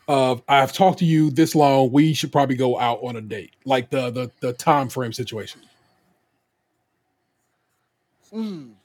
Of 0.07 0.41
I've 0.47 0.71
talked 0.71 0.99
to 0.99 1.05
you 1.05 1.29
this 1.29 1.55
long. 1.55 1.91
We 1.91 2.13
should 2.13 2.31
probably 2.31 2.55
go 2.55 2.79
out 2.79 2.99
on 3.03 3.17
a 3.17 3.21
date. 3.21 3.51
Like 3.65 3.89
the 3.89 4.09
the 4.09 4.31
the 4.39 4.53
time 4.53 4.87
frame 4.87 5.11
situation. 5.11 5.59
Mm, 8.33 8.75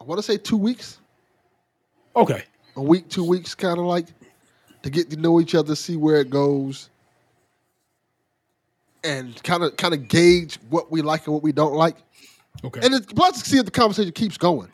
I 0.00 0.04
want 0.04 0.18
to 0.18 0.22
say 0.22 0.38
two 0.38 0.56
weeks, 0.56 0.98
Okay. 2.16 2.42
a 2.76 2.82
week, 2.82 3.10
two 3.10 3.24
weeks, 3.24 3.54
kind 3.54 3.78
of 3.78 3.84
like 3.84 4.06
to 4.82 4.90
get 4.90 5.10
to 5.10 5.16
know 5.16 5.40
each 5.40 5.54
other, 5.54 5.74
see 5.74 5.96
where 5.96 6.16
it 6.20 6.30
goes, 6.30 6.88
and 9.04 9.40
kind 9.42 9.62
of 9.62 9.76
kind 9.76 9.94
of 9.94 10.08
gauge 10.08 10.58
what 10.68 10.90
we 10.90 11.02
like 11.02 11.26
and 11.26 11.34
what 11.34 11.42
we 11.42 11.52
don't 11.52 11.74
like. 11.74 11.96
Okay. 12.64 12.80
And 12.82 12.94
it's, 12.94 13.06
plus, 13.12 13.42
see 13.44 13.58
if 13.58 13.64
the 13.64 13.70
conversation 13.70 14.12
keeps 14.12 14.36
going. 14.36 14.68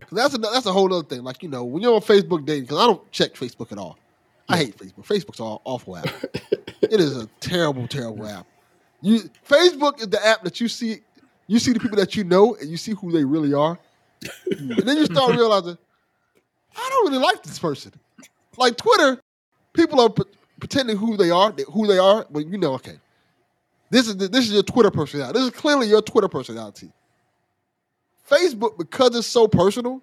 'Cause 0.00 0.08
That's 0.10 0.34
a, 0.34 0.38
that's 0.38 0.66
a 0.66 0.72
whole 0.72 0.92
other 0.92 1.06
thing. 1.06 1.22
Like 1.22 1.42
you 1.42 1.48
know, 1.48 1.62
when 1.64 1.80
you're 1.82 1.94
on 1.94 2.00
Facebook 2.00 2.44
dating, 2.44 2.64
because 2.64 2.78
I 2.78 2.86
don't 2.86 3.12
check 3.12 3.34
Facebook 3.34 3.70
at 3.70 3.78
all. 3.78 3.96
I 4.48 4.56
hate 4.56 4.76
Facebook. 4.76 5.06
Facebook's 5.06 5.38
an 5.38 5.58
awful 5.64 5.96
app. 5.96 6.06
it 6.82 7.00
is 7.00 7.16
a 7.16 7.26
terrible, 7.40 7.86
terrible 7.86 8.26
app. 8.26 8.46
You 9.02 9.20
Facebook 9.48 10.00
is 10.00 10.08
the 10.08 10.24
app 10.26 10.42
that 10.42 10.60
you 10.60 10.66
see 10.68 10.98
you 11.46 11.58
see 11.60 11.72
the 11.72 11.78
people 11.80 11.96
that 11.98 12.16
you 12.16 12.24
know 12.24 12.56
and 12.56 12.68
you 12.68 12.76
see 12.76 12.92
who 12.92 13.12
they 13.12 13.24
really 13.24 13.54
are, 13.54 13.78
and 14.50 14.70
then 14.80 14.96
you 14.96 15.04
start 15.06 15.36
realizing 15.36 15.78
I 16.76 16.88
don't 16.90 17.12
really 17.12 17.22
like 17.24 17.42
this 17.44 17.58
person. 17.60 17.92
Like 18.58 18.76
Twitter, 18.76 19.20
people 19.72 20.00
are 20.00 20.10
pre- 20.10 20.24
pretending 20.60 20.96
who 20.96 21.16
they 21.16 21.30
are, 21.30 21.52
who 21.72 21.86
they 21.86 21.98
are, 21.98 22.26
but 22.30 22.46
you 22.46 22.58
know, 22.58 22.74
okay, 22.74 22.98
this 23.90 24.08
is 24.08 24.16
the, 24.16 24.28
this 24.28 24.46
is 24.46 24.52
your 24.52 24.62
Twitter 24.62 24.90
personality. 24.90 25.38
This 25.38 25.48
is 25.52 25.60
clearly 25.60 25.88
your 25.88 26.02
Twitter 26.02 26.28
personality. 26.28 26.90
Facebook, 28.28 28.78
because 28.78 29.14
it's 29.16 29.26
so 29.26 29.46
personal, 29.46 30.00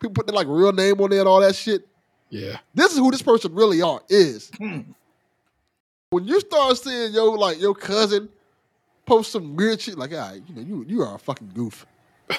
people 0.00 0.14
put 0.14 0.26
their 0.26 0.34
like 0.34 0.46
real 0.48 0.72
name 0.72 1.00
on 1.00 1.10
there 1.10 1.20
and 1.20 1.28
all 1.28 1.40
that 1.40 1.54
shit. 1.54 1.86
yeah. 2.30 2.58
This 2.74 2.92
is 2.92 2.98
who 2.98 3.10
this 3.10 3.22
person 3.22 3.54
really 3.54 3.82
are 3.82 4.00
is. 4.08 4.50
When 6.10 6.26
you 6.26 6.40
start 6.40 6.78
seeing 6.78 7.12
your 7.12 7.36
like 7.36 7.60
your 7.60 7.74
cousin 7.74 8.30
post 9.04 9.30
some 9.32 9.54
weird 9.56 9.80
shit, 9.80 9.98
like, 9.98 10.12
ah, 10.14 10.32
you 10.32 10.54
know, 10.54 10.62
you 10.62 10.84
you 10.88 11.02
are 11.02 11.16
a 11.16 11.18
fucking 11.18 11.50
goof. 11.54 11.84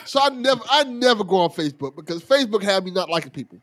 So 0.06 0.20
I 0.22 0.30
never 0.30 0.62
I 0.70 0.84
never 0.84 1.24
go 1.24 1.38
on 1.38 1.50
Facebook 1.52 1.96
because 1.96 2.24
Facebook 2.24 2.64
had 2.64 2.84
me 2.84 2.92
not 2.92 3.10
liking 3.10 3.32
people. 3.32 3.60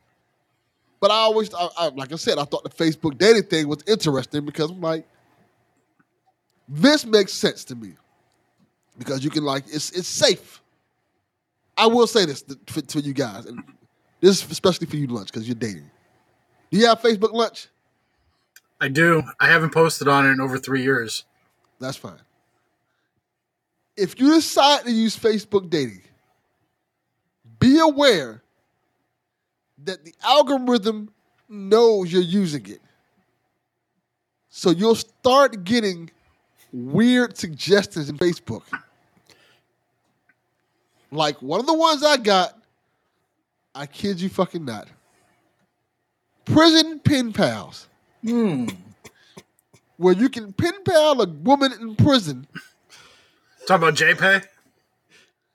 But 1.06 1.14
I 1.14 1.18
always, 1.18 1.54
I, 1.54 1.68
I, 1.78 1.88
like 1.90 2.12
I 2.12 2.16
said, 2.16 2.36
I 2.36 2.42
thought 2.42 2.64
the 2.64 2.68
Facebook 2.68 3.16
dating 3.16 3.44
thing 3.44 3.68
was 3.68 3.78
interesting 3.86 4.44
because 4.44 4.72
I'm 4.72 4.80
like, 4.80 5.06
this 6.68 7.06
makes 7.06 7.32
sense 7.32 7.64
to 7.66 7.76
me 7.76 7.92
because 8.98 9.22
you 9.22 9.30
can 9.30 9.44
like 9.44 9.62
it's 9.68 9.92
it's 9.92 10.08
safe. 10.08 10.60
I 11.76 11.86
will 11.86 12.08
say 12.08 12.24
this 12.24 12.42
to, 12.42 12.58
for, 12.66 12.80
to 12.80 13.00
you 13.00 13.12
guys, 13.12 13.46
and 13.46 13.62
this 14.20 14.42
is 14.42 14.50
especially 14.50 14.88
for 14.88 14.96
you 14.96 15.06
lunch 15.06 15.30
because 15.30 15.46
you're 15.46 15.54
dating. 15.54 15.88
Do 16.72 16.78
you 16.78 16.86
have 16.86 17.00
Facebook 17.00 17.32
lunch? 17.32 17.68
I 18.80 18.88
do. 18.88 19.22
I 19.38 19.46
haven't 19.46 19.72
posted 19.72 20.08
on 20.08 20.26
it 20.26 20.30
in 20.30 20.40
over 20.40 20.58
three 20.58 20.82
years. 20.82 21.24
That's 21.78 21.96
fine. 21.96 22.18
If 23.96 24.18
you 24.18 24.34
decide 24.34 24.82
to 24.86 24.90
use 24.90 25.16
Facebook 25.16 25.70
dating, 25.70 26.02
be 27.60 27.78
aware 27.78 28.42
that 29.86 30.04
the 30.04 30.14
algorithm 30.22 31.10
knows 31.48 32.12
you're 32.12 32.22
using 32.22 32.66
it. 32.68 32.80
So 34.48 34.70
you'll 34.70 34.94
start 34.94 35.64
getting 35.64 36.10
weird 36.72 37.36
suggestions 37.36 38.08
in 38.08 38.18
Facebook. 38.18 38.62
Like 41.10 41.40
one 41.40 41.60
of 41.60 41.66
the 41.66 41.74
ones 41.74 42.02
I 42.04 42.16
got, 42.16 42.58
I 43.74 43.86
kid 43.86 44.20
you 44.20 44.28
fucking 44.28 44.64
not. 44.64 44.88
Prison 46.44 47.00
pen 47.00 47.32
pals 47.32 47.88
Hmm. 48.22 48.66
where 49.98 50.14
you 50.14 50.28
can 50.28 50.52
pen 50.52 50.72
pal 50.84 51.20
a 51.20 51.26
woman 51.28 51.72
in 51.80 51.94
prison. 51.96 52.46
Talk 53.66 53.78
about 53.78 53.94
JPay. 53.94 54.44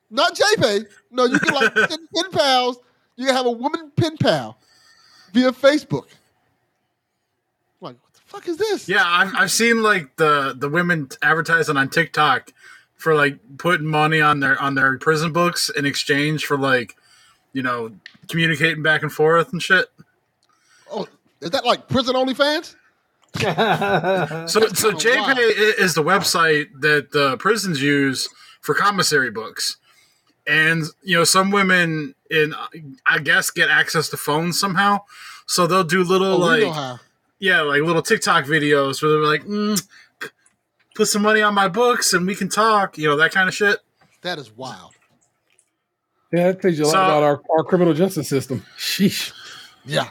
Not 0.10 0.36
JPay. 0.36 0.86
No, 1.10 1.26
you 1.26 1.40
can 1.40 1.54
like 1.54 1.74
pen 1.90 2.32
pals. 2.32 2.78
You 3.22 3.28
can 3.28 3.36
have 3.36 3.46
a 3.46 3.52
woman 3.52 3.92
pen 3.96 4.18
pal 4.18 4.58
via 5.32 5.52
Facebook. 5.52 6.08
Like, 7.80 7.96
what 8.02 8.14
the 8.16 8.22
fuck 8.26 8.48
is 8.48 8.58
this? 8.58 8.90
Yeah, 8.90 9.04
I've, 9.06 9.32
I've 9.36 9.52
seen 9.52 9.84
like 9.84 10.16
the 10.16 10.56
the 10.58 10.68
women 10.68 11.08
advertising 11.22 11.78
on 11.78 11.90
TikTok 11.90 12.52
for 12.96 13.14
like 13.14 13.38
putting 13.60 13.86
money 13.86 14.22
on 14.22 14.40
their 14.40 14.60
on 14.60 14.74
their 14.74 14.98
prison 14.98 15.32
books 15.32 15.70
in 15.70 15.86
exchange 15.86 16.46
for 16.46 16.58
like 16.58 16.96
you 17.54 17.62
know 17.62 17.92
communicating 18.28 18.82
back 18.82 19.04
and 19.04 19.14
forth 19.14 19.54
and 19.54 19.62
shit. 19.62 19.86
Oh, 20.92 21.08
is 21.42 21.52
that 21.52 21.64
like 21.64 21.88
prison 21.88 22.16
OnlyFans? 22.16 22.76
So 24.50 24.68
so 24.70 24.90
Oh, 24.90 24.94
JPay 24.94 25.78
is 25.80 25.94
the 25.94 26.04
website 26.04 26.68
that 26.82 27.12
the 27.12 27.38
prisons 27.38 27.82
use 27.84 28.28
for 28.62 28.74
commissary 28.74 29.30
books. 29.30 29.78
And 30.48 30.84
you 31.04 31.18
know, 31.18 31.24
some 31.24 31.52
women 31.52 32.16
in 32.30 32.54
I 33.06 33.20
guess 33.20 33.52
get 33.52 33.70
access 33.70 34.10
to 34.10 34.18
phones 34.18 34.60
somehow. 34.60 35.00
So 35.46 35.68
they'll 35.68 35.84
do 35.84 36.04
little 36.04 36.34
Oh, 36.34 36.38
like 36.38 37.00
yeah, 37.40 37.62
like 37.62 37.82
little 37.82 38.02
TikTok 38.02 38.46
videos 38.46 39.02
where 39.02 39.12
they're 39.12 39.22
like, 39.22 39.44
mm, 39.46 39.82
put 40.96 41.08
some 41.08 41.22
money 41.24 41.42
on 41.42 41.54
my 41.54 41.68
books 41.68 42.14
and 42.14 42.26
we 42.28 42.36
can 42.36 42.50
talk, 42.50 42.98
you 42.98 43.08
know, 43.08 43.18
that 43.18 43.32
kind 43.32 43.48
of 43.50 43.56
shit. 43.56 43.80
That 44.22 44.38
is 44.38 44.52
wild. 44.56 44.94
Yeah, 46.32 46.52
that 46.52 46.62
tells 46.62 46.78
you 46.78 46.84
a 46.84 46.86
lot 46.86 46.92
So- 46.92 47.04
about 47.04 47.24
our, 47.24 47.42
our 47.58 47.64
criminal 47.64 47.94
justice 47.94 48.30
system. 48.30 48.64
Sheesh. 48.78 49.34
Yeah. 49.86 50.10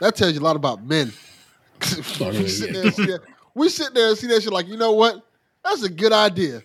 That 0.00 0.14
tells 0.14 0.34
you 0.34 0.40
a 0.40 0.42
lot 0.42 0.56
about 0.56 0.84
men. 0.84 1.12
we, 1.96 2.48
sit 2.48 2.72
there 2.72 2.82
and 2.82 2.94
see 2.94 3.06
that, 3.06 3.20
we 3.54 3.68
sit 3.70 3.94
there 3.94 4.08
and 4.10 4.18
see 4.18 4.26
that 4.28 4.42
shit 4.42 4.52
like, 4.52 4.68
you 4.68 4.76
know 4.76 4.92
what? 4.92 5.24
That's 5.64 5.82
a 5.82 5.88
good 5.88 6.12
idea. 6.12 6.62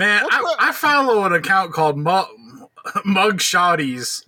Man, 0.00 0.24
I. 0.30 0.54
I 0.58 0.72
follow 0.72 1.26
an 1.26 1.34
account 1.34 1.74
called 1.74 1.98
Mug, 1.98 2.26
Mug 3.04 3.36
Shotties, 3.36 4.24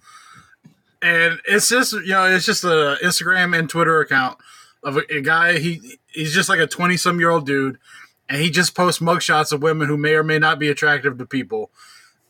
and 1.00 1.40
it's 1.46 1.70
just 1.70 1.94
you 1.94 2.08
know 2.08 2.26
it's 2.26 2.44
just 2.44 2.62
a 2.62 2.98
Instagram 3.02 3.58
and 3.58 3.70
Twitter 3.70 3.98
account 3.98 4.36
of 4.82 4.98
a, 4.98 5.02
a 5.08 5.22
guy. 5.22 5.58
He 5.58 5.98
he's 6.08 6.34
just 6.34 6.50
like 6.50 6.60
a 6.60 6.66
twenty 6.66 6.98
some 6.98 7.18
year 7.18 7.30
old 7.30 7.46
dude, 7.46 7.78
and 8.28 8.42
he 8.42 8.50
just 8.50 8.74
posts 8.74 9.00
mugshots 9.00 9.50
of 9.50 9.62
women 9.62 9.88
who 9.88 9.96
may 9.96 10.12
or 10.12 10.22
may 10.22 10.38
not 10.38 10.58
be 10.58 10.68
attractive 10.68 11.16
to 11.16 11.24
people, 11.24 11.70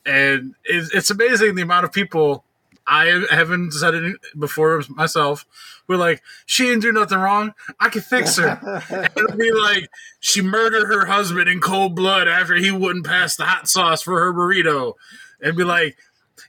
and 0.06 0.54
it's, 0.62 0.94
it's 0.94 1.10
amazing 1.10 1.56
the 1.56 1.62
amount 1.62 1.84
of 1.84 1.90
people. 1.90 2.44
I 2.86 3.24
haven't 3.30 3.72
said 3.72 3.94
it 3.94 4.16
before 4.38 4.82
myself. 4.88 5.44
We're 5.88 5.96
like, 5.96 6.22
she 6.46 6.64
didn't 6.64 6.82
do 6.82 6.92
nothing 6.92 7.18
wrong. 7.18 7.54
I 7.80 7.88
can 7.88 8.02
fix 8.02 8.36
her. 8.36 8.48
and 8.90 9.10
it'll 9.16 9.36
be 9.36 9.52
like, 9.52 9.88
she 10.20 10.40
murdered 10.42 10.86
her 10.86 11.06
husband 11.06 11.48
in 11.48 11.60
cold 11.60 11.94
blood 11.94 12.28
after 12.28 12.54
he 12.54 12.70
wouldn't 12.70 13.06
pass 13.06 13.36
the 13.36 13.44
hot 13.44 13.68
sauce 13.68 14.02
for 14.02 14.20
her 14.20 14.32
burrito. 14.32 14.94
And 15.40 15.56
be 15.56 15.64
like, 15.64 15.96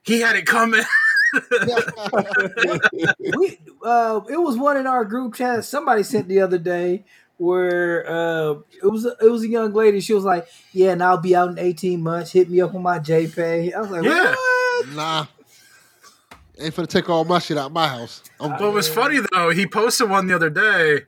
he 0.03 0.19
had 0.21 0.35
it 0.35 0.45
coming. 0.45 0.83
we 3.37 3.59
uh 3.83 4.21
it 4.29 4.37
was 4.37 4.55
one 4.55 4.77
in 4.77 4.85
our 4.85 5.03
group 5.03 5.33
chat 5.33 5.65
somebody 5.65 6.03
sent 6.03 6.27
the 6.27 6.39
other 6.41 6.59
day 6.59 7.03
where 7.37 8.07
uh 8.07 8.51
it 8.83 8.85
was 8.91 9.03
a, 9.05 9.15
it 9.19 9.29
was 9.31 9.41
a 9.41 9.47
young 9.47 9.73
lady 9.73 9.99
she 9.99 10.13
was 10.13 10.23
like 10.23 10.47
yeah 10.73 10.91
and 10.91 11.01
i'll 11.01 11.17
be 11.17 11.35
out 11.35 11.49
in 11.49 11.57
18 11.57 12.01
months 12.01 12.31
hit 12.31 12.51
me 12.51 12.61
up 12.61 12.75
on 12.75 12.83
my 12.83 12.99
jpay 12.99 13.73
i 13.73 13.79
was 13.81 13.89
like 13.89 14.03
Yeah. 14.03 14.29
what 14.29 14.87
Nah. 14.95 15.25
Ain't 16.59 16.75
finna 16.75 16.87
take 16.87 17.09
all 17.09 17.25
my 17.25 17.39
shit 17.39 17.57
out 17.57 17.71
my 17.71 17.87
house. 17.87 18.21
I'm 18.39 18.51
What 18.51 18.73
was 18.73 18.87
funny 18.87 19.19
though, 19.31 19.49
he 19.49 19.65
posted 19.65 20.09
one 20.09 20.27
the 20.27 20.35
other 20.35 20.49
day, 20.51 21.01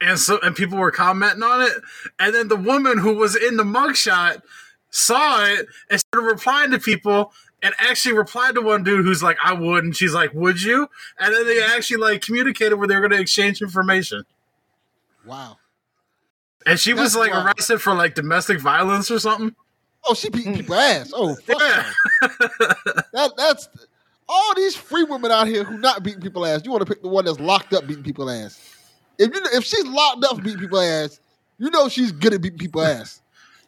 and 0.00 0.18
so 0.18 0.38
and 0.42 0.54
people 0.54 0.78
were 0.78 0.90
commenting 0.92 1.42
on 1.42 1.62
it, 1.62 1.72
and 2.20 2.34
then 2.34 2.48
the 2.48 2.56
woman 2.56 2.98
who 2.98 3.14
was 3.14 3.34
in 3.34 3.56
the 3.56 3.64
mugshot 3.64 4.42
saw 4.90 5.44
it 5.44 5.66
and 5.90 5.98
started 6.00 6.26
replying 6.26 6.70
to 6.72 6.78
people. 6.78 7.32
And 7.62 7.74
actually 7.80 8.14
replied 8.14 8.54
to 8.56 8.60
one 8.60 8.84
dude 8.84 9.04
who's 9.04 9.22
like, 9.22 9.38
"I 9.42 9.54
would," 9.54 9.82
and 9.82 9.96
she's 9.96 10.12
like, 10.12 10.32
"Would 10.34 10.62
you?" 10.62 10.88
And 11.18 11.34
then 11.34 11.46
they 11.46 11.64
actually 11.64 11.96
like 11.96 12.20
communicated 12.20 12.76
where 12.76 12.86
they 12.86 12.94
were 12.94 13.00
going 13.00 13.12
to 13.12 13.18
exchange 13.20 13.62
information. 13.62 14.24
wow. 15.24 15.56
And 16.66 16.78
she 16.78 16.92
was 16.92 17.16
like 17.16 17.32
wild. 17.32 17.46
arrested 17.46 17.80
for 17.80 17.94
like 17.94 18.14
domestic 18.14 18.60
violence 18.60 19.10
or 19.10 19.18
something. 19.18 19.56
Oh, 20.04 20.12
she 20.14 20.28
beating 20.28 20.54
people 20.54 20.74
ass. 20.74 21.10
Oh, 21.14 21.34
fuck 21.34 21.58
Yeah. 21.60 21.90
no. 22.22 22.28
that 23.14 23.32
that's 23.36 23.68
all 24.28 24.54
these 24.56 24.74
free 24.76 25.04
women 25.04 25.30
out 25.30 25.46
here 25.46 25.64
who 25.64 25.78
not 25.78 26.02
beating 26.02 26.20
people 26.20 26.44
ass. 26.46 26.62
You 26.64 26.70
want 26.70 26.86
to 26.86 26.92
pick 26.92 27.02
the 27.02 27.08
one 27.08 27.24
that's 27.24 27.40
locked 27.40 27.72
up 27.72 27.86
beating 27.86 28.02
people 28.04 28.28
ass. 28.30 28.60
If 29.18 29.34
you 29.34 29.40
if 29.52 29.64
she's 29.64 29.84
locked 29.86 30.24
up 30.24 30.42
beating 30.42 30.58
people 30.60 30.80
ass, 30.80 31.20
you 31.58 31.70
know 31.70 31.88
she's 31.88 32.12
good 32.12 32.34
at 32.34 32.40
beating 32.42 32.58
people 32.58 32.82
ass. 32.82 33.22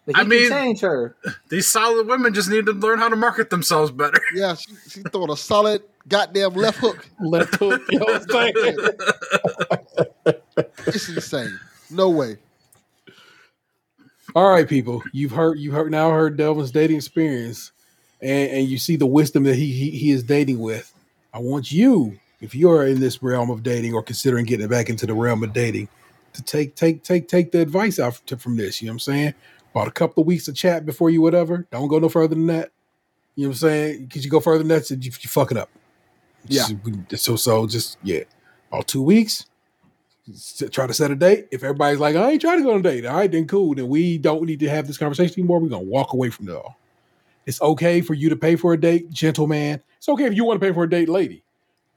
but 0.04 0.16
he 0.16 0.20
I 0.22 0.24
mean- 0.24 0.48
change 0.50 0.80
her 0.80 1.16
These 1.48 1.66
solid 1.66 2.06
women 2.06 2.34
just 2.34 2.50
need 2.50 2.66
to 2.66 2.72
learn 2.72 2.98
how 2.98 3.08
to 3.08 3.16
market 3.16 3.50
themselves 3.50 3.90
better. 3.90 4.20
Yeah, 4.34 4.54
she, 4.54 4.72
she 4.88 5.02
throwing 5.12 5.30
a 5.30 5.36
solid 5.36 5.82
goddamn 6.08 6.54
left 6.54 6.78
hook. 6.78 7.08
Left 7.20 7.54
hook. 7.54 7.82
You 7.90 7.98
know 8.00 8.06
what 8.06 8.34
I'm 8.34 8.52
saying? 8.54 10.34
It's 10.88 11.08
insane. 11.08 11.58
No 11.90 12.10
way. 12.10 12.36
All 14.34 14.50
right, 14.50 14.68
people. 14.68 15.02
You've 15.12 15.32
heard 15.32 15.58
you've 15.58 15.72
heard 15.74 15.90
now 15.90 16.10
heard 16.10 16.36
Delvin's 16.36 16.70
dating 16.70 16.96
experience, 16.96 17.72
and, 18.20 18.50
and 18.50 18.68
you 18.68 18.78
see 18.78 18.96
the 18.96 19.06
wisdom 19.06 19.44
that 19.44 19.56
he, 19.56 19.72
he 19.72 19.90
he 19.90 20.10
is 20.10 20.22
dating 20.22 20.58
with. 20.58 20.92
I 21.32 21.38
want 21.38 21.70
you, 21.70 22.18
if 22.40 22.54
you 22.54 22.70
are 22.70 22.86
in 22.86 23.00
this 23.00 23.22
realm 23.22 23.50
of 23.50 23.62
dating 23.62 23.94
or 23.94 24.02
considering 24.02 24.44
getting 24.44 24.68
back 24.68 24.88
into 24.88 25.06
the 25.06 25.14
realm 25.14 25.42
of 25.42 25.52
dating, 25.52 25.88
to 26.32 26.42
take 26.42 26.74
take 26.74 27.02
take 27.02 27.28
take 27.28 27.52
the 27.52 27.60
advice 27.60 27.98
out 27.98 28.20
to, 28.26 28.36
from 28.36 28.56
this. 28.56 28.80
You 28.80 28.86
know 28.86 28.92
what 28.92 28.94
I'm 28.94 29.00
saying? 29.00 29.34
About 29.72 29.88
a 29.88 29.92
couple 29.92 30.22
of 30.22 30.26
weeks 30.26 30.48
of 30.48 30.54
chat 30.54 30.86
before 30.86 31.10
you 31.10 31.20
whatever. 31.20 31.66
Don't 31.70 31.88
go 31.88 31.98
no 31.98 32.08
further 32.08 32.34
than 32.34 32.46
that. 32.46 32.70
You 33.36 33.44
know 33.44 33.50
what 33.50 33.56
I'm 33.56 33.58
saying? 33.58 34.04
Because 34.06 34.24
you 34.24 34.30
go 34.30 34.40
further 34.40 34.58
than 34.64 34.68
that, 34.68 34.90
you, 34.90 34.96
you 35.02 35.28
fuck 35.28 35.50
it 35.50 35.56
up. 35.56 35.70
Yeah. 36.46 36.66
So 37.14 37.36
so 37.36 37.66
just 37.66 37.98
yeah, 38.02 38.24
about 38.70 38.88
two 38.88 39.02
weeks. 39.02 39.46
Try 40.70 40.86
to 40.86 40.92
set 40.92 41.10
a 41.10 41.16
date. 41.16 41.48
If 41.50 41.64
everybody's 41.64 42.00
like, 42.00 42.14
I 42.14 42.32
ain't 42.32 42.40
trying 42.42 42.58
to 42.58 42.62
go 42.62 42.74
on 42.74 42.80
a 42.80 42.82
date, 42.82 43.06
all 43.06 43.16
right, 43.16 43.32
then 43.32 43.46
cool. 43.46 43.74
Then 43.74 43.88
we 43.88 44.18
don't 44.18 44.44
need 44.44 44.60
to 44.60 44.68
have 44.68 44.86
this 44.86 44.98
conversation 44.98 45.40
anymore. 45.40 45.58
We're 45.58 45.70
gonna 45.70 45.84
walk 45.84 46.12
away 46.12 46.28
from 46.28 46.50
it 46.50 46.54
all. 46.54 46.76
It's 47.48 47.62
okay 47.62 48.02
for 48.02 48.12
you 48.12 48.28
to 48.28 48.36
pay 48.36 48.56
for 48.56 48.74
a 48.74 48.76
date, 48.78 49.08
gentleman. 49.10 49.82
It's 49.96 50.08
okay 50.10 50.26
if 50.26 50.34
you 50.34 50.44
want 50.44 50.60
to 50.60 50.66
pay 50.66 50.74
for 50.74 50.84
a 50.84 50.90
date, 50.90 51.08
lady. 51.08 51.42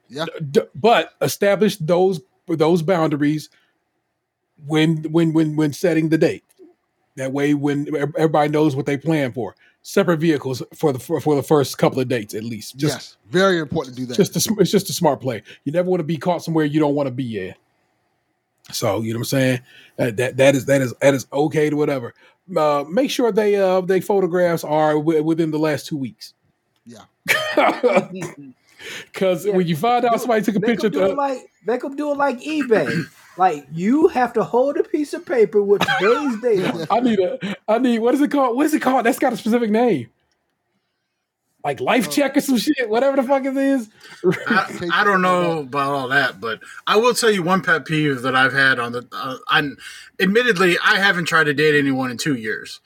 Yeah. 0.07 0.23
D- 0.49 0.61
but 0.73 1.11
establish 1.19 1.75
those 1.75 2.21
those 2.47 2.81
boundaries 2.81 3.49
when 4.65 5.03
when 5.11 5.33
when 5.33 5.57
when 5.57 5.73
setting 5.73 6.07
the 6.07 6.17
date. 6.17 6.45
That 7.17 7.33
way, 7.33 7.53
when 7.53 7.85
everybody 8.17 8.49
knows 8.49 8.77
what 8.77 8.85
they 8.85 8.95
plan 8.95 9.33
for, 9.33 9.53
separate 9.81 10.21
vehicles 10.21 10.63
for 10.73 10.93
the 10.93 10.99
for, 10.99 11.19
for 11.19 11.35
the 11.35 11.43
first 11.43 11.77
couple 11.77 11.99
of 11.99 12.07
dates 12.07 12.33
at 12.33 12.45
least. 12.45 12.77
Just 12.77 12.95
yes, 12.95 13.17
very 13.29 13.59
important 13.59 13.97
to 13.97 14.01
do 14.03 14.05
that. 14.05 14.15
just 14.15 14.37
a, 14.37 14.55
it's 14.57 14.71
just 14.71 14.89
a 14.89 14.93
smart 14.93 15.19
play. 15.19 15.43
You 15.65 15.73
never 15.73 15.89
want 15.89 15.99
to 15.99 16.05
be 16.05 16.15
caught 16.15 16.45
somewhere 16.45 16.63
you 16.63 16.79
don't 16.79 16.95
want 16.95 17.07
to 17.07 17.11
be 17.11 17.47
in. 17.47 17.55
So 18.71 19.01
you 19.01 19.11
know 19.11 19.19
what 19.19 19.23
I'm 19.23 19.25
saying. 19.25 19.59
That 19.97 20.15
that, 20.15 20.37
that 20.37 20.55
is 20.55 20.65
that 20.67 20.81
is 20.81 20.93
that 21.01 21.13
is 21.13 21.27
okay 21.33 21.69
to 21.69 21.75
whatever. 21.75 22.13
Uh, 22.55 22.83
make 22.89 23.09
sure 23.11 23.31
they 23.31 23.55
uh 23.55 23.81
they 23.81 24.01
photographs 24.01 24.63
are 24.63 24.93
w- 24.95 25.23
within 25.23 25.51
the 25.51 25.59
last 25.59 25.85
two 25.87 25.97
weeks. 25.97 26.33
Yeah. 26.85 27.05
Because 29.13 29.45
Yeah. 29.45 29.55
when 29.55 29.67
you 29.67 29.75
find 29.75 30.05
out 30.05 30.19
somebody 30.19 30.43
took 30.43 30.55
a 30.55 30.59
Make 30.59 30.69
picture, 30.71 30.89
them 30.89 31.01
do 31.01 31.05
to, 31.07 31.11
it 31.11 31.15
like 31.17 31.37
make 31.67 31.81
them 31.81 31.95
do 31.95 32.11
it 32.11 32.17
like 32.17 32.39
eBay. 32.41 33.05
like 33.37 33.65
you 33.71 34.07
have 34.07 34.33
to 34.33 34.43
hold 34.43 34.75
a 34.77 34.83
piece 34.83 35.13
of 35.13 35.23
paper 35.25 35.61
with 35.61 35.81
today's 35.99 36.41
date 36.41 36.87
I 36.91 36.99
need 36.99 37.19
a 37.19 37.37
I 37.67 37.77
need 37.77 37.99
what 37.99 38.15
is 38.15 38.21
it 38.21 38.31
called? 38.31 38.57
What 38.57 38.65
is 38.65 38.73
it 38.73 38.81
called? 38.81 39.05
That's 39.05 39.19
got 39.19 39.33
a 39.33 39.37
specific 39.37 39.69
name. 39.69 40.09
Like 41.63 41.79
life 41.79 42.09
check 42.09 42.35
or 42.35 42.41
some 42.41 42.57
shit, 42.57 42.89
whatever 42.89 43.17
the 43.17 43.23
fuck 43.23 43.45
it 43.45 43.55
is. 43.55 43.89
I, 44.47 44.89
I 44.93 45.03
don't 45.03 45.21
know 45.21 45.59
about 45.59 45.93
all 45.93 46.07
that, 46.07 46.41
but 46.41 46.59
I 46.87 46.97
will 46.97 47.13
tell 47.13 47.29
you 47.29 47.43
one 47.43 47.61
pet 47.61 47.85
peeve 47.85 48.23
that 48.23 48.35
I've 48.35 48.53
had 48.53 48.79
on 48.79 48.93
the. 48.93 49.07
Uh, 49.11 49.37
I, 49.47 49.69
admittedly, 50.19 50.77
I 50.83 50.97
haven't 50.99 51.25
tried 51.25 51.43
to 51.43 51.53
date 51.53 51.77
anyone 51.77 52.09
in 52.09 52.17
two 52.17 52.35
years. 52.35 52.79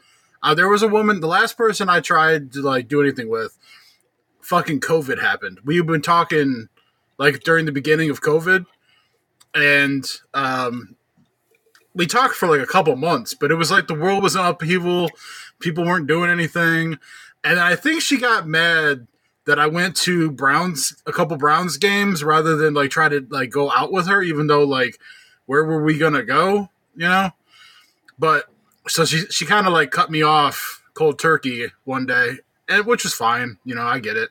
Uh, 0.44 0.54
there 0.54 0.68
was 0.68 0.84
a 0.84 0.88
woman, 0.88 1.22
the 1.22 1.28
last 1.28 1.58
person 1.58 1.90
I 1.90 2.02
tried 2.02 2.52
to 2.54 2.62
like 2.62 2.88
do 2.88 3.02
anything 3.02 3.30
with, 3.30 3.58
fucking 4.42 4.82
COVID 4.82 5.22
happened. 5.22 5.60
We've 5.64 5.86
been 5.86 6.02
talking 6.02 6.68
like 7.18 7.44
during 7.44 7.66
the 7.66 7.72
beginning 7.72 8.10
of 8.10 8.22
COVID, 8.22 8.66
and 9.56 10.06
um, 10.34 10.98
we 11.96 12.06
talked 12.06 12.36
for 12.36 12.48
like 12.48 12.62
a 12.62 12.68
couple 12.68 12.96
months, 12.96 13.34
but 13.34 13.52
it 13.52 13.56
was 13.56 13.72
like 13.72 13.88
the 13.88 13.96
world 13.96 14.22
was 14.22 14.36
in 14.36 14.42
upheaval. 14.44 15.10
People 15.60 15.86
weren't 15.86 16.08
doing 16.08 16.30
anything, 16.30 17.00
and 17.46 17.60
I 17.60 17.76
think 17.76 18.02
she 18.02 18.18
got 18.18 18.48
mad 18.48 19.08
that 19.46 19.60
I 19.60 19.68
went 19.68 19.96
to 19.98 20.32
Browns 20.32 20.96
a 21.06 21.14
couple 21.14 21.38
Browns 21.38 21.78
games 21.78 22.24
rather 22.24 22.56
than 22.58 22.74
like 22.74 22.90
try 22.90 23.08
to 23.08 23.26
like 23.30 23.52
go 23.52 23.72
out 23.72 23.92
with 23.92 24.08
her, 24.08 24.22
even 24.24 24.48
though 24.48 24.64
like 24.64 25.00
where 25.46 25.64
were 25.64 25.84
we 25.84 26.00
gonna 26.00 26.24
go, 26.24 26.70
you 26.96 27.08
know? 27.08 27.30
But 28.18 28.46
so 28.88 29.06
she 29.06 29.28
she 29.28 29.46
kind 29.46 29.68
of 29.68 29.74
like 29.74 29.92
cut 29.92 30.10
me 30.10 30.24
off 30.24 30.82
cold 30.96 31.20
turkey 31.20 31.68
one 31.84 32.08
day, 32.08 32.40
and 32.68 32.86
which 32.88 33.04
was 33.04 33.14
fine, 33.14 33.60
you 33.64 33.76
know, 33.76 33.86
I 33.86 34.00
get 34.00 34.18
it. 34.18 34.30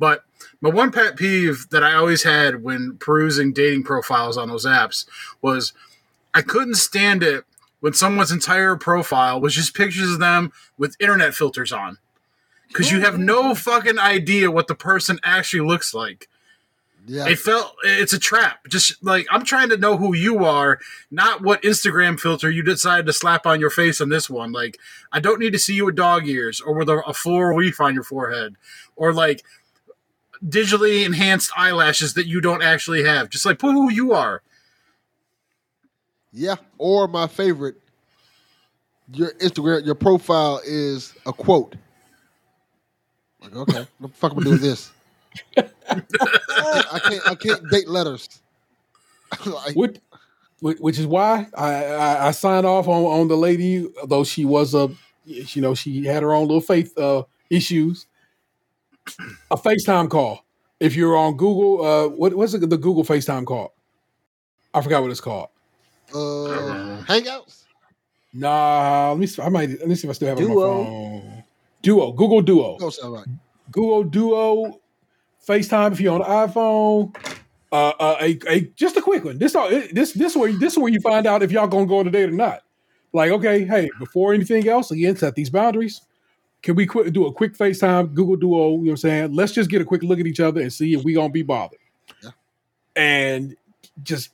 But 0.00 0.24
my 0.60 0.70
one 0.70 0.90
pet 0.90 1.16
peeve 1.16 1.68
that 1.70 1.84
I 1.84 1.94
always 1.94 2.24
had 2.24 2.64
when 2.64 2.96
perusing 2.98 3.52
dating 3.52 3.84
profiles 3.84 4.36
on 4.36 4.48
those 4.48 4.66
apps 4.66 5.06
was 5.40 5.72
I 6.34 6.42
couldn't 6.42 6.74
stand 6.74 7.22
it 7.22 7.44
when 7.78 7.92
someone's 7.92 8.32
entire 8.32 8.74
profile 8.74 9.40
was 9.40 9.54
just 9.54 9.76
pictures 9.76 10.10
of 10.10 10.18
them 10.18 10.50
with 10.76 10.96
internet 10.98 11.34
filters 11.34 11.72
on 11.72 11.98
because 12.68 12.92
you 12.92 13.00
have 13.00 13.18
no 13.18 13.54
fucking 13.54 13.98
idea 13.98 14.50
what 14.50 14.68
the 14.68 14.74
person 14.74 15.18
actually 15.24 15.66
looks 15.66 15.92
like. 15.94 16.28
Yeah. 17.06 17.26
It 17.26 17.38
felt 17.38 17.74
it's 17.84 18.12
a 18.12 18.18
trap. 18.18 18.68
Just 18.68 19.02
like 19.02 19.26
I'm 19.30 19.42
trying 19.42 19.70
to 19.70 19.78
know 19.78 19.96
who 19.96 20.14
you 20.14 20.44
are, 20.44 20.78
not 21.10 21.42
what 21.42 21.62
Instagram 21.62 22.20
filter 22.20 22.50
you 22.50 22.62
decided 22.62 23.06
to 23.06 23.14
slap 23.14 23.46
on 23.46 23.60
your 23.60 23.70
face 23.70 24.00
on 24.02 24.10
this 24.10 24.28
one. 24.28 24.52
Like 24.52 24.78
I 25.10 25.18
don't 25.18 25.40
need 25.40 25.54
to 25.54 25.58
see 25.58 25.74
you 25.74 25.86
with 25.86 25.96
dog 25.96 26.28
ears 26.28 26.60
or 26.60 26.74
with 26.74 26.90
a, 26.90 27.02
a 27.06 27.14
floral 27.14 27.58
leaf 27.58 27.80
on 27.80 27.94
your 27.94 28.02
forehead 28.02 28.56
or 28.94 29.14
like 29.14 29.42
digitally 30.44 31.06
enhanced 31.06 31.50
eyelashes 31.56 32.12
that 32.14 32.26
you 32.26 32.42
don't 32.42 32.62
actually 32.62 33.04
have. 33.04 33.30
Just 33.30 33.46
like 33.46 33.58
put 33.58 33.72
who 33.72 33.90
you 33.90 34.12
are. 34.12 34.42
Yeah. 36.30 36.56
Or 36.76 37.08
my 37.08 37.26
favorite, 37.26 37.76
your 39.12 39.30
Instagram, 39.34 39.86
your 39.86 39.94
profile 39.94 40.60
is 40.64 41.14
a 41.24 41.32
quote. 41.32 41.74
Like, 43.52 43.68
okay, 43.68 43.86
what 43.98 44.12
the 44.12 44.16
fuck 44.16 44.32
am 44.32 44.38
I 44.38 44.42
doing 44.42 44.52
with 44.54 44.62
this? 44.62 44.90
I 45.56 46.98
can't 47.00 47.28
I 47.28 47.34
can't 47.34 47.70
date 47.70 47.88
letters. 47.88 48.28
Like, 49.44 49.76
Which, 49.76 49.98
which 50.60 50.78
which 50.78 50.98
is 50.98 51.06
why 51.06 51.48
I, 51.54 51.84
I, 51.84 52.28
I 52.28 52.30
signed 52.30 52.64
off 52.64 52.88
on, 52.88 53.04
on 53.04 53.28
the 53.28 53.36
lady, 53.36 53.86
though 54.06 54.24
she 54.24 54.46
was 54.46 54.74
a, 54.74 54.88
you 55.26 55.60
know, 55.60 55.74
she 55.74 56.04
had 56.06 56.22
her 56.22 56.32
own 56.32 56.46
little 56.48 56.62
faith 56.62 56.96
uh, 56.96 57.24
issues. 57.50 58.06
A 59.50 59.56
FaceTime 59.56 60.08
call. 60.08 60.44
If 60.80 60.96
you're 60.96 61.16
on 61.16 61.36
Google, 61.36 61.84
uh, 61.84 62.08
what 62.08 62.34
what's 62.34 62.54
it, 62.54 62.60
the 62.68 62.78
Google 62.78 63.04
FaceTime 63.04 63.44
call? 63.44 63.74
I 64.72 64.80
forgot 64.80 65.02
what 65.02 65.10
it's 65.10 65.20
called. 65.20 65.48
uh, 66.14 67.02
hangouts? 67.06 67.64
Nah, 68.32 69.10
let 69.10 69.18
me. 69.18 69.26
See, 69.26 69.42
I 69.42 69.48
might. 69.50 69.70
Let 69.70 69.88
me 69.88 69.94
see 69.94 70.06
if 70.06 70.10
I 70.10 70.14
still 70.14 70.28
have 70.28 70.38
it 70.38 70.42
on 70.44 70.48
my 70.48 70.54
phone. 70.54 71.37
Duo, 71.82 72.12
Google 72.12 72.42
Duo, 72.42 72.76
Don't 72.78 72.92
sound 72.92 73.14
right. 73.14 73.26
Google 73.70 74.04
Duo, 74.04 74.80
FaceTime 75.46 75.92
if 75.92 76.00
you're 76.00 76.20
on 76.20 76.48
iPhone. 76.48 77.14
Uh, 77.70 77.92
uh, 78.00 78.16
a, 78.20 78.38
a 78.48 78.60
just 78.76 78.96
a 78.96 79.02
quick 79.02 79.24
one. 79.24 79.38
This 79.38 79.54
all 79.54 79.68
this 79.68 80.12
this 80.12 80.34
where 80.34 80.52
this 80.52 80.72
is 80.72 80.78
where 80.78 80.90
you 80.90 81.00
find 81.00 81.26
out 81.26 81.42
if 81.42 81.52
y'all 81.52 81.66
gonna 81.66 81.86
go 81.86 81.98
on 81.98 82.08
a 82.08 82.10
date 82.10 82.30
or 82.30 82.32
not. 82.32 82.62
Like, 83.12 83.30
okay, 83.30 83.64
hey, 83.64 83.88
before 83.98 84.34
anything 84.34 84.68
else, 84.68 84.90
again, 84.90 85.16
set 85.16 85.34
these 85.34 85.50
boundaries. 85.50 86.02
Can 86.62 86.74
we 86.74 86.86
quick, 86.86 87.12
do 87.12 87.26
a 87.26 87.32
quick 87.32 87.56
FaceTime, 87.56 88.14
Google 88.14 88.36
Duo? 88.36 88.70
You 88.70 88.76
know 88.76 88.78
what 88.78 88.90
I'm 88.90 88.96
saying? 88.96 89.34
Let's 89.34 89.52
just 89.52 89.70
get 89.70 89.80
a 89.80 89.84
quick 89.84 90.02
look 90.02 90.18
at 90.18 90.26
each 90.26 90.40
other 90.40 90.60
and 90.60 90.72
see 90.72 90.92
if 90.94 91.04
we 91.04 91.14
gonna 91.14 91.30
be 91.30 91.42
bothered. 91.42 91.78
Yeah. 92.22 92.30
And 92.96 93.56
just 94.02 94.30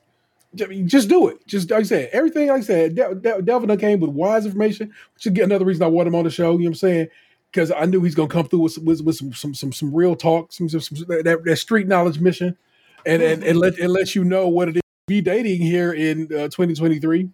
just 0.54 1.08
do 1.08 1.28
it. 1.28 1.44
Just 1.46 1.70
like 1.70 1.80
I 1.80 1.84
said, 1.84 2.10
everything 2.12 2.48
like 2.48 2.58
I 2.58 2.64
said, 2.64 2.94
De- 2.94 3.14
De- 3.14 3.42
Delvin 3.42 3.76
came 3.78 4.00
with 4.00 4.10
wise 4.10 4.46
information, 4.46 4.92
which 5.14 5.26
is 5.26 5.32
get 5.32 5.44
another 5.44 5.64
reason 5.64 5.82
I 5.82 5.88
want 5.88 6.08
him 6.08 6.14
on 6.14 6.24
the 6.24 6.30
show. 6.30 6.52
You 6.52 6.58
know 6.58 6.64
what 6.64 6.68
I'm 6.68 6.74
saying? 6.74 7.08
Because 7.54 7.70
I 7.70 7.84
knew 7.84 8.02
he's 8.02 8.16
gonna 8.16 8.28
come 8.28 8.48
through 8.48 8.58
with, 8.58 8.78
with, 8.78 9.00
with 9.02 9.16
some, 9.16 9.32
some 9.32 9.54
some 9.54 9.72
some 9.72 9.94
real 9.94 10.16
talk, 10.16 10.52
some, 10.52 10.68
some, 10.68 10.80
some 10.80 10.98
that, 11.06 11.40
that 11.44 11.56
street 11.56 11.86
knowledge 11.86 12.18
mission, 12.18 12.56
and 13.06 13.22
and, 13.22 13.44
and 13.44 13.58
let 13.60 13.78
and 13.78 13.92
let 13.92 14.16
you 14.16 14.24
know 14.24 14.48
what 14.48 14.68
it 14.68 14.76
is 14.76 14.82
to 14.82 15.06
be 15.06 15.20
dating 15.20 15.62
here 15.62 15.92
in 15.92 16.24
uh, 16.24 16.48
2023. 16.48 17.30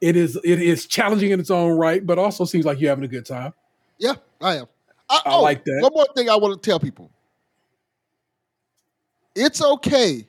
It 0.00 0.16
is 0.16 0.38
it 0.42 0.62
is 0.62 0.86
challenging 0.86 1.30
in 1.30 1.40
its 1.40 1.50
own 1.50 1.72
right, 1.72 2.04
but 2.04 2.18
also 2.18 2.46
seems 2.46 2.64
like 2.64 2.80
you're 2.80 2.88
having 2.88 3.04
a 3.04 3.08
good 3.08 3.26
time. 3.26 3.52
Yeah, 3.98 4.14
I 4.40 4.56
am. 4.56 4.66
I, 5.10 5.20
I 5.26 5.36
like 5.36 5.62
that. 5.64 5.80
One 5.82 5.92
more 5.94 6.06
thing 6.14 6.30
I 6.30 6.36
want 6.36 6.60
to 6.60 6.70
tell 6.70 6.80
people. 6.80 7.10
It's 9.34 9.62
okay 9.62 10.26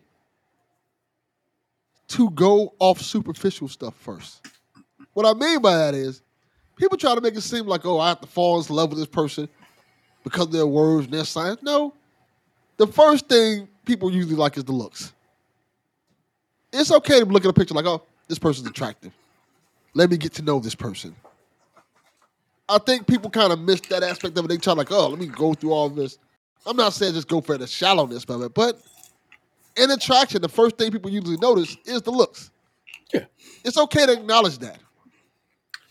to 2.09 2.29
go 2.31 2.73
off 2.79 3.01
superficial 3.01 3.69
stuff 3.69 3.95
first. 3.95 4.45
What 5.13 5.25
I 5.25 5.33
mean 5.33 5.61
by 5.61 5.77
that 5.77 5.93
is 5.93 6.21
people 6.75 6.97
try 6.97 7.15
to 7.15 7.21
make 7.21 7.35
it 7.35 7.41
seem 7.41 7.65
like, 7.65 7.85
oh, 7.85 7.99
I 7.99 8.09
have 8.09 8.21
to 8.21 8.27
fall 8.27 8.61
in 8.61 8.75
love 8.75 8.89
with 8.89 8.99
this 8.99 9.07
person 9.07 9.47
because 10.23 10.47
of 10.47 10.51
their 10.51 10.67
words 10.67 11.05
and 11.05 11.13
their 11.13 11.25
signs. 11.25 11.61
No. 11.61 11.93
The 12.77 12.87
first 12.87 13.27
thing 13.27 13.67
people 13.85 14.11
usually 14.11 14.35
like 14.35 14.57
is 14.57 14.63
the 14.63 14.71
looks. 14.71 15.13
It's 16.73 16.91
okay 16.91 17.19
to 17.19 17.25
look 17.25 17.45
at 17.45 17.49
a 17.49 17.53
picture 17.53 17.73
like, 17.73 17.85
oh, 17.85 18.03
this 18.27 18.39
person's 18.39 18.67
attractive. 18.67 19.13
Let 19.93 20.09
me 20.09 20.17
get 20.17 20.33
to 20.33 20.41
know 20.41 20.59
this 20.59 20.75
person. 20.75 21.15
I 22.67 22.79
think 22.79 23.07
people 23.07 23.29
kind 23.29 23.53
of 23.53 23.59
miss 23.59 23.79
that 23.81 24.03
aspect 24.03 24.37
of 24.37 24.45
it. 24.45 24.47
They 24.49 24.57
try 24.57 24.73
like, 24.73 24.91
oh, 24.91 25.09
let 25.09 25.19
me 25.19 25.27
go 25.27 25.53
through 25.53 25.71
all 25.71 25.89
this. 25.89 26.17
I'm 26.65 26.75
not 26.75 26.93
saying 26.93 27.13
just 27.13 27.27
go 27.27 27.39
for 27.39 27.57
the 27.57 27.67
shallowness 27.67 28.25
of 28.25 28.41
it, 28.41 28.53
but 28.53 28.81
in 29.77 29.91
attraction, 29.91 30.41
the 30.41 30.49
first 30.49 30.77
thing 30.77 30.91
people 30.91 31.11
usually 31.11 31.37
notice 31.37 31.77
is 31.85 32.01
the 32.01 32.11
looks. 32.11 32.49
Yeah. 33.13 33.25
It's 33.63 33.77
okay 33.77 34.05
to 34.07 34.13
acknowledge 34.13 34.57
that. 34.59 34.79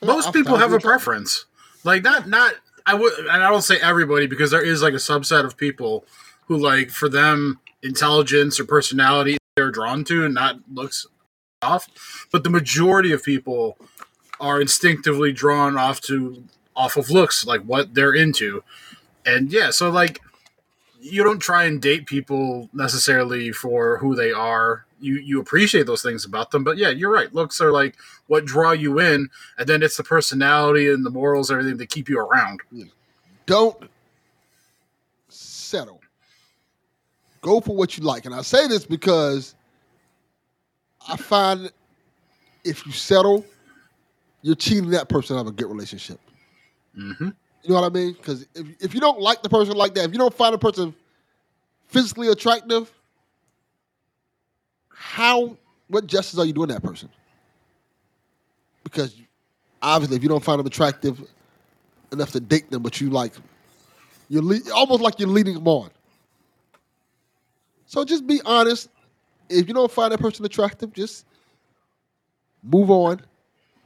Most 0.05 0.33
people 0.33 0.57
have 0.57 0.73
a 0.73 0.81
preference. 0.81 1.47
Like 1.85 2.03
not 2.03 2.29
not 2.29 2.55
I 2.87 2.95
would 2.95 3.13
and 3.19 3.43
I 3.43 3.51
don't 3.51 3.63
say 3.63 3.79
everybody 3.81 4.27
because 4.27 4.51
there 4.51 4.65
is 4.65 4.83
like 4.83 4.95
a 4.95 4.99
subset 4.99 5.45
of 5.45 5.57
people 5.57 6.05
who 6.47 6.57
like 6.57 6.91
for 6.91 7.09
them 7.09 7.61
intelligence 7.83 8.59
or 8.59 8.65
personality 8.65 9.37
they're 9.57 9.71
drawn 9.71 10.05
to 10.05 10.25
and 10.25 10.35
not 10.35 10.59
looks 10.73 11.07
off. 11.63 12.27
But 12.33 12.45
the 12.45 12.51
majority 12.51 13.13
of 13.13 13.23
people 13.23 13.79
are 14.41 14.61
instinctively 14.61 15.33
drawn 15.33 15.79
off 15.79 16.01
to 16.03 16.45
off 16.77 16.97
of 16.97 17.11
looks, 17.11 17.47
like 17.47 17.63
what 17.63 17.95
they're 17.95 18.13
into. 18.13 18.65
And 19.25 19.53
yeah, 19.53 19.71
so 19.71 19.91
like 19.91 20.21
you 21.01 21.23
don't 21.23 21.39
try 21.39 21.65
and 21.65 21.81
date 21.81 22.07
people 22.07 22.69
necessarily 22.73 23.53
for 23.53 23.99
who 23.99 24.15
they 24.15 24.33
are. 24.33 24.84
You 25.01 25.17
you 25.17 25.41
appreciate 25.41 25.87
those 25.87 26.03
things 26.03 26.25
about 26.25 26.51
them, 26.51 26.65
but 26.65 26.77
yeah, 26.77 26.91
you're 26.91 27.13
right. 27.13 27.33
Looks 27.35 27.61
are 27.61 27.73
like 27.73 27.97
what 28.27 28.45
draw 28.45 28.73
you 28.73 29.01
in, 29.01 29.29
and 29.59 29.69
then 29.69 29.83
it's 29.83 29.97
the 29.97 30.05
personality 30.05 30.89
and 30.89 31.05
the 31.05 31.11
morals, 31.11 31.51
everything 31.51 31.77
that 31.79 31.91
keep 31.91 32.09
you 32.09 32.19
around. 32.19 32.61
Don't 33.47 33.91
settle. 35.29 36.01
Go 37.41 37.61
for 37.61 37.77
what 37.77 37.99
you 37.99 38.05
like. 38.05 38.25
And 38.25 38.35
I 38.35 38.43
say 38.43 38.67
this 38.67 38.87
because 38.87 39.55
I 41.07 41.17
find 41.17 41.71
if 42.65 42.87
you 42.87 42.93
settle, 42.93 43.45
you're 44.43 44.55
cheating 44.55 44.91
that 44.91 45.09
person 45.09 45.37
out 45.37 45.41
of 45.41 45.49
a 45.49 45.53
good 45.53 45.69
relationship. 45.69 46.19
Mm-hmm. 46.99 47.29
You 47.63 47.71
know 47.71 47.81
what 47.81 47.85
I 47.85 47.95
mean? 47.95 48.13
Because 48.13 48.47
if, 48.55 48.67
if 48.81 48.95
you 48.95 49.01
don't 49.01 49.21
like 49.21 49.43
the 49.43 49.49
person 49.49 49.75
like 49.75 49.95
that, 49.95 50.05
if 50.05 50.13
you 50.13 50.19
don't 50.19 50.35
find 50.35 50.55
a 50.55 50.59
person 50.59 50.95
physically 51.89 52.29
attractive, 52.29 52.93
how 54.95 55.57
what 55.89 56.07
justice 56.07 56.39
are 56.39 56.45
you 56.45 56.53
doing 56.53 56.69
that 56.69 56.83
person? 56.83 57.09
Because 58.83 59.15
obviously, 59.83 60.17
if 60.17 60.23
you 60.23 60.29
don't 60.29 60.43
find 60.43 60.59
them 60.59 60.67
attractive 60.67 61.23
enough 62.13 62.33
to 62.33 62.41
date 62.41 62.71
them, 62.71 62.83
but 62.83 63.01
you 63.01 63.11
like, 63.11 63.33
you're 64.29 64.43
le- 64.43 64.73
almost 64.75 65.03
like 65.03 65.19
you're 65.19 65.29
leading 65.29 65.55
them 65.55 65.69
on. 65.69 65.91
So 67.87 68.05
just 68.05 68.27
be 68.27 68.41
honest. 68.45 68.89
If 69.49 69.69
you 69.69 69.75
don't 69.75 69.91
find 69.91 70.11
that 70.11 70.21
person 70.21 70.45
attractive, 70.45 70.93
just 70.93 71.27
move 72.63 72.91
on 72.91 73.21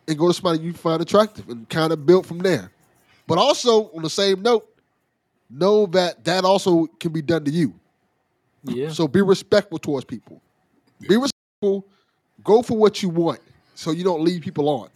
and 0.07 0.17
go 0.17 0.29
to 0.29 0.35
somebody 0.35 0.63
you 0.63 0.73
find 0.73 1.03
attractive 1.03 1.49
and 1.49 1.69
kind 1.69 1.93
of 1.93 2.07
build 2.07 2.27
from 2.27 2.39
there. 2.39 2.71
But 3.27 3.39
also, 3.39 3.91
on 3.91 4.03
the 4.03 4.11
same 4.11 4.41
note, 4.41 4.67
know 5.51 5.87
that 5.87 6.25
that 6.25 6.45
also 6.45 6.87
can 7.01 7.13
be 7.13 7.23
done 7.23 7.45
to 7.45 7.51
you. 7.51 7.75
Yeah. 8.65 8.91
So 8.91 9.09
be 9.09 9.21
respectful 9.21 9.79
towards 9.79 10.05
people. 10.05 10.41
Be 11.01 11.17
respectful. 11.17 11.87
Go 12.45 12.63
for 12.63 12.77
what 12.77 13.03
you 13.03 13.09
want, 13.09 13.41
so 13.75 13.91
you 13.91 14.05
don't 14.05 14.23
lead 14.23 14.43
people 14.43 14.69
on. 14.69 14.89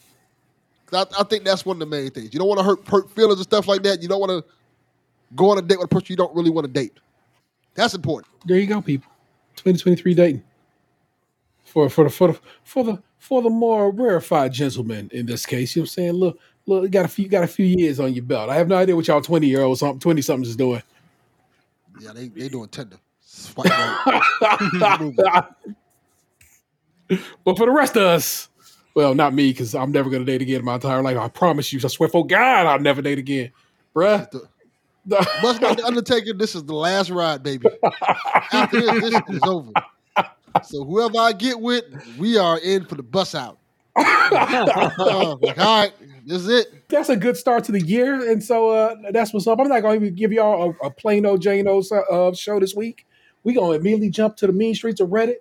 I, 0.92 1.04
I 1.18 1.24
think 1.24 1.44
that's 1.44 1.64
one 1.64 1.76
of 1.76 1.80
the 1.80 1.86
main 1.86 2.10
things. 2.10 2.32
You 2.32 2.38
don't 2.38 2.48
want 2.48 2.60
to 2.60 2.64
hurt, 2.64 2.86
hurt 2.86 3.10
feelings 3.10 3.38
and 3.38 3.44
stuff 3.44 3.66
like 3.66 3.82
that. 3.82 4.02
You 4.02 4.08
don't 4.08 4.20
want 4.20 4.30
to 4.30 4.44
go 5.34 5.50
on 5.50 5.58
a 5.58 5.62
date 5.62 5.78
with 5.78 5.86
a 5.86 5.88
person 5.88 6.06
you 6.10 6.16
don't 6.16 6.34
really 6.34 6.50
want 6.50 6.66
to 6.66 6.72
date. 6.72 6.92
That's 7.74 7.94
important. 7.94 8.32
There 8.44 8.58
you 8.58 8.66
go, 8.66 8.82
people. 8.82 9.10
2023 9.56 10.14
dating 10.14 10.42
for 11.64 11.88
for 11.88 12.04
the 12.04 12.10
for 12.10 12.28
the 12.28 12.40
for 12.64 12.84
the 12.84 13.02
for 13.18 13.42
the 13.42 13.50
more 13.50 13.90
rarefied 13.90 14.52
gentlemen 14.52 15.08
in 15.12 15.26
this 15.26 15.46
case. 15.46 15.74
You 15.74 15.80
know 15.80 15.84
what 15.84 15.90
I'm 15.90 15.92
saying? 15.92 16.12
Look, 16.12 16.38
look, 16.66 16.82
you 16.82 16.88
got 16.88 17.04
a 17.04 17.08
few 17.08 17.28
got 17.28 17.44
a 17.44 17.48
few 17.48 17.66
years 17.66 18.00
on 18.00 18.12
your 18.12 18.24
belt. 18.24 18.50
I 18.50 18.56
have 18.56 18.68
no 18.68 18.76
idea 18.76 18.96
what 18.96 19.06
y'all 19.06 19.22
20 19.22 19.46
year 19.46 19.62
olds, 19.62 19.80
something 19.80 20.00
20 20.00 20.22
somethings 20.22 20.48
is 20.48 20.56
doing. 20.56 20.82
Yeah, 22.00 22.12
they 22.12 22.28
they 22.28 22.48
doing 22.48 22.68
Tinder. 22.68 22.96
Swipe 27.16 27.20
right. 27.20 27.38
but 27.44 27.56
for 27.56 27.66
the 27.66 27.72
rest 27.72 27.96
of 27.96 28.02
us, 28.02 28.48
well, 28.94 29.14
not 29.14 29.34
me, 29.34 29.50
because 29.50 29.74
I'm 29.74 29.92
never 29.92 30.10
gonna 30.10 30.24
date 30.24 30.42
again 30.42 30.60
in 30.60 30.64
my 30.64 30.74
entire 30.74 31.02
life. 31.02 31.16
I 31.16 31.28
promise 31.28 31.72
you. 31.72 31.80
I 31.82 31.88
swear 31.88 32.08
for 32.08 32.26
God, 32.26 32.66
I'll 32.66 32.80
never 32.80 33.02
date 33.02 33.18
again, 33.18 33.52
bruh. 33.94 34.28
Much 35.04 35.60
like 35.60 35.78
the 35.78 35.84
Undertaker, 35.84 36.32
this 36.32 36.54
is 36.54 36.64
the 36.64 36.74
last 36.74 37.10
ride, 37.10 37.42
baby. 37.42 37.66
After 38.52 38.80
this, 38.80 39.10
this 39.10 39.22
is 39.28 39.40
over. 39.42 39.72
So 40.62 40.84
whoever 40.84 41.18
I 41.18 41.32
get 41.32 41.60
with, 41.60 41.84
we 42.18 42.36
are 42.36 42.58
in 42.58 42.84
for 42.84 42.94
the 42.94 43.02
bus 43.02 43.34
out. 43.34 43.58
Uh, 43.96 45.36
like, 45.42 45.58
all 45.58 45.82
right, 45.82 45.92
this 46.24 46.42
is 46.42 46.48
it. 46.48 46.88
that's 46.88 47.08
a 47.08 47.16
good 47.16 47.36
start 47.36 47.64
to 47.64 47.72
the 47.72 47.80
year, 47.80 48.30
and 48.30 48.42
so 48.42 48.70
uh, 48.70 48.94
that's 49.10 49.34
what's 49.34 49.46
up. 49.46 49.58
I'm 49.58 49.68
not 49.68 49.80
going 49.80 50.00
to 50.00 50.06
even 50.06 50.16
give 50.16 50.32
y'all 50.32 50.74
a, 50.82 50.86
a 50.86 50.90
plain 50.90 51.26
old 51.26 51.42
Jane 51.42 51.66
O 51.68 51.80
uh, 51.80 52.32
show 52.34 52.60
this 52.60 52.74
week. 52.74 53.06
We 53.44 53.54
gonna 53.54 53.72
immediately 53.72 54.10
jump 54.10 54.36
to 54.36 54.46
the 54.46 54.52
mean 54.52 54.74
streets 54.74 55.00
of 55.00 55.08
Reddit 55.08 55.36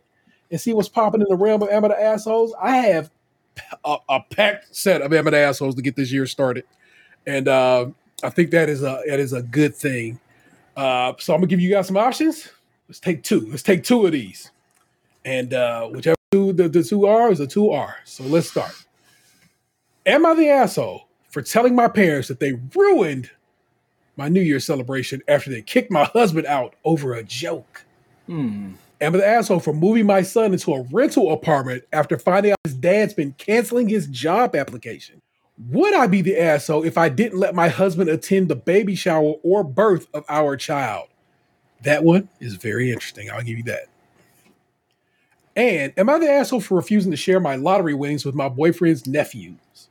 and 0.51 0.59
see 0.59 0.73
what's 0.73 0.89
popping 0.89 1.21
in 1.21 1.27
the 1.29 1.35
realm 1.35 1.63
of 1.63 1.69
amateur 1.69 1.95
assholes. 1.95 2.53
I 2.61 2.77
have 2.77 3.09
a, 3.83 3.97
a 4.09 4.19
packed 4.29 4.75
set 4.75 5.01
of 5.01 5.13
amateur 5.13 5.37
assholes 5.37 5.75
to 5.75 5.81
get 5.81 5.95
this 5.95 6.11
year 6.11 6.25
started, 6.25 6.65
and 7.25 7.47
uh, 7.47 7.87
I 8.23 8.29
think 8.29 8.51
that 8.51 8.69
is 8.69 8.83
a 8.83 9.01
that 9.07 9.19
is 9.19 9.33
a 9.33 9.41
good 9.41 9.75
thing. 9.75 10.19
Uh, 10.75 11.13
so 11.19 11.33
I'm 11.33 11.39
gonna 11.39 11.47
give 11.47 11.59
you 11.59 11.71
guys 11.71 11.87
some 11.87 11.97
options. 11.97 12.49
Let's 12.87 12.99
take 12.99 13.23
two. 13.23 13.47
Let's 13.49 13.63
take 13.63 13.83
two 13.83 14.05
of 14.05 14.11
these, 14.11 14.51
and 15.25 15.53
uh, 15.53 15.87
whichever 15.87 16.15
two 16.31 16.53
the, 16.53 16.69
the 16.69 16.83
two 16.83 17.05
are 17.05 17.31
is 17.31 17.39
a 17.39 17.47
two 17.47 17.71
are. 17.71 17.97
So 18.03 18.23
let's 18.23 18.49
start. 18.49 18.73
Am 20.05 20.25
I 20.25 20.33
the 20.33 20.49
asshole 20.49 21.07
for 21.29 21.41
telling 21.41 21.75
my 21.75 21.87
parents 21.87 22.27
that 22.27 22.39
they 22.39 22.53
ruined 22.75 23.29
my 24.17 24.27
New 24.27 24.41
Year's 24.41 24.65
celebration 24.65 25.21
after 25.27 25.49
they 25.49 25.61
kicked 25.61 25.91
my 25.91 26.05
husband 26.05 26.47
out 26.47 26.75
over 26.83 27.13
a 27.13 27.23
joke? 27.23 27.85
Hmm. 28.25 28.73
Am 29.01 29.15
I 29.15 29.17
the 29.17 29.27
asshole 29.27 29.59
for 29.59 29.73
moving 29.73 30.05
my 30.05 30.21
son 30.21 30.53
into 30.53 30.73
a 30.73 30.83
rental 30.91 31.33
apartment 31.33 31.83
after 31.91 32.19
finding 32.19 32.51
out 32.51 32.59
his 32.63 32.75
dad's 32.75 33.15
been 33.15 33.33
canceling 33.33 33.89
his 33.89 34.05
job 34.05 34.55
application? 34.55 35.23
Would 35.69 35.95
I 35.95 36.05
be 36.05 36.21
the 36.21 36.39
asshole 36.39 36.83
if 36.83 36.99
I 36.99 37.09
didn't 37.09 37.39
let 37.39 37.55
my 37.55 37.67
husband 37.67 38.09
attend 38.11 38.47
the 38.47 38.55
baby 38.55 38.93
shower 38.93 39.33
or 39.43 39.63
birth 39.63 40.07
of 40.13 40.23
our 40.29 40.55
child? 40.55 41.07
That 41.81 42.03
one 42.03 42.29
is 42.39 42.55
very 42.55 42.91
interesting. 42.91 43.31
I'll 43.31 43.41
give 43.41 43.57
you 43.57 43.63
that. 43.63 43.87
And 45.55 45.93
am 45.97 46.09
I 46.09 46.19
the 46.19 46.29
asshole 46.29 46.61
for 46.61 46.75
refusing 46.75 47.11
to 47.11 47.17
share 47.17 47.39
my 47.39 47.55
lottery 47.55 47.95
winnings 47.95 48.23
with 48.23 48.35
my 48.35 48.49
boyfriend's 48.49 49.07
nephews? 49.07 49.89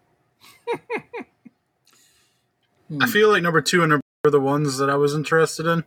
I 3.01 3.07
feel 3.07 3.29
like 3.29 3.43
number 3.43 3.61
two 3.61 3.83
and 3.83 3.91
number 3.91 4.05
three 4.23 4.29
are 4.29 4.33
the 4.33 4.41
ones 4.41 4.79
that 4.79 4.89
I 4.89 4.97
was 4.97 5.15
interested 5.15 5.67
in. 5.67 5.85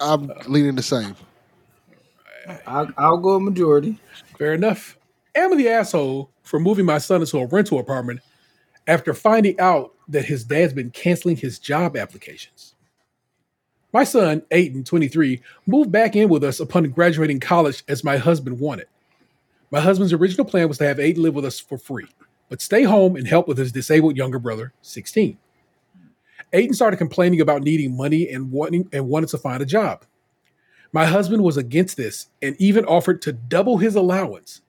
I'm 0.00 0.32
leaning 0.46 0.76
the 0.76 0.82
same. 0.82 1.16
I'll, 2.66 2.88
I'll 2.96 3.18
go 3.18 3.38
majority. 3.38 3.98
Fair 4.38 4.54
enough. 4.54 4.98
Am 5.34 5.56
the 5.56 5.68
asshole 5.68 6.30
for 6.42 6.58
moving 6.58 6.84
my 6.84 6.98
son 6.98 7.20
into 7.20 7.38
a 7.38 7.46
rental 7.46 7.78
apartment 7.78 8.20
after 8.86 9.14
finding 9.14 9.58
out 9.60 9.94
that 10.08 10.24
his 10.24 10.44
dad's 10.44 10.72
been 10.72 10.90
canceling 10.90 11.36
his 11.36 11.58
job 11.58 11.96
applications? 11.96 12.74
My 13.92 14.04
son, 14.04 14.42
Aiden, 14.50 14.84
23, 14.84 15.40
moved 15.66 15.90
back 15.90 16.14
in 16.14 16.28
with 16.28 16.44
us 16.44 16.60
upon 16.60 16.84
graduating 16.90 17.40
college 17.40 17.84
as 17.88 18.04
my 18.04 18.18
husband 18.18 18.60
wanted. 18.60 18.86
My 19.70 19.80
husband's 19.80 20.12
original 20.12 20.44
plan 20.44 20.68
was 20.68 20.78
to 20.78 20.86
have 20.86 20.98
Aiden 20.98 21.18
live 21.18 21.34
with 21.34 21.44
us 21.44 21.58
for 21.58 21.78
free, 21.78 22.06
but 22.48 22.60
stay 22.60 22.82
home 22.82 23.16
and 23.16 23.26
help 23.26 23.48
with 23.48 23.58
his 23.58 23.72
disabled 23.72 24.16
younger 24.16 24.38
brother, 24.38 24.72
16. 24.82 25.38
Aiden 26.52 26.74
started 26.74 26.96
complaining 26.96 27.40
about 27.40 27.62
needing 27.62 27.96
money 27.96 28.28
and 28.28 28.50
wanting 28.50 28.88
and 28.92 29.08
wanted 29.08 29.28
to 29.30 29.38
find 29.38 29.62
a 29.62 29.66
job. 29.66 30.04
My 30.92 31.06
husband 31.06 31.42
was 31.42 31.56
against 31.56 31.96
this 31.96 32.28
and 32.40 32.56
even 32.58 32.84
offered 32.84 33.20
to 33.22 33.32
double 33.32 33.78
his 33.78 33.94
allowance, 33.94 34.62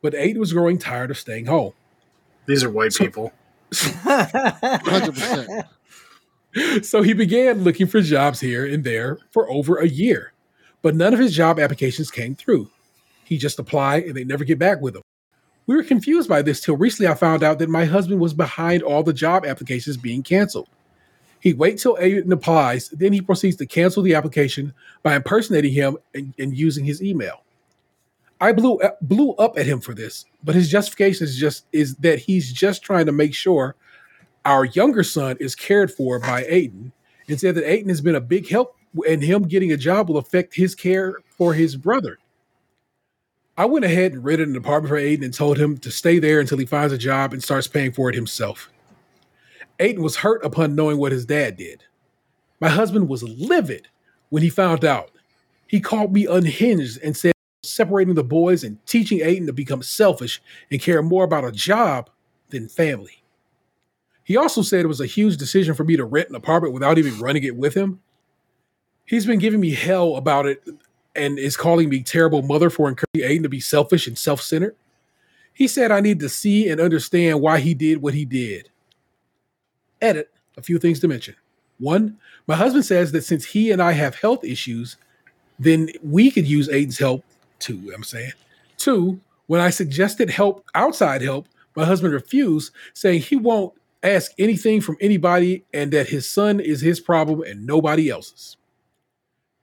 but 0.00 0.12
Aiden 0.12 0.38
was 0.38 0.52
growing 0.52 0.78
tired 0.78 1.10
of 1.10 1.18
staying 1.18 1.46
home. 1.46 1.72
These 2.46 2.62
are 2.64 2.70
white 2.70 2.94
people. 2.94 3.32
100%. 3.70 5.64
So 6.82 7.00
he 7.00 7.14
began 7.14 7.64
looking 7.64 7.86
for 7.86 8.02
jobs 8.02 8.40
here 8.40 8.66
and 8.66 8.84
there 8.84 9.16
for 9.30 9.50
over 9.50 9.78
a 9.78 9.88
year, 9.88 10.34
but 10.82 10.94
none 10.94 11.14
of 11.14 11.18
his 11.18 11.34
job 11.34 11.58
applications 11.58 12.10
came 12.10 12.34
through. 12.34 12.68
He 13.24 13.38
just 13.38 13.58
applied 13.58 14.02
and 14.04 14.14
they 14.14 14.24
never 14.24 14.44
get 14.44 14.58
back 14.58 14.82
with 14.82 14.94
him. 14.94 15.00
We 15.66 15.76
were 15.76 15.82
confused 15.82 16.28
by 16.28 16.42
this 16.42 16.60
till 16.60 16.76
recently 16.76 17.10
I 17.10 17.14
found 17.14 17.42
out 17.42 17.58
that 17.60 17.70
my 17.70 17.86
husband 17.86 18.20
was 18.20 18.34
behind 18.34 18.82
all 18.82 19.02
the 19.02 19.14
job 19.14 19.46
applications 19.46 19.96
being 19.96 20.22
canceled. 20.22 20.68
He 21.42 21.54
waits 21.54 21.82
till 21.82 21.96
Aiden 21.96 22.30
applies, 22.30 22.88
then 22.90 23.12
he 23.12 23.20
proceeds 23.20 23.56
to 23.56 23.66
cancel 23.66 24.00
the 24.04 24.14
application 24.14 24.72
by 25.02 25.16
impersonating 25.16 25.72
him 25.72 25.96
and, 26.14 26.32
and 26.38 26.56
using 26.56 26.84
his 26.84 27.02
email. 27.02 27.42
I 28.40 28.52
blew 28.52 28.78
uh, 28.78 28.90
blew 29.02 29.32
up 29.32 29.58
at 29.58 29.66
him 29.66 29.80
for 29.80 29.92
this, 29.92 30.24
but 30.44 30.54
his 30.54 30.70
justification 30.70 31.24
is 31.24 31.36
just 31.36 31.66
is 31.72 31.96
that 31.96 32.20
he's 32.20 32.52
just 32.52 32.84
trying 32.84 33.06
to 33.06 33.12
make 33.12 33.34
sure 33.34 33.74
our 34.44 34.66
younger 34.66 35.02
son 35.02 35.36
is 35.40 35.56
cared 35.56 35.90
for 35.90 36.20
by 36.20 36.44
Aiden, 36.44 36.92
and 37.28 37.40
said 37.40 37.56
that 37.56 37.66
Aiden 37.66 37.88
has 37.88 38.00
been 38.00 38.14
a 38.14 38.20
big 38.20 38.48
help, 38.48 38.76
and 39.08 39.20
him 39.20 39.42
getting 39.42 39.72
a 39.72 39.76
job 39.76 40.08
will 40.08 40.18
affect 40.18 40.54
his 40.54 40.76
care 40.76 41.16
for 41.36 41.54
his 41.54 41.74
brother. 41.74 42.18
I 43.58 43.64
went 43.64 43.84
ahead 43.84 44.12
and 44.12 44.24
rented 44.24 44.48
an 44.48 44.56
apartment 44.56 44.90
for 44.90 45.00
Aiden 45.00 45.24
and 45.24 45.34
told 45.34 45.58
him 45.58 45.76
to 45.78 45.90
stay 45.90 46.20
there 46.20 46.38
until 46.38 46.58
he 46.58 46.66
finds 46.66 46.92
a 46.92 46.98
job 46.98 47.32
and 47.32 47.42
starts 47.42 47.66
paying 47.66 47.92
for 47.92 48.08
it 48.08 48.14
himself. 48.14 48.71
Aiden 49.78 49.98
was 49.98 50.16
hurt 50.16 50.44
upon 50.44 50.74
knowing 50.74 50.98
what 50.98 51.12
his 51.12 51.26
dad 51.26 51.56
did. 51.56 51.84
My 52.60 52.68
husband 52.68 53.08
was 53.08 53.22
livid 53.22 53.88
when 54.30 54.42
he 54.42 54.50
found 54.50 54.84
out. 54.84 55.10
He 55.66 55.80
called 55.80 56.12
me 56.12 56.26
unhinged 56.26 56.98
and 57.02 57.16
said 57.16 57.32
separating 57.64 58.14
the 58.14 58.24
boys 58.24 58.64
and 58.64 58.84
teaching 58.86 59.20
Aiden 59.20 59.46
to 59.46 59.52
become 59.52 59.82
selfish 59.82 60.42
and 60.70 60.80
care 60.80 61.02
more 61.02 61.24
about 61.24 61.44
a 61.44 61.52
job 61.52 62.10
than 62.50 62.68
family. 62.68 63.22
He 64.24 64.36
also 64.36 64.62
said 64.62 64.84
it 64.84 64.88
was 64.88 65.00
a 65.00 65.06
huge 65.06 65.36
decision 65.36 65.74
for 65.74 65.84
me 65.84 65.96
to 65.96 66.04
rent 66.04 66.28
an 66.28 66.34
apartment 66.34 66.74
without 66.74 66.98
even 66.98 67.18
running 67.18 67.44
it 67.44 67.56
with 67.56 67.74
him. 67.74 68.00
He's 69.04 69.26
been 69.26 69.38
giving 69.38 69.60
me 69.60 69.74
hell 69.74 70.16
about 70.16 70.46
it 70.46 70.62
and 71.14 71.38
is 71.38 71.56
calling 71.56 71.88
me 71.88 72.02
terrible 72.02 72.42
mother 72.42 72.70
for 72.70 72.88
encouraging 72.88 73.28
Aiden 73.28 73.42
to 73.42 73.48
be 73.48 73.60
selfish 73.60 74.06
and 74.06 74.16
self 74.16 74.40
centered. 74.40 74.76
He 75.52 75.68
said 75.68 75.90
I 75.90 76.00
need 76.00 76.20
to 76.20 76.28
see 76.28 76.68
and 76.68 76.80
understand 76.80 77.40
why 77.40 77.60
he 77.60 77.74
did 77.74 78.00
what 78.00 78.14
he 78.14 78.24
did. 78.24 78.70
Edit 80.02 80.30
a 80.58 80.62
few 80.62 80.78
things 80.78 81.00
to 81.00 81.08
mention. 81.08 81.34
One, 81.78 82.18
my 82.46 82.56
husband 82.56 82.84
says 82.84 83.12
that 83.12 83.24
since 83.24 83.44
he 83.44 83.70
and 83.70 83.80
I 83.80 83.92
have 83.92 84.16
health 84.16 84.44
issues, 84.44 84.96
then 85.58 85.88
we 86.02 86.30
could 86.30 86.46
use 86.46 86.68
Aiden's 86.68 86.98
help 86.98 87.24
too. 87.58 87.90
I'm 87.94 88.04
saying. 88.04 88.32
Two, 88.76 89.20
when 89.46 89.60
I 89.60 89.70
suggested 89.70 90.28
help, 90.30 90.64
outside 90.74 91.22
help, 91.22 91.46
my 91.74 91.84
husband 91.84 92.12
refused, 92.12 92.72
saying 92.92 93.22
he 93.22 93.36
won't 93.36 93.72
ask 94.02 94.32
anything 94.38 94.80
from 94.80 94.96
anybody 95.00 95.64
and 95.72 95.92
that 95.92 96.08
his 96.08 96.28
son 96.28 96.60
is 96.60 96.80
his 96.80 97.00
problem 97.00 97.42
and 97.42 97.66
nobody 97.66 98.10
else's. 98.10 98.56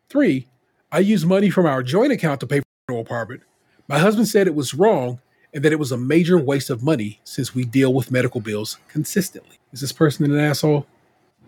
Three, 0.10 0.48
I 0.92 1.00
used 1.00 1.28
money 1.28 1.50
from 1.50 1.66
our 1.66 1.84
joint 1.84 2.12
account 2.12 2.40
to 2.40 2.48
pay 2.48 2.60
for 2.60 2.66
the 2.88 2.96
apartment. 2.96 3.44
My 3.88 4.00
husband 4.00 4.28
said 4.28 4.48
it 4.48 4.56
was 4.56 4.74
wrong 4.74 5.20
and 5.54 5.64
that 5.64 5.74
it 5.74 5.80
was 5.80 5.92
a 5.92 5.98
major 5.98 6.38
waste 6.38 6.70
of 6.70 6.84
money 6.84 7.20
since 7.24 7.54
we 7.54 7.66
deal 7.66 7.94
with 7.94 8.12
medical 8.12 8.42
bills 8.42 8.78
consistently. 8.88 9.59
Is 9.72 9.82
this 9.82 9.92
person 9.92 10.26
an 10.32 10.40
asshole? 10.40 10.86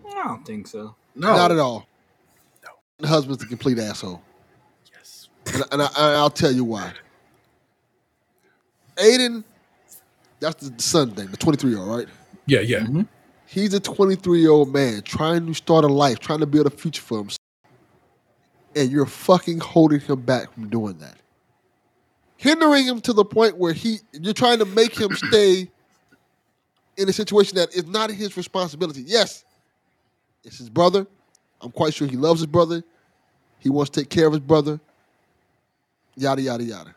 I 0.06 0.24
don't 0.24 0.44
think 0.44 0.66
so. 0.66 0.94
No, 1.14 1.34
Not 1.34 1.50
at 1.50 1.58
all. 1.58 1.86
No, 2.62 2.70
the 2.98 3.08
husband's 3.08 3.42
a 3.42 3.46
complete 3.46 3.78
asshole. 3.78 4.22
Yes. 4.92 5.28
And, 5.52 5.64
and 5.72 5.82
I, 5.82 5.88
I'll 5.96 6.30
tell 6.30 6.52
you 6.52 6.64
why. 6.64 6.92
Aiden, 8.96 9.42
that's 10.40 10.68
the 10.68 10.82
son 10.82 11.12
thing, 11.12 11.28
the 11.28 11.36
23 11.36 11.70
year 11.70 11.78
old, 11.80 11.88
right? 11.88 12.08
Yeah, 12.46 12.60
yeah. 12.60 12.80
Mm-hmm. 12.80 13.02
He's 13.46 13.74
a 13.74 13.80
23 13.80 14.40
year 14.40 14.50
old 14.50 14.72
man 14.72 15.02
trying 15.02 15.46
to 15.46 15.54
start 15.54 15.84
a 15.84 15.88
life, 15.88 16.18
trying 16.18 16.40
to 16.40 16.46
build 16.46 16.66
a 16.66 16.70
future 16.70 17.02
for 17.02 17.18
himself. 17.18 17.38
And 18.74 18.90
you're 18.90 19.06
fucking 19.06 19.60
holding 19.60 20.00
him 20.00 20.22
back 20.22 20.52
from 20.54 20.68
doing 20.68 20.98
that. 20.98 21.16
Hindering 22.38 22.86
him 22.86 23.00
to 23.02 23.12
the 23.12 23.24
point 23.24 23.58
where 23.58 23.72
he 23.72 23.98
you're 24.12 24.32
trying 24.32 24.58
to 24.58 24.64
make 24.64 24.98
him 24.98 25.12
stay 25.14 25.70
in 26.96 27.08
a 27.08 27.12
situation 27.12 27.56
that 27.56 27.74
is 27.74 27.86
not 27.86 28.10
his 28.10 28.36
responsibility. 28.36 29.02
Yes, 29.06 29.44
it's 30.44 30.58
his 30.58 30.68
brother. 30.68 31.06
I'm 31.60 31.70
quite 31.70 31.94
sure 31.94 32.08
he 32.08 32.16
loves 32.16 32.40
his 32.40 32.46
brother. 32.46 32.82
He 33.58 33.70
wants 33.70 33.90
to 33.90 34.00
take 34.00 34.10
care 34.10 34.26
of 34.26 34.32
his 34.32 34.40
brother. 34.40 34.80
Yada 36.16 36.42
yada 36.42 36.64
yada. 36.64 36.94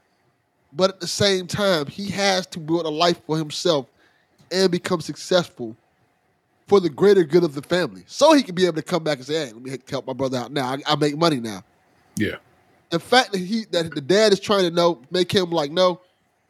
But 0.73 0.89
at 0.89 0.99
the 0.99 1.07
same 1.07 1.47
time, 1.47 1.85
he 1.85 2.09
has 2.09 2.45
to 2.47 2.59
build 2.59 2.85
a 2.85 2.89
life 2.89 3.22
for 3.26 3.38
himself 3.38 3.88
and 4.51 4.69
become 4.72 4.99
successful 4.99 5.76
for 6.67 6.80
the 6.80 6.89
greater 6.89 7.23
good 7.23 7.43
of 7.43 7.53
the 7.53 7.61
family. 7.61 8.03
So 8.07 8.34
he 8.34 8.43
can 8.43 8.55
be 8.55 8.65
able 8.65 8.77
to 8.77 8.81
come 8.81 9.03
back 9.03 9.19
and 9.19 9.27
say, 9.27 9.45
hey, 9.45 9.53
let 9.53 9.61
me 9.61 9.77
help 9.89 10.07
my 10.07 10.13
brother 10.13 10.38
out 10.38 10.51
now. 10.51 10.73
I, 10.73 10.77
I 10.85 10.95
make 10.95 11.15
money 11.15 11.39
now. 11.39 11.63
Yeah. 12.17 12.35
The 12.89 12.99
fact 12.99 13.31
that 13.31 13.39
he 13.39 13.65
that 13.72 13.93
the 13.93 14.01
dad 14.01 14.34
is 14.34 14.39
trying 14.39 14.63
to 14.63 14.72
know, 14.72 15.01
make 15.11 15.31
him 15.31 15.51
like, 15.51 15.72
no, 15.72 16.01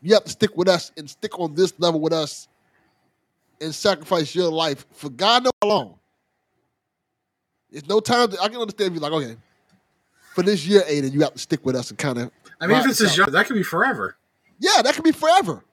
you 0.02 0.14
have 0.14 0.24
to 0.24 0.30
stick 0.30 0.56
with 0.56 0.68
us 0.68 0.92
and 0.98 1.10
stick 1.10 1.40
on 1.40 1.54
this 1.56 1.74
level 1.80 2.00
with 2.00 2.14
us 2.14 2.48
and 3.62 3.74
sacrifice 3.74 4.34
your 4.36 4.52
life 4.52 4.86
for 4.92 5.10
God 5.10 5.48
alone. 5.62 5.96
It's 7.72 7.88
no 7.88 8.00
time 8.00 8.32
to 8.32 8.42
I 8.42 8.48
can 8.48 8.58
understand 8.58 8.96
if 8.96 9.02
you're 9.02 9.10
like, 9.10 9.24
okay, 9.24 9.38
for 10.34 10.44
this 10.44 10.66
year, 10.66 10.82
Aiden, 10.82 11.12
you 11.12 11.22
have 11.22 11.34
to 11.34 11.40
stick 11.40 11.66
with 11.66 11.76
us 11.76 11.90
and 11.90 12.00
kind 12.00 12.18
of 12.18 12.32
I 12.60 12.68
mean, 12.68 12.78
if 12.78 12.88
it's 12.88 13.00
his 13.00 13.18
young, 13.18 13.32
that 13.32 13.48
could 13.48 13.56
be 13.56 13.64
forever. 13.64 14.16
yeah, 14.60 14.82
that 14.82 14.96
could 14.96 15.04
be 15.04 15.12
forever. 15.12 15.64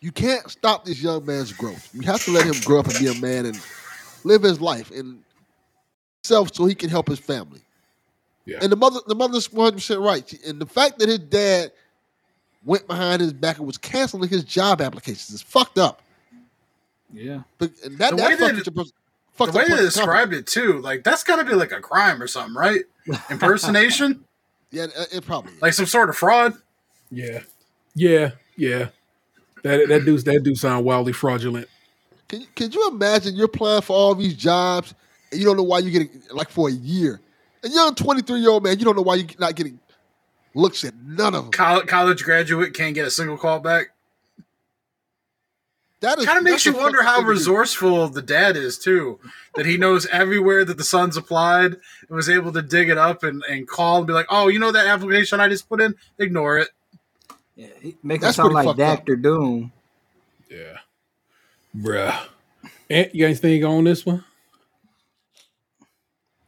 You 0.00 0.12
can't 0.12 0.48
stop 0.50 0.84
this 0.84 1.02
young 1.02 1.24
man's 1.24 1.52
growth. 1.52 1.88
You 1.94 2.02
have 2.02 2.22
to 2.24 2.30
let 2.30 2.44
him 2.46 2.54
grow 2.64 2.80
up 2.80 2.86
and 2.86 2.98
be 2.98 3.06
a 3.08 3.14
man 3.20 3.46
and 3.46 3.58
live 4.22 4.42
his 4.42 4.60
life 4.60 4.90
and 4.90 5.22
self 6.22 6.54
so 6.54 6.66
he 6.66 6.74
can 6.74 6.90
help 6.90 7.08
his 7.08 7.18
family. 7.18 7.60
Yeah. 8.44 8.58
And 8.60 8.70
the 8.70 8.76
mother, 8.76 9.00
the 9.06 9.14
mother's 9.14 9.50
one 9.50 9.64
hundred 9.64 9.76
percent 9.76 10.00
right. 10.00 10.30
And 10.46 10.60
the 10.60 10.66
fact 10.66 10.98
that 10.98 11.08
his 11.08 11.20
dad 11.20 11.72
went 12.64 12.86
behind 12.86 13.20
his 13.20 13.32
back 13.32 13.58
and 13.58 13.66
was 13.66 13.76
canceling 13.78 14.28
his 14.28 14.44
job 14.44 14.80
applications 14.80 15.30
It's 15.32 15.42
fucked 15.42 15.78
up. 15.78 16.00
Yeah. 17.12 17.42
But 17.58 17.70
and 17.84 17.98
that, 17.98 18.10
The 18.12 18.16
that 18.16 18.28
way 18.30 18.34
fucks 18.36 18.38
they- 18.38 18.52
with 18.54 19.52
The 19.52 19.58
way 19.58 19.68
they 19.68 19.76
described 19.76 20.32
company. 20.32 20.38
it 20.38 20.46
too, 20.46 20.80
like 20.80 21.04
that's 21.04 21.22
got 21.24 21.36
to 21.36 21.44
be 21.44 21.54
like 21.54 21.72
a 21.72 21.80
crime 21.80 22.22
or 22.22 22.26
something, 22.26 22.54
right? 22.54 22.82
Impersonation, 23.30 24.24
Yeah, 24.70 24.84
it, 24.84 25.08
it 25.12 25.26
probably 25.26 25.52
is. 25.52 25.62
like 25.62 25.72
some 25.74 25.86
sort 25.86 26.08
of 26.08 26.16
fraud. 26.16 26.54
Yeah. 27.10 27.40
Yeah. 27.94 28.30
Yeah. 28.56 28.88
That 29.62 29.88
that 29.88 30.04
dude's 30.04 30.24
that 30.24 30.42
do 30.42 30.54
sound 30.54 30.84
wildly 30.84 31.12
fraudulent. 31.12 31.68
Can 32.28 32.40
you, 32.42 32.46
could 32.56 32.74
you 32.74 32.88
imagine 32.88 33.34
you're 33.34 33.46
applying 33.46 33.82
for 33.82 33.94
all 33.96 34.14
these 34.14 34.34
jobs 34.34 34.94
and 35.30 35.40
you 35.40 35.46
don't 35.46 35.56
know 35.56 35.62
why 35.62 35.78
you're 35.80 35.90
getting 35.90 36.22
like 36.30 36.48
for 36.50 36.68
a 36.68 36.72
year, 36.72 37.20
and 37.62 37.72
you're 37.72 37.88
a 37.90 37.94
23 37.94 38.40
year 38.40 38.50
old 38.50 38.62
man, 38.64 38.78
you 38.78 38.84
don't 38.84 38.96
know 38.96 39.02
why 39.02 39.14
you're 39.16 39.26
not 39.38 39.54
getting 39.54 39.78
looks 40.54 40.84
at 40.84 40.94
none 40.96 41.34
of 41.34 41.44
them. 41.44 41.52
College, 41.52 41.86
college 41.86 42.24
graduate 42.24 42.74
can't 42.74 42.94
get 42.94 43.06
a 43.06 43.10
single 43.10 43.36
call 43.36 43.60
back. 43.60 43.88
That 46.00 46.18
is 46.18 46.26
Kind 46.26 46.36
of 46.38 46.44
makes 46.44 46.66
you 46.66 46.74
wonder 46.74 47.02
how 47.02 47.16
thing 47.16 47.22
to 47.22 47.28
do. 47.28 47.30
resourceful 47.30 48.08
the 48.08 48.20
dad 48.20 48.56
is 48.56 48.78
too. 48.78 49.18
That 49.54 49.64
he 49.64 49.78
knows 49.78 50.06
everywhere 50.06 50.64
that 50.64 50.76
the 50.76 50.84
son's 50.84 51.16
applied 51.16 51.72
and 51.72 52.10
was 52.10 52.28
able 52.28 52.52
to 52.52 52.60
dig 52.60 52.90
it 52.90 52.98
up 52.98 53.22
and, 53.22 53.42
and 53.48 53.66
call 53.66 53.98
and 53.98 54.06
be 54.06 54.12
like, 54.12 54.26
"Oh, 54.28 54.48
you 54.48 54.58
know 54.58 54.70
that 54.72 54.86
application 54.86 55.40
I 55.40 55.48
just 55.48 55.68
put 55.68 55.80
in? 55.80 55.94
Ignore 56.18 56.58
it." 56.58 56.68
Yeah, 57.56 57.68
he 57.80 57.96
make 58.02 58.16
him 58.16 58.26
That's 58.26 58.36
sound 58.36 58.52
like. 58.52 58.76
Doctor 58.76 59.16
Doom. 59.16 59.72
Yeah. 60.50 60.78
Bruh. 61.74 62.26
Ant, 62.90 63.14
you 63.14 63.22
got 63.24 63.26
anything 63.28 63.64
on 63.64 63.84
this 63.84 64.04
one? 64.04 64.24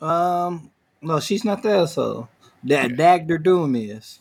Um, 0.00 0.70
no, 1.00 1.18
she's 1.20 1.44
not 1.44 1.62
the 1.62 1.70
asshole. 1.70 2.28
That 2.64 2.96
Doctor 2.96 3.38
Doom 3.38 3.76
is. 3.76 4.20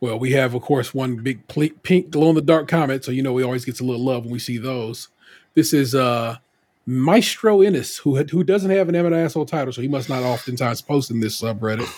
Well, 0.00 0.18
we 0.18 0.32
have, 0.32 0.54
of 0.54 0.62
course, 0.62 0.92
one 0.92 1.16
big 1.16 1.46
pink 1.46 2.10
glow 2.10 2.30
in 2.30 2.34
the 2.34 2.42
dark 2.42 2.66
comet, 2.66 3.04
so 3.04 3.12
you 3.12 3.22
know 3.22 3.32
we 3.32 3.44
always 3.44 3.64
gets 3.64 3.80
a 3.80 3.84
little 3.84 4.04
love 4.04 4.24
when 4.24 4.32
we 4.32 4.38
see 4.40 4.58
those. 4.58 5.08
This 5.54 5.72
is 5.72 5.94
uh 5.94 6.38
Maestro 6.86 7.60
Ennis, 7.60 7.98
who 7.98 8.16
had, 8.16 8.30
who 8.30 8.42
doesn't 8.42 8.70
have 8.70 8.88
an 8.88 8.96
M 8.96 9.06
and 9.06 9.14
asshole 9.14 9.46
title, 9.46 9.72
so 9.72 9.80
he 9.80 9.88
must 9.88 10.08
not 10.08 10.22
oftentimes 10.22 10.82
post 10.82 11.10
in 11.10 11.20
this 11.20 11.40
subreddit. 11.40 11.88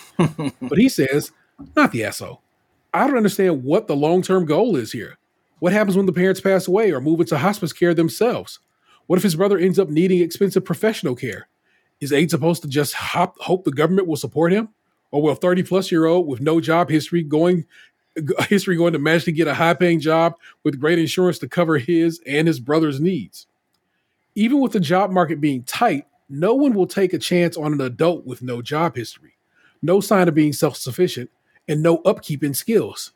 but 0.69 0.77
he 0.77 0.89
says, 0.89 1.31
not 1.75 1.91
the 1.91 2.03
asshole. 2.03 2.41
I 2.93 3.07
don't 3.07 3.17
understand 3.17 3.63
what 3.63 3.87
the 3.87 3.95
long 3.95 4.21
term 4.21 4.45
goal 4.45 4.75
is 4.75 4.91
here. 4.91 5.17
What 5.59 5.73
happens 5.73 5.97
when 5.97 6.05
the 6.05 6.13
parents 6.13 6.41
pass 6.41 6.67
away 6.67 6.91
or 6.91 7.01
move 7.01 7.19
into 7.19 7.37
hospice 7.37 7.73
care 7.73 7.93
themselves? 7.93 8.59
What 9.07 9.17
if 9.17 9.23
his 9.23 9.35
brother 9.35 9.57
ends 9.57 9.79
up 9.79 9.89
needing 9.89 10.21
expensive 10.21 10.65
professional 10.65 11.15
care? 11.15 11.47
Is 11.99 12.13
Aid 12.13 12.29
supposed 12.29 12.61
to 12.61 12.67
just 12.67 12.93
hop, 12.93 13.37
hope 13.39 13.63
the 13.63 13.71
government 13.71 14.07
will 14.07 14.15
support 14.15 14.51
him? 14.51 14.69
Or 15.15 15.21
will 15.21 15.35
30 15.35 15.63
plus 15.63 15.93
year 15.93 16.07
old 16.07 16.27
with 16.27 16.41
no 16.41 16.59
job 16.59 16.89
history 16.89 17.23
going 17.23 17.63
history 18.49 18.75
going 18.75 18.91
to 18.91 18.99
magically 18.99 19.31
get 19.31 19.47
a 19.47 19.53
high 19.53 19.73
paying 19.73 20.01
job 20.01 20.33
with 20.65 20.77
great 20.77 20.99
insurance 20.99 21.39
to 21.39 21.47
cover 21.47 21.77
his 21.77 22.19
and 22.27 22.49
his 22.49 22.59
brother's 22.59 22.99
needs? 22.99 23.47
Even 24.35 24.59
with 24.59 24.73
the 24.73 24.79
job 24.81 25.11
market 25.11 25.39
being 25.39 25.63
tight, 25.63 26.05
no 26.27 26.53
one 26.53 26.73
will 26.73 26.85
take 26.85 27.13
a 27.13 27.17
chance 27.17 27.55
on 27.55 27.71
an 27.71 27.79
adult 27.79 28.25
with 28.25 28.41
no 28.41 28.61
job 28.61 28.97
history, 28.97 29.37
no 29.81 30.01
sign 30.01 30.27
of 30.27 30.35
being 30.35 30.51
self 30.51 30.75
sufficient, 30.75 31.29
and 31.65 31.81
no 31.81 31.99
upkeep 31.99 32.43
in 32.43 32.53
skills. 32.53 33.13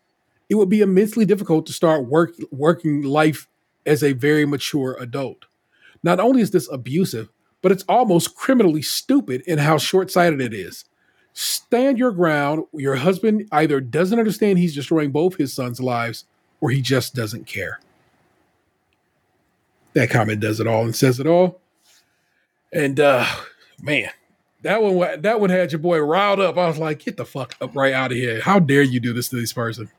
It 0.47 0.55
would 0.55 0.69
be 0.69 0.79
immensely 0.79 1.25
difficult 1.25 1.65
to 1.65 1.73
start 1.73 2.07
work, 2.07 2.31
working 2.49 3.01
life 3.01 3.49
as 3.85 4.05
a 4.05 4.13
very 4.13 4.45
mature 4.45 4.95
adult. 5.01 5.47
Not 6.01 6.21
only 6.21 6.39
is 6.39 6.51
this 6.51 6.71
abusive, 6.71 7.27
but 7.61 7.73
it's 7.73 7.83
almost 7.89 8.37
criminally 8.37 8.83
stupid 8.83 9.41
in 9.45 9.57
how 9.57 9.77
short 9.77 10.09
sighted 10.09 10.39
it 10.39 10.53
is. 10.53 10.85
Stand 11.39 11.97
your 11.97 12.11
ground. 12.11 12.65
Your 12.73 12.97
husband 12.97 13.47
either 13.53 13.79
doesn't 13.79 14.19
understand 14.19 14.59
he's 14.59 14.75
destroying 14.75 15.09
both 15.09 15.37
his 15.37 15.53
sons' 15.53 15.79
lives 15.79 16.25
or 16.59 16.69
he 16.69 16.81
just 16.81 17.15
doesn't 17.15 17.47
care. 17.47 17.79
That 19.93 20.09
comment 20.09 20.41
does 20.41 20.59
it 20.59 20.67
all 20.67 20.83
and 20.83 20.93
says 20.93 21.17
it 21.17 21.27
all. 21.27 21.61
And 22.73 22.99
uh 22.99 23.25
man, 23.81 24.09
that 24.63 24.83
one 24.83 25.21
that 25.21 25.39
one 25.39 25.49
had 25.49 25.71
your 25.71 25.79
boy 25.79 25.99
riled 25.99 26.41
up. 26.41 26.57
I 26.57 26.67
was 26.67 26.77
like, 26.77 26.99
get 26.99 27.15
the 27.15 27.23
fuck 27.23 27.55
up 27.61 27.73
right 27.73 27.93
out 27.93 28.11
of 28.11 28.17
here. 28.17 28.41
How 28.41 28.59
dare 28.59 28.81
you 28.83 28.99
do 28.99 29.13
this 29.13 29.29
to 29.29 29.37
this 29.37 29.53
person? 29.53 29.89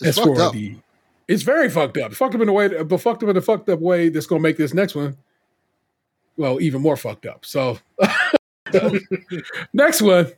It's 0.00 0.16
As 0.16 0.24
fucked 0.24 0.38
up. 0.38 0.54
the 0.54 0.76
it's 1.28 1.42
very 1.42 1.68
fucked 1.68 1.98
up. 1.98 2.14
Fucked 2.14 2.36
up 2.36 2.40
in 2.40 2.48
a 2.48 2.54
way, 2.54 2.82
but 2.82 2.98
fucked 3.02 3.22
up 3.22 3.28
in 3.28 3.36
a 3.36 3.42
fucked 3.42 3.68
up 3.68 3.80
way 3.80 4.08
that's 4.08 4.24
gonna 4.24 4.40
make 4.40 4.56
this 4.56 4.72
next 4.72 4.94
one, 4.94 5.14
well, 6.38 6.58
even 6.58 6.80
more 6.80 6.96
fucked 6.96 7.26
up. 7.26 7.44
So 7.44 7.78
next 9.72 10.02
one, 10.02 10.32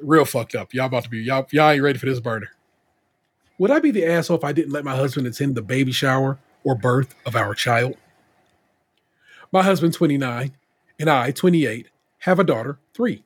real 0.00 0.24
fucked 0.24 0.54
up. 0.54 0.72
Y'all 0.74 0.86
about 0.86 1.04
to 1.04 1.10
be 1.10 1.18
y'all 1.18 1.46
y'all 1.50 1.70
ain't 1.70 1.82
ready 1.82 1.98
for 1.98 2.06
this 2.06 2.20
burner. 2.20 2.50
Would 3.58 3.70
I 3.70 3.80
be 3.80 3.90
the 3.90 4.06
asshole 4.06 4.38
if 4.38 4.44
I 4.44 4.52
didn't 4.52 4.72
let 4.72 4.84
my 4.84 4.94
husband 4.94 5.26
attend 5.26 5.54
the 5.54 5.62
baby 5.62 5.92
shower 5.92 6.38
or 6.62 6.76
birth 6.76 7.14
of 7.26 7.34
our 7.34 7.54
child? 7.54 7.96
My 9.50 9.62
husband, 9.62 9.94
29, 9.94 10.52
and 11.00 11.10
I, 11.10 11.30
28, 11.30 11.88
have 12.18 12.38
a 12.38 12.44
daughter, 12.44 12.78
three. 12.94 13.24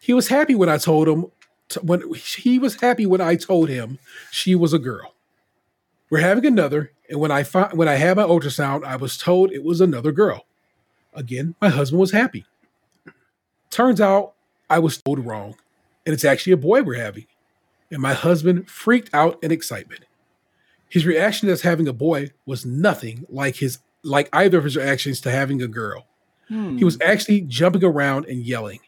He 0.00 0.12
was 0.12 0.28
happy 0.28 0.54
when 0.54 0.68
I 0.68 0.78
told 0.78 1.06
him 1.06 1.26
t- 1.68 1.80
when 1.80 2.02
he 2.14 2.58
was 2.58 2.80
happy 2.80 3.06
when 3.06 3.20
I 3.20 3.36
told 3.36 3.68
him 3.68 3.98
she 4.30 4.54
was 4.54 4.72
a 4.72 4.78
girl. 4.78 5.14
We're 6.10 6.20
having 6.20 6.46
another, 6.46 6.92
and 7.10 7.20
when 7.20 7.30
I 7.30 7.42
fi- 7.42 7.70
when 7.74 7.88
I 7.88 7.94
had 7.94 8.16
my 8.16 8.22
ultrasound, 8.22 8.84
I 8.84 8.96
was 8.96 9.18
told 9.18 9.52
it 9.52 9.62
was 9.62 9.80
another 9.80 10.12
girl. 10.12 10.46
Again, 11.14 11.54
my 11.60 11.68
husband 11.68 12.00
was 12.00 12.12
happy. 12.12 12.44
Turns 13.70 14.00
out 14.00 14.34
I 14.70 14.78
was 14.78 15.00
told 15.02 15.24
wrong, 15.24 15.56
and 16.06 16.14
it's 16.14 16.24
actually 16.24 16.52
a 16.52 16.58
boy 16.58 16.82
we're 16.82 17.02
having. 17.02 17.26
And 17.90 18.02
my 18.02 18.14
husband 18.14 18.68
freaked 18.68 19.12
out 19.14 19.42
in 19.42 19.50
excitement. 19.50 20.04
His 20.88 21.06
reaction 21.06 21.48
to 21.48 21.52
us 21.52 21.62
having 21.62 21.88
a 21.88 21.92
boy 21.92 22.30
was 22.46 22.64
nothing 22.64 23.26
like 23.28 23.56
his 23.56 23.78
like 24.02 24.28
either 24.32 24.58
of 24.58 24.64
his 24.64 24.76
reactions 24.76 25.20
to 25.22 25.30
having 25.30 25.60
a 25.60 25.68
girl. 25.68 26.06
He 26.48 26.84
was 26.84 26.96
hmm. 26.96 27.02
actually 27.02 27.42
jumping 27.42 27.84
around 27.84 28.24
and 28.26 28.42
yelling. 28.42 28.80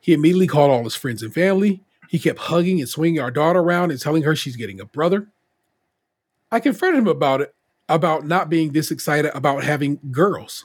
He 0.00 0.14
immediately 0.14 0.46
called 0.46 0.70
all 0.70 0.84
his 0.84 0.94
friends 0.94 1.22
and 1.22 1.34
family. 1.34 1.82
He 2.08 2.18
kept 2.18 2.38
hugging 2.38 2.80
and 2.80 2.88
swinging 2.88 3.20
our 3.20 3.30
daughter 3.30 3.60
around 3.60 3.90
and 3.90 4.00
telling 4.00 4.22
her 4.22 4.34
she's 4.34 4.56
getting 4.56 4.80
a 4.80 4.86
brother. 4.86 5.28
I 6.50 6.60
confronted 6.60 7.00
him 7.00 7.08
about 7.08 7.40
it, 7.40 7.54
about 7.88 8.26
not 8.26 8.48
being 8.48 8.72
this 8.72 8.90
excited 8.90 9.36
about 9.36 9.64
having 9.64 9.98
girls. 10.10 10.64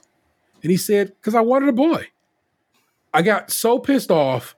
And 0.61 0.71
he 0.71 0.77
said, 0.77 1.07
because 1.07 1.35
I 1.35 1.41
wanted 1.41 1.69
a 1.69 1.73
boy. 1.73 2.07
I 3.13 3.21
got 3.21 3.51
so 3.51 3.79
pissed 3.79 4.11
off. 4.11 4.55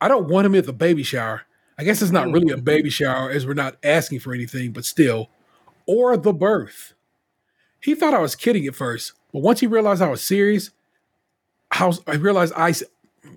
I 0.00 0.08
don't 0.08 0.28
want 0.28 0.46
him 0.46 0.54
at 0.54 0.66
the 0.66 0.72
baby 0.72 1.02
shower. 1.02 1.42
I 1.78 1.84
guess 1.84 2.02
it's 2.02 2.10
not 2.10 2.26
mm. 2.26 2.34
really 2.34 2.52
a 2.52 2.56
baby 2.56 2.90
shower 2.90 3.30
as 3.30 3.46
we're 3.46 3.54
not 3.54 3.76
asking 3.82 4.20
for 4.20 4.34
anything, 4.34 4.72
but 4.72 4.84
still, 4.84 5.30
or 5.86 6.16
the 6.16 6.32
birth. 6.32 6.94
He 7.80 7.94
thought 7.94 8.14
I 8.14 8.20
was 8.20 8.34
kidding 8.34 8.66
at 8.66 8.74
first, 8.74 9.12
but 9.32 9.40
once 9.40 9.60
he 9.60 9.66
realized 9.66 10.02
I 10.02 10.08
was 10.08 10.22
serious, 10.22 10.70
how 11.70 11.92
I 12.06 12.16
realized 12.16 12.52
I 12.56 12.70
s- 12.70 12.82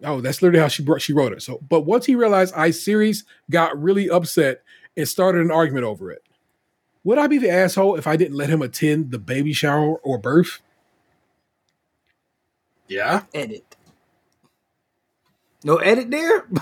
oh 0.04 0.22
that's 0.22 0.42
literally 0.42 0.62
how 0.62 0.68
she 0.68 0.84
brought 0.84 1.02
she 1.02 1.14
wrote 1.14 1.34
it. 1.34 1.44
So, 1.44 1.60
but 1.70 1.82
once 1.82 2.06
he 2.06 2.16
realized 2.16 2.56
I 2.56 2.72
serious, 2.72 3.24
got 3.50 3.80
really 3.80 4.10
upset 4.10 4.64
and 4.98 5.08
started 5.08 5.42
an 5.42 5.52
argument 5.52 5.86
over 5.86 6.12
it. 6.12 6.24
Would 7.04 7.18
I 7.18 7.28
be 7.28 7.38
the 7.38 7.50
asshole 7.50 7.96
if 7.96 8.08
I 8.08 8.16
didn't 8.16 8.38
let 8.38 8.50
him 8.50 8.62
attend 8.62 9.12
the 9.12 9.20
baby 9.20 9.54
shower 9.54 9.98
or 9.98 10.18
birth? 10.18 10.62
Yeah. 12.88 13.24
Edit. 13.34 13.71
No 15.64 15.78
edit 15.78 16.12
there. 16.12 16.48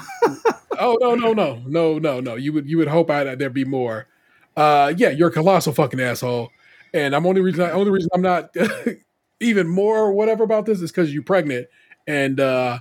Oh 0.82 0.98
no 1.02 1.14
no 1.14 1.34
no 1.34 1.62
no 1.68 2.00
no 2.00 2.22
no! 2.22 2.36
You 2.36 2.54
would 2.54 2.70
you 2.70 2.78
would 2.78 2.88
hope 2.88 3.12
I 3.12 3.36
there'd 3.36 3.54
be 3.54 3.66
more. 3.66 4.08
Uh, 4.56 4.94
yeah, 4.96 5.10
you're 5.10 5.28
a 5.28 5.32
colossal 5.32 5.74
fucking 5.74 6.00
asshole, 6.00 6.52
and 6.94 7.14
I'm 7.14 7.26
only 7.26 7.42
reason 7.42 7.70
only 7.72 7.92
reason 7.92 8.10
I'm 8.14 8.22
not 8.22 8.56
even 9.42 9.68
more 9.68 10.14
whatever 10.14 10.46
about 10.46 10.66
this 10.66 10.80
is 10.80 10.90
because 10.90 11.14
you're 11.14 11.24
pregnant 11.24 11.68
and 12.08 12.40
uh, 12.40 12.80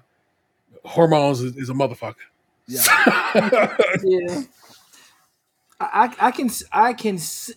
hormones 0.84 1.40
is, 1.40 1.56
is 1.56 1.70
a 1.70 1.72
motherfucker. 1.72 2.14
Yeah. 2.68 2.82
yeah. 4.04 4.42
I, 5.80 6.14
I 6.20 6.28
I 6.28 6.30
can 6.30 6.50
I 6.70 6.92
can 6.92 7.16
s- 7.16 7.50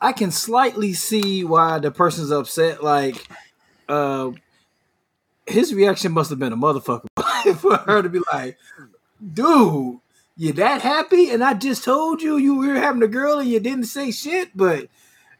I 0.00 0.12
can 0.12 0.32
slightly 0.32 0.94
see 0.94 1.44
why 1.44 1.78
the 1.78 1.92
person's 1.92 2.32
upset. 2.32 2.82
Like, 2.82 3.24
uh, 3.88 4.32
his 5.46 5.72
reaction 5.74 6.10
must 6.10 6.30
have 6.30 6.40
been 6.40 6.52
a 6.52 6.56
motherfucker 6.56 7.06
for 7.54 7.76
her 7.76 8.02
to 8.02 8.08
be 8.08 8.20
like, 8.32 8.58
"Dude, 9.32 10.00
you 10.36 10.52
that 10.54 10.82
happy?" 10.82 11.30
And 11.30 11.44
I 11.44 11.54
just 11.54 11.84
told 11.84 12.22
you 12.22 12.36
you 12.36 12.56
were 12.56 12.74
having 12.74 13.02
a 13.02 13.08
girl 13.08 13.38
and 13.38 13.48
you 13.48 13.60
didn't 13.60 13.84
say 13.84 14.10
shit. 14.10 14.50
But, 14.56 14.88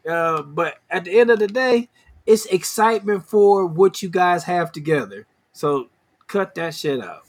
uh, 0.09 0.43
but 0.43 0.77
at 0.89 1.05
the 1.05 1.19
end 1.19 1.31
of 1.31 1.39
the 1.39 1.47
day, 1.47 1.89
it's 2.25 2.45
excitement 2.47 3.25
for 3.25 3.65
what 3.65 4.01
you 4.01 4.09
guys 4.09 4.43
have 4.45 4.71
together. 4.71 5.27
So 5.53 5.89
cut 6.27 6.55
that 6.55 6.75
shit 6.75 7.01
out. 7.01 7.23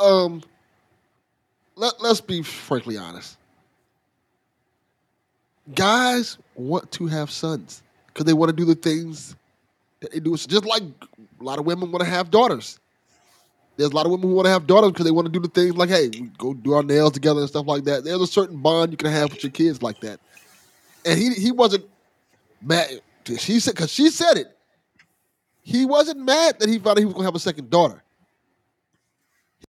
um 0.00 0.42
let, 1.76 2.00
let's 2.00 2.20
be 2.20 2.42
frankly 2.42 2.96
honest 2.96 3.38
guys 5.74 6.38
want 6.54 6.90
to 6.92 7.06
have 7.06 7.30
sons 7.30 7.82
because 8.08 8.24
they 8.24 8.32
want 8.32 8.50
to 8.50 8.56
do 8.56 8.64
the 8.64 8.74
things 8.74 9.36
that 10.00 10.12
they 10.12 10.20
do 10.20 10.34
It's 10.34 10.46
just 10.46 10.64
like 10.64 10.82
a 11.40 11.44
lot 11.44 11.58
of 11.58 11.66
women 11.66 11.90
want 11.90 12.04
to 12.04 12.10
have 12.10 12.30
daughters 12.30 12.78
there's 13.76 13.90
a 13.90 13.94
lot 13.94 14.06
of 14.06 14.12
women 14.12 14.28
who 14.28 14.34
want 14.34 14.46
to 14.46 14.50
have 14.50 14.66
daughters 14.66 14.92
because 14.92 15.04
they 15.04 15.10
want 15.10 15.26
to 15.26 15.32
do 15.32 15.40
the 15.40 15.48
things 15.48 15.76
like 15.76 15.88
hey 15.90 16.08
we 16.08 16.30
go 16.38 16.54
do 16.54 16.72
our 16.72 16.82
nails 16.82 17.12
together 17.12 17.40
and 17.40 17.48
stuff 17.48 17.66
like 17.66 17.84
that 17.84 18.04
there's 18.04 18.20
a 18.20 18.26
certain 18.26 18.56
bond 18.60 18.90
you 18.92 18.96
can 18.96 19.10
have 19.10 19.30
with 19.30 19.42
your 19.42 19.52
kids 19.52 19.82
like 19.82 20.00
that 20.00 20.18
and 21.04 21.18
he 21.18 21.30
he 21.34 21.52
wasn't 21.52 21.84
mad 22.62 22.88
she 23.38 23.60
said 23.60 23.74
because 23.74 23.90
she 23.92 24.08
said 24.10 24.36
it 24.36 24.56
he 25.62 25.84
wasn't 25.84 26.18
mad 26.18 26.58
that 26.60 26.68
he 26.68 26.76
found 26.78 26.96
out 26.96 26.98
he 26.98 27.04
was 27.04 27.14
going 27.14 27.22
to 27.24 27.28
have 27.28 27.34
a 27.34 27.40
second 27.40 27.68
daughter 27.70 28.02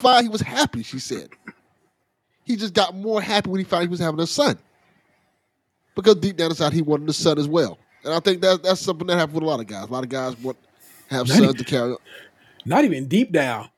fine. 0.01 0.23
He 0.23 0.29
was 0.29 0.41
happy, 0.41 0.83
she 0.83 0.99
said. 1.01 1.31
He 2.45 2.57
just 2.57 2.73
got 2.73 2.95
more 2.95 3.21
happy 3.21 3.51
when 3.51 3.59
he 3.59 3.65
found 3.65 3.83
he 3.83 3.89
was 3.89 3.99
having 4.01 4.21
a 4.21 4.27
son. 4.27 4.57
because 5.97 6.15
deep 6.17 6.37
down 6.37 6.51
inside 6.51 6.73
he 6.73 6.83
wanted 6.83 7.09
a 7.09 7.13
son 7.13 7.39
as 7.39 7.49
well. 7.49 7.79
And 8.05 8.15
I 8.15 8.21
think 8.21 8.41
that 8.43 8.63
that's 8.63 8.81
something 8.81 9.07
that 9.09 9.17
happens 9.17 9.35
with 9.35 9.43
a 9.43 9.47
lot 9.47 9.59
of 9.61 9.67
guys. 9.67 9.89
A 9.89 9.93
lot 9.93 10.05
of 10.05 10.09
guys 10.09 10.39
want 10.39 10.57
have 11.11 11.27
Not 11.27 11.37
sons 11.37 11.43
even- 11.43 11.57
to 11.57 11.65
carry. 11.65 11.91
on. 11.93 11.99
Not 12.65 12.85
even 12.85 13.09
deep 13.09 13.33
down. 13.33 13.69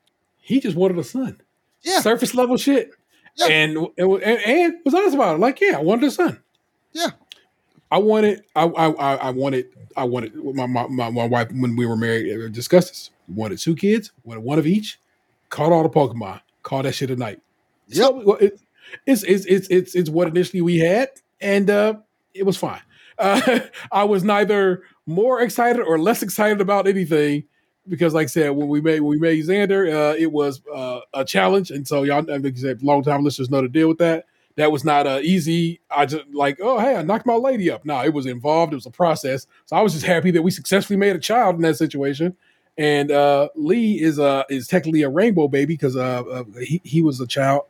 He 0.51 0.61
just 0.61 0.77
wanted 0.77 0.99
a 0.99 1.05
son. 1.05 1.41
Yeah, 1.83 2.01
Surface 2.01 2.35
level 2.35 2.57
shit. 2.57 2.91
Yeah. 3.37 3.47
And, 3.47 3.77
and 3.97 4.13
and 4.25 4.75
was 4.85 4.93
honest 4.95 5.15
about 5.15 5.37
it. 5.37 5.39
Like, 5.39 5.61
yeah, 5.61 5.79
I 5.79 5.81
wanted 5.81 6.07
a 6.09 6.11
son. 6.11 6.43
yeah. 6.93 7.11
I 7.93 7.99
wanted, 7.99 8.43
I, 8.55 8.65
I, 8.67 8.87
I 8.91 9.15
I 9.17 9.31
wanted, 9.31 9.67
I 9.97 10.05
wanted 10.05 10.35
my, 10.37 10.67
my, 10.67 10.87
my, 10.87 11.11
my 11.11 11.27
wife 11.27 11.49
when 11.53 11.75
we 11.75 11.87
were 11.87 11.97
married. 11.97 12.33
uh, 12.45 12.49
Discussed 12.49 12.89
this. 12.89 13.11
Wanted 13.29 13.59
two 13.59 13.75
kids. 13.75 14.13
Wanted 14.23 14.41
one 14.45 14.59
of 14.61 14.67
each. 14.67 15.01
Caught 15.49 15.73
all 15.73 15.83
the 15.83 15.89
Pokemon. 15.89 16.41
Called 16.63 16.85
that 16.85 16.95
shit 16.95 17.11
a 17.11 17.17
night. 17.17 17.41
Yep. 17.89 18.09
So 18.09 18.35
it, 18.37 18.61
it's, 19.07 19.23
it's 19.25 19.45
it's 19.47 19.69
it's 19.69 19.95
it's 19.97 20.11
what 20.11 20.29
initially 20.29 20.61
we 20.61 20.79
had, 20.79 21.09
and 21.41 21.69
uh, 21.71 21.95
it 22.35 22.45
was 22.45 22.57
fine. 22.57 22.81
Uh, 23.21 23.61
I 23.93 24.05
was 24.05 24.25
neither 24.25 24.83
more 25.05 25.43
excited 25.43 25.83
or 25.83 25.99
less 25.99 26.23
excited 26.23 26.59
about 26.63 26.89
anything 26.89 27.45
because, 27.89 28.15
like 28.15 28.25
I 28.25 28.29
said, 28.29 28.51
when 28.51 28.69
we 28.69 28.81
made 28.81 29.01
when 29.01 29.11
we 29.11 29.19
made 29.19 29.45
Xander, 29.45 29.93
uh, 29.93 30.17
it 30.17 30.31
was 30.31 30.61
uh, 30.75 31.01
a 31.15 31.25
challenge, 31.25 31.71
and 31.71 31.87
so 31.87 32.03
y'all, 32.03 32.23
like 32.23 32.45
I 32.45 32.59
said, 32.59 32.83
long 32.83 33.03
time 33.03 33.25
listeners 33.25 33.51
know 33.51 33.63
to 33.63 33.69
deal 33.69 33.89
with 33.89 33.99
that. 33.99 34.27
That 34.57 34.73
was 34.73 34.85
not 34.85 35.07
uh, 35.07 35.21
easy. 35.23 35.81
I 35.91 36.07
just 36.07 36.25
like, 36.33 36.59
oh 36.61 36.79
hey, 36.79 36.97
I 36.97 37.03
knocked 37.03 37.27
my 37.27 37.35
lady 37.35 37.71
up. 37.71 37.85
No, 37.85 38.03
it 38.05 38.13
was 38.13 38.27
involved. 38.27 38.73
It 38.73 38.77
was 38.77 38.87
a 38.87 38.91
process. 38.91 39.47
So 39.67 39.77
I 39.77 39.81
was 39.81 39.93
just 39.93 40.05
happy 40.05 40.31
that 40.33 40.43
we 40.43 40.51
successfully 40.51 40.97
made 40.97 41.17
a 41.17 41.21
child 41.21 41.57
in 41.57 41.63
that 41.63 41.77
situation. 41.77 42.37
And 42.77 43.11
uh, 43.11 43.49
Lee 43.55 44.01
is 44.01 44.19
uh, 44.19 44.45
is 44.51 44.67
technically 44.69 45.03
a 45.03 45.09
rainbow 45.09 45.49
baby 45.49 45.75
because 45.75 45.97
uh, 45.97 46.23
uh, 46.23 46.45
he 46.61 46.81
he 46.85 47.03
was 47.03 47.21
a 47.21 47.27
child 47.27 47.63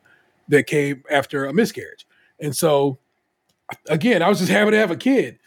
that 0.48 0.66
came 0.66 1.04
after 1.10 1.46
a 1.46 1.52
miscarriage, 1.52 2.06
and 2.40 2.56
so 2.56 2.98
again, 3.88 4.22
I 4.22 4.28
was 4.28 4.38
just 4.38 4.50
happy 4.50 4.72
to 4.72 4.78
have 4.78 4.90
a 4.90 4.96
kid. 4.96 5.38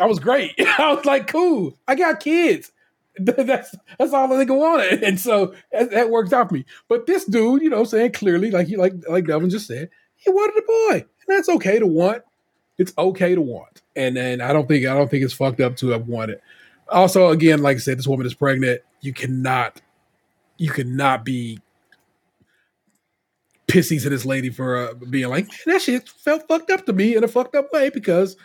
I 0.00 0.06
was 0.06 0.18
great. 0.18 0.52
I 0.78 0.92
was 0.92 1.04
like, 1.04 1.26
cool. 1.26 1.76
I 1.88 1.94
got 1.94 2.20
kids. 2.20 2.72
That's 3.18 3.74
that's 3.98 4.12
all 4.12 4.28
the 4.28 4.36
nigga 4.36 4.56
wanted, 4.56 5.02
and 5.02 5.18
so 5.18 5.52
that, 5.72 5.90
that 5.90 6.32
out 6.32 6.48
for 6.48 6.54
me. 6.54 6.64
But 6.88 7.06
this 7.06 7.24
dude, 7.24 7.60
you 7.60 7.68
know, 7.68 7.82
saying 7.84 8.12
clearly, 8.12 8.50
like 8.50 8.68
he 8.68 8.76
like 8.76 8.94
like 9.08 9.26
Delvin 9.26 9.50
just 9.50 9.66
said, 9.66 9.90
he 10.16 10.30
wanted 10.30 10.62
a 10.62 10.66
boy, 10.66 10.94
and 10.94 11.36
that's 11.36 11.48
okay 11.48 11.80
to 11.80 11.86
want. 11.86 12.22
It's 12.78 12.94
okay 12.96 13.34
to 13.34 13.40
want, 13.40 13.82
and 13.96 14.16
then 14.16 14.40
I 14.40 14.52
don't 14.52 14.68
think 14.68 14.86
I 14.86 14.94
don't 14.94 15.10
think 15.10 15.24
it's 15.24 15.34
fucked 15.34 15.60
up 15.60 15.76
to 15.78 15.88
have 15.88 16.06
wanted. 16.06 16.40
Also, 16.88 17.28
again, 17.28 17.62
like 17.62 17.76
I 17.76 17.80
said, 17.80 17.98
this 17.98 18.06
woman 18.06 18.26
is 18.26 18.34
pregnant. 18.34 18.80
You 19.00 19.12
cannot, 19.12 19.82
you 20.56 20.70
cannot 20.70 21.24
be 21.24 21.58
pissy 23.66 24.00
to 24.02 24.08
this 24.08 24.24
lady 24.24 24.50
for 24.50 24.76
uh, 24.76 24.94
being 24.94 25.28
like, 25.28 25.48
that 25.66 25.82
shit 25.82 26.08
felt 26.08 26.46
fucked 26.48 26.70
up 26.70 26.86
to 26.86 26.92
me 26.92 27.16
in 27.16 27.24
a 27.24 27.28
fucked 27.28 27.54
up 27.54 27.72
way 27.72 27.90
because 27.90 28.36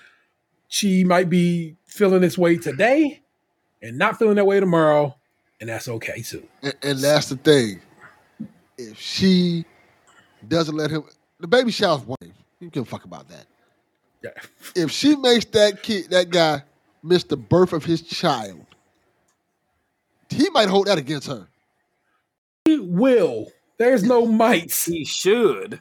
she 0.67 1.03
might 1.03 1.29
be 1.29 1.75
feeling 1.85 2.21
this 2.21 2.37
way 2.37 2.57
today 2.57 3.21
and 3.85 3.97
not 3.97 4.17
feeling 4.17 4.35
that 4.35 4.45
way 4.45 4.59
tomorrow, 4.59 5.15
and 5.61 5.69
that's 5.69 5.87
okay 5.87 6.21
too. 6.21 6.43
And, 6.63 6.73
and 6.83 6.99
that's 6.99 7.29
the 7.29 7.37
thing. 7.37 7.81
If 8.77 8.99
she 8.99 9.63
doesn't 10.47 10.75
let 10.75 10.91
him, 10.91 11.03
the 11.39 11.47
baby 11.47 11.71
shower's 11.71 12.01
one. 12.01 12.17
You 12.59 12.69
can 12.71 12.83
fuck 12.85 13.05
about 13.05 13.27
that. 13.29 13.45
Yeah. 14.23 14.31
If 14.75 14.91
she 14.91 15.15
makes 15.15 15.45
that 15.45 15.83
kid, 15.83 16.09
that 16.09 16.29
guy, 16.29 16.63
miss 17.03 17.23
the 17.23 17.37
birth 17.37 17.73
of 17.73 17.85
his 17.85 18.01
child, 18.01 18.65
he 20.29 20.49
might 20.49 20.67
hold 20.67 20.87
that 20.87 20.97
against 20.97 21.27
her. 21.27 21.47
He 22.65 22.79
will. 22.79 23.51
There's 23.77 24.03
no 24.03 24.25
mites. 24.25 24.85
He 24.85 25.05
should. 25.05 25.79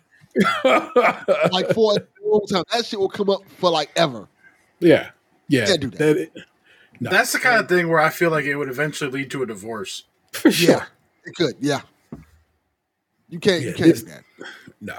Like 0.64 1.72
for 1.72 1.94
a 1.94 2.00
long 2.24 2.44
time, 2.50 2.64
that 2.72 2.84
shit 2.84 2.98
will 2.98 3.08
come 3.08 3.30
up 3.30 3.40
for 3.56 3.70
like 3.70 3.90
ever. 3.96 4.28
yeah, 4.80 5.10
yeah. 5.48 5.66
Can't 5.66 5.80
do 5.80 5.90
that. 5.90 6.16
it- 6.16 6.32
no, 7.00 7.10
That's 7.10 7.32
the 7.32 7.38
kind 7.38 7.60
of 7.60 7.68
thing 7.68 7.88
where 7.88 8.00
I 8.00 8.10
feel 8.10 8.30
like 8.30 8.44
it 8.44 8.56
would 8.56 8.68
eventually 8.68 9.10
lead 9.10 9.30
to 9.32 9.42
a 9.42 9.46
divorce. 9.46 10.04
for 10.32 10.50
sure. 10.50 10.70
Yeah, 10.76 10.84
it 11.24 11.34
could. 11.34 11.54
Yeah, 11.60 11.80
you 13.28 13.38
can't. 13.40 13.62
Yeah, 13.62 13.68
you 13.70 13.74
can't 13.74 13.90
this- 13.90 14.02
do 14.02 14.10
that. 14.10 14.24
No. 14.80 14.94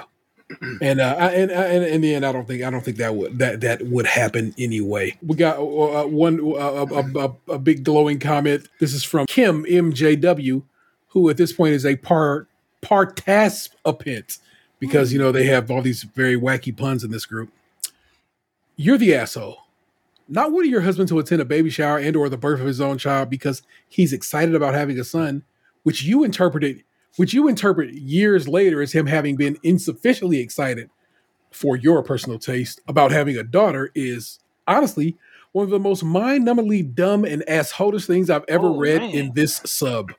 And 0.80 1.02
uh, 1.02 1.16
I- 1.18 1.32
and 1.32 1.50
and 1.52 1.84
in 1.84 2.02
the 2.02 2.14
end, 2.14 2.24
I 2.24 2.32
don't 2.32 2.48
think 2.48 2.62
I 2.62 2.70
don't 2.70 2.86
think 2.86 2.98
that 2.98 3.16
would 3.16 3.40
that 3.40 3.62
that 3.62 3.82
would 3.88 4.06
happen 4.06 4.54
anyway. 4.60 5.18
We 5.26 5.36
got 5.36 5.58
uh, 5.58 6.08
one 6.08 6.40
uh, 6.40 6.86
a, 6.86 6.86
a, 6.86 7.26
a, 7.28 7.36
a 7.54 7.60
big 7.60 7.84
glowing 7.84 8.20
comment. 8.20 8.70
This 8.80 8.94
is 8.94 9.04
from 9.04 9.26
Kim 9.26 9.66
MJW, 9.66 10.62
who 11.10 11.30
at 11.32 11.38
this 11.38 11.52
point 11.52 11.74
is 11.74 11.84
a 11.84 11.96
par 11.96 12.48
participant 12.82 14.38
because 14.80 15.12
you 15.12 15.18
know 15.18 15.32
they 15.32 15.46
have 15.46 15.72
all 15.72 15.82
these 15.82 16.04
very 16.04 16.38
wacky 16.40 16.76
puns 16.76 17.04
in 17.04 17.10
this 17.10 17.26
group. 17.26 17.50
You're 18.76 19.00
the 19.00 19.16
asshole. 19.16 19.58
Not 20.28 20.52
wanting 20.52 20.72
your 20.72 20.82
husband 20.82 21.08
to 21.10 21.20
attend 21.20 21.42
a 21.42 21.46
baby 21.46 21.70
shower 21.70 22.00
and 22.00 22.16
or 22.16 22.30
the 22.30 22.38
birth 22.38 22.60
of 22.60 22.66
his 22.66 22.82
own 22.82 22.98
child 22.98 23.30
because 23.30 23.62
he's 23.88 24.12
excited 24.14 24.56
about 24.56 24.74
having 24.74 25.00
a 25.00 25.04
son, 25.04 25.44
which 25.84 26.04
you 26.04 26.24
interpreted 26.24 26.84
which 27.18 27.34
you 27.34 27.48
interpret 27.48 27.94
years 27.94 28.46
later 28.46 28.82
as 28.82 28.92
him 28.92 29.06
having 29.06 29.38
been 29.38 29.58
insufficiently 29.64 30.40
excited 30.42 30.90
for 31.50 31.78
your 31.78 32.04
personal 32.04 32.38
taste 32.38 32.82
about 32.90 33.10
having 33.10 33.38
a 33.38 33.44
daughter 33.44 33.90
is 33.96 34.40
honestly 34.68 35.16
one 35.54 35.64
of 35.64 35.70
the 35.70 35.80
most 35.80 36.04
mind-numbingly 36.04 36.94
dumb 36.94 37.24
and 37.24 37.42
assholish 37.48 38.06
things 38.06 38.30
I've 38.30 38.44
ever 38.50 38.68
Oh, 38.68 38.78
read 38.78 39.00
man. 39.00 39.12
in 39.12 39.34
this 39.34 39.62
sub. 39.66 40.12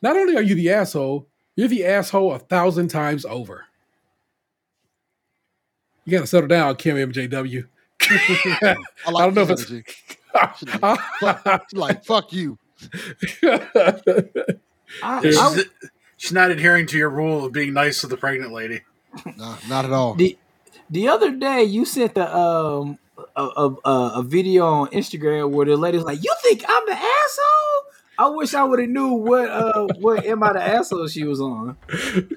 Not 0.00 0.16
only 0.16 0.34
are 0.34 0.40
you 0.42 0.54
the 0.54 0.70
asshole, 0.70 1.26
you're 1.56 1.68
the 1.68 1.84
asshole 1.84 2.32
a 2.32 2.38
thousand 2.38 2.88
times 2.88 3.26
over. 3.26 3.66
You 6.06 6.12
gotta 6.12 6.26
settle 6.26 6.48
down, 6.48 6.76
Kim 6.76 6.96
MJW. 6.96 7.66
I, 8.10 8.76
I 9.06 9.12
don't 9.12 9.34
know 9.34 9.42
if 9.42 9.48
this 9.48 9.62
it's 9.62 9.70
energy. 9.70 9.84
fuck, 10.32 10.56
she's 11.70 11.72
like 11.78 12.04
fuck 12.04 12.32
you. 12.32 12.58
I, 15.02 15.20
She's, 15.22 15.38
I, 15.38 15.62
she's 16.16 16.32
not 16.32 16.50
adhering 16.50 16.86
to 16.88 16.98
your 16.98 17.10
rule 17.10 17.44
of 17.46 17.52
being 17.52 17.72
nice 17.72 18.00
to 18.02 18.06
the 18.06 18.16
pregnant 18.16 18.52
lady. 18.52 18.82
Nah, 19.36 19.56
not 19.68 19.84
at 19.84 19.92
all. 19.92 20.14
the 20.14 20.36
the 20.90 21.08
other 21.08 21.30
day 21.36 21.62
you 21.64 21.84
sent 21.84 22.14
the 22.14 22.34
um 22.36 22.98
a, 23.36 23.42
a, 23.42 23.70
a, 23.84 24.12
a 24.16 24.22
video 24.22 24.66
on 24.66 24.88
Instagram 24.88 25.50
where 25.50 25.66
the 25.66 25.76
lady's 25.76 26.02
like, 26.02 26.22
"You 26.22 26.34
think 26.42 26.64
I'm 26.68 26.86
the 26.86 26.92
asshole?" 26.92 27.91
I 28.22 28.28
wish 28.28 28.54
I 28.54 28.62
would 28.62 28.78
have 28.78 28.88
knew 28.88 29.14
what 29.14 29.50
uh 29.50 29.88
what 29.98 30.24
am 30.24 30.44
I 30.44 30.52
the 30.52 30.62
asshole 30.62 31.08
she 31.08 31.24
was 31.24 31.40
on. 31.40 31.76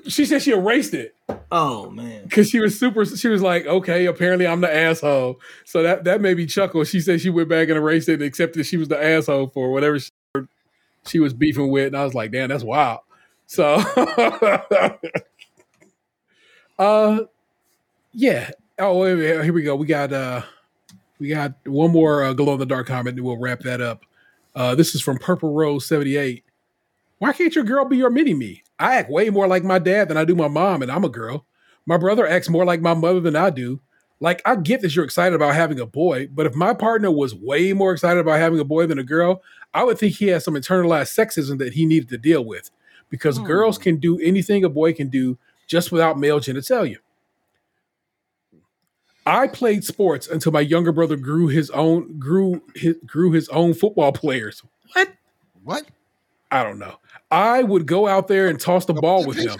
she 0.07 0.25
said 0.25 0.41
she 0.41 0.51
erased 0.51 0.95
it. 0.95 1.15
Oh 1.51 1.91
man, 1.91 2.23
because 2.23 2.49
she 2.49 2.59
was 2.59 2.79
super. 2.79 3.05
She 3.05 3.27
was 3.27 3.43
like, 3.43 3.67
"Okay, 3.67 4.07
apparently 4.07 4.47
I'm 4.47 4.61
the 4.61 4.75
asshole." 4.75 5.39
So 5.63 5.83
that 5.83 6.05
that 6.05 6.21
made 6.21 6.37
me 6.37 6.47
chuckle. 6.47 6.83
She 6.85 6.99
said 6.99 7.21
she 7.21 7.29
went 7.29 7.49
back 7.49 7.67
and 7.67 7.77
erased 7.77 8.09
it 8.09 8.13
and 8.13 8.23
accepted 8.23 8.65
she 8.65 8.77
was 8.77 8.87
the 8.87 9.01
asshole 9.01 9.49
for 9.49 9.71
whatever 9.71 9.99
she, 9.99 10.09
she 11.05 11.19
was 11.19 11.35
beefing 11.35 11.69
with, 11.69 11.87
and 11.87 11.97
I 11.97 12.03
was 12.03 12.15
like, 12.15 12.31
"Damn, 12.31 12.49
that's 12.49 12.63
wild." 12.63 13.01
So, 13.45 13.75
uh, 16.79 17.19
yeah. 18.11 18.49
Oh, 18.79 19.05
here 19.05 19.53
we 19.53 19.61
go. 19.61 19.75
We 19.75 19.85
got 19.85 20.11
uh, 20.11 20.41
we 21.19 21.27
got 21.27 21.53
one 21.67 21.91
more 21.91 22.23
uh, 22.23 22.33
glow 22.33 22.53
in 22.53 22.59
the 22.59 22.65
dark 22.65 22.87
comment, 22.87 23.17
and 23.17 23.25
we'll 23.25 23.37
wrap 23.37 23.59
that 23.59 23.81
up. 23.81 24.03
Uh, 24.55 24.73
this 24.75 24.95
is 24.95 25.01
from 25.01 25.17
Purple 25.17 25.53
Rose 25.53 25.85
seventy 25.85 26.15
eight. 26.15 26.43
Why 27.19 27.33
can't 27.33 27.55
your 27.55 27.63
girl 27.63 27.85
be 27.85 27.97
your 27.97 28.09
mini 28.09 28.33
me? 28.33 28.63
I 28.79 28.95
act 28.95 29.09
way 29.09 29.29
more 29.29 29.47
like 29.47 29.63
my 29.63 29.79
dad 29.79 30.09
than 30.09 30.17
I 30.17 30.25
do 30.25 30.35
my 30.35 30.47
mom, 30.47 30.81
and 30.81 30.91
I'm 30.91 31.03
a 31.03 31.09
girl. 31.09 31.45
My 31.85 31.97
brother 31.97 32.27
acts 32.27 32.49
more 32.49 32.65
like 32.65 32.81
my 32.81 32.93
mother 32.93 33.19
than 33.19 33.35
I 33.35 33.49
do. 33.49 33.79
Like, 34.19 34.41
I 34.45 34.55
get 34.55 34.81
that 34.81 34.95
you're 34.95 35.05
excited 35.05 35.35
about 35.35 35.55
having 35.55 35.79
a 35.79 35.85
boy, 35.85 36.27
but 36.33 36.45
if 36.45 36.55
my 36.55 36.73
partner 36.73 37.11
was 37.11 37.35
way 37.35 37.73
more 37.73 37.91
excited 37.91 38.19
about 38.19 38.39
having 38.39 38.59
a 38.59 38.63
boy 38.65 38.87
than 38.87 38.97
a 38.97 39.03
girl, 39.03 39.41
I 39.73 39.83
would 39.83 39.97
think 39.99 40.15
he 40.15 40.27
has 40.27 40.43
some 40.43 40.55
internalized 40.55 41.13
sexism 41.13 41.57
that 41.59 41.73
he 41.73 41.85
needed 41.85 42.09
to 42.09 42.17
deal 42.17 42.43
with 42.43 42.71
because 43.09 43.37
Hmm. 43.37 43.43
girls 43.45 43.77
can 43.77 43.97
do 43.97 44.17
anything 44.19 44.63
a 44.63 44.69
boy 44.69 44.93
can 44.93 45.09
do 45.09 45.37
just 45.67 45.91
without 45.91 46.17
male 46.17 46.39
genitalia. 46.39 46.97
I 49.25 49.47
played 49.47 49.83
sports 49.83 50.27
until 50.27 50.51
my 50.51 50.61
younger 50.61 50.91
brother 50.91 51.15
grew 51.15 51.47
his 51.47 51.69
own 51.71 52.19
grew 52.19 52.61
his, 52.75 52.95
grew 53.05 53.31
his 53.31 53.49
own 53.49 53.73
football 53.73 54.11
players. 54.11 54.61
What? 54.93 55.13
What? 55.63 55.87
I 56.51 56.63
don't 56.63 56.79
know. 56.79 56.99
I 57.31 57.63
would 57.63 57.87
go 57.87 58.07
out 58.07 58.27
there 58.27 58.47
and 58.47 58.59
toss 58.59 58.85
the 58.85 58.93
ball 58.93 59.25
with 59.25 59.37
him. 59.37 59.57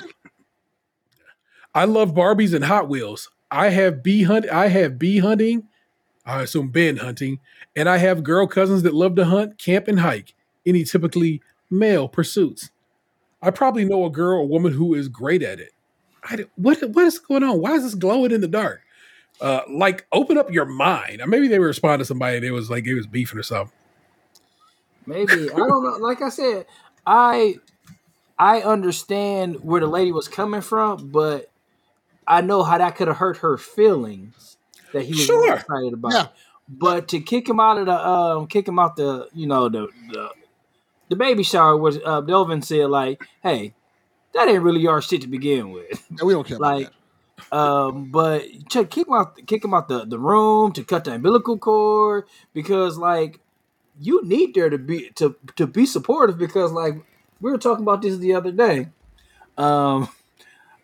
I 1.74 1.86
love 1.86 2.14
Barbies 2.14 2.54
and 2.54 2.64
Hot 2.64 2.88
Wheels. 2.88 3.30
I 3.50 3.70
have 3.70 4.04
bee 4.04 4.24
hunt. 4.24 4.48
I 4.50 4.68
have 4.68 5.00
bee 5.00 5.20
hunting. 5.20 5.68
I 6.26 6.44
assume 6.44 6.70
been 6.70 6.98
hunting, 6.98 7.40
and 7.76 7.88
I 7.88 7.98
have 7.98 8.24
girl 8.24 8.48
cousins 8.48 8.84
that 8.84 8.96
love 8.96 9.16
to 9.16 9.26
hunt, 9.26 9.58
camp, 9.60 9.88
and 9.88 10.00
hike. 10.00 10.34
Any 10.66 10.84
typically 10.84 11.42
male 11.70 12.08
pursuits. 12.08 12.72
I 13.42 13.52
probably 13.52 13.86
know 13.86 14.06
a 14.06 14.10
girl 14.10 14.40
or 14.40 14.48
woman 14.48 14.74
who 14.74 14.96
is 14.96 15.08
great 15.08 15.44
at 15.44 15.60
it. 15.60 15.72
I 16.24 16.46
what 16.56 16.82
what 16.90 17.06
is 17.06 17.20
going 17.20 17.44
on? 17.44 17.62
Why 17.62 17.74
is 17.74 17.84
this 17.84 17.94
glowing 17.94 18.32
in 18.32 18.42
the 18.42 18.48
dark? 18.48 18.82
Uh, 19.41 19.62
like 19.70 20.06
open 20.12 20.38
up 20.38 20.49
your 20.52 20.66
mind. 20.66 21.22
Or 21.22 21.28
maybe 21.28 21.48
they 21.48 21.60
were 21.60 21.68
responding 21.68 21.99
to 21.99 22.06
somebody 22.06 22.40
that 22.40 22.52
was 22.53 22.70
like 22.70 22.86
it 22.88 22.95
was 22.95 23.06
beefing 23.07 23.38
or 23.40 23.44
something. 23.44 23.74
maybe 25.06 25.52
I 25.52 25.56
don't 25.56 25.84
know. 25.84 25.98
Like 25.99 26.22
I 26.22 26.30
said, 26.30 26.66
I 27.06 27.56
I 28.40 28.62
understand 28.62 29.64
where 29.64 29.82
the 29.82 29.88
lady 29.88 30.12
was 30.12 30.28
coming 30.28 30.62
from, 30.62 31.10
but 31.10 31.52
I 32.28 32.41
know 32.41 32.64
how 32.64 32.78
that 32.78 32.95
could 32.95 33.07
have 33.07 33.18
hurt 33.18 33.38
her 33.38 33.57
feelings. 33.57 34.57
that 34.94 35.03
he 35.03 35.12
was 35.12 35.26
Sure. 35.26 35.53
excited 35.56 35.94
about. 35.94 36.14
Yeah. 36.14 36.28
But 36.68 37.10
to 37.10 37.20
kick 37.20 37.48
him 37.48 37.60
out 37.60 37.78
of 37.78 37.86
the 37.86 38.07
um, 38.07 38.48
kick 38.48 38.68
him 38.68 38.80
out 38.80 38.95
the 38.95 39.28
you 39.34 39.45
know 39.48 39.70
the 39.70 39.88
the, 40.12 40.30
the 41.10 41.16
baby 41.16 41.44
shower 41.44 41.78
was 41.78 41.99
uh, 42.03 42.22
Delvin 42.22 42.62
said 42.62 42.90
like, 42.90 43.22
hey, 43.44 43.74
that 44.34 44.48
ain't 44.48 44.64
really 44.64 44.88
our 44.88 45.02
shit 45.02 45.22
to 45.22 45.28
begin 45.28 45.72
with. 45.72 46.03
And 46.10 46.22
we 46.22 46.34
don't 46.34 46.48
care 46.48 46.57
about 46.57 46.76
like 46.78 46.86
that. 46.88 46.94
Um 47.52 48.12
but 48.12 48.44
check 48.70 48.90
kick 48.90 49.07
him 49.07 49.14
out 49.14 49.38
kick 49.45 49.64
him 49.64 49.74
out 49.74 49.88
the, 49.88 50.06
the 50.06 50.18
room 50.18 50.72
to 50.72 50.84
cut 50.84 51.03
the 51.03 51.14
umbilical 51.14 51.57
cord 51.57 52.24
because 52.53 52.98
like 52.98 53.40
you 53.99 54.22
need 54.26 54.53
there 54.53 54.70
to 54.70 54.78
be 54.78 55.10
to 55.12 55.36
to 55.56 55.68
be 55.68 55.86
supportive 55.86 56.38
because 56.38 56.72
like 56.72 56.95
we 57.41 57.52
were 57.52 57.57
talking 57.57 57.84
about 57.84 58.02
this 58.02 58.18
the 58.18 58.34
other 58.34 58.52
day. 58.52 58.88
Um 59.57 60.07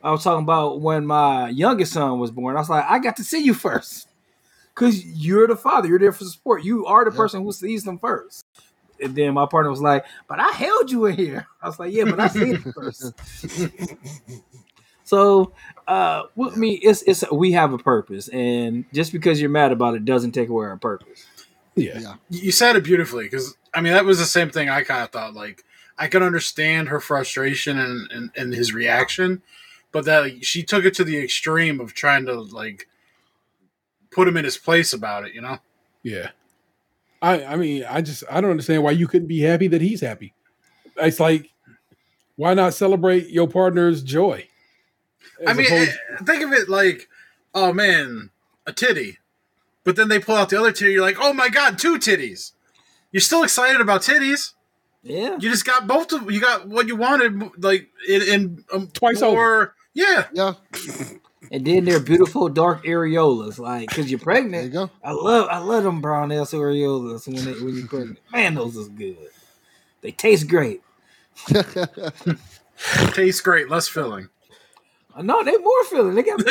i 0.03 0.11
was 0.11 0.23
talking 0.23 0.43
about 0.43 0.81
when 0.81 1.05
my 1.05 1.49
youngest 1.49 1.93
son 1.93 2.19
was 2.19 2.31
born. 2.31 2.55
I 2.55 2.59
was 2.59 2.69
like 2.69 2.85
i 2.87 2.99
got 2.99 3.15
to 3.17 3.23
see 3.23 3.39
you 3.43 3.53
first. 3.53 4.07
Because 4.73 5.03
you're 5.05 5.47
the 5.47 5.55
father 5.57 5.87
you're 5.89 5.99
there 5.99 6.11
for 6.13 6.23
support. 6.25 6.63
You 6.63 6.85
are 6.85 7.03
the 7.05 7.11
Yeah. 7.11 7.17
person 7.17 7.43
who 7.43 7.51
sees 7.51 7.83
them 7.83 7.99
first. 7.99 8.45
And 9.01 9.15
then 9.15 9.33
my 9.33 9.45
partner 9.45 9.69
was 9.71 9.81
like 9.81 10.05
but 10.27 10.39
i 10.39 10.49
held 10.51 10.91
you 10.91 11.05
in 11.07 11.15
here. 11.15 11.47
I 11.61 11.67
was 11.67 11.79
like 11.79 11.93
yeah 11.93 12.05
but 12.05 12.19
i 12.19 12.27
see 12.27 12.51
it 12.51 12.61
first 12.73 13.13
so 15.11 15.51
uh 15.87 16.23
with 16.35 16.55
me 16.55 16.75
it's 16.75 17.01
it's 17.03 17.29
we 17.31 17.51
have 17.51 17.73
a 17.73 17.77
purpose 17.77 18.29
and 18.29 18.85
just 18.93 19.11
because 19.11 19.41
you're 19.41 19.49
mad 19.49 19.73
about 19.73 19.93
it 19.93 20.05
doesn't 20.05 20.31
take 20.31 20.47
away 20.47 20.65
our 20.65 20.77
purpose 20.77 21.27
Yeah. 21.75 21.99
Yeah. 21.99 22.15
You 22.29 22.51
said 22.51 22.75
it 22.75 22.83
beautifully 22.83 23.25
because 23.25 23.55
I 23.73 23.81
mean 23.81 23.93
that 23.93 24.05
was 24.05 24.19
the 24.19 24.25
same 24.25 24.49
thing 24.49 24.69
I 24.69 24.83
kind 24.83 25.03
of 25.03 25.09
thought. 25.09 25.33
Like 25.33 25.63
I 25.97 26.07
could 26.07 26.21
understand 26.21 26.89
her 26.89 26.99
frustration 26.99 27.77
and, 27.77 28.11
and 28.11 28.31
and 28.35 28.53
his 28.53 28.73
reaction, 28.73 29.41
but 29.91 30.05
that 30.05 30.19
like, 30.19 30.43
she 30.43 30.63
took 30.63 30.85
it 30.85 30.93
to 30.95 31.03
the 31.03 31.17
extreme 31.17 31.79
of 31.79 31.93
trying 31.93 32.25
to 32.25 32.41
like 32.41 32.87
put 34.11 34.27
him 34.27 34.37
in 34.37 34.45
his 34.45 34.57
place 34.57 34.93
about 34.93 35.25
it. 35.25 35.33
You 35.33 35.41
know? 35.41 35.59
Yeah. 36.03 36.29
I 37.21 37.43
I 37.45 37.55
mean, 37.55 37.85
I 37.89 38.01
just 38.01 38.23
I 38.29 38.41
don't 38.41 38.51
understand 38.51 38.83
why 38.83 38.91
you 38.91 39.07
couldn't 39.07 39.27
be 39.27 39.41
happy 39.41 39.67
that 39.67 39.81
he's 39.81 40.01
happy. 40.01 40.33
It's 40.97 41.19
like 41.19 41.51
why 42.35 42.53
not 42.53 42.73
celebrate 42.73 43.29
your 43.29 43.47
partner's 43.47 44.01
joy? 44.03 44.47
I 45.47 45.53
mean, 45.53 45.65
opposed- 45.67 45.89
eh, 46.11 46.17
think 46.25 46.43
of 46.43 46.51
it 46.53 46.69
like, 46.69 47.07
oh 47.53 47.73
man, 47.73 48.29
a 48.65 48.73
titty, 48.73 49.17
but 49.83 49.95
then 49.95 50.07
they 50.09 50.19
pull 50.19 50.35
out 50.35 50.49
the 50.49 50.59
other 50.59 50.71
titty. 50.71 50.91
You're 50.93 51.01
like, 51.01 51.17
oh 51.19 51.33
my 51.33 51.49
god, 51.49 51.77
two 51.79 51.97
titties. 51.97 52.51
You're 53.11 53.21
still 53.21 53.43
excited 53.43 53.81
about 53.81 54.01
titties. 54.01 54.53
yeah 55.03 55.33
You 55.33 55.49
just 55.49 55.65
got 55.65 55.87
both 55.87 56.11
of 56.13 56.31
you 56.31 56.39
got 56.39 56.67
what 56.67 56.87
you 56.87 56.95
wanted, 56.95 57.41
like 57.63 57.89
in, 58.07 58.21
in 58.21 58.65
um, 58.71 58.87
Twice 58.93 59.21
more, 59.21 59.73
Yeah, 59.93 60.27
Yeah. 60.33 60.53
and 61.51 61.65
then 61.65 61.83
they're 61.85 61.99
beautiful 61.99 62.47
dark 62.49 62.85
areolas 62.85 63.57
like 63.59 63.89
because 63.89 64.09
you're 64.09 64.19
There 64.19 64.35
you 64.35 64.41
pregnant 64.49 64.73
go. 64.73 64.89
I 65.03 65.11
love 65.11 65.47
I 65.49 65.57
love 65.57 65.83
them 65.83 65.99
brown 66.01 66.31
ass 66.31 66.51
areolas 66.53 67.27
when 67.27 67.43
they, 67.43 67.59
when 67.59 67.75
you're 67.75 67.87
pregnant. 67.87 68.19
Man, 68.31 68.55
those 68.55 68.77
is 68.77 68.87
good. 68.89 69.17
They 70.01 70.11
taste 70.11 70.47
great. 70.47 70.81
tastes 73.13 73.41
great, 73.41 73.69
less 73.69 73.87
filling. 73.87 74.29
I 75.15 75.21
know 75.21 75.43
they 75.43 75.57
more 75.57 75.83
filling. 75.85 76.15
They 76.15 76.23
got 76.23 76.43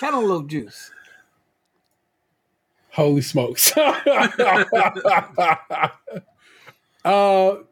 cantaloupe 0.00 0.46
juice. 0.48 0.90
Holy 2.90 3.22
smokes. 3.22 3.72
uh 3.76 3.92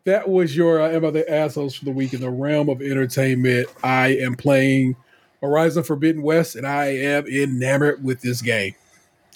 that 0.05 0.29
was 0.29 0.57
your 0.57 0.83
uh, 0.83 0.89
Emma 0.89 1.11
the 1.11 1.31
assholes 1.33 1.75
for 1.75 1.87
the 1.87 1.93
week 1.93 2.13
in 2.13 2.21
the 2.21 2.31
realm 2.31 2.69
of 2.69 2.83
entertainment. 2.83 3.69
I 3.83 4.09
am 4.09 4.35
playing 4.35 4.97
Horizon 5.41 5.85
Forbidden 5.85 6.23
West 6.23 6.57
and 6.57 6.67
I 6.67 6.87
am 6.87 7.27
enamored 7.27 8.05
with 8.05 8.21
this 8.21 8.43
game. 8.43 8.75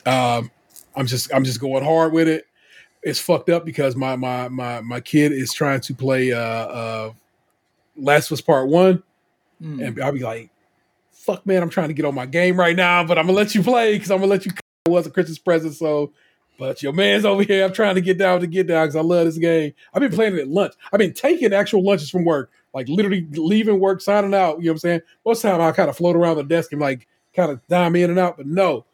Um 0.05 0.51
I'm 0.97 1.07
just 1.07 1.32
I'm 1.32 1.44
just 1.44 1.61
going 1.61 1.85
hard 1.85 2.12
with 2.12 2.28
it. 2.28 2.47
It's 3.03 3.20
fucked 3.20 3.48
up 3.48 3.65
because 3.65 3.97
my 3.97 4.16
my 4.16 4.48
my 4.48 4.81
my 4.81 5.01
kid 5.01 5.32
is 5.32 5.53
trying 5.53 5.81
to 5.82 5.94
play 5.94 6.32
uh 6.32 6.39
uh 6.39 7.12
Last 7.97 8.31
of 8.31 8.35
Us 8.35 8.40
Part 8.40 8.68
1 8.68 9.02
Mm. 9.62 9.86
and 9.86 10.02
I'll 10.02 10.12
be 10.12 10.20
like, 10.20 10.51
"Fuck, 11.12 11.47
man, 11.47 11.62
I'm 11.62 11.70
trying 11.70 11.89
to 11.89 11.94
get 11.94 12.05
on 12.05 12.14
my 12.14 12.27
game 12.27 12.59
right 12.59 12.77
now, 12.77 13.02
but 13.05 13.16
I'm 13.18 13.24
gonna 13.27 13.39
let 13.39 13.55
you 13.55 13.62
play 13.62 13.94
because 13.94 14.10
I'm 14.10 14.18
gonna 14.18 14.31
let 14.31 14.44
you." 14.44 14.52
It 14.86 14.90
was 14.90 15.06
a 15.06 15.10
Christmas 15.10 15.39
present, 15.39 15.74
so. 15.74 16.12
But 16.59 16.82
your 16.82 16.93
man's 16.94 17.24
over 17.27 17.43
here. 17.43 17.64
I'm 17.64 17.73
trying 17.73 17.97
to 17.97 18.01
get 18.01 18.16
down 18.18 18.40
to 18.40 18.47
get 18.47 18.66
down 18.66 18.86
because 18.86 18.97
I 18.97 19.01
love 19.02 19.27
this 19.27 19.36
game. 19.39 19.73
I've 19.93 20.01
been 20.01 20.12
playing 20.12 20.36
it 20.36 20.40
at 20.40 20.48
lunch. 20.48 20.73
I've 20.93 20.98
been 20.98 21.12
taking 21.12 21.52
actual 21.52 21.82
lunches 21.85 22.09
from 22.09 22.24
work, 22.24 22.51
like 22.73 22.89
literally 22.89 23.27
leaving 23.32 23.78
work, 23.78 24.01
signing 24.01 24.32
out. 24.35 24.59
You 24.59 24.64
know 24.66 24.70
what 24.70 24.74
I'm 24.74 24.78
saying? 24.78 25.01
Most 25.24 25.43
time, 25.43 25.60
I 25.60 25.73
kind 25.73 25.90
of 25.90 25.97
float 25.98 26.16
around 26.16 26.36
the 26.36 26.44
desk 26.44 26.73
and 26.73 26.81
like 26.81 27.06
kind 27.35 27.51
of 27.51 27.60
dime 27.68 27.94
in 27.97 28.09
and 28.09 28.18
out. 28.18 28.39
But 28.39 28.47
no, 28.47 28.85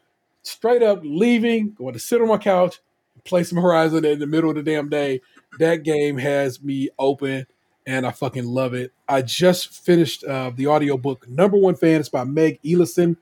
straight 0.41 0.83
up 0.83 0.99
leaving, 1.03 1.73
going 1.77 1.93
to 1.93 1.99
sit 1.99 2.21
on 2.21 2.27
my 2.27 2.37
couch, 2.37 2.79
play 3.23 3.43
some 3.45 3.61
Horizon 3.61 4.03
in 4.03 4.19
the 4.19 4.27
middle 4.27 4.49
of 4.49 4.55
the 4.57 4.63
damn 4.63 4.89
day. 4.89 5.21
That 5.59 5.83
game 5.83 6.17
has 6.17 6.61
me 6.61 6.89
open 6.99 7.45
and 7.85 8.05
I 8.05 8.11
fucking 8.11 8.45
love 8.45 8.73
it. 8.73 8.91
I 9.07 9.21
just 9.21 9.69
finished 9.69 10.23
uh, 10.23 10.51
the 10.55 10.67
audiobook 10.67 11.27
Number 11.27 11.57
One 11.57 11.75
Fan. 11.75 11.99
It's 11.99 12.09
by 12.09 12.23
Meg 12.23 12.59
Elison. 12.63 13.17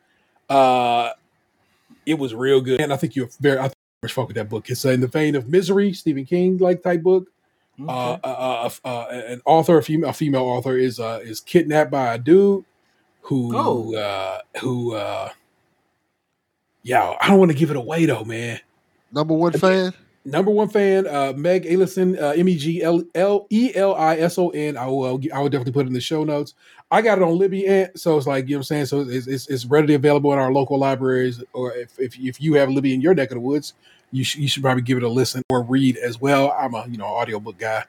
Uh, 0.49 1.11
it 2.05 2.15
was 2.19 2.33
real 2.33 2.61
good. 2.61 2.81
And 2.81 2.91
I 2.93 2.97
think 2.97 3.15
you're 3.15 3.29
very, 3.39 3.57
I 3.59 3.63
think 3.63 3.75
you're 4.01 4.09
fuck 4.09 4.27
with 4.27 4.35
that 4.37 4.49
book. 4.49 4.69
It's 4.69 4.85
uh, 4.85 4.89
in 4.89 5.01
the 5.01 5.07
vein 5.07 5.35
of 5.35 5.47
Misery, 5.49 5.93
Stephen 5.93 6.25
King 6.25 6.57
like 6.57 6.83
type 6.83 7.01
book. 7.03 7.27
Uh, 7.87 8.13
Okay. 8.13 8.21
uh, 8.23 8.27
uh, 8.27 8.69
uh, 8.85 9.05
an 9.09 9.41
author, 9.45 9.77
a 9.77 9.83
female, 9.83 10.09
a 10.09 10.13
female 10.13 10.43
author, 10.43 10.77
is 10.77 10.99
uh, 10.99 11.19
is 11.23 11.39
kidnapped 11.39 11.89
by 11.89 12.13
a 12.13 12.17
dude 12.17 12.63
who, 13.21 13.55
Oh. 13.55 13.95
uh, 13.95 14.39
who, 14.59 14.93
uh, 14.93 15.29
yeah, 16.83 17.15
I 17.21 17.27
don't 17.29 17.39
want 17.39 17.51
to 17.51 17.57
give 17.57 17.69
it 17.71 17.77
away 17.77 18.05
though, 18.05 18.23
man 18.23 18.59
Number 19.11 19.33
one 19.33 19.53
fan. 19.53 19.93
Number 20.23 20.51
one 20.51 20.69
fan, 20.69 21.07
uh, 21.07 21.33
Meg 21.35 21.63
Elison, 21.65 22.19
uh, 22.21 22.27
M 22.37 22.47
E 22.47 22.55
G 22.55 22.83
L 22.83 23.01
L 23.15 23.47
E 23.49 23.71
L 23.73 23.95
I 23.95 24.17
S 24.17 24.37
O 24.37 24.49
N. 24.49 24.77
I 24.77 24.85
will, 24.85 25.19
I 25.33 25.39
will 25.39 25.49
definitely 25.49 25.73
put 25.73 25.85
it 25.85 25.87
in 25.87 25.93
the 25.93 26.01
show 26.01 26.23
notes. 26.23 26.53
I 26.91 27.01
got 27.01 27.17
it 27.17 27.23
on 27.23 27.37
Libby 27.39 27.65
Ant, 27.67 27.99
so 27.99 28.17
it's 28.17 28.27
like 28.27 28.47
you 28.47 28.51
know 28.55 28.59
what 28.59 28.59
I'm 28.59 28.63
saying. 28.65 28.85
So 28.85 28.99
it's, 29.01 29.25
it's, 29.25 29.47
it's 29.47 29.65
readily 29.65 29.95
available 29.95 30.31
in 30.33 30.37
our 30.39 30.51
local 30.51 30.77
libraries, 30.77 31.43
or 31.53 31.73
if, 31.73 31.97
if 31.99 32.19
if 32.19 32.39
you 32.41 32.53
have 32.55 32.69
Libby 32.69 32.93
in 32.93 33.01
your 33.01 33.15
neck 33.15 33.31
of 33.31 33.35
the 33.35 33.41
woods, 33.41 33.73
you 34.11 34.23
should 34.23 34.41
you 34.41 34.47
should 34.47 34.61
probably 34.61 34.83
give 34.83 34.97
it 34.97 35.03
a 35.03 35.09
listen 35.09 35.41
or 35.49 35.63
read 35.63 35.97
as 35.97 36.21
well. 36.21 36.51
I'm 36.51 36.75
a 36.75 36.85
you 36.87 36.97
know 36.97 37.05
audiobook 37.05 37.57
guy, 37.57 37.85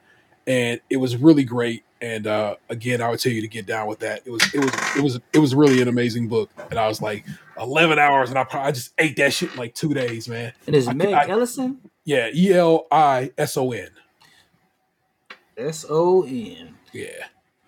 and 0.46 0.80
it 0.88 0.96
was 0.96 1.16
really 1.16 1.44
great. 1.44 1.84
And 2.00 2.26
uh, 2.26 2.56
again, 2.68 3.00
I 3.02 3.10
would 3.10 3.20
tell 3.20 3.30
you 3.32 3.42
to 3.42 3.48
get 3.48 3.66
down 3.66 3.86
with 3.88 3.98
that. 4.00 4.22
It 4.24 4.30
was 4.30 4.42
it 4.54 4.60
was 4.60 4.72
it 4.96 5.02
was 5.02 5.20
it 5.34 5.38
was 5.38 5.54
really 5.54 5.82
an 5.82 5.88
amazing 5.88 6.28
book, 6.28 6.48
and 6.70 6.78
I 6.78 6.88
was 6.88 7.02
like 7.02 7.26
11 7.60 7.98
hours, 7.98 8.30
and 8.30 8.38
I 8.38 8.44
probably 8.44 8.68
I 8.68 8.72
just 8.72 8.92
ate 8.98 9.16
that 9.16 9.32
shit 9.34 9.50
in 9.52 9.56
like 9.58 9.74
two 9.74 9.92
days, 9.92 10.28
man. 10.28 10.52
and 10.66 10.74
it's 10.74 10.86
I- 10.88 10.94
Meg 10.94 11.12
I- 11.12 11.26
Elison. 11.28 11.76
Yeah, 12.04 12.28
E 12.34 12.52
L 12.52 12.86
I 12.90 13.30
S 13.38 13.56
O 13.56 13.72
N. 13.72 13.88
S 15.56 15.84
O 15.88 16.22
N. 16.24 16.74
Yeah, 16.92 17.08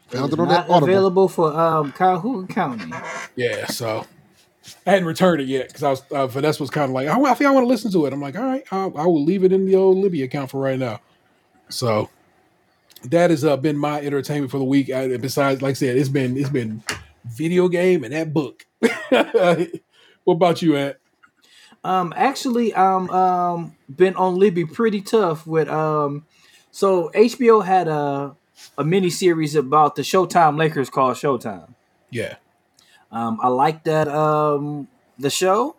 Found 0.09 0.27
It's 0.27 0.35
it 0.35 0.41
on 0.41 0.49
Not 0.49 0.67
that 0.67 0.73
Audible. 0.73 0.89
available 0.89 1.29
for 1.29 1.53
um 1.59 1.93
Calhoun 1.93 2.47
County. 2.47 2.93
yeah. 3.37 3.67
So 3.67 4.07
I 4.87 4.91
hadn't 4.93 5.07
returned 5.07 5.41
it 5.43 5.49
yet 5.49 5.69
because 5.69 5.83
I 5.83 5.91
was 5.91 6.03
uh, 6.11 6.27
Vanessa 6.27 6.63
was 6.63 6.71
kind 6.71 6.85
of 6.87 6.91
like, 6.91 7.09
oh, 7.09 7.25
I 7.25 7.35
think 7.35 7.49
I 7.49 7.53
want 7.53 7.65
to 7.65 7.69
listen 7.69 7.93
to 7.93 8.07
it. 8.07 8.13
I'm 8.13 8.21
like, 8.21 8.37
all 8.37 8.45
right, 8.45 8.65
I'll, 8.71 8.97
I 8.99 9.07
will 9.07 9.23
leave 9.25 9.45
it 9.45 9.53
in 9.53 9.67
the 9.67 9.77
old 9.77 9.99
Libby 9.99 10.23
account 10.23 10.51
for 10.51 10.61
right 10.61 10.79
now. 10.79 11.01
So 11.69 12.11
that 13.05 13.31
has 13.31 13.45
uh, 13.45 13.57
been 13.57 13.77
my 13.77 14.01
entertainment 14.01 14.51
for 14.51 14.59
the 14.59 14.65
week. 14.65 14.91
I, 14.91 15.17
besides, 15.17 15.63
like 15.63 15.71
I 15.71 15.75
said, 15.75 15.97
it's 15.97 16.09
been 16.09 16.37
it's 16.37 16.51
been 16.51 16.83
video 17.25 17.69
game 17.69 18.05
and 18.05 18.13
that 18.13 18.33
book. 18.35 18.67
what 20.25 20.35
about 20.35 20.61
you, 20.63 20.77
Ant? 20.77 20.97
Um, 21.83 22.15
actually, 22.17 22.73
um, 22.73 23.11
um, 23.11 23.77
been 23.95 24.15
on 24.17 24.37
Libby 24.37 24.65
pretty 24.65 25.01
tough 25.01 25.47
with 25.47 25.69
um, 25.69 26.27
so 26.71 27.11
HBO 27.15 27.65
had 27.65 27.89
a 27.89 28.37
a 28.79 28.85
mini 28.85 29.11
series 29.11 29.55
about 29.55 29.97
the 29.97 30.03
Showtime 30.03 30.57
Lakers 30.59 30.89
called 30.91 31.17
Showtime. 31.17 31.75
Yeah, 32.11 32.37
Um, 33.11 33.39
I 33.43 33.49
like 33.49 33.85
that 33.85 34.09
um 34.09 34.89
the 35.19 35.31
show. 35.31 35.77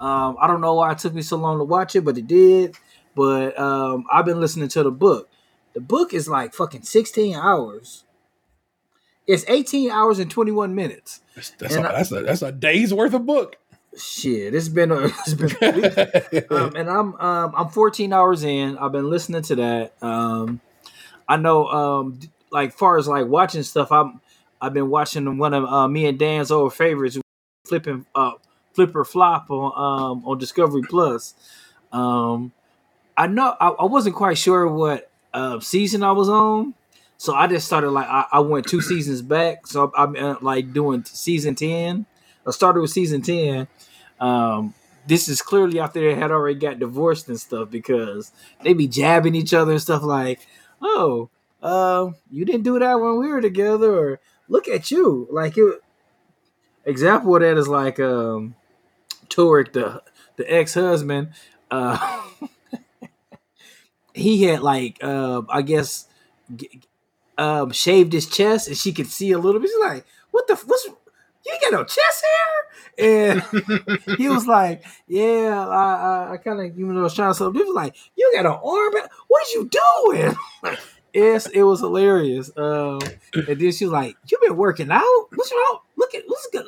Um, 0.00 0.36
I 0.40 0.46
don't 0.46 0.60
know 0.60 0.74
why 0.74 0.92
it 0.92 0.98
took 0.98 1.14
me 1.14 1.22
so 1.22 1.36
long 1.36 1.58
to 1.58 1.64
watch 1.64 1.96
it, 1.96 2.02
but 2.04 2.16
it 2.18 2.26
did. 2.26 2.76
But 3.16 3.58
um, 3.58 4.04
I've 4.12 4.24
been 4.24 4.40
listening 4.40 4.68
to 4.70 4.82
the 4.84 4.90
book. 4.92 5.28
The 5.74 5.80
book 5.80 6.14
is 6.14 6.28
like 6.28 6.54
fucking 6.54 6.82
sixteen 6.82 7.34
hours. 7.34 8.04
It's 9.26 9.44
eighteen 9.48 9.90
hours 9.90 10.18
and 10.18 10.30
twenty 10.30 10.52
one 10.52 10.74
minutes. 10.74 11.20
that's 11.34 11.50
that's 11.50 11.74
And 11.76 11.86
I- 11.86 11.92
that's 11.92 12.12
a 12.12 12.22
that's 12.22 12.42
a 12.42 12.52
day's 12.52 12.92
worth 12.94 13.14
of 13.14 13.26
book. 13.26 13.56
Shit, 13.98 14.54
it's 14.54 14.68
been 14.68 14.92
a, 14.92 15.06
it's 15.06 15.34
been 15.34 15.50
a 15.60 16.24
week. 16.32 16.46
um, 16.52 16.76
and 16.76 16.88
I'm 16.88 17.14
um, 17.16 17.54
I'm 17.56 17.68
14 17.68 18.12
hours 18.12 18.44
in. 18.44 18.78
I've 18.78 18.92
been 18.92 19.10
listening 19.10 19.42
to 19.42 19.56
that. 19.56 20.02
Um, 20.02 20.60
I 21.28 21.36
know, 21.36 21.66
um, 21.66 22.20
like 22.50 22.72
far 22.72 22.98
as 22.98 23.08
like 23.08 23.26
watching 23.26 23.62
stuff, 23.62 23.90
I'm 23.90 24.20
I've 24.60 24.72
been 24.72 24.88
watching 24.88 25.38
one 25.38 25.52
of 25.52 25.64
uh, 25.64 25.88
me 25.88 26.06
and 26.06 26.18
Dan's 26.18 26.50
old 26.50 26.74
favorites, 26.74 27.18
flipping 27.66 28.06
uh, 28.14 28.32
Flip 28.72 28.94
or 28.94 29.04
Flop 29.04 29.50
on 29.50 29.72
um, 29.76 30.26
on 30.26 30.38
Discovery 30.38 30.82
Plus. 30.88 31.34
Um, 31.92 32.52
I 33.16 33.26
know 33.26 33.56
I, 33.60 33.68
I 33.68 33.84
wasn't 33.84 34.14
quite 34.14 34.38
sure 34.38 34.68
what 34.68 35.10
uh, 35.34 35.58
season 35.60 36.04
I 36.04 36.12
was 36.12 36.28
on, 36.28 36.74
so 37.16 37.34
I 37.34 37.48
just 37.48 37.66
started 37.66 37.90
like 37.90 38.06
I, 38.06 38.26
I 38.30 38.40
went 38.40 38.66
two 38.66 38.80
seasons 38.80 39.22
back. 39.22 39.66
So 39.66 39.92
I'm 39.96 40.14
uh, 40.14 40.36
like 40.40 40.72
doing 40.72 41.04
season 41.04 41.56
ten 41.56 42.06
I 42.48 42.50
started 42.50 42.80
with 42.80 42.90
season 42.90 43.20
ten. 43.20 43.68
Um, 44.20 44.74
this 45.06 45.28
is 45.28 45.42
clearly 45.42 45.80
after 45.80 46.00
they 46.00 46.14
had 46.14 46.30
already 46.30 46.58
got 46.58 46.78
divorced 46.78 47.28
and 47.28 47.40
stuff 47.40 47.70
because 47.70 48.32
they 48.62 48.74
be 48.74 48.86
jabbing 48.88 49.34
each 49.34 49.54
other 49.54 49.72
and 49.72 49.80
stuff 49.82 50.02
like, 50.02 50.46
"Oh, 50.82 51.30
uh, 51.62 52.10
you 52.30 52.44
didn't 52.44 52.64
do 52.64 52.78
that 52.78 53.00
when 53.00 53.18
we 53.18 53.28
were 53.28 53.40
together," 53.40 53.92
or 53.94 54.20
"Look 54.48 54.68
at 54.68 54.90
you!" 54.90 55.26
Like 55.30 55.56
it. 55.56 55.82
Example 56.84 57.34
of 57.36 57.42
that 57.42 57.58
is 57.58 57.68
like 57.68 58.00
um, 58.00 58.54
Tarek, 59.28 59.72
the 59.72 60.02
the 60.36 60.52
ex 60.52 60.74
husband. 60.74 61.30
Uh, 61.70 62.22
he 64.14 64.44
had 64.44 64.60
like 64.60 64.98
uh, 65.02 65.42
I 65.48 65.62
guess 65.62 66.06
g- 66.54 66.80
um, 67.36 67.70
shaved 67.72 68.12
his 68.12 68.26
chest 68.26 68.68
and 68.68 68.76
she 68.76 68.92
could 68.92 69.06
see 69.06 69.32
a 69.32 69.38
little 69.38 69.60
bit. 69.60 69.70
She's 69.70 69.80
like, 69.80 70.06
"What 70.30 70.46
the? 70.46 70.56
What's 70.56 70.88
you 71.48 71.70
got 71.70 71.72
no 71.78 71.84
chest 71.84 72.24
hair?" 72.24 72.64
And 72.98 74.16
he 74.18 74.28
was 74.28 74.46
like, 74.58 74.84
"Yeah, 75.06 75.66
I, 75.68 76.28
I, 76.28 76.32
I 76.32 76.36
kind 76.38 76.60
of 76.60 76.78
even 76.78 76.94
though 76.94 77.00
I 77.00 77.04
was 77.04 77.14
trying 77.14 77.34
something." 77.34 77.60
He 77.60 77.66
was 77.66 77.74
like, 77.76 77.96
"You 78.16 78.32
got 78.34 78.46
an 78.46 78.52
arm? 78.52 79.08
What 79.28 79.42
are 79.46 79.52
you 79.52 79.70
doing?" 79.70 80.36
yes, 81.14 81.46
it 81.46 81.62
was 81.62 81.80
hilarious. 81.80 82.50
Um, 82.56 83.00
and 83.34 83.60
then 83.60 83.72
she 83.72 83.84
was 83.84 83.92
like, 83.92 84.16
"You 84.30 84.38
been 84.42 84.56
working 84.56 84.90
out? 84.90 85.26
What's 85.34 85.52
wrong? 85.52 85.80
Look 85.96 86.14
at 86.14 86.24
what's 86.26 86.48
good." 86.52 86.66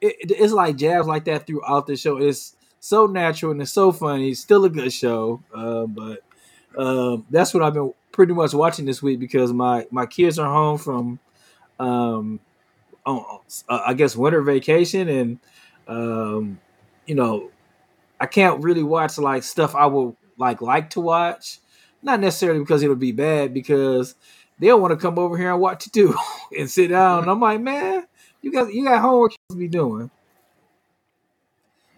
It- 0.00 0.30
it's 0.30 0.52
like 0.52 0.76
jabs 0.76 1.06
like 1.08 1.24
that 1.24 1.46
throughout 1.46 1.86
the 1.86 1.96
show. 1.96 2.18
It's 2.18 2.54
so 2.80 3.06
natural 3.06 3.52
and 3.52 3.62
it's 3.62 3.72
so 3.72 3.92
funny. 3.92 4.30
It's 4.30 4.40
still 4.40 4.64
a 4.64 4.70
good 4.70 4.92
show, 4.92 5.42
uh, 5.54 5.86
but 5.86 6.22
um, 6.76 7.26
that's 7.30 7.54
what 7.54 7.62
I've 7.62 7.74
been 7.74 7.92
pretty 8.12 8.34
much 8.34 8.54
watching 8.54 8.84
this 8.86 9.02
week 9.02 9.20
because 9.20 9.52
my 9.52 9.86
my 9.90 10.06
kids 10.06 10.38
are 10.38 10.50
home 10.52 10.78
from 10.78 11.18
um 11.78 12.40
on, 13.06 13.40
uh, 13.68 13.80
I 13.86 13.94
guess 13.94 14.16
winter 14.16 14.42
vacation 14.42 15.08
and 15.08 15.38
um 15.88 16.58
you 17.06 17.14
know 17.14 17.50
I 18.20 18.26
can't 18.26 18.62
really 18.62 18.82
watch 18.82 19.18
like 19.18 19.42
stuff 19.42 19.74
I 19.74 19.86
would 19.86 20.16
like 20.38 20.60
like 20.60 20.90
to 20.90 21.00
watch. 21.00 21.60
Not 22.02 22.20
necessarily 22.20 22.60
because 22.60 22.82
it'll 22.82 22.96
be 22.96 23.12
bad 23.12 23.54
because 23.54 24.14
they'll 24.58 24.80
want 24.80 24.92
to 24.92 24.96
come 24.96 25.18
over 25.18 25.36
here 25.36 25.52
and 25.52 25.60
watch 25.60 25.86
it 25.86 25.92
too 25.92 26.14
and 26.58 26.70
sit 26.70 26.88
down. 26.88 27.22
And 27.22 27.30
I'm 27.30 27.40
like 27.40 27.60
man 27.60 28.06
you 28.46 28.52
got 28.52 28.72
you 28.72 28.84
got 28.84 29.00
homework 29.00 29.32
to 29.50 29.56
be 29.56 29.68
doing. 29.68 30.10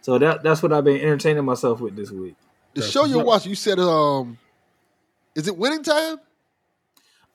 So 0.01 0.19
that 0.19 0.43
that's 0.43 0.63
what 0.63 0.73
I've 0.73 0.85
been 0.85 1.01
entertaining 1.01 1.45
myself 1.45 1.81
with 1.81 1.95
this 1.95 2.11
week. 2.11 2.37
The 2.73 2.81
That's 2.81 2.93
show 2.93 3.05
you're 3.05 3.25
watching, 3.25 3.51
you 3.51 3.57
said, 3.57 3.79
um, 3.79 4.39
is 5.35 5.47
it 5.47 5.57
winning 5.57 5.83
time? 5.83 6.19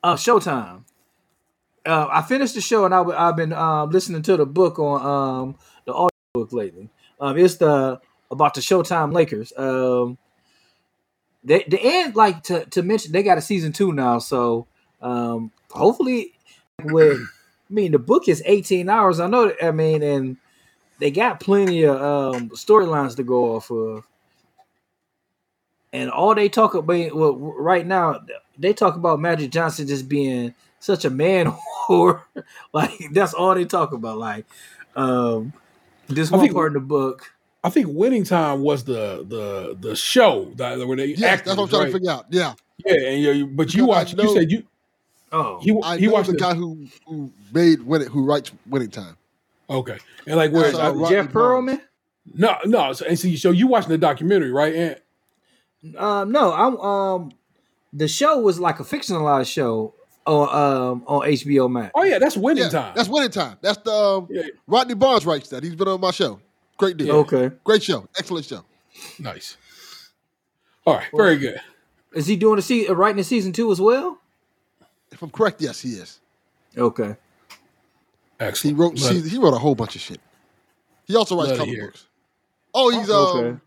Uh, 0.02 0.16
Showtime. 0.16 0.84
Uh, 1.86 2.08
I 2.10 2.22
finished 2.22 2.56
the 2.56 2.62
show 2.62 2.86
and 2.86 2.94
I, 2.94 3.02
I've 3.02 3.36
been 3.36 3.52
um, 3.52 3.90
listening 3.90 4.22
to 4.24 4.38
the 4.38 4.46
book 4.46 4.80
on 4.80 5.06
um, 5.06 5.56
the 5.86 5.94
audio 5.94 6.10
book 6.34 6.54
lately. 6.54 6.90
Um, 7.20 7.38
it's 7.38 7.56
the 7.56 8.00
about 8.32 8.54
the 8.54 8.62
Showtime 8.62 9.14
Lakers. 9.14 9.52
Um, 9.58 10.18
they 11.44 11.64
the 11.68 11.80
end 11.82 12.16
like 12.16 12.44
to, 12.44 12.66
to 12.68 12.84
mention 12.84 13.12
they 13.12 13.24
got 13.24 13.38
a 13.38 13.42
season 13.42 13.74
two 13.74 13.92
now, 13.92 14.20
so 14.20 14.68
um, 15.02 15.52
hopefully 15.72 16.34
with 16.84 17.20
I 17.20 17.74
mean 17.74 17.92
the 17.92 18.00
book 18.00 18.28
is 18.28 18.42
eighteen 18.46 18.90
hours. 18.90 19.20
I 19.20 19.28
know. 19.28 19.54
I 19.62 19.72
mean, 19.72 20.04
and 20.04 20.38
they 21.00 21.12
got 21.12 21.42
plenty 21.42 21.84
of 21.84 22.02
um, 22.02 22.50
storylines 22.52 23.18
to 23.18 23.24
go 23.24 23.56
off 23.56 23.70
of. 23.70 24.08
And 25.92 26.10
all 26.10 26.34
they 26.34 26.50
talk 26.50 26.74
about 26.74 27.14
well, 27.14 27.36
right 27.36 27.86
now, 27.86 28.22
they 28.58 28.74
talk 28.74 28.96
about 28.96 29.20
Magic 29.20 29.52
Johnson 29.52 29.86
just 29.86 30.10
being 30.10 30.56
such 30.80 31.06
a 31.06 31.10
man 31.10 31.54
whore. 31.88 32.22
like 32.74 32.92
that's 33.12 33.34
all 33.34 33.54
they 33.56 33.66
talk 33.66 33.94
about. 33.94 34.18
Like 34.18 34.46
um, 34.96 35.54
this 36.08 36.32
I 36.32 36.36
one 36.38 36.46
think- 36.46 36.54
part 36.56 36.68
in 36.68 36.74
the 36.74 36.80
book. 36.80 37.34
I 37.66 37.70
think 37.70 37.88
Winning 37.90 38.26
Time 38.26 38.62
was 38.62 38.84
the 38.84 39.26
the 39.28 39.78
the 39.80 39.96
show 39.96 40.52
that 40.56 40.86
where 40.86 40.98
they 40.98 41.06
Yes, 41.08 41.24
acted. 41.24 41.46
that's 41.48 41.58
what 41.58 41.64
I'm 41.64 41.70
trying 41.70 41.82
right? 41.84 41.86
to 41.88 41.94
figure 41.94 42.12
out. 42.12 42.26
Yeah, 42.30 42.54
Yeah, 42.86 43.08
and 43.08 43.22
you, 43.24 43.48
but 43.48 43.74
you 43.74 43.84
Because 43.84 43.96
I 43.96 44.00
watched. 44.00 44.18
know- 44.18 44.24
You 44.24 44.34
said 44.34 44.52
you 44.52 44.64
Oh, 45.32 45.60
he 45.62 45.80
I 45.82 45.98
he 45.98 46.08
watched 46.10 46.28
the 46.28 46.34
the 46.34 46.40
guy 46.40 46.54
who 46.56 46.86
who 47.08 47.32
made 47.54 47.82
winning, 47.82 48.10
who 48.10 48.26
writes 48.26 48.52
winning 48.68 48.90
time. 48.92 49.16
Okay, 49.70 49.98
and 50.28 50.36
like 50.36 50.52
where 50.52 50.64
That's, 50.72 50.78
uh, 50.78 50.94
Rodney 50.94 51.10
Jeff 51.16 51.32
Barnes. 51.32 51.72
Perlman. 51.72 51.82
no 52.36 52.58
no. 52.66 52.94
So, 52.94 53.06
and 53.06 53.18
see, 53.18 53.38
so 53.38 53.50
you 53.52 53.66
watching 53.68 53.90
the 53.90 53.98
documentary, 53.98 54.52
right? 54.52 54.76
And 54.76 55.98
Um, 55.98 56.32
no, 56.34 56.54
I'm 56.54 56.78
um, 56.78 57.32
the 57.94 58.08
show 58.10 58.40
was 58.40 58.60
like 58.60 58.80
a 58.80 58.84
fictionalized 58.84 59.52
show 59.52 59.94
on 60.26 60.92
um 60.92 61.04
on 61.08 61.22
HBO 61.28 61.70
Max. 61.72 61.92
oh 61.96 62.04
yeah, 62.04 62.18
that's 62.20 62.38
Winning 62.38 62.64
Yeah, 62.66 62.70
Time. 62.70 62.94
that's 62.96 63.10
winning 63.10 63.30
time. 63.32 63.58
That's 63.62 63.78
the 63.80 63.92
um, 63.92 64.28
yeah, 64.30 64.44
Rodney 64.68 64.94
Barnes 64.94 65.26
writes 65.26 65.50
that. 65.50 65.64
He's 65.64 65.76
been 65.76 65.88
on 65.88 66.00
my 66.02 66.12
show. 66.12 66.40
Great 66.78 66.98
deal. 66.98 67.16
Okay, 67.18 67.52
Great 67.64 67.84
show. 67.84 68.08
Excellent 68.18 68.46
show. 68.46 68.64
nice. 69.20 69.58
All 70.86 70.96
right, 70.96 71.08
very 71.14 71.38
good. 71.38 71.60
is 72.14 72.26
he 72.28 72.36
doing 72.36 72.60
a 72.60 72.62
se- 72.62 72.88
uh, 72.88 72.94
writing 72.94 73.20
a 73.20 73.24
season 73.24 73.52
two 73.54 73.72
as 73.72 73.80
well? 73.82 74.20
If 75.12 75.22
I'm 75.22 75.30
correct, 75.30 75.62
yes, 75.62 75.80
he 75.82 75.90
is. 75.92 76.20
Okay, 76.78 77.16
Excellent. 78.40 78.76
He 78.76 78.82
wrote 78.82 79.00
Love 79.00 79.12
he, 79.24 79.30
he 79.30 79.38
wrote 79.38 79.54
a 79.54 79.58
whole 79.60 79.76
bunch 79.76 79.96
of 79.96 80.02
shit. 80.02 80.20
He 81.06 81.16
also 81.16 81.38
writes 81.38 81.50
Love 81.52 81.60
comic 81.60 81.80
books. 81.80 82.08
Oh, 82.74 82.90
he's 82.90 83.10
um 83.10 83.16
Okay. 83.38 83.60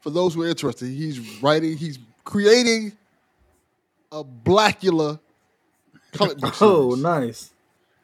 for 0.00 0.10
those 0.10 0.34
who 0.34 0.42
are 0.42 0.48
interested, 0.48 0.88
he's 0.88 1.42
writing, 1.42 1.76
he's 1.76 1.98
creating 2.24 2.92
a 4.10 4.24
Blackula 4.24 5.20
comic 6.16 6.38
book 6.38 6.54
series. 6.54 6.72
oh 6.72 6.94
nice. 6.94 7.50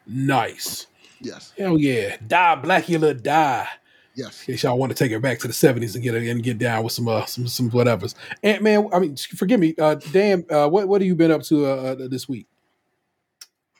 Nice. 0.06 0.86
Yes, 1.20 1.52
Hell 1.56 1.78
yeah. 1.78 2.16
Die 2.26 2.60
Blackula 2.62 3.20
die. 3.22 3.68
yes. 4.16 4.40
In 4.40 4.54
case 4.54 4.62
y'all 4.64 4.76
want 4.76 4.90
to 4.90 4.96
take 4.96 5.12
it 5.12 5.22
back 5.22 5.38
to 5.40 5.46
the 5.46 5.52
seventies 5.52 5.94
and 5.94 6.02
get 6.02 6.14
and 6.14 6.42
get 6.42 6.58
down 6.58 6.82
with 6.82 6.92
some 6.92 7.06
uh, 7.08 7.24
some 7.26 7.46
some 7.46 7.70
whatevers. 7.70 8.14
Ant 8.42 8.62
Man, 8.62 8.88
I 8.92 8.98
mean, 8.98 9.16
forgive 9.16 9.60
me, 9.60 9.74
uh, 9.78 9.94
Dan. 10.10 10.44
Uh, 10.50 10.68
what 10.68 10.88
what 10.88 11.00
have 11.00 11.06
you 11.06 11.14
been 11.14 11.30
up 11.30 11.42
to 11.44 11.66
uh, 11.66 11.68
uh, 11.68 12.08
this 12.08 12.28
week? 12.28 12.46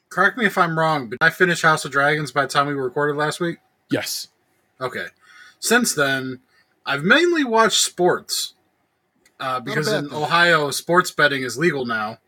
Correct 0.09 0.37
me 0.39 0.45
if 0.47 0.57
I'm 0.59 0.79
wrong, 0.79 1.09
but 1.09 1.19
did 1.19 1.27
I 1.27 1.31
finished 1.31 1.63
House 1.63 1.85
of 1.85 1.91
Dragons 1.91 2.31
by 2.31 2.43
the 2.43 2.49
time 2.49 2.67
we 2.67 2.75
recorded 2.75 3.17
last 3.17 3.41
week? 3.41 3.59
Yes. 3.91 4.29
Okay. 4.81 5.07
Since 5.59 5.95
then, 5.95 6.41
I've 6.87 7.03
mainly 7.03 7.45
watched 7.45 7.81
sports 7.83 8.55
uh, 9.41 9.59
because 9.61 9.91
in 9.91 10.09
thing. 10.11 10.17
Ohio, 10.17 10.71
sports 10.71 11.11
betting 11.11 11.43
is 11.43 11.57
legal 11.59 11.87
now. 11.87 12.19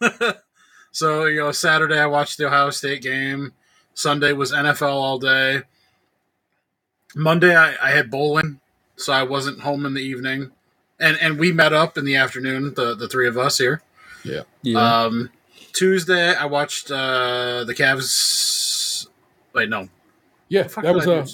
so 0.94 1.24
you 1.26 1.40
know, 1.40 1.50
Saturday 1.50 1.98
I 1.98 2.06
watched 2.06 2.38
the 2.38 2.46
Ohio 2.46 2.70
State 2.70 3.02
game. 3.02 3.52
Sunday 3.94 4.32
was 4.32 4.52
NFL 4.52 4.94
all 4.94 5.18
day. 5.18 5.62
Monday 7.16 7.54
I, 7.56 7.74
I 7.82 7.90
had 7.90 8.12
bowling, 8.12 8.60
so 8.94 9.12
I 9.12 9.24
wasn't 9.24 9.60
home 9.60 9.86
in 9.86 9.94
the 9.94 10.00
evening, 10.00 10.52
and 11.00 11.18
and 11.20 11.36
we 11.36 11.50
met 11.50 11.72
up 11.72 11.98
in 11.98 12.04
the 12.04 12.14
afternoon. 12.14 12.74
The 12.74 12.94
the 12.94 13.08
three 13.08 13.26
of 13.26 13.36
us 13.36 13.58
here. 13.58 13.82
Yeah. 14.24 14.42
Yeah. 14.62 15.02
Um, 15.02 15.30
Tuesday 15.72 16.32
I 16.32 16.46
watched 16.46 16.92
uh, 16.92 17.64
the 17.64 17.74
Cavs. 17.74 19.08
Wait, 19.52 19.68
no, 19.68 19.88
Yeah. 20.48 20.62
That 20.62 20.82
did 20.82 20.94
was 20.94 21.08
I 21.08 21.14
uh, 21.16 21.24
do? 21.24 21.30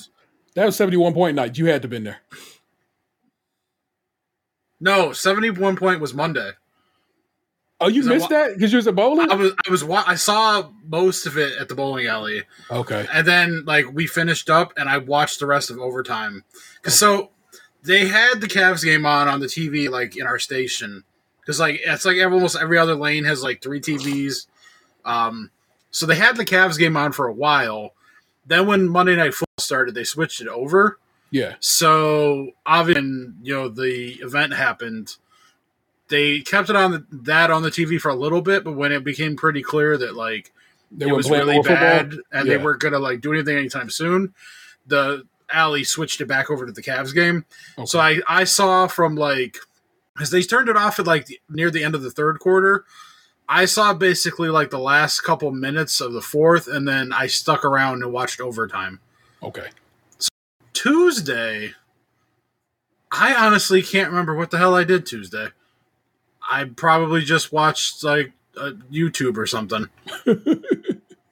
that 0.55 0.65
was 0.65 0.77
seventy 0.77 0.97
one 0.97 1.13
point 1.13 1.37
night. 1.37 1.59
You 1.59 1.67
had 1.67 1.83
to 1.83 1.89
been 1.89 2.05
there. 2.05 2.21
No, 4.81 5.13
seventy-one 5.13 5.77
point 5.77 6.01
was 6.01 6.15
Monday. 6.15 6.53
Oh, 7.83 7.89
you 7.89 8.03
missed 8.05 8.31
wha- 8.31 8.37
that 8.37 8.55
because 8.55 8.73
you 8.73 8.77
was 8.77 8.87
at 8.87 8.95
bowling. 8.95 9.31
I 9.31 9.35
was, 9.35 9.53
I 9.67 9.71
was, 9.71 9.83
wa- 9.85 10.05
I 10.07 10.15
saw 10.17 10.69
most 10.85 11.27
of 11.27 11.39
it 11.39 11.55
at 11.59 11.69
the 11.69 11.75
bowling 11.75 12.07
alley, 12.07 12.43
Okay. 12.71 13.07
and 13.13 13.27
then 13.27 13.65
like 13.65 13.87
we 13.93 14.07
finished 14.07 14.51
up, 14.51 14.73
and 14.77 14.89
I 14.89 14.99
watched 14.99 15.41
the 15.41 15.47
rest 15.47 15.71
of 15.71 15.79
overtime. 15.79 16.45
Cause 16.83 16.99
so 16.99 17.31
they 17.83 18.07
had 18.07 18.41
the 18.43 18.47
Cavs 18.49 18.85
game 18.85 19.07
on 19.07 19.29
on 19.29 19.41
the 19.41 19.47
TV 19.47 19.89
like 19.89 20.17
in 20.17 20.27
our 20.27 20.39
station, 20.39 21.05
because 21.41 21.59
like 21.59 21.81
it's 21.85 22.05
like 22.05 22.19
almost 22.23 22.57
every 22.61 22.77
other 22.79 22.95
lane 22.95 23.25
has 23.25 23.43
like 23.43 23.63
three 23.63 23.81
TVs. 23.81 24.47
Um, 25.05 25.51
so 25.91 26.05
they 26.07 26.17
had 26.17 26.37
the 26.37 26.45
Cavs 26.45 26.79
game 26.79 26.97
on 26.97 27.13
for 27.13 27.27
a 27.27 27.33
while. 27.33 27.95
Then 28.47 28.67
when 28.67 28.89
Monday 28.89 29.17
Night 29.17 29.33
Football 29.35 29.55
started, 29.63 29.95
they 29.95 30.05
switched 30.05 30.41
it 30.41 30.49
over. 30.49 30.99
Yeah. 31.31 31.55
So 31.61 32.51
obviously, 32.67 33.03
when, 33.03 33.37
you 33.43 33.55
know, 33.55 33.69
the 33.69 34.15
event 34.21 34.53
happened, 34.53 35.17
they 36.11 36.41
kept 36.41 36.69
it 36.69 36.77
on 36.77 36.91
the, 36.93 37.07
that 37.11 37.51
on 37.51 37.63
the 37.63 37.71
TV 37.71 37.99
for 37.99 38.11
a 38.11 38.15
little 38.15 38.43
bit, 38.43 38.65
but 38.65 38.73
when 38.73 38.93
it 38.93 39.03
became 39.05 39.37
pretty 39.37 39.63
clear 39.63 39.97
that 39.97 40.15
like 40.15 40.53
They 40.91 41.09
it 41.09 41.13
was 41.17 41.31
really 41.31 41.57
football? 41.57 41.75
bad 41.77 42.15
and 42.33 42.51
they 42.51 42.59
weren't 42.59 42.81
gonna 42.81 42.99
like 42.99 43.21
do 43.23 43.33
anything 43.33 43.57
anytime 43.57 43.89
soon, 43.89 44.35
the 44.87 45.25
alley 45.53 45.85
switched 45.85 46.21
it 46.21 46.27
back 46.27 46.51
over 46.51 46.67
to 46.67 46.73
the 46.73 46.83
Cavs 46.83 47.15
game. 47.15 47.45
Okay. 47.79 47.87
So 47.87 47.99
I 47.99 48.21
I 48.29 48.45
saw 48.45 48.87
from 48.87 49.15
like 49.15 49.57
as 50.21 50.31
they 50.31 50.43
turned 50.43 50.69
it 50.69 50.77
off 50.77 50.99
at 50.99 51.07
like 51.07 51.27
the, 51.27 51.41
near 51.49 51.71
the 51.71 51.83
end 51.85 51.95
of 51.95 52.03
the 52.03 52.11
third 52.11 52.41
quarter. 52.41 52.85
I 53.53 53.65
saw 53.65 53.95
basically 53.95 54.49
like 54.49 54.71
the 54.71 54.79
last 54.79 55.23
couple 55.23 55.51
minutes 55.51 56.01
of 56.01 56.13
the 56.13 56.21
fourth, 56.21 56.69
and 56.69 56.87
then 56.87 57.13
I 57.13 57.27
stuck 57.27 57.65
around 57.65 58.03
and 58.03 58.13
watched 58.13 58.41
overtime. 58.41 59.01
Okay. 59.43 59.71
So 60.19 60.29
Tuesday, 60.73 61.73
I 63.11 63.35
honestly 63.35 63.83
can't 63.83 64.09
remember 64.11 64.37
what 64.37 64.53
the 64.53 64.59
hell 64.59 64.77
I 64.77 64.85
did 64.85 65.05
Tuesday. 65.05 65.49
I 66.51 66.65
probably 66.65 67.23
just 67.23 67.53
watched 67.53 68.03
like 68.05 68.33
uh, 68.57 68.73
YouTube 68.93 69.37
or 69.39 69.47
something. 69.47 69.87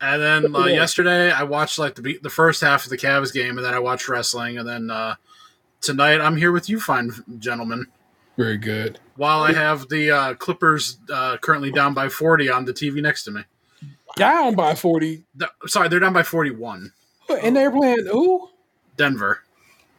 And 0.01 0.23
then 0.23 0.55
uh, 0.55 0.66
Yeah. 0.66 0.74
yesterday, 0.77 1.32
I 1.32 1.43
watched 1.43 1.77
like 1.77 1.97
the 1.97 2.20
the 2.23 2.31
first 2.31 2.61
half 2.61 2.85
of 2.85 2.90
the 2.90 2.97
Cavs 2.97 3.32
game, 3.32 3.59
and 3.59 3.66
then 3.66 3.74
I 3.74 3.81
watched 3.81 4.09
wrestling, 4.09 4.57
and 4.57 4.66
then 4.69 4.90
uh, 4.93 5.16
tonight 5.81 6.20
I'm 6.20 6.36
here 6.36 6.53
with 6.53 6.69
you, 6.70 6.78
fine 6.78 7.11
gentlemen. 7.40 7.85
Very 8.36 8.59
good. 8.59 9.01
While 9.16 9.43
I 9.43 9.53
have 9.53 9.89
the 9.89 10.12
uh, 10.12 10.35
Clippers 10.35 10.99
uh, 11.12 11.39
currently 11.39 11.73
down 11.73 11.95
by 11.95 12.09
40 12.09 12.49
on 12.49 12.65
the 12.65 12.73
TV 12.73 13.03
next 13.03 13.24
to 13.24 13.32
me. 13.32 13.43
Down 14.15 14.55
by 14.55 14.77
40. 14.77 15.24
Th- 15.36 15.51
sorry, 15.66 15.89
they're 15.89 15.99
down 15.99 16.12
by 16.12 16.23
41. 16.23 16.93
And 17.43 17.57
they're 17.57 17.73
playing 17.73 18.07
who? 18.07 18.49
Denver. 18.97 19.43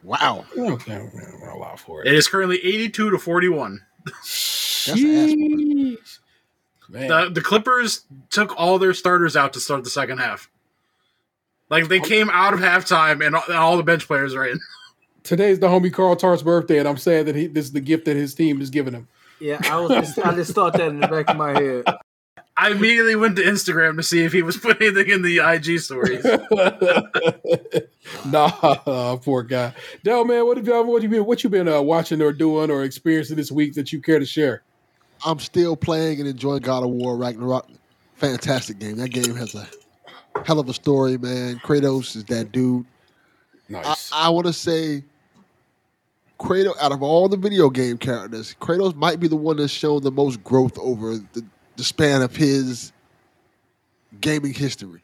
Wow. 0.02 0.46
Okay, 0.56 0.94
I'm 0.94 1.10
gonna 1.10 1.76
for 1.76 2.00
It 2.06 2.08
it. 2.08 2.14
is 2.14 2.26
currently 2.26 2.56
82 2.64 3.10
to 3.10 3.18
41. 3.18 3.82
Sheesh. 4.84 6.18
The 6.88 7.30
the 7.32 7.40
Clippers 7.40 8.04
took 8.30 8.58
all 8.58 8.78
their 8.78 8.94
starters 8.94 9.36
out 9.36 9.52
to 9.52 9.60
start 9.60 9.84
the 9.84 9.90
second 9.90 10.18
half. 10.18 10.50
Like 11.68 11.88
they 11.88 12.00
came 12.00 12.28
out 12.30 12.52
of 12.52 12.60
halftime 12.60 13.24
and 13.24 13.36
all, 13.36 13.44
and 13.46 13.56
all 13.56 13.76
the 13.76 13.82
bench 13.82 14.06
players 14.06 14.34
are 14.34 14.44
in. 14.44 14.58
Today's 15.22 15.60
the 15.60 15.68
homie 15.68 15.92
Carl 15.92 16.16
Tart's 16.16 16.42
birthday, 16.42 16.78
and 16.78 16.88
I'm 16.88 16.96
saying 16.96 17.26
that 17.26 17.36
he 17.36 17.46
this 17.46 17.66
is 17.66 17.72
the 17.72 17.80
gift 17.80 18.06
that 18.06 18.16
his 18.16 18.34
team 18.34 18.60
is 18.60 18.70
giving 18.70 18.94
him. 18.94 19.06
Yeah, 19.38 19.60
I 19.64 19.78
was 19.78 19.90
just, 19.90 20.18
I 20.18 20.34
just 20.34 20.52
thought 20.52 20.74
that 20.74 20.88
in 20.88 21.00
the 21.00 21.08
back 21.08 21.30
of 21.30 21.36
my 21.36 21.52
head. 21.52 21.84
I 22.56 22.72
immediately 22.72 23.16
went 23.16 23.36
to 23.36 23.42
Instagram 23.42 23.96
to 23.96 24.02
see 24.02 24.22
if 24.24 24.32
he 24.34 24.42
was 24.42 24.56
putting 24.58 24.88
anything 24.88 25.10
in 25.10 25.22
the 25.22 25.38
IG 25.38 25.80
stories. 25.80 26.22
nah, 28.26 29.16
poor 29.16 29.42
guy. 29.42 29.72
Del, 30.04 30.24
man, 30.26 30.44
what 30.44 30.58
have 30.58 30.66
you 30.66 30.82
what 30.82 31.02
you 31.02 31.08
been 31.08 31.24
what 31.24 31.42
you 31.44 31.50
been 31.50 31.68
uh, 31.68 31.80
watching 31.80 32.20
or 32.20 32.32
doing 32.32 32.70
or 32.70 32.82
experiencing 32.82 33.36
this 33.36 33.50
week 33.50 33.74
that 33.74 33.92
you 33.92 34.02
care 34.02 34.18
to 34.18 34.26
share? 34.26 34.62
I'm 35.24 35.38
still 35.38 35.76
playing 35.76 36.20
and 36.20 36.28
enjoying 36.28 36.62
God 36.62 36.82
of 36.82 36.90
War 36.90 37.16
Ragnarok. 37.16 37.68
Fantastic 38.14 38.78
game. 38.78 38.96
That 38.96 39.10
game 39.10 39.34
has 39.36 39.54
a 39.54 39.66
hell 40.44 40.58
of 40.58 40.68
a 40.68 40.74
story, 40.74 41.18
man. 41.18 41.56
Kratos 41.64 42.16
is 42.16 42.24
that 42.26 42.52
dude. 42.52 42.84
I, 43.68 43.72
Nice. 43.72 44.10
I 44.12 44.28
want 44.30 44.46
to 44.46 44.52
say 44.52 45.04
Kratos, 46.40 46.76
out 46.80 46.92
of 46.92 47.02
all 47.02 47.28
the 47.28 47.36
video 47.36 47.70
game 47.70 47.98
characters, 47.98 48.56
Kratos 48.60 48.94
might 48.96 49.20
be 49.20 49.28
the 49.28 49.36
one 49.36 49.58
that's 49.58 49.72
shown 49.72 50.02
the 50.02 50.10
most 50.10 50.42
growth 50.42 50.76
over 50.78 51.16
the, 51.16 51.44
the 51.76 51.84
span 51.84 52.22
of 52.22 52.34
his 52.34 52.92
gaming 54.20 54.54
history. 54.54 55.02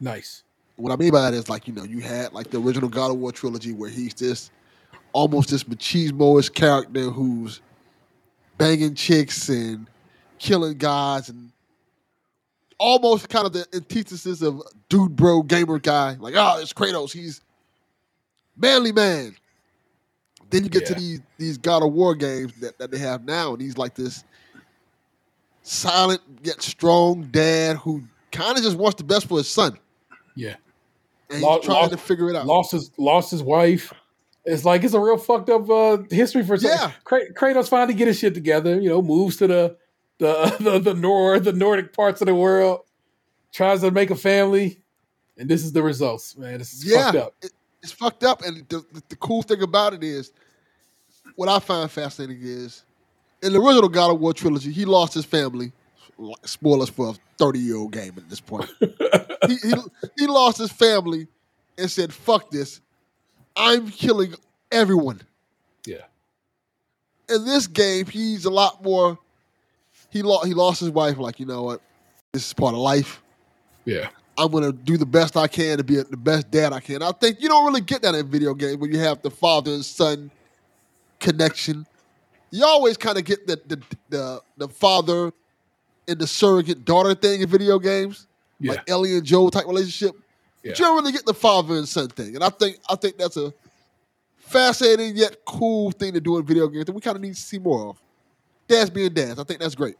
nice. 0.00 0.42
What 0.76 0.90
I 0.90 0.96
mean 0.96 1.12
by 1.12 1.20
that 1.22 1.34
is 1.34 1.48
like, 1.48 1.68
you 1.68 1.74
know, 1.74 1.84
you 1.84 2.00
had 2.00 2.32
like 2.32 2.50
the 2.50 2.60
original 2.60 2.88
God 2.88 3.12
of 3.12 3.18
War 3.18 3.30
trilogy 3.30 3.72
where 3.72 3.88
he's 3.88 4.12
this 4.14 4.50
almost 5.12 5.50
this 5.50 5.64
machismo 5.64 6.52
character 6.52 7.10
who's 7.10 7.60
banging 8.58 8.94
chicks 8.94 9.48
and 9.48 9.86
killing 10.38 10.76
guys 10.78 11.28
and 11.28 11.50
almost 12.78 13.28
kind 13.28 13.46
of 13.46 13.52
the 13.52 13.66
antithesis 13.74 14.42
of 14.42 14.62
dude 14.88 15.16
bro 15.16 15.42
gamer 15.42 15.78
guy. 15.78 16.16
Like, 16.18 16.34
oh, 16.36 16.58
it's 16.60 16.72
Kratos. 16.72 17.12
He's 17.12 17.40
manly 18.56 18.92
man. 18.92 19.36
Then 20.50 20.64
you 20.64 20.70
get 20.70 20.86
to 20.86 20.94
these 20.94 21.20
these 21.38 21.58
God 21.58 21.82
of 21.82 21.92
War 21.92 22.14
games 22.14 22.52
that, 22.60 22.78
that 22.78 22.90
they 22.90 22.98
have 22.98 23.24
now, 23.24 23.52
and 23.54 23.60
he's 23.60 23.76
like 23.78 23.94
this 23.94 24.22
silent 25.62 26.20
yet 26.42 26.62
strong 26.62 27.22
dad 27.30 27.76
who 27.76 28.02
kind 28.30 28.56
of 28.56 28.62
just 28.62 28.76
wants 28.76 28.96
the 28.96 29.04
best 29.04 29.26
for 29.26 29.38
his 29.38 29.48
son. 29.48 29.78
Yeah. 30.36 30.56
And 31.30 31.40
Lo- 31.42 31.56
he's 31.56 31.64
trying 31.64 31.84
lo- 31.84 31.88
to 31.88 31.96
figure 31.96 32.28
it 32.28 32.36
out. 32.36 32.46
Lost 32.46 32.72
his 32.72 32.90
lost 32.98 33.30
his 33.30 33.42
wife. 33.42 33.92
It's 34.44 34.64
like 34.64 34.84
it's 34.84 34.94
a 34.94 35.00
real 35.00 35.16
fucked 35.16 35.48
up 35.50 35.68
uh, 35.70 35.98
history 36.10 36.44
for 36.44 36.56
some- 36.58 36.70
Yeah. 36.70 36.92
Kra- 37.04 37.32
Kratos 37.34 37.68
finally 37.68 37.94
get 37.94 38.08
his 38.08 38.18
shit 38.18 38.34
together. 38.34 38.78
You 38.80 38.90
know, 38.90 39.02
moves 39.02 39.36
to 39.38 39.46
the 39.46 39.76
the 40.18 40.56
the 40.60 40.78
the 40.78 40.94
Nord 40.94 41.44
the 41.44 41.52
Nordic 41.52 41.92
parts 41.92 42.20
of 42.20 42.26
the 42.26 42.34
world, 42.34 42.80
tries 43.52 43.80
to 43.80 43.90
make 43.90 44.10
a 44.10 44.16
family, 44.16 44.80
and 45.38 45.48
this 45.48 45.64
is 45.64 45.72
the 45.72 45.82
results. 45.82 46.36
Man, 46.36 46.58
this 46.58 46.72
is 46.74 46.84
yeah, 46.86 47.04
fucked 47.06 47.16
up. 47.16 47.34
it- 47.42 47.52
it's 47.82 47.92
fucked 47.92 48.24
up. 48.24 48.42
And 48.42 48.66
the, 48.70 48.78
the, 48.94 49.02
the 49.10 49.16
cool 49.16 49.42
thing 49.42 49.60
about 49.62 49.92
it 49.92 50.02
is, 50.02 50.32
what 51.36 51.50
I 51.50 51.58
find 51.58 51.90
fascinating 51.90 52.38
is, 52.42 52.82
in 53.42 53.52
the 53.52 53.60
original 53.60 53.90
God 53.90 54.10
of 54.10 54.20
War 54.20 54.32
trilogy, 54.32 54.72
he 54.72 54.86
lost 54.86 55.12
his 55.12 55.26
family. 55.26 55.70
Spoilers 56.44 56.88
for 56.90 57.10
a 57.10 57.14
thirty-year-old 57.38 57.92
game 57.92 58.14
at 58.16 58.30
this 58.30 58.40
point. 58.40 58.70
he, 58.80 59.56
he 59.62 59.74
he 60.18 60.26
lost 60.26 60.58
his 60.58 60.70
family 60.70 61.26
and 61.76 61.90
said, 61.90 62.12
"Fuck 62.12 62.50
this, 62.50 62.80
I'm 63.56 63.90
killing 63.90 64.34
everyone." 64.72 65.20
Yeah. 65.86 66.02
in 67.28 67.44
this 67.44 67.66
game, 67.66 68.06
he's 68.06 68.44
a 68.44 68.50
lot 68.50 68.82
more. 68.84 69.18
He 70.10 70.22
lost. 70.22 70.46
He 70.46 70.54
lost 70.54 70.80
his 70.80 70.90
wife. 70.90 71.18
Like 71.18 71.40
you 71.40 71.46
know 71.46 71.62
what, 71.62 71.80
this 72.32 72.46
is 72.46 72.52
part 72.52 72.74
of 72.74 72.80
life. 72.80 73.22
Yeah. 73.84 74.08
I'm 74.36 74.50
gonna 74.50 74.72
do 74.72 74.96
the 74.96 75.06
best 75.06 75.36
I 75.36 75.46
can 75.46 75.78
to 75.78 75.84
be 75.84 75.96
the 75.96 76.16
best 76.16 76.50
dad 76.50 76.72
I 76.72 76.80
can. 76.80 77.02
I 77.02 77.12
think 77.12 77.40
you 77.40 77.48
don't 77.48 77.64
really 77.66 77.80
get 77.80 78.02
that 78.02 78.14
in 78.16 78.28
video 78.28 78.52
games 78.54 78.78
when 78.78 78.92
you 78.92 78.98
have 78.98 79.22
the 79.22 79.30
father 79.30 79.72
and 79.72 79.84
son 79.84 80.30
connection. 81.20 81.86
You 82.50 82.64
always 82.64 82.96
kind 82.96 83.18
of 83.18 83.24
get 83.24 83.46
the 83.46 83.60
the, 83.66 83.82
the 84.10 84.40
the 84.56 84.68
father 84.68 85.32
and 86.08 86.18
the 86.18 86.26
surrogate 86.26 86.84
daughter 86.84 87.14
thing 87.14 87.42
in 87.42 87.48
video 87.48 87.78
games, 87.78 88.26
Yeah. 88.60 88.72
like 88.72 88.90
Ellie 88.90 89.14
and 89.16 89.24
Joel 89.24 89.50
type 89.50 89.66
relationship. 89.66 90.14
Yeah. 90.64 90.70
But 90.70 90.78
you 90.78 90.84
don't 90.86 90.96
really 90.96 91.12
get 91.12 91.26
the 91.26 91.34
father 91.34 91.76
and 91.76 91.86
son 91.86 92.08
thing, 92.08 92.34
and 92.34 92.42
I 92.42 92.48
think 92.48 92.78
I 92.88 92.96
think 92.96 93.18
that's 93.18 93.36
a 93.36 93.52
fascinating 94.38 95.16
yet 95.16 95.44
cool 95.44 95.90
thing 95.90 96.14
to 96.14 96.20
do 96.20 96.38
in 96.38 96.46
video 96.46 96.68
games 96.68 96.86
that 96.86 96.92
we 96.92 97.00
kind 97.00 97.16
of 97.16 97.22
need 97.22 97.34
to 97.34 97.40
see 97.40 97.58
more 97.58 97.90
of. 97.90 98.00
Dads 98.66 98.90
being 98.90 99.12
dads, 99.12 99.38
I 99.38 99.44
think 99.44 99.60
that's 99.60 99.74
great. 99.74 99.96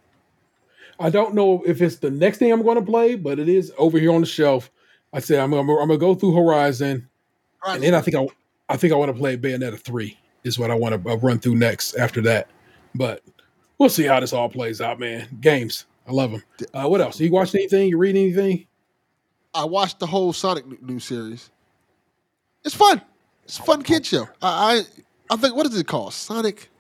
I 0.99 1.11
don't 1.11 1.35
know 1.35 1.63
if 1.67 1.83
it's 1.83 1.97
the 1.97 2.11
next 2.11 2.39
thing 2.39 2.53
I'm 2.53 2.63
going 2.63 2.77
to 2.77 2.83
play, 2.83 3.15
but 3.15 3.39
it 3.39 3.49
is 3.49 3.73
over 3.77 3.99
here 3.99 4.13
on 4.13 4.21
the 4.21 4.27
shelf. 4.27 4.71
I 5.13 5.21
said 5.21 5.41
I'm, 5.41 5.53
I'm, 5.53 5.69
I'm 5.69 5.77
going 5.77 5.89
to 5.91 5.99
go 5.99 6.15
through 6.15 6.35
Horizon, 6.35 7.09
and 7.67 7.83
then 7.83 7.95
I 7.95 8.01
think 8.01 8.17
I 8.17 8.27
I 8.69 8.77
think 8.77 8.93
I 8.93 8.97
want 8.97 9.13
to 9.13 9.19
play 9.19 9.37
Bayonetta 9.37 9.79
three 9.79 10.19
is 10.45 10.59
what 10.59 10.71
I 10.71 10.75
want 10.75 11.03
to 11.03 11.11
uh, 11.11 11.17
run 11.17 11.39
through 11.39 11.57
next 11.57 11.95
after 11.97 12.21
that. 12.23 12.49
But 12.95 13.23
we'll 13.79 13.89
see 13.89 14.05
how 14.05 14.21
this 14.21 14.33
all 14.33 14.49
plays 14.49 14.81
out, 14.81 14.99
man. 14.99 15.29
Games, 15.41 15.87
I 16.07 16.13
love 16.13 16.31
them. 16.33 16.43
Uh, 16.73 16.89
what 16.89 17.01
else? 17.01 17.21
Are 17.21 17.25
You 17.25 17.33
watching 17.33 17.61
anything? 17.61 17.89
You 17.89 17.99
reading 17.99 18.23
anything? 18.23 18.67
I 19.55 19.65
watched 19.65 19.99
the 20.01 20.07
whole 20.07 20.33
Sonic 20.33 20.67
new- 20.67 20.79
new 20.83 21.01
series. 21.01 21.51
It's 22.65 22.75
fun. 22.75 23.01
It's 23.45 23.59
a 23.59 23.63
fun 23.63 23.83
kid 23.83 24.05
show. 24.07 24.29
I 24.43 24.83
I, 25.31 25.35
I 25.35 25.37
think 25.37 25.55
what 25.55 25.67
is 25.67 25.77
it 25.79 25.87
called? 25.87 26.13
Sonic. 26.15 26.71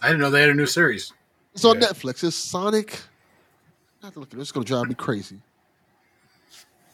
I 0.00 0.08
didn't 0.08 0.20
know 0.20 0.30
they 0.30 0.40
had 0.40 0.50
a 0.50 0.54
new 0.54 0.66
series. 0.66 1.12
It's 1.54 1.64
on 1.64 1.80
Yeah. 1.80 1.88
Netflix. 1.88 2.24
It's 2.24 2.36
Sonic. 2.36 3.00
I 4.02 4.06
have 4.06 4.14
to 4.14 4.20
look 4.20 4.32
at 4.32 4.38
it. 4.38 4.42
It's 4.42 4.52
gonna 4.52 4.64
drive 4.66 4.88
me 4.88 4.94
crazy. 4.94 5.38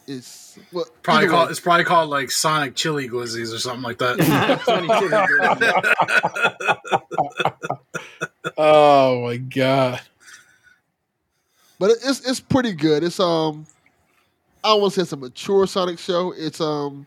It's 0.07 0.57
well, 0.73 0.85
Probably 1.03 1.27
called 1.27 1.47
way, 1.47 1.51
it's 1.51 1.59
probably 1.59 1.83
called 1.85 2.09
like 2.09 2.31
Sonic 2.31 2.75
Chili 2.75 3.07
Glizzies 3.07 3.53
or 3.53 3.59
something 3.59 3.83
like 3.83 3.99
that. 3.99 4.17
Oh 8.57 9.21
my 9.23 9.37
god! 9.37 10.01
but 11.79 11.91
it's 11.91 12.27
it's 12.27 12.39
pretty 12.39 12.73
good. 12.73 13.03
It's 13.03 13.19
um, 13.19 13.65
I 14.63 14.69
don't 14.69 14.81
want 14.81 14.93
to 14.93 14.99
say 14.99 15.03
it's 15.03 15.11
a 15.13 15.17
mature 15.17 15.65
Sonic 15.67 15.99
show. 15.99 16.33
It's 16.37 16.61
um, 16.61 17.05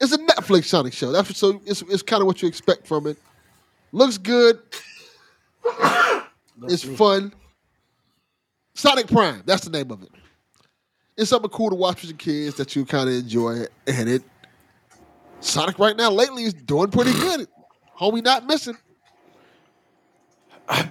it's 0.00 0.12
a 0.12 0.18
Netflix 0.18 0.64
Sonic 0.66 0.92
show. 0.92 1.12
That's 1.12 1.36
so 1.36 1.60
it's 1.66 1.82
it's 1.82 2.02
kind 2.02 2.20
of 2.22 2.26
what 2.26 2.42
you 2.42 2.48
expect 2.48 2.86
from 2.86 3.06
it. 3.06 3.18
Looks 3.92 4.18
good. 4.18 4.60
It's 6.64 6.82
fun. 6.82 7.32
Sonic 8.74 9.06
Prime, 9.06 9.44
that's 9.46 9.64
the 9.64 9.70
name 9.70 9.92
of 9.92 10.02
it. 10.02 10.10
It's 11.16 11.30
something 11.30 11.50
cool 11.50 11.70
to 11.70 11.76
watch 11.76 12.02
with 12.02 12.10
your 12.10 12.18
kids 12.18 12.56
that 12.56 12.74
you 12.74 12.84
kind 12.84 13.08
of 13.08 13.14
enjoy, 13.14 13.64
and 13.86 14.08
it. 14.08 14.22
Sonic 15.40 15.78
right 15.78 15.96
now 15.96 16.10
lately 16.10 16.44
is 16.44 16.54
doing 16.54 16.90
pretty 16.90 17.12
good. 17.12 17.48
Homie, 17.98 18.24
not 18.24 18.46
missing. 18.46 18.76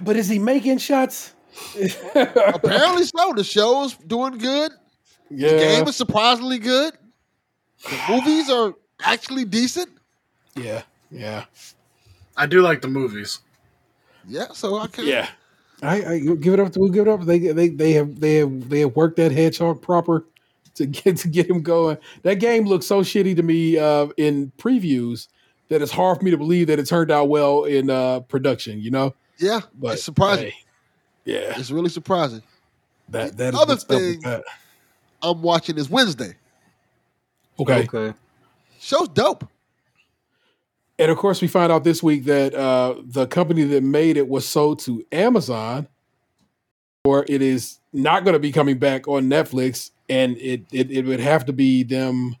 But 0.02 0.16
is 0.16 0.28
he 0.28 0.38
making 0.38 0.78
shots? 0.78 1.34
Apparently 2.14 3.04
so. 3.04 3.32
The 3.34 3.44
show's 3.44 3.94
doing 3.94 4.38
good. 4.38 4.72
The 5.30 5.36
game 5.36 5.86
is 5.88 5.96
surprisingly 5.96 6.58
good. 6.58 6.94
The 7.84 7.98
movies 8.08 8.50
are 8.50 8.74
actually 9.02 9.44
decent. 9.44 9.88
yeah, 10.56 10.82
yeah, 11.10 11.44
I 12.36 12.46
do 12.46 12.62
like 12.62 12.80
the 12.82 12.88
movies. 12.88 13.40
Yeah, 14.26 14.48
so 14.52 14.78
I 14.78 14.86
can. 14.88 15.06
yeah. 15.06 15.28
I, 15.80 16.02
I 16.14 16.18
give 16.18 16.54
it 16.54 16.60
up. 16.60 16.72
To, 16.72 16.80
we'll 16.80 16.88
give 16.88 17.06
it 17.06 17.10
up. 17.10 17.22
They 17.22 17.38
they 17.38 17.68
they 17.68 17.92
have 17.92 18.18
they 18.18 18.34
have 18.36 18.68
they 18.68 18.80
have 18.80 18.96
worked 18.96 19.16
that 19.16 19.30
hedgehog 19.30 19.80
proper 19.80 20.24
to 20.74 20.86
get 20.86 21.18
to 21.18 21.28
get 21.28 21.48
him 21.48 21.62
going. 21.62 21.98
That 22.22 22.40
game 22.40 22.64
looks 22.64 22.86
so 22.86 23.02
shitty 23.02 23.36
to 23.36 23.42
me 23.44 23.78
uh, 23.78 24.08
in 24.16 24.50
previews 24.58 25.28
that 25.68 25.80
it's 25.80 25.92
hard 25.92 26.18
for 26.18 26.24
me 26.24 26.30
to 26.32 26.36
believe 26.36 26.66
that 26.66 26.78
it 26.80 26.86
turned 26.88 27.10
out 27.12 27.28
well 27.28 27.62
in 27.64 27.90
uh, 27.90 28.20
production. 28.20 28.80
You 28.80 28.90
know, 28.90 29.14
yeah. 29.38 29.60
but 29.74 29.94
it's 29.94 30.02
surprising. 30.02 30.46
hey, 30.46 30.54
yeah, 31.24 31.54
It's 31.58 31.70
really 31.70 31.90
surprising. 31.90 32.42
that 33.10 33.36
that 33.36 33.54
is 33.54 33.60
other 33.60 33.74
good 33.74 33.80
stuff 33.80 34.00
thing- 34.00 34.20
that. 34.22 34.44
I'm 35.22 35.42
watching 35.42 35.76
this 35.76 35.90
Wednesday. 35.90 36.34
Okay. 37.60 37.84
okay. 37.92 38.18
Show's 38.80 39.08
dope. 39.08 39.48
And 40.98 41.10
of 41.10 41.18
course, 41.18 41.40
we 41.42 41.48
find 41.48 41.72
out 41.72 41.84
this 41.84 42.02
week 42.02 42.24
that 42.24 42.54
uh, 42.54 42.96
the 43.04 43.26
company 43.26 43.64
that 43.64 43.82
made 43.82 44.16
it 44.16 44.28
was 44.28 44.48
sold 44.48 44.80
to 44.80 45.04
Amazon. 45.12 45.88
or 47.04 47.24
it 47.28 47.42
is 47.42 47.78
not 47.92 48.24
going 48.24 48.34
to 48.34 48.38
be 48.40 48.52
coming 48.52 48.78
back 48.78 49.08
on 49.08 49.24
Netflix, 49.24 49.90
and 50.08 50.36
it, 50.38 50.62
it 50.72 50.90
it 50.90 51.06
would 51.06 51.20
have 51.20 51.46
to 51.46 51.52
be 51.52 51.82
them 51.82 52.36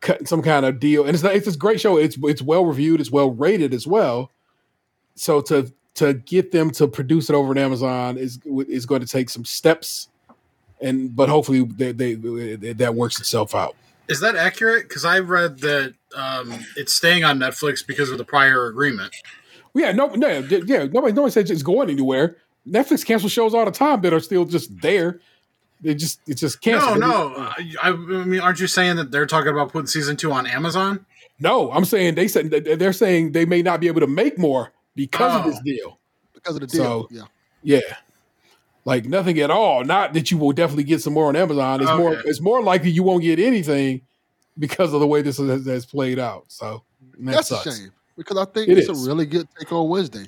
cutting 0.00 0.26
some 0.26 0.42
kind 0.42 0.66
of 0.66 0.80
deal. 0.80 1.04
And 1.04 1.14
it's 1.14 1.22
not, 1.22 1.34
it's 1.34 1.46
this 1.46 1.56
great 1.56 1.80
show. 1.80 1.96
It's 1.96 2.18
it's 2.24 2.42
well 2.42 2.64
reviewed. 2.66 3.00
It's 3.00 3.10
well 3.12 3.30
rated 3.30 3.72
as 3.74 3.86
well. 3.86 4.30
So 5.14 5.40
to 5.42 5.72
to 5.94 6.14
get 6.14 6.52
them 6.52 6.70
to 6.72 6.88
produce 6.88 7.30
it 7.30 7.34
over 7.34 7.50
on 7.50 7.58
Amazon 7.58 8.18
is 8.18 8.40
is 8.68 8.86
going 8.86 9.00
to 9.00 9.06
take 9.06 9.30
some 9.30 9.44
steps, 9.44 10.08
and 10.80 11.14
but 11.14 11.28
hopefully 11.28 11.62
they, 11.62 11.92
they, 11.92 12.14
that 12.14 12.94
works 12.94 13.18
itself 13.20 13.54
out. 13.54 13.74
Is 14.08 14.20
that 14.20 14.36
accurate? 14.36 14.88
Because 14.88 15.04
I 15.04 15.18
read 15.18 15.58
that 15.60 15.94
um, 16.16 16.52
it's 16.76 16.94
staying 16.94 17.24
on 17.24 17.38
Netflix 17.38 17.86
because 17.86 18.10
of 18.10 18.18
the 18.18 18.24
prior 18.24 18.66
agreement. 18.66 19.14
Yeah, 19.74 19.92
no, 19.92 20.06
no, 20.08 20.28
yeah. 20.28 20.84
Nobody, 20.84 21.12
nobody 21.12 21.30
says 21.30 21.50
it's 21.50 21.62
going 21.62 21.90
anywhere. 21.90 22.36
Netflix 22.66 23.04
cancels 23.04 23.32
shows 23.32 23.54
all 23.54 23.64
the 23.64 23.70
time 23.70 24.00
that 24.02 24.12
are 24.12 24.20
still 24.20 24.44
just 24.44 24.80
there. 24.80 25.20
They 25.80 25.94
just 25.94 26.20
it's 26.26 26.40
just 26.40 26.64
No, 26.66 26.72
canceled. 26.80 27.00
no. 27.00 27.34
I, 27.36 27.72
I 27.82 27.92
mean, 27.92 28.40
aren't 28.40 28.60
you 28.60 28.66
saying 28.66 28.96
that 28.96 29.10
they're 29.10 29.26
talking 29.26 29.50
about 29.52 29.70
putting 29.72 29.86
season 29.86 30.16
two 30.16 30.32
on 30.32 30.46
Amazon? 30.46 31.04
no. 31.38 31.70
I'm 31.70 31.84
saying 31.84 32.14
they 32.16 32.26
said 32.28 32.50
they're 32.50 32.92
saying 32.92 33.32
they 33.32 33.44
may 33.44 33.62
not 33.62 33.78
be 33.80 33.86
able 33.88 34.00
to 34.00 34.06
make 34.08 34.38
more 34.38 34.72
because 34.96 35.34
of 35.36 35.46
Oh. 35.46 35.50
this 35.50 35.60
deal. 35.60 35.98
because 36.34 36.54
of 36.56 36.62
the 36.62 36.66
deal. 36.66 36.82
So- 36.82 37.08
yeah. 37.10 37.22
Yeah, 37.62 37.80
like 38.88 39.04
nothing 39.04 39.38
at 39.40 39.50
all. 39.50 39.84
Not 39.84 40.14
that 40.14 40.30
you 40.30 40.38
will 40.38 40.52
definitely 40.52 40.84
get 40.84 41.02
some 41.02 41.12
more 41.12 41.26
on 41.28 41.36
Amazon. 41.36 41.82
It's 41.82 41.90
more 41.92 42.14
it's 42.24 42.40
more 42.40 42.62
likely 42.62 42.90
you 42.90 43.02
won't 43.02 43.22
get 43.22 43.38
anything 43.38 44.00
because 44.58 44.92
of 44.94 45.00
the 45.00 45.06
way 45.06 45.20
this 45.22 45.36
has, 45.38 45.66
has 45.66 45.84
played 45.86 46.18
out. 46.18 46.44
So 46.48 46.82
that 47.18 47.32
That's 47.32 47.48
sucks. 47.48 47.66
a 47.66 47.72
shame 47.76 47.92
because 48.16 48.36
I 48.38 48.44
think 48.46 48.68
It 48.68 48.78
it's 48.78 48.88
is. 48.88 49.06
a 49.06 49.08
really 49.08 49.26
good 49.26 49.46
take 49.58 49.70
on 49.72 49.88
Wednesday. 49.88 50.26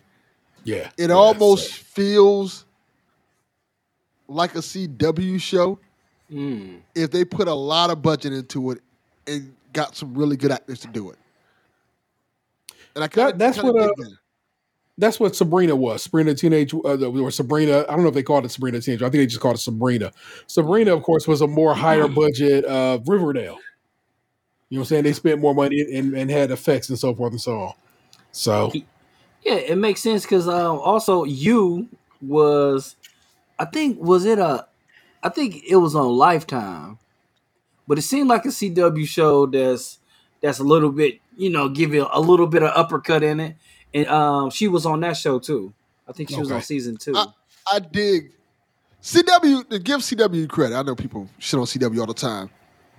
Yeah, 0.64 0.90
It 0.98 1.08
Yeah, 1.08 1.14
almost 1.16 1.68
so- 1.70 1.72
feels 1.84 2.66
like 4.28 4.54
a 4.54 4.58
CW 4.62 5.40
show 5.40 5.78
Mm. 6.30 6.80
if 6.94 7.10
they 7.10 7.24
put 7.24 7.48
a 7.48 7.54
lot 7.54 7.90
of 7.90 8.02
budget 8.02 8.32
into 8.32 8.70
it 8.70 8.80
and 9.26 9.52
got 9.72 9.96
some 9.96 10.14
really 10.14 10.36
good 10.36 10.52
actors 10.52 10.78
to 10.80 10.86
do 10.88 11.10
it. 11.10 11.18
And 12.94 13.02
I 13.02 13.08
kind 13.08 13.30
That- 13.30 13.38
that's 13.38 13.62
what, 13.62 13.74
uh, 13.76 13.88
that's 15.00 15.18
what 15.18 15.34
Sabrina 15.34 15.74
was. 15.74 16.02
Sabrina 16.02 16.34
Teenage 16.34 16.74
uh, 16.74 17.08
or 17.08 17.30
Sabrina. 17.30 17.80
I 17.88 17.92
don't 17.94 18.02
know 18.02 18.08
if 18.08 18.14
they 18.14 18.22
called 18.22 18.44
it 18.44 18.50
Sabrina 18.50 18.80
Teenage. 18.80 19.02
I 19.02 19.06
think 19.06 19.22
they 19.22 19.26
just 19.26 19.40
called 19.40 19.56
it 19.56 19.60
Sabrina. 19.60 20.12
Sabrina, 20.46 20.94
of 20.94 21.02
course, 21.02 21.26
was 21.26 21.40
a 21.40 21.46
more 21.46 21.74
higher 21.74 22.06
budget 22.06 22.64
uh, 22.64 22.98
Riverdale. 23.06 23.58
You 24.68 24.76
know 24.76 24.82
what 24.82 24.84
I'm 24.84 24.84
saying? 24.84 25.04
They 25.04 25.12
spent 25.12 25.40
more 25.40 25.54
money 25.54 25.80
and, 25.80 26.14
and 26.14 26.30
had 26.30 26.52
effects 26.52 26.88
and 26.90 26.98
so 26.98 27.14
forth 27.14 27.32
and 27.32 27.40
so 27.40 27.60
on. 27.60 27.74
So 28.30 28.72
Yeah, 29.44 29.54
it 29.54 29.78
makes 29.78 30.00
sense 30.00 30.22
because 30.22 30.46
um, 30.46 30.78
also 30.78 31.24
you 31.24 31.88
was, 32.22 32.94
I 33.58 33.64
think 33.64 34.00
was 34.00 34.24
it 34.24 34.38
a, 34.38 34.66
I 35.22 35.28
think 35.28 35.64
it 35.68 35.76
was 35.76 35.96
on 35.96 36.08
Lifetime, 36.08 36.98
but 37.88 37.98
it 37.98 38.02
seemed 38.02 38.28
like 38.28 38.44
a 38.44 38.48
CW 38.48 39.06
show 39.06 39.46
that's 39.46 39.98
that's 40.40 40.58
a 40.58 40.64
little 40.64 40.90
bit 40.90 41.20
you 41.36 41.50
know 41.50 41.68
give 41.68 41.92
you 41.92 42.06
a 42.12 42.20
little 42.20 42.46
bit 42.46 42.62
of 42.62 42.70
uppercut 42.74 43.22
in 43.22 43.40
it, 43.40 43.56
and 43.94 44.06
um, 44.08 44.50
she 44.50 44.68
was 44.68 44.86
on 44.86 45.00
that 45.00 45.16
show 45.16 45.38
too. 45.38 45.72
I 46.08 46.12
think 46.12 46.28
she 46.30 46.36
was 46.36 46.50
on 46.50 46.62
season 46.62 46.96
two. 46.96 47.16
I- 47.16 47.26
I 47.72 47.78
dig 47.78 48.32
CW 49.02 49.68
to 49.68 49.78
give 49.78 50.00
CW 50.00 50.48
credit. 50.48 50.74
I 50.76 50.82
know 50.82 50.94
people 50.96 51.28
shit 51.38 51.58
on 51.60 51.66
CW 51.66 52.00
all 52.00 52.06
the 52.06 52.14
time. 52.14 52.50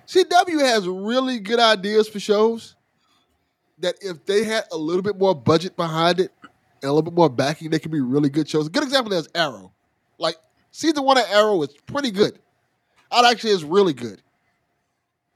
CW 0.08 0.60
has 0.62 0.88
really 0.88 1.40
good 1.40 1.60
ideas 1.60 2.08
for 2.08 2.20
shows 2.20 2.76
that 3.80 3.96
if 4.02 4.26
they 4.26 4.44
had 4.44 4.64
a 4.72 4.78
little 4.78 5.02
bit 5.02 5.18
more 5.18 5.34
budget 5.36 5.76
behind 5.76 6.20
it 6.20 6.32
and 6.44 6.90
a 6.90 6.94
little 6.94 7.02
bit 7.02 7.14
more 7.14 7.30
backing, 7.30 7.70
they 7.70 7.80
could 7.80 7.92
be 7.92 8.02
really 8.02 8.30
good 8.30 8.48
shows. 8.48 8.68
A 8.68 8.70
good 8.70 8.84
example 8.84 9.12
is 9.14 9.28
Arrow. 9.36 9.72
Like 10.18 10.36
season 10.72 11.04
one 11.04 11.18
of 11.18 11.26
Arrow 11.30 11.62
is 11.64 11.70
pretty 11.88 12.12
good. 12.12 12.34
It 13.12 13.26
actually 13.32 13.52
is 13.52 13.64
really 13.64 13.94
good. 13.94 14.22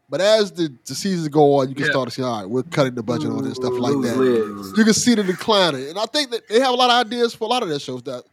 But 0.08 0.22
as 0.22 0.52
the, 0.52 0.72
the 0.86 0.94
seasons 0.94 1.28
go 1.30 1.56
on, 1.56 1.70
you 1.70 1.76
can 1.76 1.86
Yeah. 1.86 1.92
start 1.92 2.10
to 2.10 2.14
see, 2.14 2.22
all 2.22 2.40
right, 2.42 2.50
we're 2.50 2.64
cutting 2.64 2.94
the 2.94 3.02
budget 3.04 3.32
on 3.32 3.44
this 3.44 3.56
stuff 3.56 3.74
like 3.74 3.94
that 4.04 4.18
legs. 4.18 4.74
you 4.78 4.84
can 4.84 4.94
see 4.94 5.16
the 5.16 5.24
declining. 5.24 5.90
And 5.90 5.98
I 5.98 6.06
think 6.06 6.30
that 6.32 6.48
they 6.48 6.60
have 6.60 6.74
a 6.74 6.76
lot 6.76 6.90
of 6.92 7.08
ideas 7.08 7.34
for 7.34 7.46
a 7.46 7.48
lot 7.48 7.64
of 7.64 7.70
their 7.70 7.80
shows 7.80 8.04
that 8.04 8.24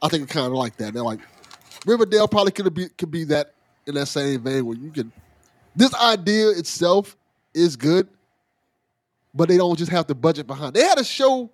I 0.00 0.08
think 0.08 0.24
are 0.24 0.32
kind 0.32 0.46
of 0.46 0.52
like 0.54 0.76
that. 0.78 0.94
They're 0.94 1.02
like 1.02 1.20
Riverdale 1.86 2.26
probably 2.28 2.52
could 2.52 2.72
be 2.72 2.88
could 2.88 3.10
be 3.10 3.24
that 3.24 3.54
in 3.86 3.94
that 3.96 4.06
same 4.06 4.42
vein 4.42 4.64
where 4.64 4.76
you 4.76 4.90
can 4.90 5.12
this 5.76 5.94
idea 5.94 6.50
itself 6.50 7.16
is 7.54 7.76
good, 7.76 8.08
but 9.34 9.48
they 9.48 9.56
don't 9.56 9.76
just 9.78 9.90
have 9.90 10.06
the 10.06 10.14
budget 10.14 10.46
behind. 10.46 10.74
They 10.74 10.82
had 10.82 10.98
a 10.98 11.04
show, 11.04 11.50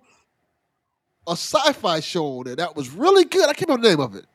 a 1.27 1.31
sci-fi 1.31 1.99
show 1.99 2.39
on 2.39 2.45
there 2.45 2.55
that 2.55 2.75
was 2.75 2.89
really 2.89 3.25
good. 3.25 3.43
I 3.49 3.53
can't 3.53 3.69
remember 3.69 3.83
the 3.89 3.95
name 3.95 3.99
of 3.99 4.15
it. 4.15 4.25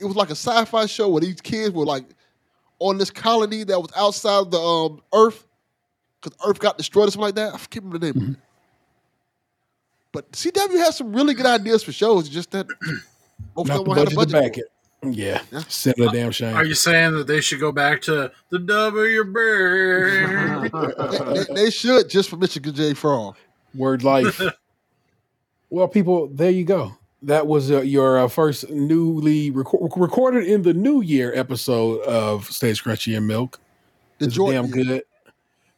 It 0.00 0.04
was 0.04 0.16
like 0.16 0.28
a 0.28 0.36
sci-fi 0.36 0.86
show 0.86 1.08
where 1.08 1.20
these 1.20 1.40
kids 1.40 1.74
were 1.74 1.84
like 1.84 2.04
on 2.80 2.98
this 2.98 3.10
colony 3.10 3.64
that 3.64 3.80
was 3.80 3.90
outside 3.96 4.38
of 4.38 4.50
the 4.50 4.58
um, 4.60 5.02
Earth 5.12 5.44
because 6.20 6.38
Earth 6.46 6.58
got 6.58 6.76
destroyed 6.78 7.08
or 7.08 7.10
something 7.10 7.22
like 7.26 7.34
that. 7.36 7.54
I 7.54 7.58
can't 7.58 7.84
remember 7.84 7.98
the 7.98 8.12
name 8.12 8.22
of 8.22 8.34
it. 8.34 8.40
But 10.12 10.32
CW 10.32 10.78
has 10.78 10.96
some 10.96 11.12
really 11.12 11.34
good 11.34 11.46
ideas 11.46 11.82
for 11.82 11.92
shows. 11.92 12.28
Just 12.28 12.50
that 12.52 12.66
most 13.56 13.68
not 13.68 13.80
of 13.80 13.84
the 13.84 13.94
them 13.94 13.98
had 13.98 14.12
a 14.12 14.14
budget 14.14 14.14
to 14.14 14.16
budget. 14.16 14.32
back 14.32 14.58
it. 14.58 14.64
Yeah, 15.02 15.40
Yeah. 15.52 15.62
send 15.68 15.96
a 16.00 16.08
damn 16.10 16.32
shame. 16.32 16.56
Are 16.56 16.64
you 16.64 16.74
saying 16.74 17.12
that 17.12 17.28
they 17.28 17.40
should 17.40 17.60
go 17.60 17.70
back 17.70 18.00
to 18.02 18.32
the 18.50 18.58
W 18.58 19.24
bird? 19.24 20.64
it. 20.66 20.72
They, 21.46 21.54
they, 21.54 21.54
they 21.64 21.70
should 21.70 22.08
just 22.10 22.28
for 22.28 22.36
Michigan 22.36 22.74
J. 22.74 22.94
Frog. 22.94 23.36
Word 23.74 24.02
life. 24.02 24.40
well, 25.70 25.86
people, 25.86 26.26
there 26.28 26.50
you 26.50 26.64
go. 26.64 26.96
That 27.22 27.46
was 27.46 27.70
uh, 27.70 27.80
your 27.80 28.18
uh, 28.18 28.28
first 28.28 28.70
newly 28.70 29.50
reco- 29.50 29.90
recorded 29.96 30.46
in 30.46 30.62
the 30.62 30.72
new 30.72 31.00
year 31.00 31.32
episode 31.34 32.00
of 32.02 32.46
Stays 32.46 32.80
Krunchy 32.80 33.16
in 33.16 33.26
Milk. 33.26 33.58
The 34.18 34.26
It's 34.26 34.34
Jordan 34.34 34.62
damn 34.62 34.70
good. 34.70 35.02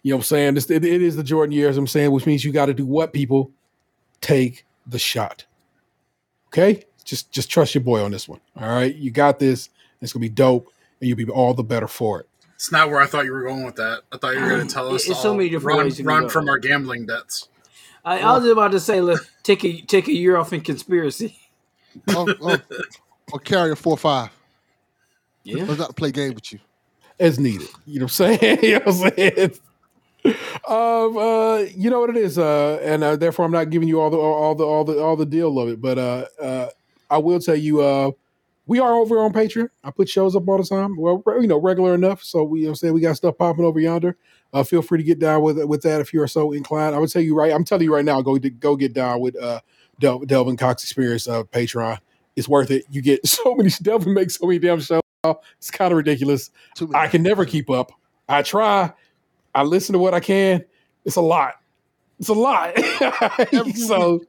You 0.03 0.11
know 0.11 0.17
what 0.17 0.21
I'm 0.21 0.25
saying? 0.25 0.57
It's, 0.57 0.71
it, 0.71 0.85
it 0.85 1.03
is 1.03 1.17
the 1.17 1.23
Jordan 1.23 1.53
years, 1.53 1.77
I'm 1.77 1.87
saying, 1.87 2.11
which 2.11 2.27
means 2.27 2.45
you 2.45 2.53
got 2.53 2.67
to 2.67 2.75
do 2.75 2.87
what, 2.87 3.13
people? 3.13 3.51
Take 4.21 4.65
the 4.87 4.99
shot. 4.99 5.45
Okay? 6.49 6.85
Just 7.05 7.33
just 7.33 7.51
trust 7.51 7.75
your 7.75 7.85
boy 7.85 8.03
on 8.03 8.11
this 8.11 8.29
one. 8.29 8.41
All 8.57 8.69
right? 8.69 8.95
You 8.95 9.11
got 9.11 9.39
this. 9.39 9.71
It's 10.01 10.13
going 10.13 10.23
to 10.23 10.29
be 10.29 10.35
dope, 10.35 10.69
and 11.01 11.09
you'll 11.09 11.17
be 11.17 11.25
all 11.27 11.55
the 11.55 11.63
better 11.63 11.89
for 11.89 12.21
it. 12.21 12.29
It's 12.55 12.71
not 12.71 12.91
where 12.91 13.01
I 13.01 13.07
thought 13.07 13.25
you 13.25 13.33
were 13.33 13.43
going 13.43 13.65
with 13.65 13.77
that. 13.77 14.03
I 14.13 14.19
thought 14.19 14.35
you 14.35 14.41
were 14.41 14.49
going 14.49 14.67
to 14.69 14.73
tell 14.73 14.89
us 14.89 15.07
It's 15.07 15.17
to 15.17 15.23
so 15.23 15.35
many 15.35 15.49
different 15.49 15.79
run, 15.79 15.87
ways 15.87 15.99
you 15.99 16.05
run 16.05 16.29
from 16.29 16.49
our 16.49 16.59
gambling 16.59 17.07
debts. 17.07 17.49
I, 18.05 18.21
I 18.21 18.33
was 18.33 18.45
just 18.45 18.53
about 18.53 18.73
to 18.73 18.81
say, 18.81 19.01
look, 19.01 19.27
take 19.51 19.65
a 19.65 19.81
take 19.83 20.09
a 20.09 20.13
year 20.13 20.37
off 20.37 20.53
in 20.53 20.61
conspiracy. 20.61 21.37
Oh, 22.09 22.33
oh, 22.41 22.59
or 23.33 23.41
carry 23.41 23.73
a 23.73 23.77
four 23.77 23.97
five. 23.97 24.31
Yeah, 25.43 25.65
Let's 25.65 25.81
not 25.81 25.97
play 25.97 26.13
game 26.13 26.35
with 26.35 26.53
you. 26.53 26.59
as 27.19 27.39
needed. 27.39 27.69
You 27.87 28.01
know 28.01 28.05
what 28.05 28.21
I'm 28.21 28.39
saying? 28.39 28.59
you 28.63 28.73
know 28.73 28.85
what 28.85 29.05
I'm 29.05 29.17
saying? 29.17 29.53
Um, 30.69 31.17
uh, 31.17 31.59
you 31.75 31.89
know 31.89 32.01
what 32.01 32.11
it 32.11 32.17
is, 32.17 32.39
uh, 32.39 32.79
and 32.83 33.03
uh, 33.03 33.17
therefore 33.17 33.47
I'm 33.47 33.53
not 33.53 33.71
giving 33.71 33.89
you 33.89 34.01
all 34.01 34.11
the 34.11 34.19
all 34.19 34.55
the 34.55 34.65
all 34.65 34.85
the 34.85 35.03
all 35.03 35.17
the 35.17 35.27
deal 35.27 35.59
of 35.59 35.69
it. 35.69 35.81
But 35.81 35.99
uh, 35.99 36.27
uh, 36.41 36.69
I 37.09 37.19
will 37.19 37.41
tell 37.41 37.57
you, 37.57 37.81
uh, 37.81 38.11
we 38.67 38.79
are 38.79 38.93
over 38.95 39.19
on 39.21 39.33
Patreon. 39.33 39.71
I 39.83 39.91
put 39.91 40.09
shows 40.09 40.37
up 40.37 40.47
all 40.47 40.59
the 40.59 40.65
time. 40.65 40.97
Well, 40.97 41.23
re- 41.25 41.41
you 41.41 41.49
know, 41.49 41.59
regular 41.59 41.95
enough. 41.95 42.23
So 42.23 42.45
we, 42.45 42.61
you 42.61 42.65
know, 42.65 42.69
what 42.69 42.73
I'm 42.73 42.77
saying 42.77 42.95
we 42.95 43.01
got 43.01 43.17
stuff 43.17 43.39
popping 43.39 43.65
over 43.65 43.81
yonder. 43.81 44.17
Uh, 44.53 44.65
feel 44.65 44.83
free 44.83 44.99
to 44.99 45.05
get 45.05 45.19
down 45.19 45.43
with 45.43 45.63
with 45.65 45.83
that 45.83 46.01
if 46.01 46.13
you 46.13 46.21
are 46.23 46.27
so 46.27 46.53
inclined. 46.53 46.95
I 46.95 46.99
would 46.99 47.11
tell 47.11 47.23
you 47.23 47.35
right. 47.37 47.53
I'm 47.53 47.65
telling 47.65 47.85
you 47.85 47.95
right 47.95 48.05
now. 48.05 48.21
Go 48.21 48.39
go 48.39 48.77
get 48.77 48.93
down 48.93 49.21
with 49.21 49.41
uh, 49.41 49.61
Del- 50.01 50.21
Delvin 50.21 50.57
Cox 50.57 50.83
Experience 50.83 51.29
uh, 51.29 51.45
Patreon. 51.45 51.99
It's 52.37 52.49
worth 52.49 52.71
it. 52.71 52.85
You 52.91 53.03
get 53.03 53.27
so 53.27 53.55
many. 53.55 53.71
Delvin 53.83 54.15
makes 54.15 54.37
so 54.37 54.47
many 54.47 54.59
damn 54.59 54.81
shows. 54.81 55.03
It's 55.59 55.71
kind 55.71 55.93
of 55.93 55.99
ridiculous. 55.99 56.51
I 56.95 57.09
can 57.09 57.23
never 57.23 57.45
keep 57.45 57.69
up. 57.71 57.93
I 58.29 58.43
try. 58.43 58.93
I 59.55 59.63
listen 59.65 59.93
to 59.93 59.99
what 59.99 60.15
I 60.15 60.21
can. 60.21 60.65
It's 61.05 61.17
a 61.17 61.21
lot. 61.21 61.55
It's 62.19 62.29
a 62.29 62.35
lot. 62.35 62.77
So, 63.77 64.21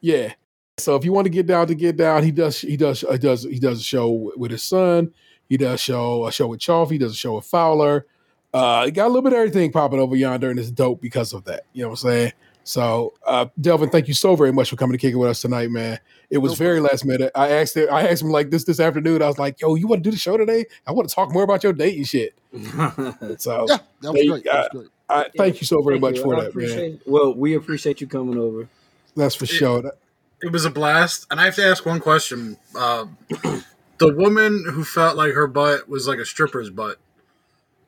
yeah. 0.00 0.34
So 0.78 0.96
if 0.96 1.04
you 1.04 1.12
want 1.12 1.26
to 1.26 1.30
get 1.30 1.46
down 1.46 1.66
to 1.66 1.74
get 1.74 1.96
down, 1.96 2.22
he 2.22 2.30
does. 2.30 2.60
He 2.60 2.76
does. 2.76 3.00
He 3.02 3.18
does. 3.18 3.42
He 3.44 3.58
does 3.58 3.80
a 3.80 3.82
show 3.82 4.32
with 4.36 4.50
his 4.50 4.62
son. 4.62 5.12
He 5.48 5.56
does 5.56 5.80
show 5.80 6.26
a 6.26 6.32
show 6.32 6.46
with 6.46 6.60
Chalf. 6.60 6.90
He 6.90 6.98
does 6.98 7.12
a 7.12 7.16
show 7.16 7.34
with 7.34 7.44
Fowler. 7.44 8.06
Uh, 8.52 8.84
he 8.84 8.90
got 8.90 9.06
a 9.06 9.08
little 9.08 9.22
bit 9.22 9.32
of 9.32 9.38
everything 9.38 9.72
popping 9.72 9.98
over 9.98 10.14
yonder, 10.14 10.50
and 10.50 10.58
it's 10.58 10.70
dope 10.70 11.00
because 11.00 11.32
of 11.32 11.44
that. 11.44 11.64
You 11.72 11.82
know 11.82 11.90
what 11.90 12.04
I'm 12.04 12.10
saying? 12.10 12.32
So, 12.64 13.14
uh, 13.26 13.46
Delvin, 13.60 13.90
thank 13.90 14.08
you 14.08 14.14
so 14.14 14.36
very 14.36 14.52
much 14.52 14.70
for 14.70 14.76
coming 14.76 14.92
to 14.92 14.98
kick 14.98 15.12
it 15.12 15.16
with 15.16 15.30
us 15.30 15.40
tonight, 15.40 15.70
man. 15.70 15.98
It 16.30 16.38
was 16.38 16.54
very 16.54 16.80
last 16.80 17.04
minute. 17.04 17.32
I 17.34 17.50
asked 17.50 17.76
it. 17.76 17.90
I 17.90 18.06
asked 18.06 18.22
him 18.22 18.30
like 18.30 18.50
this 18.50 18.64
this 18.64 18.78
afternoon. 18.78 19.20
I 19.20 19.26
was 19.26 19.38
like, 19.38 19.60
"Yo, 19.60 19.74
you 19.74 19.86
want 19.86 20.02
to 20.02 20.08
do 20.08 20.12
the 20.12 20.20
show 20.20 20.36
today? 20.36 20.64
I 20.86 20.92
want 20.92 21.08
to 21.08 21.14
talk 21.14 21.32
more 21.32 21.42
about 21.42 21.62
your 21.62 21.72
dating 21.72 22.04
shit." 22.04 22.34
So, 23.38 23.66
yeah, 23.68 23.78
that 24.02 24.12
was 24.12 24.20
Hey, 24.20 24.28
great. 24.28 24.44
That 24.44 24.54
was 24.54 24.68
great. 24.72 24.88
I 25.08 25.28
thank 25.36 25.60
you 25.60 25.66
so 25.66 25.82
very 25.82 25.96
Thank 25.96 26.02
much 26.02 26.16
you. 26.16 26.22
for 26.22 26.36
I 26.36 26.44
that, 26.44 26.54
man. 26.54 27.00
Well, 27.04 27.34
we 27.34 27.54
appreciate 27.54 28.00
you 28.00 28.06
coming 28.06 28.38
over. 28.38 28.68
That's 29.16 29.34
for 29.34 29.46
sure. 29.46 29.92
It 30.40 30.52
was 30.52 30.64
a 30.64 30.70
blast, 30.70 31.26
and 31.30 31.40
I 31.40 31.44
have 31.44 31.54
to 31.56 31.64
ask 31.64 31.84
one 31.84 32.00
question. 32.00 32.56
Uh, 32.74 33.06
the 33.98 34.14
woman 34.14 34.64
who 34.70 34.84
felt 34.84 35.16
like 35.16 35.34
her 35.34 35.46
butt 35.46 35.88
was 35.88 36.08
like 36.08 36.18
a 36.18 36.24
stripper's 36.24 36.70
butt. 36.70 36.98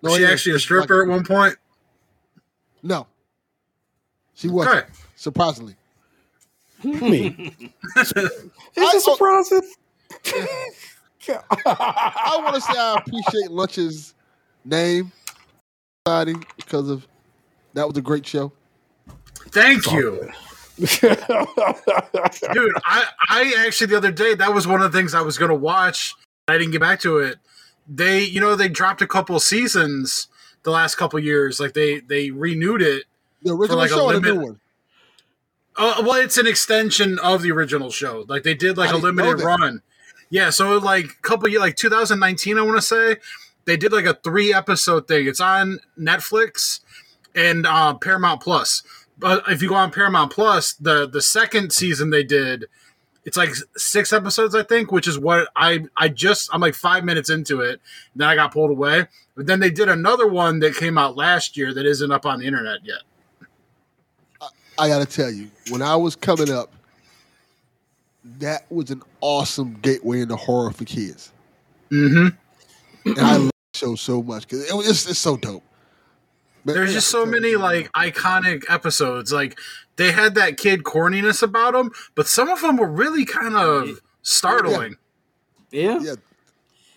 Was 0.04 0.12
No, 0.12 0.18
she 0.18 0.26
actually 0.26 0.54
a 0.56 0.58
stripper 0.58 0.98
like- 0.98 1.08
at 1.08 1.10
one 1.10 1.24
point? 1.24 1.56
No, 2.82 3.06
she 4.34 4.48
wasn't. 4.48 4.76
Okay. 4.76 4.86
Surprisingly, 5.16 5.74
Me. 6.84 7.54
Is 7.96 8.12
I- 8.14 8.30
it 8.76 9.00
surprising? 9.02 9.62
I 11.64 12.38
want 12.42 12.54
to 12.56 12.60
say 12.60 12.78
I 12.78 12.98
appreciate 12.98 13.50
Lunch's 13.50 14.12
name, 14.66 15.10
society, 16.06 16.34
because 16.56 16.90
of 16.90 17.06
that 17.72 17.88
was 17.88 17.96
a 17.96 18.02
great 18.02 18.26
show. 18.26 18.52
Thank 19.48 19.90
you. 19.90 20.28
Dude, 20.76 20.90
I, 22.84 23.04
I 23.30 23.54
actually 23.66 23.86
the 23.86 23.96
other 23.96 24.10
day 24.12 24.34
that 24.34 24.52
was 24.52 24.66
one 24.66 24.82
of 24.82 24.92
the 24.92 24.98
things 24.98 25.14
I 25.14 25.22
was 25.22 25.38
gonna 25.38 25.54
watch. 25.54 26.14
I 26.48 26.58
didn't 26.58 26.72
get 26.72 26.80
back 26.82 27.00
to 27.00 27.18
it. 27.18 27.38
They, 27.86 28.24
you 28.24 28.40
know, 28.40 28.56
they 28.56 28.68
dropped 28.68 29.02
a 29.02 29.06
couple 29.06 29.38
seasons 29.40 30.28
the 30.62 30.70
last 30.70 30.96
couple 30.96 31.18
years. 31.18 31.60
Like 31.60 31.74
they 31.74 32.00
they 32.00 32.30
renewed 32.30 32.82
it. 32.82 33.04
The 33.42 33.54
original 33.54 33.78
like 33.78 33.90
a 33.90 33.94
show 33.94 34.04
or 34.06 34.12
the 34.14 34.20
limit- 34.20 34.34
new 34.34 34.46
one? 34.46 34.60
Uh, 35.76 36.02
well, 36.06 36.14
it's 36.14 36.38
an 36.38 36.46
extension 36.46 37.18
of 37.18 37.42
the 37.42 37.50
original 37.50 37.90
show. 37.90 38.24
Like 38.28 38.44
they 38.44 38.54
did 38.54 38.76
like 38.76 38.90
I 38.90 38.94
a 38.94 38.96
limited 38.96 39.40
run. 39.42 39.82
Yeah, 40.30 40.50
so 40.50 40.78
like 40.78 41.04
a 41.04 41.22
couple 41.22 41.48
years, 41.48 41.60
like 41.60 41.76
2019, 41.76 42.58
I 42.58 42.62
want 42.62 42.76
to 42.76 42.82
say 42.82 43.16
they 43.64 43.76
did 43.76 43.92
like 43.92 44.06
a 44.06 44.14
three 44.14 44.54
episode 44.54 45.08
thing. 45.08 45.26
It's 45.26 45.40
on 45.40 45.80
Netflix 45.98 46.80
and 47.34 47.66
uh, 47.66 47.94
Paramount 47.94 48.40
Plus. 48.40 48.82
But 49.18 49.44
if 49.48 49.62
you 49.62 49.68
go 49.68 49.74
on 49.74 49.90
Paramount 49.90 50.32
Plus, 50.32 50.72
the 50.74 51.08
the 51.08 51.22
second 51.22 51.72
season 51.72 52.10
they 52.10 52.24
did, 52.24 52.66
it's 53.24 53.36
like 53.36 53.50
six 53.76 54.12
episodes, 54.12 54.54
I 54.54 54.62
think, 54.62 54.92
which 54.92 55.08
is 55.08 55.18
what 55.18 55.48
I 55.56 55.86
I 55.96 56.08
just 56.08 56.50
I'm 56.52 56.60
like 56.60 56.74
five 56.74 57.04
minutes 57.04 57.30
into 57.30 57.60
it. 57.60 57.80
Then 58.14 58.28
I 58.28 58.34
got 58.34 58.52
pulled 58.52 58.70
away. 58.70 59.06
But 59.36 59.46
then 59.46 59.60
they 59.60 59.70
did 59.70 59.88
another 59.88 60.28
one 60.28 60.60
that 60.60 60.76
came 60.76 60.96
out 60.96 61.16
last 61.16 61.56
year 61.56 61.74
that 61.74 61.86
isn't 61.86 62.12
up 62.12 62.24
on 62.26 62.38
the 62.40 62.46
internet 62.46 62.80
yet. 62.84 63.00
I 64.78 64.88
got 64.88 64.98
to 64.98 65.06
tell 65.06 65.30
you, 65.30 65.50
when 65.70 65.82
I 65.82 65.96
was 65.96 66.16
coming 66.16 66.50
up, 66.50 66.72
that 68.38 68.70
was 68.70 68.90
an 68.90 69.02
awesome 69.20 69.78
gateway 69.82 70.20
into 70.20 70.36
horror 70.36 70.72
for 70.72 70.84
kids. 70.84 71.32
Mm-hmm. 71.90 73.08
And 73.08 73.20
I 73.20 73.36
love 73.36 73.50
the 73.72 73.78
show 73.78 73.94
so 73.94 74.22
much 74.22 74.48
because 74.48 74.68
it 74.68 74.74
was 74.74 74.88
it's, 74.88 75.08
it's 75.08 75.18
so 75.18 75.36
dope. 75.36 75.62
But- 76.64 76.74
There's 76.74 76.92
just 76.92 77.08
so 77.08 77.26
many 77.26 77.56
like 77.56 77.92
iconic 77.92 78.64
episodes. 78.68 79.32
Like 79.32 79.58
they 79.96 80.12
had 80.12 80.34
that 80.34 80.56
kid 80.56 80.82
corniness 80.82 81.42
about 81.42 81.74
them, 81.74 81.90
but 82.14 82.26
some 82.26 82.48
of 82.48 82.60
them 82.60 82.76
were 82.76 82.88
really 82.88 83.24
kind 83.24 83.54
of 83.54 84.00
startling. 84.22 84.96
Yeah. 85.70 85.98
Yeah, 86.00 86.14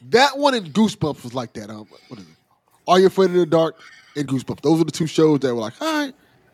that 0.09 0.37
one 0.37 0.53
and 0.53 0.67
Goosebumps 0.67 1.23
was 1.23 1.33
like 1.33 1.53
that. 1.53 1.69
Um, 1.69 1.87
what 2.07 2.19
is 2.19 2.25
it? 2.25 2.35
Are 2.87 2.99
You 2.99 3.07
Afraid 3.07 3.31
of 3.31 3.35
the 3.35 3.45
Dark 3.45 3.79
and 4.15 4.27
Goosebumps? 4.27 4.61
Those 4.61 4.79
were 4.79 4.85
the 4.85 4.91
two 4.91 5.07
shows 5.07 5.39
that 5.39 5.53
were 5.53 5.61
like, 5.61 5.73
all 5.81 6.05
right. 6.05 6.13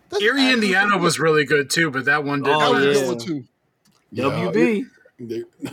that's 0.09 0.23
Erie, 0.23 0.51
Indiana 0.51 0.91
pretty 0.91 1.03
was 1.03 1.19
really 1.19 1.45
good 1.45 1.69
too, 1.69 1.91
but 1.91 2.05
that 2.05 2.23
one 2.23 2.41
did. 2.41 2.53
Oh. 2.53 2.59
That 2.59 2.87
was 2.87 3.01
yeah. 3.01 3.07
one 3.07 3.17
too. 3.19 3.43
WB. 4.13 4.85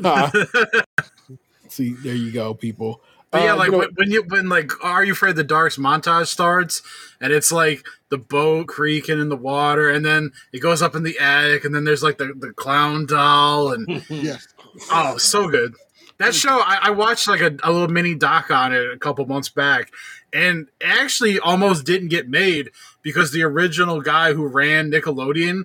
Nah. 0.00 0.30
See, 1.68 1.94
there 1.94 2.14
you 2.14 2.32
go, 2.32 2.52
people. 2.54 3.00
But 3.30 3.42
yeah, 3.42 3.52
Uh, 3.52 3.56
like 3.56 3.66
you 3.66 3.72
know- 3.72 3.78
when, 3.78 3.88
when 3.94 4.10
you 4.10 4.22
when 4.28 4.48
like 4.48 4.72
Are 4.84 5.04
You 5.04 5.12
Afraid 5.12 5.36
the 5.36 5.44
Dark's 5.44 5.76
montage 5.76 6.26
starts, 6.26 6.82
and 7.20 7.32
it's 7.32 7.52
like 7.52 7.84
the 8.08 8.18
boat 8.18 8.66
creaking 8.66 9.20
in 9.20 9.28
the 9.28 9.36
water, 9.36 9.88
and 9.88 10.04
then 10.04 10.32
it 10.52 10.58
goes 10.60 10.82
up 10.82 10.94
in 10.96 11.02
the 11.04 11.18
attic, 11.18 11.64
and 11.64 11.74
then 11.74 11.84
there's 11.84 12.02
like 12.02 12.18
the, 12.18 12.32
the 12.36 12.52
clown 12.52 13.06
doll, 13.06 13.72
and 13.72 14.04
Yes. 14.10 14.48
oh, 14.90 15.16
so 15.16 15.48
good. 15.48 15.74
That 16.18 16.34
show, 16.34 16.58
I, 16.58 16.78
I 16.82 16.90
watched 16.90 17.28
like 17.28 17.40
a, 17.40 17.56
a 17.62 17.72
little 17.72 17.88
mini 17.88 18.14
doc 18.14 18.50
on 18.50 18.74
it 18.74 18.92
a 18.92 18.98
couple 18.98 19.24
months 19.26 19.48
back, 19.48 19.90
and 20.32 20.68
actually 20.84 21.38
almost 21.38 21.86
didn't 21.86 22.08
get 22.08 22.28
made 22.28 22.70
because 23.02 23.32
the 23.32 23.42
original 23.42 24.02
guy 24.02 24.34
who 24.34 24.46
ran 24.46 24.90
Nickelodeon 24.90 25.62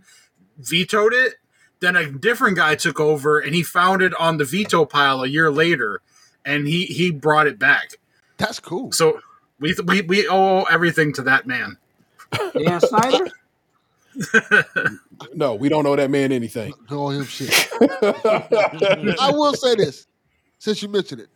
vetoed 0.58 1.14
it. 1.14 1.36
Then 1.82 1.98
a 1.98 2.10
different 2.10 2.56
guy 2.56 2.76
took 2.76 3.00
over, 3.02 3.38
and 3.40 3.54
he 3.54 3.64
found 3.64 4.02
it 4.02 4.14
on 4.20 4.38
the 4.38 4.46
veto 4.46 4.86
pile 4.86 5.24
a 5.24 5.28
year 5.28 5.52
later, 5.52 6.02
and 6.45 6.67
he 6.67 6.85
he 6.85 7.11
brought 7.11 7.47
it 7.47 7.59
back. 7.59 7.97
That's 8.38 8.59
cool. 8.59 8.91
So 8.91 9.19
we 9.59 9.76
we 9.85 10.01
we 10.03 10.27
owe 10.30 10.63
everything 10.63 11.13
to 11.13 11.22
that 11.23 11.47
man. 11.47 11.77
Dan 12.53 12.81
Snyder. 12.81 13.27
no, 15.34 15.55
we 15.55 15.69
don't 15.69 15.84
know 15.84 15.95
that 15.95 16.09
man 16.09 16.31
anything. 16.31 16.73
Call 16.88 17.09
him 17.09 17.26
shit. 17.26 17.49
I 17.81 19.31
will 19.34 19.53
say 19.53 19.76
this, 19.76 20.07
since 20.59 20.81
you 20.81 20.89
mentioned 20.89 21.22
it, 21.22 21.27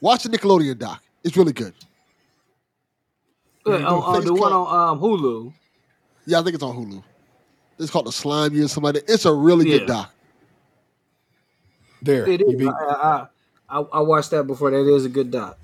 watch 0.00 0.22
the 0.24 0.28
Nickelodeon 0.28 0.78
doc. 0.78 1.02
It's 1.24 1.36
really 1.36 1.52
good. 1.52 1.74
Uh, 3.66 3.82
oh, 3.86 4.02
oh, 4.06 4.20
the 4.20 4.32
one 4.32 4.52
on 4.52 4.90
um, 4.90 5.00
Hulu. 5.00 5.52
Yeah, 6.26 6.40
I 6.40 6.42
think 6.42 6.54
it's 6.54 6.62
on 6.62 6.76
Hulu. 6.76 7.02
It's 7.78 7.90
called 7.90 8.06
The 8.06 8.12
Slime 8.12 8.54
You 8.54 8.64
or 8.64 8.68
something 8.68 8.94
like 8.94 9.06
that. 9.06 9.12
It's 9.12 9.24
a 9.24 9.32
really 9.32 9.68
Yeah. 9.68 9.78
good 9.78 9.86
doc. 9.88 10.14
There, 12.02 12.28
It 12.28 12.40
you 12.40 12.50
is. 12.50 12.56
be, 12.56 12.68
I, 12.68 12.70
I, 12.70 13.26
I, 13.68 13.80
I 13.80 14.00
watched 14.00 14.30
that 14.30 14.46
before. 14.46 14.70
That 14.70 14.86
is 14.94 15.04
a 15.04 15.08
good 15.08 15.30
doc. 15.30 15.58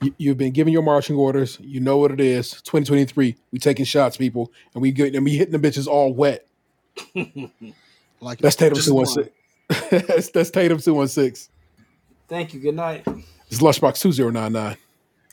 you, 0.00 0.14
you've 0.18 0.38
been 0.38 0.52
given 0.52 0.72
your 0.72 0.82
marching 0.82 1.16
orders. 1.16 1.58
You 1.60 1.80
know 1.80 1.98
what 1.98 2.10
it 2.10 2.20
is. 2.20 2.52
2023. 2.62 3.36
We 3.52 3.58
taking 3.58 3.84
shots, 3.84 4.16
people, 4.16 4.52
and 4.74 4.82
we 4.82 4.92
get 4.92 5.14
and 5.14 5.24
we 5.24 5.36
hitting 5.36 5.58
the 5.58 5.70
bitches 5.70 5.86
all 5.86 6.12
wet. 6.14 6.46
Like 8.20 8.38
That's 8.38 8.56
Tatum 8.56 8.78
two 8.78 8.94
one 8.94 9.04
six. 9.06 9.28
That's 9.90 10.30
that's 10.30 10.50
Tatum 10.50 10.78
two 10.78 10.94
one 10.94 11.08
six. 11.08 11.50
Thank 12.26 12.54
you. 12.54 12.60
Good 12.60 12.74
night. 12.74 13.06
It's 13.50 13.60
Lunchbox 13.60 14.00
two 14.00 14.12
zero 14.12 14.30
nine 14.30 14.52
nine. 14.54 14.78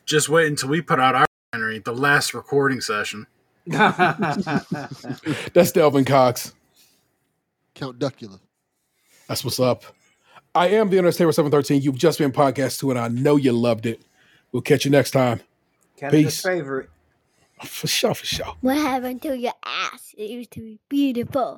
Just 0.06 0.28
wait 0.28 0.48
until 0.48 0.70
we 0.70 0.82
put 0.82 1.00
out 1.00 1.16
our 1.16 1.26
documentary, 1.54 1.80
the 1.80 1.94
last 1.94 2.34
recording 2.34 2.82
session. 2.82 3.28
That's 3.66 5.72
Delvin 5.72 6.04
Cox. 6.04 6.54
Count 7.76 7.98
Duckula. 7.98 8.40
That's 9.28 9.46
what's 9.46 9.60
up. 9.60 9.86
I 10.54 10.68
am 10.70 10.90
the 10.90 10.98
Undertaker 10.98 11.32
seven 11.32 11.52
thirteen. 11.52 11.82
You've 11.82 11.98
just 11.98 12.20
been 12.20 12.32
podcast 12.32 12.80
two, 12.80 12.90
and 12.90 13.00
I 13.00 13.08
know 13.08 13.38
you 13.38 13.52
loved 13.54 13.86
it. 13.86 14.02
We'll 14.52 14.62
catch 14.62 14.86
you 14.86 14.92
next 14.92 15.12
time. 15.12 15.42
Canada's 15.98 16.24
Peace. 16.24 16.42
favorite. 16.42 16.90
For 17.64 17.88
sure, 17.88 18.16
for 18.16 18.26
sure. 18.26 18.56
What 18.62 18.76
happened 18.78 19.22
to 19.22 19.38
your 19.38 19.54
ass? 19.64 20.16
It 20.18 20.30
used 20.32 20.52
to 20.52 20.62
be 20.62 20.80
beautiful. 20.90 21.50